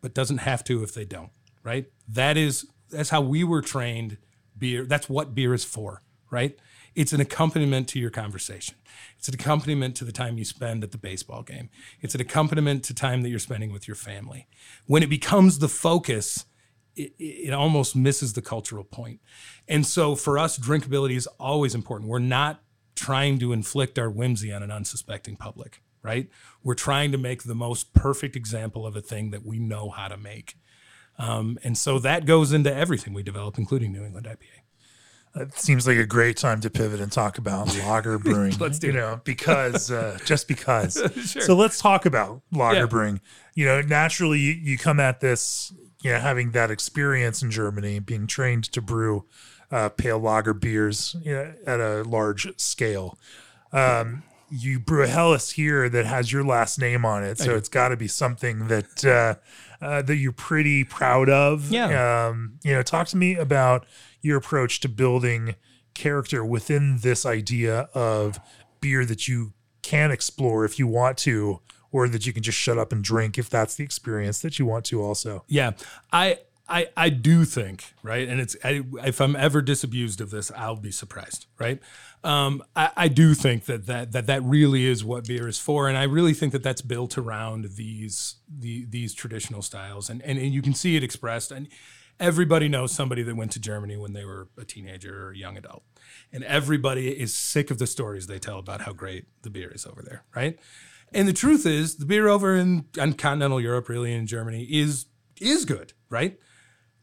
but 0.00 0.14
doesn't 0.14 0.38
have 0.38 0.64
to 0.64 0.82
if 0.82 0.94
they 0.94 1.04
don't. 1.04 1.30
Right? 1.62 1.86
That 2.08 2.36
is 2.36 2.66
that's 2.88 3.10
how 3.10 3.20
we 3.20 3.44
were 3.44 3.60
trained. 3.60 4.16
Beer. 4.56 4.86
That's 4.86 5.08
what 5.10 5.34
beer 5.34 5.52
is 5.52 5.64
for. 5.64 6.02
Right? 6.30 6.56
It's 6.94 7.12
an 7.12 7.20
accompaniment 7.20 7.88
to 7.88 7.98
your 7.98 8.08
conversation. 8.08 8.76
It's 9.18 9.28
an 9.28 9.34
accompaniment 9.34 9.96
to 9.96 10.04
the 10.04 10.12
time 10.12 10.38
you 10.38 10.46
spend 10.46 10.82
at 10.82 10.92
the 10.92 10.98
baseball 10.98 11.42
game. 11.42 11.68
It's 12.00 12.14
an 12.14 12.22
accompaniment 12.22 12.84
to 12.84 12.94
time 12.94 13.20
that 13.20 13.28
you're 13.28 13.38
spending 13.38 13.70
with 13.70 13.86
your 13.86 13.96
family. 13.96 14.46
When 14.86 15.02
it 15.02 15.10
becomes 15.10 15.58
the 15.58 15.68
focus, 15.68 16.46
it, 16.96 17.12
it 17.18 17.52
almost 17.52 17.94
misses 17.94 18.32
the 18.32 18.42
cultural 18.42 18.84
point. 18.84 19.20
And 19.68 19.86
so 19.86 20.14
for 20.16 20.38
us, 20.38 20.58
drinkability 20.58 21.16
is 21.16 21.26
always 21.38 21.74
important. 21.74 22.08
We're 22.10 22.18
not 22.18 22.60
trying 22.94 23.38
to 23.40 23.52
inflict 23.52 23.98
our 23.98 24.08
whimsy 24.10 24.52
on 24.52 24.62
an 24.62 24.70
unsuspecting 24.70 25.36
public, 25.36 25.82
right? 26.02 26.28
We're 26.62 26.74
trying 26.74 27.12
to 27.12 27.18
make 27.18 27.42
the 27.44 27.54
most 27.54 27.92
perfect 27.92 28.34
example 28.36 28.86
of 28.86 28.96
a 28.96 29.02
thing 29.02 29.30
that 29.30 29.44
we 29.44 29.58
know 29.58 29.90
how 29.90 30.08
to 30.08 30.16
make. 30.16 30.56
Um, 31.18 31.58
and 31.64 31.76
so 31.78 31.98
that 32.00 32.26
goes 32.26 32.52
into 32.52 32.74
everything 32.74 33.12
we 33.14 33.22
develop, 33.22 33.58
including 33.58 33.92
New 33.92 34.04
England 34.04 34.26
IPA. 34.26 35.42
It 35.42 35.58
seems 35.58 35.86
like 35.86 35.98
a 35.98 36.06
great 36.06 36.38
time 36.38 36.62
to 36.62 36.70
pivot 36.70 36.98
and 37.00 37.12
talk 37.12 37.36
about 37.36 37.76
lager 37.80 38.18
brewing. 38.18 38.54
Let's 38.58 38.78
do 38.78 38.86
you 38.86 38.92
it. 38.94 38.96
know 38.96 39.20
because 39.24 39.90
uh, 39.90 40.16
just 40.24 40.48
because. 40.48 40.94
Sure. 41.26 41.42
So 41.42 41.54
let's 41.54 41.78
talk 41.78 42.06
about 42.06 42.40
lager 42.52 42.80
Yeah. 42.80 42.86
brewing. 42.86 43.20
You 43.54 43.66
know, 43.66 43.80
naturally 43.82 44.38
you, 44.38 44.52
you 44.52 44.78
come 44.78 44.98
at 44.98 45.20
this, 45.20 45.74
you 46.06 46.12
know, 46.12 46.20
having 46.20 46.52
that 46.52 46.70
experience 46.70 47.42
in 47.42 47.50
Germany, 47.50 47.98
being 47.98 48.28
trained 48.28 48.62
to 48.70 48.80
brew 48.80 49.24
uh, 49.72 49.88
pale 49.88 50.20
lager 50.20 50.54
beers 50.54 51.16
you 51.20 51.32
know, 51.32 51.52
at 51.66 51.80
a 51.80 52.04
large 52.04 52.48
scale. 52.60 53.18
Um, 53.72 54.22
you 54.48 54.78
brew 54.78 55.02
a 55.02 55.08
Helles 55.08 55.50
here 55.50 55.88
that 55.88 56.06
has 56.06 56.30
your 56.30 56.44
last 56.44 56.78
name 56.78 57.04
on 57.04 57.24
it, 57.24 57.38
so 57.38 57.56
it's 57.56 57.68
got 57.68 57.88
to 57.88 57.96
be 57.96 58.06
something 58.06 58.68
that 58.68 59.04
uh, 59.04 59.84
uh, 59.84 60.02
that 60.02 60.14
you're 60.14 60.30
pretty 60.30 60.84
proud 60.84 61.28
of. 61.28 61.72
Yeah. 61.72 62.28
Um, 62.28 62.60
you 62.62 62.72
know, 62.72 62.82
talk 62.82 63.08
to 63.08 63.16
me 63.16 63.34
about 63.34 63.84
your 64.22 64.38
approach 64.38 64.78
to 64.80 64.88
building 64.88 65.56
character 65.94 66.44
within 66.44 66.98
this 66.98 67.26
idea 67.26 67.88
of 67.92 68.38
beer 68.80 69.04
that 69.04 69.26
you 69.26 69.54
can 69.82 70.12
explore 70.12 70.64
if 70.64 70.78
you 70.78 70.86
want 70.86 71.18
to, 71.18 71.60
or 71.92 72.08
that 72.08 72.26
you 72.26 72.32
can 72.32 72.42
just 72.42 72.58
shut 72.58 72.78
up 72.78 72.92
and 72.92 73.02
drink 73.02 73.38
if 73.38 73.48
that's 73.50 73.74
the 73.74 73.84
experience 73.84 74.40
that 74.40 74.58
you 74.58 74.66
want 74.66 74.84
to. 74.86 75.02
Also, 75.02 75.44
Yeah, 75.48 75.72
I 76.12 76.38
I 76.68 76.88
I 76.96 77.08
do 77.10 77.44
think 77.44 77.94
right, 78.02 78.28
and 78.28 78.40
it's 78.40 78.56
I, 78.64 78.82
if 79.04 79.20
I'm 79.20 79.36
ever 79.36 79.62
disabused 79.62 80.20
of 80.20 80.30
this, 80.30 80.50
I'll 80.56 80.76
be 80.76 80.90
surprised, 80.90 81.46
right? 81.58 81.80
Um, 82.24 82.62
I, 82.74 82.90
I 82.96 83.08
do 83.08 83.34
think 83.34 83.66
that 83.66 83.86
that 83.86 84.12
that 84.12 84.26
that 84.26 84.42
really 84.42 84.86
is 84.86 85.04
what 85.04 85.26
beer 85.26 85.46
is 85.46 85.58
for, 85.58 85.88
and 85.88 85.96
I 85.96 86.04
really 86.04 86.34
think 86.34 86.52
that 86.52 86.62
that's 86.62 86.82
built 86.82 87.16
around 87.16 87.76
these 87.76 88.36
the 88.48 88.84
these 88.86 89.14
traditional 89.14 89.62
styles, 89.62 90.10
and 90.10 90.22
and, 90.22 90.38
and 90.38 90.52
you 90.52 90.62
can 90.62 90.74
see 90.74 90.96
it 90.96 91.04
expressed, 91.04 91.52
and 91.52 91.68
everybody 92.18 92.68
knows 92.68 92.90
somebody 92.90 93.22
that 93.22 93.36
went 93.36 93.52
to 93.52 93.60
Germany 93.60 93.96
when 93.96 94.12
they 94.12 94.24
were 94.24 94.48
a 94.58 94.64
teenager 94.64 95.26
or 95.26 95.30
a 95.30 95.36
young 95.36 95.56
adult, 95.56 95.84
and 96.32 96.42
everybody 96.44 97.10
is 97.10 97.32
sick 97.32 97.70
of 97.70 97.78
the 97.78 97.86
stories 97.86 98.26
they 98.26 98.40
tell 98.40 98.58
about 98.58 98.80
how 98.80 98.92
great 98.92 99.26
the 99.42 99.50
beer 99.50 99.70
is 99.70 99.86
over 99.86 100.02
there, 100.02 100.24
right? 100.34 100.58
And 101.16 101.26
the 101.26 101.32
truth 101.32 101.64
is, 101.64 101.96
the 101.96 102.04
beer 102.04 102.28
over 102.28 102.54
in, 102.54 102.84
in 102.98 103.14
continental 103.14 103.58
Europe, 103.58 103.88
really 103.88 104.12
in 104.12 104.26
Germany, 104.26 104.64
is 104.64 105.06
is 105.40 105.64
good, 105.64 105.94
right? 106.10 106.38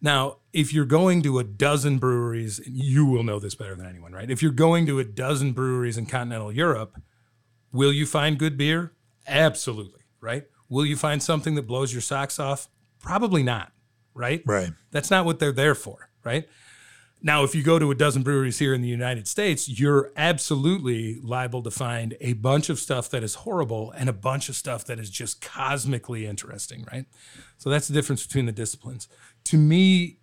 Now, 0.02 0.38
if 0.54 0.72
you're 0.72 0.86
going 0.86 1.24
to 1.24 1.40
a 1.40 1.44
dozen 1.44 1.98
breweries, 1.98 2.62
you 2.68 3.08
will 3.08 3.24
know 3.24 3.40
this 3.40 3.56
better 3.56 3.74
than 3.74 3.88
anyone, 3.88 4.12
right? 4.12 4.30
If 4.30 4.44
you're 4.44 4.52
going 4.52 4.86
to 4.86 5.00
a 5.00 5.04
dozen 5.04 5.54
breweries 5.54 5.98
in 5.98 6.06
continental 6.06 6.52
Europe, 6.52 7.02
will 7.72 7.92
you 7.92 8.06
find 8.06 8.38
good 8.38 8.56
beer? 8.56 8.94
Absolutely, 9.28 10.02
right? 10.22 10.46
Will 10.70 10.86
you 10.86 10.96
find 10.96 11.24
something 11.24 11.56
that 11.56 11.66
blows 11.66 11.92
your 11.92 12.02
socks 12.02 12.38
off? 12.38 12.68
Probably 13.00 13.42
not, 13.42 13.72
right? 14.14 14.44
right? 14.46 14.74
That's 14.92 15.10
not 15.10 15.26
what 15.26 15.40
they're 15.40 15.52
there 15.52 15.76
for, 15.76 16.10
right? 16.24 16.48
Now, 17.26 17.46
if 17.46 17.56
you 17.56 17.64
go 17.64 17.80
to 17.80 17.90
a 17.90 17.96
dozen 17.96 18.22
breweries 18.22 18.60
here 18.60 18.74
in 18.74 18.82
the 18.82 18.90
United 18.90 19.30
States, 19.30 19.70
you're 19.70 20.12
absolutely 20.18 21.22
liable 21.22 21.64
to 21.64 21.72
find 21.72 22.18
a 22.20 22.34
bunch 22.34 22.70
of 22.70 22.80
stuff 22.80 23.10
that 23.12 23.24
is 23.24 23.36
horrible 23.36 23.92
and 23.92 24.10
a 24.10 24.14
bunch 24.14 24.50
of 24.50 24.58
stuff 24.58 24.84
that 24.86 25.00
is 25.00 25.10
just 25.10 25.40
cosmically 25.40 26.26
interesting, 26.28 26.86
right? 26.92 27.06
So 27.58 27.70
that's 27.70 27.88
the 27.88 27.94
difference 27.94 28.28
between 28.28 28.46
the 28.46 28.52
disciplines. 28.52 29.08
To 29.46 29.58
me, 29.58 30.18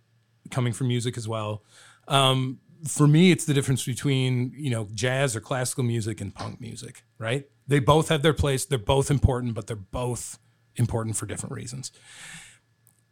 coming 0.51 0.75
from 0.75 0.89
music 0.89 1.17
as 1.17 1.27
well, 1.27 1.65
um, 2.07 2.61
for 2.87 3.07
me, 3.07 3.31
it's 3.31 3.47
the 3.47 3.55
difference 3.55 3.85
between 3.85 4.53
you 4.55 4.71
know 4.71 4.89
jazz 4.95 5.35
or 5.35 5.41
classical 5.41 5.85
music 5.85 6.21
and 6.21 6.35
punk 6.35 6.61
music, 6.61 7.03
right? 7.19 7.47
They 7.67 7.79
both 7.79 8.11
have 8.11 8.23
their 8.23 8.35
place. 8.35 8.67
They're 8.67 8.79
both 8.79 9.11
important, 9.11 9.55
but 9.55 9.67
they're 9.67 9.77
both 9.77 10.39
important 10.77 11.17
for 11.17 11.27
different 11.27 11.55
reasons 11.55 11.93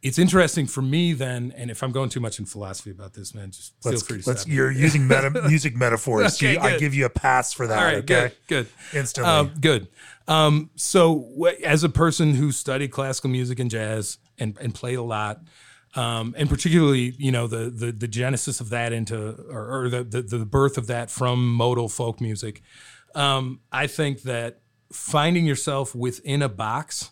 it's 0.01 0.17
interesting 0.17 0.65
for 0.65 0.81
me 0.81 1.13
then, 1.13 1.53
and 1.57 1.69
if 1.69 1.83
I'm 1.83 1.91
going 1.91 2.09
too 2.09 2.19
much 2.21 2.39
in 2.39 2.45
philosophy 2.45 2.91
about 2.91 3.13
this, 3.13 3.35
man, 3.35 3.51
just 3.51 3.73
feel 3.83 3.91
Let's, 3.93 4.03
free 4.03 4.21
to 4.21 4.29
let's 4.29 4.41
stop 4.41 4.49
me. 4.49 4.55
you're 4.55 4.71
using 4.71 5.07
meta, 5.07 5.29
music 5.47 5.75
metaphors. 5.75 6.35
Okay, 6.35 6.53
You- 6.53 6.59
I 6.59 6.77
give 6.77 6.93
you 6.93 7.05
a 7.05 7.09
pass 7.09 7.51
for 7.53 7.67
that. 7.67 7.77
All 7.77 7.83
right, 7.83 7.95
okay, 7.97 8.05
good, 8.05 8.33
good. 8.47 8.67
instantly. 8.97 9.29
Um, 9.31 9.51
good. 9.59 9.87
Um, 10.27 10.69
so, 10.75 11.27
wh- 11.39 11.61
as 11.63 11.83
a 11.83 11.89
person 11.89 12.35
who 12.35 12.51
studied 12.51 12.91
classical 12.91 13.29
music 13.29 13.59
and 13.59 13.69
jazz 13.69 14.19
and, 14.37 14.57
and 14.61 14.73
played 14.73 14.95
a 14.97 15.03
lot, 15.03 15.41
um, 15.95 16.35
and 16.37 16.47
particularly, 16.47 17.15
you 17.17 17.31
know, 17.31 17.47
the 17.47 17.69
the, 17.69 17.91
the 17.91 18.07
genesis 18.07 18.61
of 18.61 18.69
that 18.69 18.93
into 18.93 19.17
or, 19.49 19.83
or 19.85 19.89
the, 19.89 20.03
the 20.03 20.21
the 20.21 20.45
birth 20.45 20.77
of 20.77 20.87
that 20.87 21.09
from 21.09 21.51
modal 21.53 21.89
folk 21.89 22.21
music, 22.21 22.61
um, 23.15 23.59
I 23.71 23.87
think 23.87 24.21
that 24.21 24.59
finding 24.93 25.45
yourself 25.45 25.93
within 25.95 26.41
a 26.43 26.49
box, 26.49 27.09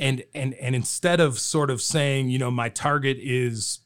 and 0.00 0.24
and 0.34 0.54
and 0.54 0.74
instead 0.74 1.20
of 1.20 1.38
sort 1.38 1.70
of 1.70 1.80
saying, 1.80 2.30
you 2.30 2.38
know, 2.38 2.50
my 2.50 2.70
target 2.70 3.18
is, 3.20 3.80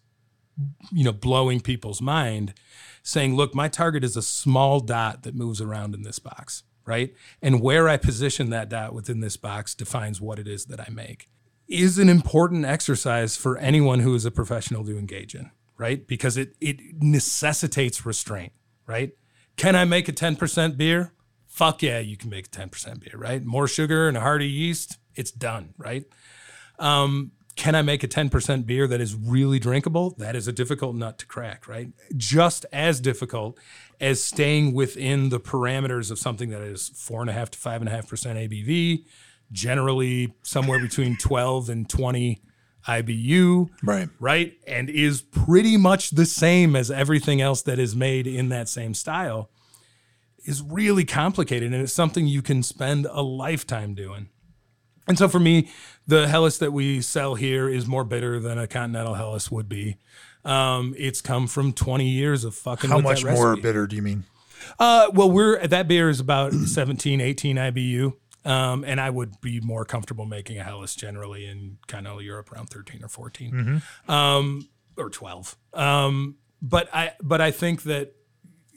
you 0.92 1.04
know, 1.04 1.12
blowing 1.12 1.60
people's 1.60 2.00
mind, 2.00 2.54
saying, 3.02 3.36
look, 3.36 3.54
my 3.54 3.68
target 3.68 4.04
is 4.04 4.16
a 4.16 4.22
small 4.22 4.80
dot 4.80 5.24
that 5.24 5.34
moves 5.34 5.60
around 5.60 5.94
in 5.94 6.02
this 6.02 6.20
box, 6.20 6.62
right? 6.86 7.12
And 7.42 7.60
where 7.60 7.88
I 7.88 7.96
position 7.96 8.50
that 8.50 8.68
dot 8.68 8.94
within 8.94 9.20
this 9.20 9.36
box 9.36 9.74
defines 9.74 10.20
what 10.20 10.38
it 10.38 10.46
is 10.46 10.66
that 10.66 10.80
I 10.80 10.88
make, 10.90 11.28
is 11.66 11.98
an 11.98 12.08
important 12.08 12.64
exercise 12.64 13.36
for 13.36 13.58
anyone 13.58 14.00
who 14.00 14.14
is 14.14 14.24
a 14.24 14.30
professional 14.30 14.84
to 14.84 14.96
engage 14.96 15.34
in, 15.34 15.50
right? 15.76 16.06
Because 16.06 16.36
it, 16.36 16.54
it 16.60 16.80
necessitates 17.02 18.06
restraint, 18.06 18.52
right? 18.86 19.12
Can 19.56 19.74
I 19.74 19.84
make 19.84 20.08
a 20.08 20.12
10% 20.12 20.76
beer? 20.76 21.12
Fuck 21.46 21.82
yeah, 21.82 21.98
you 21.98 22.16
can 22.16 22.30
make 22.30 22.46
a 22.46 22.50
10% 22.50 23.00
beer, 23.00 23.18
right? 23.18 23.44
More 23.44 23.68
sugar 23.68 24.08
and 24.08 24.16
a 24.16 24.20
hearty 24.20 24.48
yeast, 24.48 24.98
it's 25.16 25.30
done, 25.30 25.74
right? 25.78 26.04
Um, 26.78 27.32
can 27.56 27.74
I 27.74 27.82
make 27.82 28.02
a 28.02 28.08
10% 28.08 28.66
beer 28.66 28.88
that 28.88 29.00
is 29.00 29.14
really 29.14 29.58
drinkable? 29.58 30.14
That 30.18 30.34
is 30.34 30.48
a 30.48 30.52
difficult 30.52 30.96
nut 30.96 31.18
to 31.18 31.26
crack, 31.26 31.68
right? 31.68 31.88
Just 32.16 32.66
as 32.72 33.00
difficult 33.00 33.58
as 34.00 34.22
staying 34.22 34.74
within 34.74 35.28
the 35.28 35.38
parameters 35.38 36.10
of 36.10 36.18
something 36.18 36.50
that 36.50 36.62
is 36.62 36.88
four 36.88 37.20
and 37.20 37.30
a 37.30 37.32
half 37.32 37.50
to 37.52 37.58
five 37.58 37.80
and 37.80 37.88
a 37.88 37.92
half 37.92 38.08
percent 38.08 38.38
ABV, 38.38 39.04
generally 39.52 40.34
somewhere 40.42 40.80
between 40.80 41.16
12 41.20 41.70
and 41.70 41.88
20 41.88 42.42
IBU, 42.88 43.70
right. 43.82 44.08
right? 44.18 44.54
And 44.66 44.90
is 44.90 45.22
pretty 45.22 45.76
much 45.76 46.10
the 46.10 46.26
same 46.26 46.74
as 46.74 46.90
everything 46.90 47.40
else 47.40 47.62
that 47.62 47.78
is 47.78 47.94
made 47.94 48.26
in 48.26 48.48
that 48.50 48.68
same 48.68 48.94
style 48.94 49.50
is 50.44 50.60
really 50.60 51.04
complicated 51.04 51.72
and 51.72 51.82
it's 51.82 51.92
something 51.92 52.26
you 52.26 52.42
can 52.42 52.62
spend 52.62 53.06
a 53.06 53.22
lifetime 53.22 53.94
doing. 53.94 54.28
And 55.06 55.18
so 55.18 55.28
for 55.28 55.38
me, 55.38 55.70
the 56.06 56.28
Helles 56.28 56.58
that 56.58 56.72
we 56.72 57.00
sell 57.00 57.34
here 57.34 57.68
is 57.68 57.86
more 57.86 58.04
bitter 58.04 58.40
than 58.40 58.58
a 58.58 58.66
continental 58.66 59.14
Helles 59.14 59.50
would 59.50 59.68
be. 59.68 59.98
Um, 60.44 60.94
it's 60.98 61.20
come 61.20 61.46
from 61.46 61.72
20 61.72 62.08
years 62.08 62.44
of 62.44 62.54
fucking 62.54 62.90
How 62.90 63.00
much 63.00 63.24
more 63.24 63.56
bitter 63.56 63.86
do 63.86 63.96
you 63.96 64.02
mean? 64.02 64.24
Uh, 64.78 65.10
well, 65.12 65.30
we're 65.30 65.66
that 65.66 65.88
beer 65.88 66.08
is 66.08 66.20
about 66.20 66.52
17, 66.52 67.20
18 67.20 67.56
IBU. 67.56 68.14
Um, 68.46 68.84
and 68.84 69.00
I 69.00 69.08
would 69.08 69.40
be 69.40 69.60
more 69.60 69.86
comfortable 69.86 70.26
making 70.26 70.58
a 70.58 70.62
Helles 70.62 70.94
generally 70.94 71.46
in 71.46 71.78
continental 71.86 72.20
Europe 72.20 72.52
around 72.52 72.66
13 72.68 73.02
or 73.02 73.08
14 73.08 73.82
um, 74.06 74.68
or 74.98 75.08
12. 75.08 75.56
Um, 75.72 76.36
but 76.60 76.94
I, 76.94 77.12
but 77.22 77.40
I 77.40 77.50
think 77.50 77.84
that, 77.84 78.14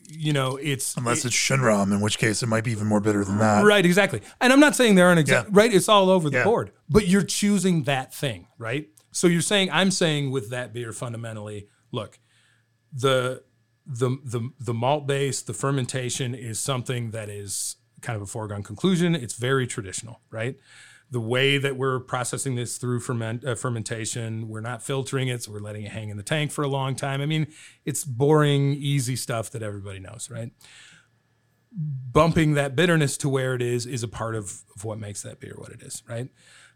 you 0.07 0.33
know, 0.33 0.55
it's 0.57 0.95
Unless 0.97 1.25
it's 1.25 1.35
Schönram, 1.35 1.91
in 1.91 2.01
which 2.01 2.17
case 2.17 2.41
it 2.41 2.47
might 2.47 2.63
be 2.63 2.71
even 2.71 2.87
more 2.87 2.99
bitter 3.01 3.23
than 3.25 3.37
that. 3.39 3.63
Right, 3.65 3.85
exactly. 3.85 4.21
And 4.41 4.51
I'm 4.53 4.59
not 4.59 4.75
saying 4.75 4.95
there 4.95 5.07
aren't 5.07 5.19
exact 5.19 5.49
Yeah. 5.49 5.59
right. 5.59 5.73
It's 5.73 5.89
all 5.89 6.09
over 6.09 6.29
the 6.29 6.37
Yeah. 6.37 6.43
board, 6.45 6.71
but 6.89 7.07
you're 7.07 7.23
choosing 7.23 7.83
that 7.83 8.13
thing, 8.13 8.47
right? 8.57 8.87
So 9.11 9.27
you're 9.27 9.41
saying 9.41 9.69
I'm 9.71 9.91
saying 9.91 10.31
with 10.31 10.49
that 10.51 10.73
beer 10.73 10.93
fundamentally, 10.93 11.67
look, 11.91 12.19
the 12.93 13.43
the 13.85 14.17
the 14.23 14.49
the 14.59 14.73
malt 14.73 15.07
base, 15.07 15.41
the 15.41 15.53
fermentation 15.53 16.33
is 16.35 16.59
something 16.59 17.11
that 17.11 17.29
is 17.29 17.75
kind 18.01 18.15
of 18.15 18.21
a 18.21 18.25
foregone 18.27 18.63
conclusion. 18.63 19.15
It's 19.15 19.33
very 19.33 19.65
traditional, 19.67 20.21
right? 20.31 20.55
The 21.09 21.21
way 21.21 21.57
that 21.57 21.77
we're 21.77 21.99
processing 21.99 22.55
this 22.55 22.77
through 22.77 22.99
ferment, 22.99 23.45
uh, 23.45 23.55
fermentation, 23.55 24.49
we're 24.49 24.59
not 24.61 24.83
filtering 24.83 25.29
it, 25.29 25.43
so 25.43 25.53
we're 25.53 25.59
letting 25.59 25.83
it 25.83 25.91
hang 25.91 26.09
in 26.09 26.17
the 26.17 26.23
tank 26.23 26.51
for 26.51 26.63
a 26.63 26.67
long 26.67 26.95
time. 26.95 27.21
I 27.21 27.25
mean, 27.25 27.47
it's 27.85 28.03
boring, 28.03 28.73
easy 28.73 29.15
stuff 29.15 29.49
that 29.51 29.63
everybody 29.63 29.99
knows, 29.99 30.29
right? 30.29 30.51
bumping 31.77 32.55
that 32.55 32.75
bitterness 32.75 33.17
to 33.17 33.29
where 33.29 33.53
it 33.53 33.61
is 33.61 33.85
is 33.85 34.03
a 34.03 34.07
part 34.07 34.35
of, 34.35 34.63
of 34.75 34.83
what 34.83 34.97
makes 34.97 35.21
that 35.21 35.39
beer 35.39 35.55
what 35.57 35.71
it 35.71 35.81
is, 35.81 36.03
right? 36.07 36.29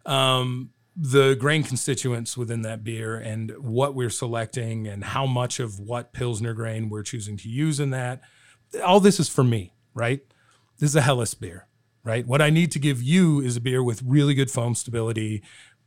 Um, 0.05 0.71
the 0.95 1.35
grain 1.35 1.63
constituents 1.63 2.37
within 2.37 2.61
that 2.63 2.83
beer 2.83 3.15
and 3.17 3.51
what 3.57 3.95
we're 3.95 4.09
selecting 4.09 4.87
and 4.87 5.03
how 5.03 5.25
much 5.25 5.59
of 5.59 5.79
what 5.79 6.13
Pilsner 6.13 6.53
grain 6.53 6.89
we're 6.89 7.03
choosing 7.03 7.37
to 7.37 7.49
use 7.49 7.79
in 7.79 7.91
that. 7.91 8.21
All 8.83 8.99
this 8.99 9.19
is 9.19 9.29
for 9.29 9.43
me, 9.43 9.73
right? 9.93 10.21
This 10.79 10.89
is 10.89 10.95
a 10.95 11.01
Helles 11.01 11.33
beer, 11.33 11.67
right? 12.03 12.25
What 12.25 12.41
I 12.41 12.49
need 12.49 12.71
to 12.71 12.79
give 12.79 13.01
you 13.01 13.39
is 13.41 13.57
a 13.57 13.61
beer 13.61 13.83
with 13.83 14.01
really 14.03 14.33
good 14.33 14.51
foam 14.51 14.75
stability 14.75 15.43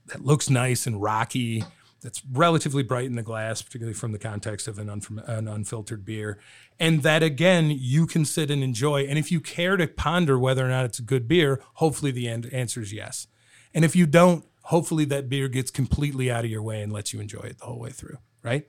that 0.07 0.25
looks 0.25 0.51
nice 0.51 0.87
and 0.87 1.01
rocky, 1.01 1.65
that's 2.05 2.23
relatively 2.31 2.83
bright 2.83 3.07
in 3.07 3.17
the 3.17 3.23
glass, 3.23 3.63
particularly 3.63 3.95
from 3.95 4.13
the 4.13 4.19
context 4.19 4.69
of 4.69 4.79
an, 4.79 4.91
an 5.27 5.49
unfiltered 5.49 6.05
beer. 6.05 6.39
And 6.79 7.03
that 7.03 7.23
again, 7.23 7.71
you 7.71 8.07
can 8.07 8.27
sit 8.27 8.51
and 8.51 8.63
enjoy. 8.63 9.05
And 9.05 9.19
if 9.19 9.33
you 9.33 9.41
care 9.41 9.79
to 9.79 9.87
ponder 9.87 10.39
whether 10.39 10.65
or 10.65 10.69
not 10.69 10.85
it's 10.85 10.99
a 10.99 11.03
good 11.03 11.27
beer, 11.27 11.63
hopefully 11.75 12.11
the 12.11 12.29
an- 12.29 12.51
answer 12.53 12.83
is 12.83 12.93
yes. 12.93 13.27
And 13.73 13.87
if 13.87 13.97
you 13.97 14.07
don't, 14.07 14.45
hopefully 14.65 15.07
that 15.07 15.31
beer 15.31 15.49
gets 15.49 15.71
completely 15.71 16.31
out 16.31 16.45
of 16.45 16.51
your 16.51 16.63
way 16.63 16.83
and 16.83 16.93
lets 16.93 17.15
you 17.15 17.21
enjoy 17.21 17.41
it 17.41 17.59
the 17.59 17.65
whole 17.65 17.81
way 17.81 17.91
through, 17.91 18.19
right? 18.43 18.69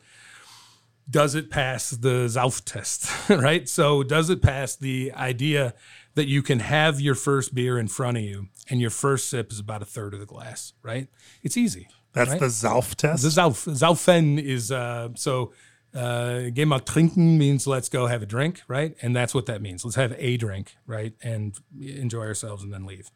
Does 1.10 1.36
it 1.36 1.52
pass 1.52 1.90
the 1.92 2.28
Sauf 2.28 2.64
test, 2.64 3.12
right? 3.30 3.68
So, 3.68 4.02
does 4.02 4.30
it 4.30 4.42
pass 4.42 4.78
the 4.78 5.12
idea 5.14 5.76
that 6.16 6.28
you 6.28 6.42
can 6.42 6.60
have 6.60 7.00
your 7.00 7.16
first 7.16 7.54
beer 7.54 7.78
in 7.78 7.88
front 7.88 8.18
of 8.18 8.24
you 8.24 8.48
and 8.70 8.82
your 8.82 8.90
first 8.90 9.30
sip 9.30 9.52
is 9.52 9.60
about 9.60 9.82
a 9.82 9.86
third 9.86 10.14
of 10.14 10.20
the 10.20 10.26
glass, 10.26 10.74
right? 10.82 11.08
It's 11.44 11.58
easy. 11.58 11.88
That's 12.14 12.32
Right. 12.32 12.40
the 12.40 12.48
Zalf 12.48 12.96
test. 12.96 13.24
The 13.24 13.30
Sauf, 13.30 13.66
Saufen 13.78 14.42
is 14.42 14.72
uh, 14.72 15.10
so 15.16 15.54
Uh, 15.96 16.50
geh 16.54 16.66
mal 16.66 16.82
trinken 16.82 17.38
means 17.38 17.66
let's 17.66 17.88
go 17.88 18.08
have 18.08 18.22
a 18.22 18.26
drink, 18.26 18.62
right? 18.68 18.98
And 19.02 19.16
that's 19.16 19.34
what 19.34 19.46
that 19.46 19.62
means. 19.62 19.86
Let's 19.86 19.96
have 19.96 20.14
a 20.18 20.36
drink, 20.36 20.76
right? 20.86 21.14
And 21.24 21.58
enjoy 21.80 22.26
ourselves 22.26 22.64
and 22.64 22.74
then 22.74 22.86
leave. 22.86 23.10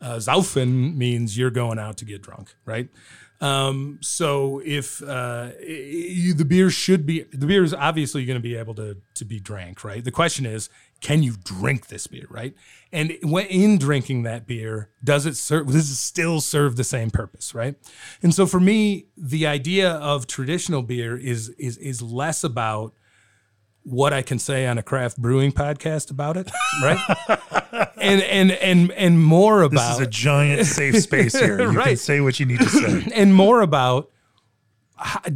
Uh, 0.00 0.18
saufen 0.20 0.94
means 0.96 1.36
you're 1.36 1.50
going 1.50 1.80
out 1.80 1.96
to 1.96 2.04
get 2.04 2.22
drunk, 2.22 2.54
right? 2.66 2.88
Um, 3.40 3.98
so 4.00 4.62
if 4.64 5.02
uh, 5.02 5.50
you, 5.60 6.34
the 6.34 6.44
beer 6.44 6.70
should 6.70 7.04
be, 7.04 7.24
the 7.32 7.46
beer 7.46 7.64
is 7.64 7.74
obviously 7.74 8.24
going 8.24 8.38
to 8.38 8.42
be 8.50 8.54
able 8.56 8.74
to 8.74 8.96
to 9.14 9.24
be 9.24 9.40
drank, 9.40 9.82
right? 9.82 10.04
The 10.04 10.12
question 10.12 10.46
is, 10.46 10.68
can 11.04 11.22
you 11.22 11.34
drink 11.44 11.88
this 11.88 12.06
beer, 12.06 12.26
right? 12.30 12.54
And 12.90 13.12
when 13.22 13.44
in 13.46 13.76
drinking 13.78 14.22
that 14.22 14.46
beer, 14.46 14.88
does 15.02 15.26
it 15.26 15.36
serve? 15.36 15.66
Does 15.66 15.90
it 15.90 15.96
still 15.96 16.40
serve 16.40 16.76
the 16.76 16.84
same 16.84 17.10
purpose, 17.10 17.54
right? 17.54 17.74
And 18.22 18.32
so 18.34 18.46
for 18.46 18.58
me, 18.58 19.06
the 19.16 19.46
idea 19.46 19.90
of 19.90 20.26
traditional 20.26 20.80
beer 20.82 21.14
is 21.16 21.50
is 21.58 21.76
is 21.76 22.00
less 22.00 22.42
about 22.42 22.94
what 23.82 24.14
I 24.14 24.22
can 24.22 24.38
say 24.38 24.66
on 24.66 24.78
a 24.78 24.82
craft 24.82 25.18
brewing 25.18 25.52
podcast 25.52 26.10
about 26.10 26.38
it, 26.38 26.50
right? 26.82 26.98
and 28.00 28.22
and 28.22 28.52
and 28.52 28.90
and 28.92 29.22
more 29.22 29.60
about 29.62 29.98
this 29.98 30.00
is 30.00 30.06
a 30.06 30.10
giant 30.10 30.66
safe 30.66 30.96
space 31.02 31.38
here. 31.38 31.60
You 31.70 31.76
Right. 31.76 31.88
can 31.88 31.96
say 31.98 32.20
what 32.22 32.40
you 32.40 32.46
need 32.46 32.60
to 32.60 32.68
say. 32.70 33.10
and 33.14 33.34
more 33.34 33.60
about 33.60 34.10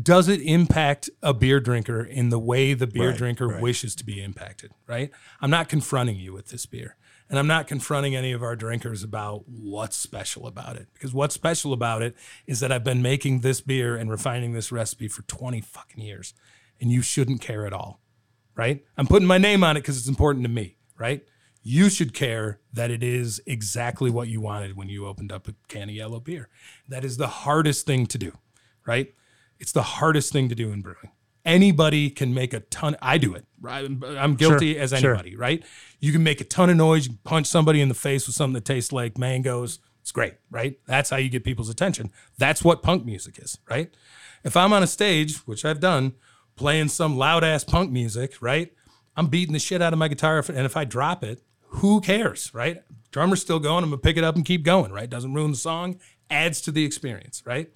does 0.03 0.29
it 0.29 0.41
impact 0.41 1.11
a 1.23 1.35
beer 1.35 1.61
drinker 1.61 2.03
in 2.03 2.29
the 2.31 2.39
way 2.39 2.75
the 2.75 2.87
beer 2.87 3.11
Right, 3.11 3.19
drinker 3.19 3.49
right. 3.49 3.63
wishes 3.63 3.95
to 3.97 4.05
be 4.05 4.23
impacted, 4.23 4.73
right? 4.87 5.11
I'm 5.41 5.51
not 5.51 5.69
confronting 5.69 6.17
you 6.17 6.33
with 6.33 6.49
this 6.49 6.67
beer. 6.67 6.97
And 7.31 7.39
I'm 7.39 7.47
not 7.47 7.67
confronting 7.67 8.17
any 8.17 8.33
of 8.33 8.43
our 8.43 8.57
drinkers 8.57 9.03
about 9.03 9.45
what's 9.47 9.99
special 9.99 10.47
about 10.47 10.77
it. 10.77 10.89
Because 10.95 11.13
what's 11.13 11.35
special 11.35 11.75
about 11.75 12.01
it 12.01 12.17
is 12.47 12.61
that 12.61 12.73
I've 12.73 12.85
been 12.85 13.03
making 13.03 13.41
this 13.41 13.61
beer 13.61 13.97
and 13.97 14.11
refining 14.11 14.55
this 14.55 14.73
recipe 14.73 15.09
for 15.09 15.21
20 15.23 15.61
fucking 15.61 16.03
years. 16.03 16.33
And 16.81 16.91
you 16.91 17.03
shouldn't 17.03 17.43
care 17.43 17.67
at 17.67 17.75
all, 17.75 18.01
right? 18.55 18.83
I'm 18.97 19.07
putting 19.07 19.29
my 19.29 19.37
name 19.37 19.63
on 19.63 19.77
it 19.77 19.81
because 19.81 19.99
it's 19.99 20.09
important 20.09 20.45
to 20.45 20.51
me, 20.51 20.79
right? 20.97 21.23
You 21.63 21.91
should 21.91 22.15
care 22.15 22.61
that 22.73 22.91
it 22.91 23.03
is 23.03 23.43
exactly 23.45 24.11
what 24.11 24.29
you 24.29 24.41
wanted 24.41 24.75
when 24.75 24.89
you 24.89 25.07
opened 25.07 25.31
up 25.31 25.49
a 25.49 25.55
can 25.67 25.91
of 25.91 25.95
yellow 25.95 26.21
beer. 26.21 26.49
That 26.89 27.05
is 27.05 27.19
the 27.19 27.27
hardest 27.27 27.85
thing 27.85 28.07
to 28.07 28.17
do, 28.17 28.39
right? 28.87 29.13
It's 29.59 29.73
the 29.73 29.83
hardest 29.83 30.33
thing 30.33 30.49
to 30.49 30.55
do 30.55 30.71
in 30.73 30.83
brewing. 30.83 31.11
Anybody 31.45 32.11
can 32.11 32.35
make 32.35 32.53
a 32.53 32.61
ton. 32.61 32.97
I 33.01 33.17
do 33.19 33.35
it. 33.35 33.47
Right? 33.61 33.85
I'm- 33.85 34.35
guilty 34.35 34.75
Sure, 34.75 34.83
as 34.83 34.91
sure. 34.91 35.15
anybody, 35.15 35.37
right? 35.37 35.65
You 35.99 36.13
can 36.13 36.23
make 36.23 36.41
a 36.41 36.45
ton 36.45 36.69
of 36.71 36.77
noise, 36.77 37.07
you 37.07 37.11
can 37.15 37.21
punch 37.25 37.47
somebody 37.47 37.81
in 37.81 37.89
the 37.89 37.95
face 37.95 38.27
with 38.27 38.37
something 38.37 38.55
that 38.55 38.65
tastes 38.65 38.93
like 38.93 39.17
mangoes. 39.17 39.79
It's 40.03 40.13
great, 40.13 40.35
right? 40.51 40.79
That's 40.87 41.11
how 41.11 41.17
you 41.17 41.29
get 41.29 41.45
people's 41.45 41.69
attention. 41.69 42.11
That's 42.39 42.63
what 42.63 42.83
punk 42.83 43.05
music 43.05 43.39
is, 43.39 43.59
right? 43.69 43.95
If 44.45 44.57
I'm 44.57 44.73
on 44.73 44.83
a 44.83 44.87
stage, 44.87 45.39
which 45.47 45.65
I've 45.65 45.81
done, 45.81 46.15
playing 46.57 46.89
some 46.89 47.17
loud 47.17 47.45
ass 47.45 47.65
punk 47.65 47.91
music, 47.91 48.35
right? 48.41 48.73
I'm 49.17 49.27
beating 49.29 49.53
the 49.53 49.59
shit 49.59 49.83
out 49.83 49.93
of 49.93 49.99
my 49.99 50.09
guitar, 50.09 50.43
and 50.49 50.65
if 50.67 50.77
I 50.77 50.85
drop 50.85 51.25
it, 51.25 51.43
who 51.61 52.01
cares, 52.01 52.53
right? 52.55 52.83
Drummer's 53.11 53.41
still 53.41 53.59
going. 53.59 53.85
I'm 53.85 53.91
gonna 53.91 53.99
pick 54.01 54.17
it 54.17 54.25
up 54.25 54.37
and 54.37 54.45
keep 54.45 54.63
going, 54.63 54.93
right? 54.93 55.09
Doesn't 55.11 55.35
ruin 55.35 55.51
the 55.51 55.57
song, 55.57 55.99
adds 56.31 56.61
to 56.63 56.71
the 56.71 56.85
experience, 56.85 57.43
right? 57.45 57.71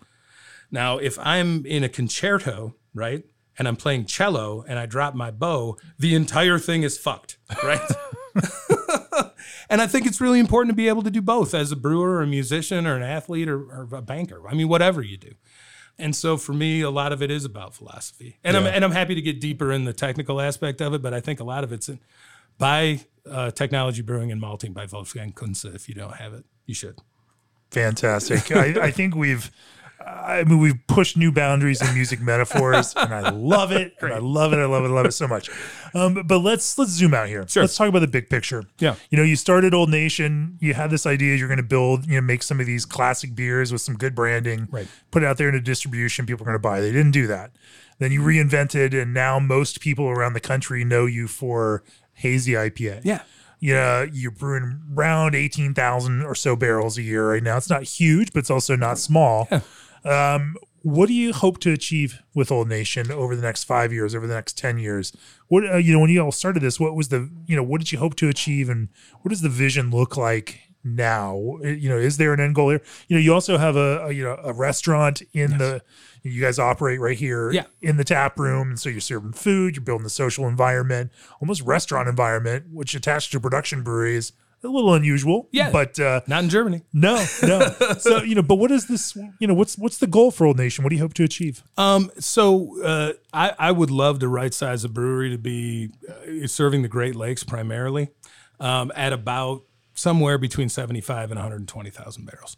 Now, 0.73 0.99
if 0.99 1.19
I'm 1.20 1.65
in 1.66 1.85
a 1.85 1.89
concerto, 1.89 2.74
right, 2.94 3.24
and 3.59 3.69
I'm 3.69 3.77
playing 3.77 4.07
cello 4.07 4.65
and 4.66 4.78
I 4.78 4.86
drop 4.86 5.15
my 5.15 5.31
bow, 5.31 5.77
the 5.99 6.15
entire 6.15 6.59
thing 6.59 6.82
is 6.82 6.99
fucked, 6.99 7.36
right? 7.62 7.81
and 9.70 9.82
I 9.82 9.86
think 9.86 10.07
it's 10.07 10.20
really 10.20 10.40
important 10.40 10.70
to 10.70 10.77
be 10.77 10.89
able 10.89 11.03
to 11.03 11.11
do 11.11 11.20
both 11.20 11.53
as 11.53 11.70
a 11.70 11.77
brewer 11.77 12.16
or 12.16 12.23
a 12.23 12.27
musician 12.27 12.86
or 12.86 12.97
an 12.97 13.03
athlete 13.03 13.49
or, 13.49 13.59
or 13.59 13.89
a 13.93 14.03
banker. 14.03 14.49
I 14.49 14.55
mean, 14.55 14.69
whatever 14.69 15.03
you 15.03 15.19
do. 15.19 15.35
And 15.99 16.16
so 16.16 16.39
for 16.39 16.55
me, 16.55 16.81
a 16.81 16.90
lot 16.90 17.12
of 17.12 17.23
it 17.23 17.31
is 17.31 17.44
about 17.44 17.74
philosophy. 17.74 18.39
And 18.43 18.57
I'm 18.57 18.66
and 18.66 18.82
I'm 18.82 18.93
happy 18.93 19.15
to 19.15 19.20
get 19.20 19.40
deeper 19.40 19.70
in 19.70 19.85
the 19.85 19.93
technical 19.93 20.40
aspect 20.40 20.81
of 20.81 20.94
it, 20.94 21.03
but 21.03 21.12
I 21.12 21.20
think 21.20 21.39
a 21.39 21.44
lot 21.44 21.65
of 21.65 21.73
it's 21.73 21.90
in, 21.90 22.01
by 22.59 23.01
uh, 23.31 23.51
Technology 23.51 24.01
Brewing 24.01 24.32
and 24.32 24.40
Malting 24.40 24.73
by 24.73 24.86
Wolfgang 24.90 25.32
Kunze. 25.32 25.74
If 25.74 25.89
you 25.89 25.94
don't 25.94 26.16
have 26.16 26.32
it, 26.32 26.44
you 26.66 26.74
should. 26.74 26.99
Fantastic. 27.70 28.55
I, 28.55 28.86
I 28.86 28.90
think 28.90 29.15
we've, 29.15 29.51
I 30.07 30.45
mean, 30.45 30.59
we've 30.59 30.79
pushed 30.87 31.16
new 31.16 31.33
boundaries 31.33 31.81
in 31.83 31.93
music 31.95 32.20
metaphors, 32.33 32.95
and 32.97 33.12
I 33.15 33.31
love 33.31 33.73
it. 33.73 33.95
And 34.01 34.12
I 34.12 34.19
love 34.19 34.53
it. 34.53 34.59
I 34.59 34.65
love 34.66 34.85
it. 34.85 34.89
I 34.89 34.91
love 34.91 35.07
it 35.07 35.12
so 35.12 35.27
much. 35.29 35.51
Um, 35.95 36.23
but 36.27 36.39
let's 36.39 36.79
let's 36.79 36.91
zoom 36.93 37.12
out 37.15 37.29
here. 37.29 37.47
Sure. 37.49 37.62
Let's 37.62 37.77
talk 37.77 37.89
about 37.89 38.01
the 38.01 38.07
big 38.09 38.31
picture. 38.31 38.65
Yeah. 38.79 38.95
You 39.11 39.19
know, 39.19 39.24
you 39.24 39.37
started 39.37 39.74
Old 39.74 39.91
Nation. 39.91 40.57
You 40.61 40.74
had 40.74 40.91
this 40.91 41.07
idea 41.07 41.37
you're 41.37 41.49
going 41.49 41.57
to 41.59 41.62
build, 41.62 42.07
you 42.07 42.15
know, 42.15 42.20
make 42.20 42.43
some 42.43 42.61
of 42.61 42.66
these 42.66 42.85
classic 42.85 43.35
beers 43.35 43.73
with 43.73 43.81
some 43.83 43.97
good 43.97 44.15
branding. 44.15 44.69
Right. 44.70 44.89
Put 45.11 45.23
it 45.23 45.27
out 45.27 45.39
there 45.39 45.49
into 45.49 45.61
distribution. 45.61 46.27
People 46.27 46.45
are 46.45 46.47
going 46.47 46.55
to 46.55 46.59
buy. 46.62 46.81
They 46.81 46.93
didn't 46.93 47.12
do 47.12 47.27
that. 47.27 47.53
Then 47.99 48.11
you 48.12 48.20
reinvented, 48.23 49.01
and 49.01 49.12
now 49.15 49.39
most 49.39 49.81
people 49.81 50.09
around 50.09 50.33
the 50.33 50.41
country 50.41 50.85
know 50.85 51.07
you 51.07 51.29
for 51.29 51.85
hazy 52.15 52.53
IPA 52.53 53.03
Yeah. 53.05 53.23
you 53.61 53.74
know, 53.74 54.09
you're 54.12 54.31
brewing 54.33 54.81
around 54.97 55.35
18,000 55.35 56.23
or 56.23 56.35
so 56.35 56.57
barrels 56.57 56.99
a 56.99 57.03
year 57.03 57.31
right 57.31 57.43
now. 57.43 57.57
It's 57.59 57.70
not 57.70 57.85
huge, 57.85 58.33
but 58.33 58.41
it's 58.41 58.51
also 58.51 58.74
not 58.77 58.99
small. 58.99 59.49
Um, 60.05 60.57
what 60.83 61.07
do 61.07 61.15
you 61.15 61.33
hope 61.33 61.59
to 61.61 61.70
achieve 61.73 62.20
with 62.35 62.51
Old 62.51 62.69
Nation 62.69 63.11
over 63.12 63.37
the 63.37 63.43
next 63.43 63.65
five 63.65 63.93
years, 63.93 64.15
over 64.16 64.27
the 64.27 64.35
next 64.35 64.59
10 64.59 64.79
years? 64.79 65.12
What, 65.49 65.65
uh, 65.65 65.77
you 65.77 65.93
know, 65.93 66.01
when 66.01 66.11
you 66.11 66.20
all 66.20 66.33
started 66.33 66.61
this, 66.61 66.81
what 66.81 66.97
was 66.97 67.09
the, 67.09 67.31
you 67.47 67.55
know, 67.55 67.62
what 67.62 67.81
did 67.81 67.93
you 67.93 67.99
hope 67.99 68.16
to 68.16 68.29
achieve 68.29 68.69
and 68.69 68.89
what 69.20 69.29
does 69.29 69.43
the 69.43 69.49
vision 69.49 69.91
look 69.91 70.16
like 70.16 70.59
now? 70.83 71.59
Uh, 71.65 71.69
You 71.69 71.89
know, 71.89 71.99
is 71.99 72.16
there 72.16 72.33
an 72.33 72.41
end 72.41 72.57
goal 72.57 72.70
here? 72.70 72.83
You 73.07 73.16
know, 73.16 73.20
you 73.20 73.33
also 73.33 73.59
have 73.59 73.77
a, 73.77 74.07
a 74.07 74.12
you 74.12 74.24
know, 74.24 74.37
a 74.43 74.53
restaurant 74.53 75.23
in 75.33 75.59
the, 75.59 75.83
you 76.24 76.41
guys 76.43 76.59
operate 76.59 76.99
right 76.99 77.16
here 77.16 77.53
Yeah. 77.53 77.66
in 77.81 77.97
the 77.97 78.05
tap 78.05 78.37
room. 78.41 78.70
And 78.70 78.81
so 78.81 78.89
you're 78.89 79.01
serving 79.01 79.35
food, 79.35 79.77
you're 79.77 79.85
building 79.85 80.03
the 80.05 80.11
social 80.11 80.49
environment, 80.49 81.12
almost 81.41 81.62
restaurant 81.62 82.09
environment, 82.09 82.66
which 82.73 82.97
attached 82.97 83.31
to 83.33 83.39
production 83.41 83.85
breweries, 83.85 84.33
a 84.64 84.68
little 84.68 84.94
unusual. 84.94 85.48
Yeah. 85.52 85.70
But 85.70 85.98
uh, 85.98 86.20
Not 86.26 86.44
in 86.44 86.51
Germany. 86.51 86.82
no, 86.93 87.24
no. 87.43 87.60
so, 87.98 88.22
you 88.22 88.34
know, 88.34 88.43
but 88.43 88.56
what 88.56 88.70
is 88.70 88.86
this, 88.86 89.16
you 89.39 89.47
know, 89.47 89.55
what's 89.55 89.76
what's 89.76 89.98
the 89.98 90.06
goal 90.06 90.30
for 90.30 90.47
Old 90.47 90.59
Nation? 90.59 90.84
What 90.84 90.90
do 90.90 90.97
you 90.97 91.02
hope 91.02 91.14
to 91.14 91.24
achieve? 91.24 91.62
Um, 91.76 92.10
so 92.18 92.82
uh, 92.82 93.12
I, 93.32 93.55
I 93.59 93.72
would 93.72 93.90
love 93.90 94.18
to 94.20 94.28
right 94.28 94.52
size 94.55 94.84
a 94.84 94.89
brewery 94.89 95.30
to 95.30 95.39
be 95.39 95.90
uh, 96.09 96.47
serving 96.47 96.82
the 96.82 96.89
Great 96.89 97.16
Lakes 97.16 97.44
primarily 97.44 98.10
um, 98.60 98.93
at 98.94 99.12
about 99.12 99.62
somewhere 99.94 100.39
between 100.39 100.68
75 100.68 101.30
and 101.30 101.39
120,000 101.39 102.24
barrels. 102.24 102.56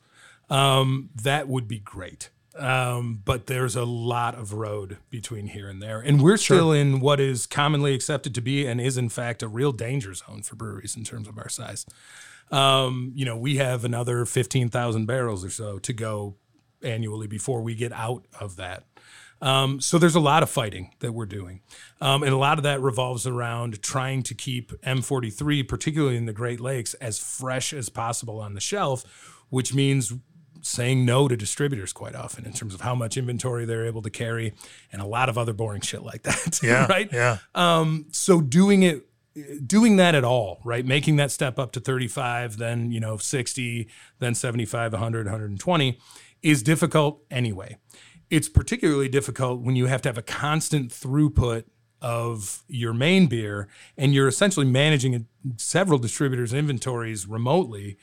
Um, 0.51 1.11
that 1.23 1.49
would 1.49 1.67
be 1.67 1.79
great. 1.79 2.31
Um, 2.57 3.21
but 3.25 3.49
there's 3.49 3.75
a 3.75 3.85
lot 3.85 4.37
of 4.37 4.53
road 4.53 4.99
between 5.11 5.49
here 5.49 5.69
and 5.69 5.83
there. 5.83 6.01
And 6.01 6.23
we're 6.23 6.37
still 6.37 6.71
in 6.71 7.01
what 7.01 7.19
is 7.19 7.47
commonly 7.47 7.95
accepted 7.95 8.35
to 8.37 8.41
be 8.41 8.65
and 8.67 8.81
is, 8.81 8.97
in 8.97 9.09
fact, 9.09 9.43
a 9.43 9.49
real 9.49 9.73
danger 9.73 10.15
zone 10.15 10.43
for 10.43 10.55
breweries 10.55 10.97
in 10.97 11.03
terms 11.03 11.27
of 11.27 11.37
our 11.37 11.49
size. 11.49 11.85
Um, 12.53 13.13
you 13.17 13.25
know, 13.25 13.37
we 13.37 13.57
have 13.57 13.85
another 13.85 14.25
15,000 14.25 15.07
barrels 15.07 15.45
or 15.45 15.51
so 15.51 15.79
to 15.81 15.93
go 15.93 16.37
annually 16.83 17.27
before 17.27 17.61
we 17.63 17.75
get 17.75 17.93
out 17.93 18.25
of 18.39 18.57
that. 18.57 18.85
Um, 19.43 19.81
so 19.81 19.99
there's 19.99 20.15
a 20.15 20.21
lot 20.21 20.43
of 20.43 20.49
fighting 20.49 20.95
that 21.01 21.13
we're 21.13 21.27
doing. 21.27 21.61
Um, 22.01 22.23
and 22.23 22.33
a 22.33 22.37
lot 22.37 22.59
of 22.59 22.65
that 22.65 22.81
revolves 22.81 23.27
around 23.27 23.83
trying 23.83 24.23
to 24.25 24.35
keep 24.35 24.71
M43, 24.83 25.67
particularly 25.67 26.17
in 26.17 26.27
the 26.27 26.33
Great 26.33 26.61
Lakes, 26.61 26.95
as 26.95 27.19
fresh 27.19 27.73
as 27.73 27.89
possible 27.89 28.41
on 28.41 28.55
the 28.55 28.61
shelf, 28.61 29.05
which 29.51 29.75
means 29.75 30.15
saying 30.65 31.05
no 31.05 31.29
to 31.29 31.37
distributors 31.37 31.93
quite 31.93 32.15
often 32.15 32.47
in 32.47 32.53
terms 32.53 32.75
of 32.75 32.81
how 32.81 32.95
much 32.95 33.17
inventory 33.17 33.67
they're 33.67 33.85
able 33.87 34.01
to 34.03 34.11
carry 34.11 34.55
and 34.91 35.03
a 35.03 35.07
lot 35.07 35.29
of 35.29 35.37
other 35.37 35.53
boring 35.53 35.83
shit 35.83 36.03
like 36.03 36.23
that. 36.23 36.61
Yeah. 36.65 36.87
right. 36.87 37.13
Yeah. 37.13 37.39
Um, 37.55 38.07
so 38.13 38.41
doing 38.41 38.83
it, 38.83 39.07
doing 39.67 39.97
that 39.97 40.15
at 40.15 40.25
all, 40.25 40.61
right? 40.65 40.87
Making 40.87 41.17
that 41.17 41.31
step 41.31 41.59
up 41.59 41.73
to 41.73 41.81
35, 41.81 42.57
then, 42.57 42.91
you 42.91 43.01
know, 43.01 43.19
60, 43.19 43.89
then 44.19 44.35
75, 44.35 44.93
100, 44.93 45.27
120 45.27 45.99
is 46.43 46.63
difficult 46.63 47.23
anyway. 47.31 47.77
It's 48.31 48.49
particularly 48.49 49.09
difficult 49.09 49.61
when 49.61 49.77
you 49.77 49.87
have 49.87 50.01
to 50.03 50.09
have 50.09 50.19
a 50.19 50.23
constant 50.23 50.91
throughput 50.91 51.65
of 52.01 52.63
your 52.69 52.95
main 52.95 53.27
beer 53.27 53.69
and 53.97 54.15
you're 54.15 54.29
essentially 54.29 54.67
managing 54.67 55.27
several 55.57 55.99
distributors' 55.99 56.53
inventories 56.53 57.27
remotely 57.27 57.99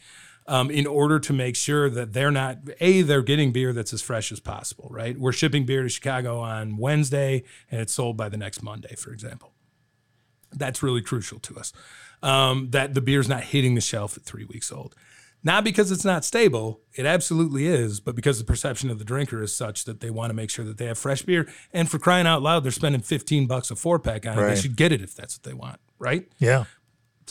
um, 0.47 0.69
in 0.71 0.87
order 0.87 1.19
to 1.19 1.33
make 1.33 1.55
sure 1.55 1.89
that 1.89 2.13
they're 2.13 2.31
not 2.31 2.57
a 2.79 3.01
they're 3.01 3.21
getting 3.21 3.51
beer 3.51 3.73
that's 3.73 3.93
as 3.93 4.01
fresh 4.01 4.31
as 4.31 4.39
possible 4.39 4.87
right? 4.91 5.17
We're 5.17 5.31
shipping 5.31 5.65
beer 5.65 5.83
to 5.83 5.89
chicago 5.89 6.39
on 6.39 6.77
wednesday 6.77 7.43
and 7.69 7.81
it's 7.81 7.93
sold 7.93 8.17
by 8.17 8.29
the 8.29 8.37
next 8.37 8.61
monday 8.63 8.95
for 8.95 9.11
example. 9.11 9.53
That's 10.53 10.83
really 10.83 11.01
crucial 11.01 11.39
to 11.39 11.57
us 11.57 11.71
um, 12.21 12.71
that 12.71 12.93
the 12.93 13.01
beer's 13.01 13.29
not 13.29 13.43
hitting 13.43 13.75
the 13.75 13.81
shelf 13.81 14.17
at 14.17 14.23
three 14.23 14.43
weeks 14.43 14.71
old. 14.71 14.95
Not 15.43 15.63
because 15.63 15.91
it's 15.91 16.05
not 16.05 16.23
stable 16.23 16.81
it 16.93 17.05
absolutely 17.05 17.65
is 17.67 17.99
but 17.99 18.15
because 18.15 18.37
the 18.37 18.45
perception 18.45 18.89
of 18.89 18.99
the 18.99 19.05
drinker 19.05 19.41
is 19.41 19.55
such 19.55 19.85
that 19.85 19.99
they 20.01 20.09
want 20.09 20.29
to 20.29 20.35
make 20.35 20.49
sure 20.49 20.65
that 20.65 20.77
they 20.77 20.85
have 20.85 20.99
fresh 20.99 21.23
beer 21.23 21.47
and 21.73 21.89
for 21.89 21.97
crying 21.97 22.27
out 22.27 22.41
loud 22.41 22.63
they're 22.63 22.71
spending 22.71 23.01
15 23.01 23.47
bucks 23.47 23.71
a 23.71 23.75
four 23.75 23.97
pack 23.97 24.27
on 24.27 24.33
it. 24.33 24.41
They 24.55 24.61
should 24.61 24.75
get 24.75 24.91
it 24.91 25.01
if 25.01 25.15
that's 25.15 25.37
what 25.37 25.43
they 25.43 25.53
want 25.53 25.79
right? 26.01 26.27
Yeah. 26.39 26.65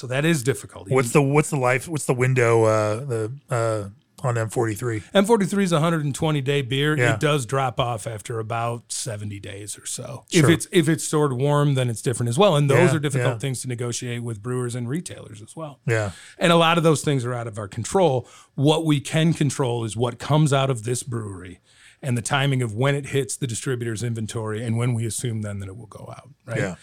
So 0.00 0.06
that 0.06 0.24
is 0.24 0.42
difficult 0.42 0.88
What's 0.88 1.12
the 1.12 1.20
what's 1.22 1.50
the 1.50 1.58
life? 1.58 1.86
What's 1.88 2.06
the 2.06 2.14
window? 2.14 2.64
Uh, 2.64 3.04
the 3.04 3.32
uh, 3.50 3.88
on 4.22 4.34
M43. 4.34 5.02
M43 5.14 5.62
is 5.62 5.72
a 5.72 5.76
120 5.76 6.40
day 6.42 6.62
beer. 6.62 6.96
Yeah. 6.96 7.14
It 7.14 7.20
does 7.20 7.46
drop 7.46 7.80
off 7.80 8.06
after 8.06 8.38
about 8.38 8.92
70 8.92 9.40
days 9.40 9.78
or 9.78 9.86
so. 9.86 10.24
Sure. 10.30 10.44
If 10.44 10.50
it's 10.50 10.66
if 10.72 10.88
it's 10.88 11.04
stored 11.04 11.32
warm, 11.32 11.74
then 11.74 11.88
it's 11.88 12.02
different 12.02 12.28
as 12.28 12.38
well. 12.38 12.56
And 12.56 12.68
those 12.68 12.90
Yeah, 12.90 12.96
are 12.96 12.98
difficult 12.98 13.34
yeah. 13.34 13.38
things 13.38 13.62
to 13.62 13.68
negotiate 13.68 14.22
with 14.22 14.42
brewers 14.42 14.74
and 14.74 14.88
retailers 14.88 15.40
as 15.42 15.56
well. 15.56 15.80
Yeah. 15.86 16.12
And 16.38 16.52
a 16.52 16.56
lot 16.56 16.76
of 16.78 16.84
those 16.84 17.02
things 17.02 17.24
are 17.24 17.34
out 17.34 17.46
of 17.46 17.58
our 17.58 17.68
control. 17.68 18.28
What 18.54 18.84
we 18.84 19.00
can 19.00 19.32
control 19.32 19.84
is 19.84 19.96
what 19.96 20.18
comes 20.18 20.52
out 20.52 20.70
of 20.70 20.84
this 20.84 21.02
brewery 21.02 21.60
and 22.02 22.16
the 22.16 22.22
timing 22.22 22.62
of 22.62 22.74
when 22.74 22.94
it 22.94 23.06
hits 23.06 23.36
the 23.36 23.46
distributor's 23.46 24.02
inventory 24.02 24.64
and 24.64 24.76
when 24.76 24.94
we 24.94 25.04
assume 25.06 25.42
then 25.42 25.60
that 25.60 25.68
it 25.68 25.76
will 25.76 25.86
go 25.86 26.12
out. 26.16 26.28
Right. 26.46 26.58
Yeah. 26.58 26.74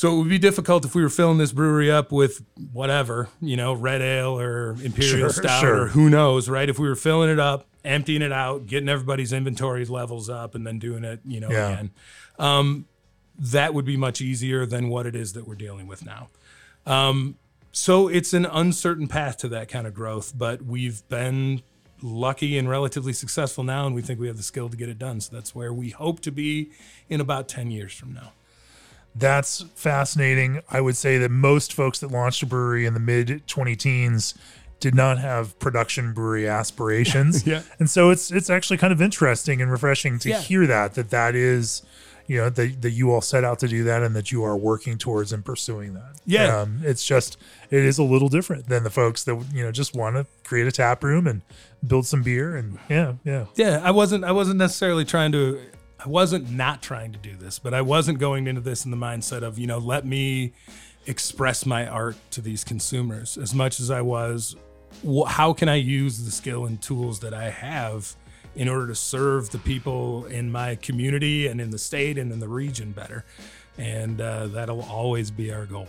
So 0.00 0.14
it 0.14 0.16
would 0.16 0.30
be 0.30 0.38
difficult 0.38 0.86
if 0.86 0.94
we 0.94 1.02
were 1.02 1.10
filling 1.10 1.36
this 1.36 1.52
brewery 1.52 1.90
up 1.90 2.10
with 2.10 2.42
whatever, 2.72 3.28
you 3.38 3.54
know, 3.54 3.74
red 3.74 4.00
ale 4.00 4.40
or 4.40 4.70
imperial 4.82 5.28
Sure, 5.28 5.42
stout 5.42 5.60
sure. 5.60 5.82
or 5.82 5.86
who 5.88 6.08
knows, 6.08 6.48
right? 6.48 6.70
If 6.70 6.78
we 6.78 6.88
were 6.88 6.96
filling 6.96 7.28
it 7.28 7.38
up, 7.38 7.66
emptying 7.84 8.22
it 8.22 8.32
out, 8.32 8.66
getting 8.66 8.88
everybody's 8.88 9.30
inventory 9.30 9.84
levels 9.84 10.30
up, 10.30 10.54
and 10.54 10.66
then 10.66 10.78
doing 10.78 11.04
it, 11.04 11.20
you 11.26 11.38
know, 11.38 11.50
Yeah. 11.50 11.68
again, 11.68 11.90
um, 12.38 12.86
that 13.38 13.74
would 13.74 13.84
be 13.84 13.98
much 13.98 14.22
easier 14.22 14.64
than 14.64 14.88
what 14.88 15.04
it 15.04 15.14
is 15.14 15.34
that 15.34 15.46
we're 15.46 15.54
dealing 15.54 15.86
with 15.86 16.02
now. 16.02 16.30
Um, 16.86 17.34
so 17.70 18.08
it's 18.08 18.32
an 18.32 18.46
uncertain 18.46 19.06
path 19.06 19.36
to 19.40 19.48
that 19.48 19.68
kind 19.68 19.86
of 19.86 19.92
growth, 19.92 20.32
but 20.34 20.62
we've 20.64 21.06
been 21.10 21.60
lucky 22.00 22.56
and 22.56 22.70
relatively 22.70 23.12
successful 23.12 23.64
now, 23.64 23.84
and 23.84 23.94
we 23.94 24.00
think 24.00 24.18
we 24.18 24.28
have 24.28 24.38
the 24.38 24.42
skill 24.42 24.70
to 24.70 24.78
get 24.78 24.88
it 24.88 24.98
done. 24.98 25.20
So 25.20 25.36
that's 25.36 25.54
where 25.54 25.74
we 25.74 25.90
hope 25.90 26.20
to 26.20 26.30
be 26.32 26.70
in 27.10 27.20
about 27.20 27.48
10 27.48 27.70
years 27.70 27.92
from 27.92 28.14
now. 28.14 28.32
That's 29.14 29.64
fascinating. 29.74 30.60
I 30.70 30.80
would 30.80 30.96
say 30.96 31.18
that 31.18 31.30
most 31.30 31.72
folks 31.72 31.98
that 32.00 32.10
launched 32.10 32.42
a 32.42 32.46
brewery 32.46 32.86
in 32.86 32.94
the 32.94 33.00
mid 33.00 33.46
20 33.46 33.76
teens 33.76 34.34
did 34.78 34.94
not 34.94 35.18
have 35.18 35.58
production 35.58 36.12
brewery 36.14 36.48
aspirations. 36.48 37.46
Yeah. 37.46 37.62
And 37.78 37.90
so 37.90 38.10
it's 38.10 38.30
it's 38.30 38.48
actually 38.48 38.76
kind 38.78 38.92
of 38.92 39.02
interesting 39.02 39.60
and 39.60 39.70
refreshing 39.70 40.18
to 40.20 40.28
Yeah. 40.30 40.40
hear 40.40 40.66
that 40.66 40.94
that 40.94 41.10
that 41.10 41.34
is 41.34 41.82
you 42.26 42.36
know 42.36 42.48
that, 42.48 42.80
that 42.82 42.90
you 42.92 43.10
all 43.12 43.20
set 43.20 43.42
out 43.42 43.58
to 43.58 43.66
do 43.68 43.82
that 43.84 44.02
and 44.04 44.14
that 44.14 44.30
you 44.30 44.44
are 44.44 44.56
working 44.56 44.96
towards 44.96 45.32
and 45.32 45.44
pursuing 45.44 45.94
that. 45.94 46.12
Yeah. 46.24 46.60
Um, 46.60 46.80
it's 46.84 47.04
just 47.04 47.36
it 47.70 47.80
is 47.84 47.98
a 47.98 48.04
little 48.04 48.28
different 48.28 48.68
than 48.68 48.84
the 48.84 48.90
folks 48.90 49.24
that 49.24 49.34
you 49.52 49.64
know 49.64 49.72
just 49.72 49.94
want 49.96 50.14
to 50.16 50.26
create 50.44 50.66
a 50.68 50.72
tap 50.72 51.02
room 51.02 51.26
and 51.26 51.42
build 51.86 52.06
some 52.06 52.22
beer 52.22 52.54
and 52.56 52.78
yeah, 52.90 53.14
yeah. 53.24 53.46
yeah 53.56 53.80
i 53.82 53.90
wasn't 53.90 54.22
i 54.22 54.30
wasn't 54.30 54.58
necessarily 54.58 55.02
trying 55.04 55.32
to 55.32 55.58
i 56.04 56.08
wasn't 56.08 56.50
not 56.50 56.82
trying 56.82 57.12
to 57.12 57.18
do 57.18 57.34
this 57.36 57.58
but 57.58 57.74
i 57.74 57.80
wasn't 57.80 58.18
going 58.18 58.46
into 58.46 58.60
this 58.60 58.84
in 58.84 58.90
the 58.90 58.96
mindset 58.96 59.42
of 59.42 59.58
you 59.58 59.66
know 59.66 59.78
let 59.78 60.04
me 60.04 60.52
express 61.06 61.64
my 61.64 61.86
art 61.86 62.16
to 62.30 62.40
these 62.40 62.64
consumers 62.64 63.36
as 63.38 63.54
much 63.54 63.80
as 63.80 63.90
i 63.90 64.00
was. 64.00 64.56
How 65.26 65.52
can 65.52 65.68
i 65.68 65.76
use 65.76 66.24
the 66.24 66.30
skill 66.30 66.66
and 66.66 66.80
tools 66.80 67.20
that 67.20 67.32
i 67.32 67.50
have 67.50 68.14
in 68.56 68.68
order 68.68 68.88
to 68.88 68.94
serve 68.94 69.50
the 69.50 69.58
people 69.58 70.26
in 70.26 70.50
my 70.50 70.74
community 70.76 71.46
and 71.46 71.60
in 71.60 71.70
the 71.70 71.78
state 71.78 72.18
and 72.18 72.32
in 72.32 72.40
the 72.40 72.48
region 72.48 72.92
better? 72.92 73.24
And 73.78 74.20
uh, 74.20 74.48
that'll 74.48 74.82
always 74.82 75.30
be 75.30 75.52
our 75.52 75.64
goal 75.64 75.88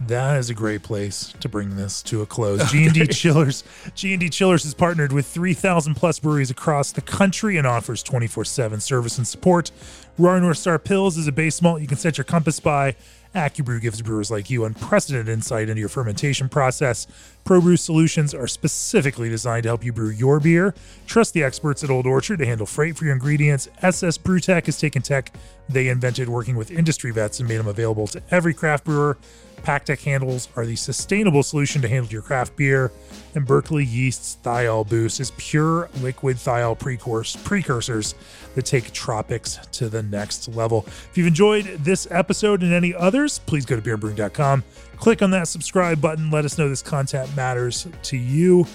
That 0.00 0.38
is 0.38 0.50
a 0.50 0.54
great 0.54 0.82
place 0.82 1.32
to 1.40 1.48
bring 1.48 1.76
this 1.76 2.02
to 2.04 2.22
a 2.22 2.26
close. 2.26 2.62
G&D 2.72 3.06
Chillers, 3.08 3.62
G&D 3.94 4.30
Chillers 4.30 4.64
has 4.64 4.74
partnered 4.74 5.12
with 5.12 5.26
3,000 5.26 5.94
plus 5.94 6.18
breweries 6.18 6.50
across 6.50 6.92
the 6.92 7.02
country 7.02 7.56
and 7.56 7.66
offers 7.66 8.02
24/7 8.02 8.80
service 8.82 9.18
and 9.18 9.26
support. 9.26 9.70
Rahr 10.18 10.42
North 10.42 10.58
Star 10.58 10.78
Pils 10.78 11.16
is 11.16 11.26
a 11.26 11.32
base 11.32 11.62
malt 11.62 11.80
you 11.80 11.86
can 11.86 11.96
set 11.96 12.18
your 12.18 12.24
compass 12.24 12.60
by. 12.60 12.94
AccuBrew 13.34 13.80
gives 13.80 14.02
brewers 14.02 14.30
like 14.30 14.50
you 14.50 14.66
unprecedented 14.66 15.32
insight 15.32 15.70
into 15.70 15.80
your 15.80 15.88
fermentation 15.88 16.50
process. 16.50 17.06
ProBrew 17.46 17.78
solutions 17.78 18.34
are 18.34 18.46
specifically 18.46 19.30
designed 19.30 19.62
to 19.62 19.70
help 19.70 19.82
you 19.82 19.90
brew 19.90 20.10
your 20.10 20.38
beer. 20.38 20.74
Trust 21.06 21.32
the 21.32 21.42
experts 21.42 21.82
at 21.82 21.88
Old 21.88 22.06
Orchard 22.06 22.40
to 22.40 22.46
handle 22.46 22.66
freight 22.66 22.94
for 22.98 23.04
your 23.04 23.14
ingredients. 23.14 23.70
SS 23.80 24.18
Brewtech 24.18 24.66
has 24.66 24.78
taken 24.78 25.00
tech 25.00 25.34
they 25.70 25.88
invented 25.88 26.28
working 26.28 26.56
with 26.56 26.70
industry 26.70 27.10
vets 27.10 27.40
and 27.40 27.48
made 27.48 27.56
them 27.56 27.68
available 27.68 28.06
to 28.08 28.20
every 28.30 28.52
craft 28.52 28.84
brewer. 28.84 29.16
PakTech 29.62 30.02
handles 30.02 30.48
are 30.56 30.66
the 30.66 30.76
sustainable 30.76 31.42
solution 31.42 31.80
to 31.80 31.88
handle 31.88 32.12
your 32.12 32.20
craft 32.20 32.56
beer, 32.56 32.92
and 33.34 33.46
Berkeley 33.46 33.84
Yeast's 33.84 34.36
Thiol 34.42 34.88
Boost 34.88 35.20
is 35.20 35.32
pure 35.36 35.88
liquid 36.00 36.36
thiol 36.36 36.78
precursors 37.44 38.14
that 38.54 38.66
take 38.66 38.92
tropics 38.92 39.58
to 39.72 39.88
the 39.88 40.02
next 40.02 40.48
level. 40.48 40.84
If 40.86 41.12
you've 41.14 41.26
enjoyed 41.26 41.64
this 41.80 42.06
episode 42.10 42.62
and 42.62 42.72
any 42.72 42.94
others, 42.94 43.38
please 43.40 43.64
go 43.64 43.76
to 43.76 43.82
beerandbrewing.com, 43.82 44.64
click 44.96 45.22
on 45.22 45.30
that 45.30 45.48
subscribe 45.48 46.00
button, 46.00 46.30
let 46.30 46.44
us 46.44 46.58
know 46.58 46.68
this 46.68 46.82
content 46.82 47.34
matters 47.36 47.86
to 48.04 48.16
you. 48.16 48.66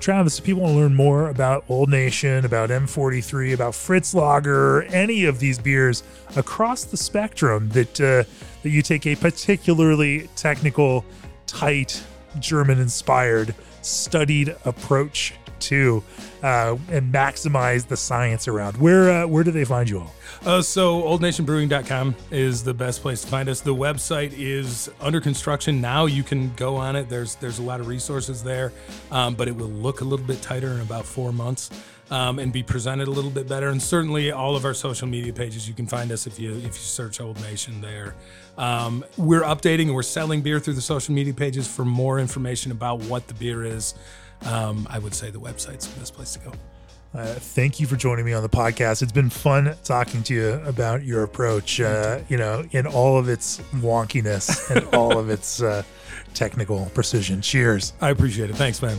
Travis, 0.00 0.38
if 0.38 0.44
people 0.44 0.62
want 0.62 0.74
to 0.74 0.80
learn 0.80 0.94
more 0.96 1.28
about 1.28 1.64
Old 1.68 1.88
Nation, 1.88 2.44
about 2.44 2.70
M43, 2.70 3.54
about 3.54 3.72
Fritz 3.72 4.14
Lager, 4.14 4.82
any 4.84 5.26
of 5.26 5.38
these 5.38 5.60
beers 5.60 6.02
across 6.34 6.82
the 6.82 6.96
spectrum 6.96 7.68
that 7.68 8.00
uh, 8.00 8.24
that 8.62 8.70
you 8.70 8.82
take 8.82 9.06
a 9.06 9.14
particularly 9.14 10.28
technical, 10.34 11.04
tight, 11.46 12.02
German-inspired, 12.40 13.54
studied 13.82 14.56
approach 14.64 15.34
to, 15.62 16.02
uh, 16.42 16.76
and 16.90 17.12
maximize 17.14 17.86
the 17.86 17.96
science 17.96 18.48
around, 18.48 18.76
where 18.76 19.10
uh, 19.10 19.26
where 19.26 19.44
do 19.44 19.50
they 19.50 19.64
find 19.64 19.88
you 19.88 20.00
all? 20.00 20.14
Uh, 20.44 20.60
so 20.60 21.02
oldnationbrewing.com 21.02 22.16
is 22.30 22.64
the 22.64 22.74
best 22.74 23.00
place 23.00 23.22
to 23.22 23.28
find 23.28 23.48
us. 23.48 23.60
The 23.60 23.74
website 23.74 24.32
is 24.36 24.90
under 25.00 25.20
construction 25.20 25.80
now. 25.80 26.06
You 26.06 26.24
can 26.24 26.52
go 26.54 26.76
on 26.76 26.96
it. 26.96 27.08
There's 27.08 27.36
there's 27.36 27.58
a 27.58 27.62
lot 27.62 27.80
of 27.80 27.86
resources 27.86 28.42
there, 28.42 28.72
um, 29.10 29.34
but 29.34 29.46
it 29.46 29.56
will 29.56 29.68
look 29.68 30.00
a 30.00 30.04
little 30.04 30.26
bit 30.26 30.42
tighter 30.42 30.72
in 30.72 30.80
about 30.80 31.04
four 31.04 31.32
months 31.32 31.70
um, 32.10 32.38
and 32.38 32.52
be 32.52 32.62
presented 32.62 33.08
a 33.08 33.10
little 33.10 33.30
bit 33.30 33.48
better. 33.48 33.68
And 33.68 33.82
certainly 33.82 34.32
all 34.32 34.56
of 34.56 34.64
our 34.64 34.74
social 34.74 35.08
media 35.08 35.32
pages, 35.32 35.68
you 35.68 35.74
can 35.74 35.86
find 35.86 36.12
us 36.12 36.26
if 36.26 36.38
you 36.38 36.52
if 36.52 36.64
you 36.64 36.72
search 36.72 37.20
Old 37.20 37.40
Nation 37.40 37.80
there. 37.80 38.14
Um, 38.58 39.04
we're 39.16 39.42
updating 39.42 39.84
and 39.84 39.94
we're 39.94 40.02
selling 40.02 40.42
beer 40.42 40.60
through 40.60 40.74
the 40.74 40.80
social 40.82 41.14
media 41.14 41.34
pages. 41.34 41.66
For 41.66 41.84
more 41.84 42.18
information 42.18 42.72
about 42.72 43.00
what 43.00 43.28
the 43.28 43.34
beer 43.34 43.64
is, 43.64 43.94
um, 44.44 44.86
I 44.90 44.98
would 44.98 45.14
say 45.14 45.30
the 45.30 45.40
website's 45.40 45.86
the 45.86 46.00
best 46.00 46.14
place 46.14 46.34
to 46.34 46.38
go. 46.40 46.52
Uh, 47.14 47.26
thank 47.34 47.78
you 47.78 47.86
for 47.86 47.96
joining 47.96 48.24
me 48.24 48.32
on 48.32 48.42
the 48.42 48.48
podcast. 48.48 49.02
It's 49.02 49.12
been 49.12 49.28
fun 49.28 49.76
talking 49.84 50.22
to 50.24 50.34
you 50.34 50.52
about 50.64 51.04
your 51.04 51.24
approach, 51.24 51.78
uh, 51.78 52.20
you 52.28 52.38
know, 52.38 52.64
in 52.72 52.86
all 52.86 53.18
of 53.18 53.28
its 53.28 53.58
wonkiness 53.74 54.74
and 54.74 54.86
all 54.94 55.18
of 55.18 55.28
its 55.28 55.60
uh, 55.60 55.82
technical 56.32 56.86
precision. 56.94 57.42
Cheers. 57.42 57.92
I 58.00 58.10
appreciate 58.10 58.48
it. 58.48 58.56
Thanks, 58.56 58.80
man. 58.80 58.98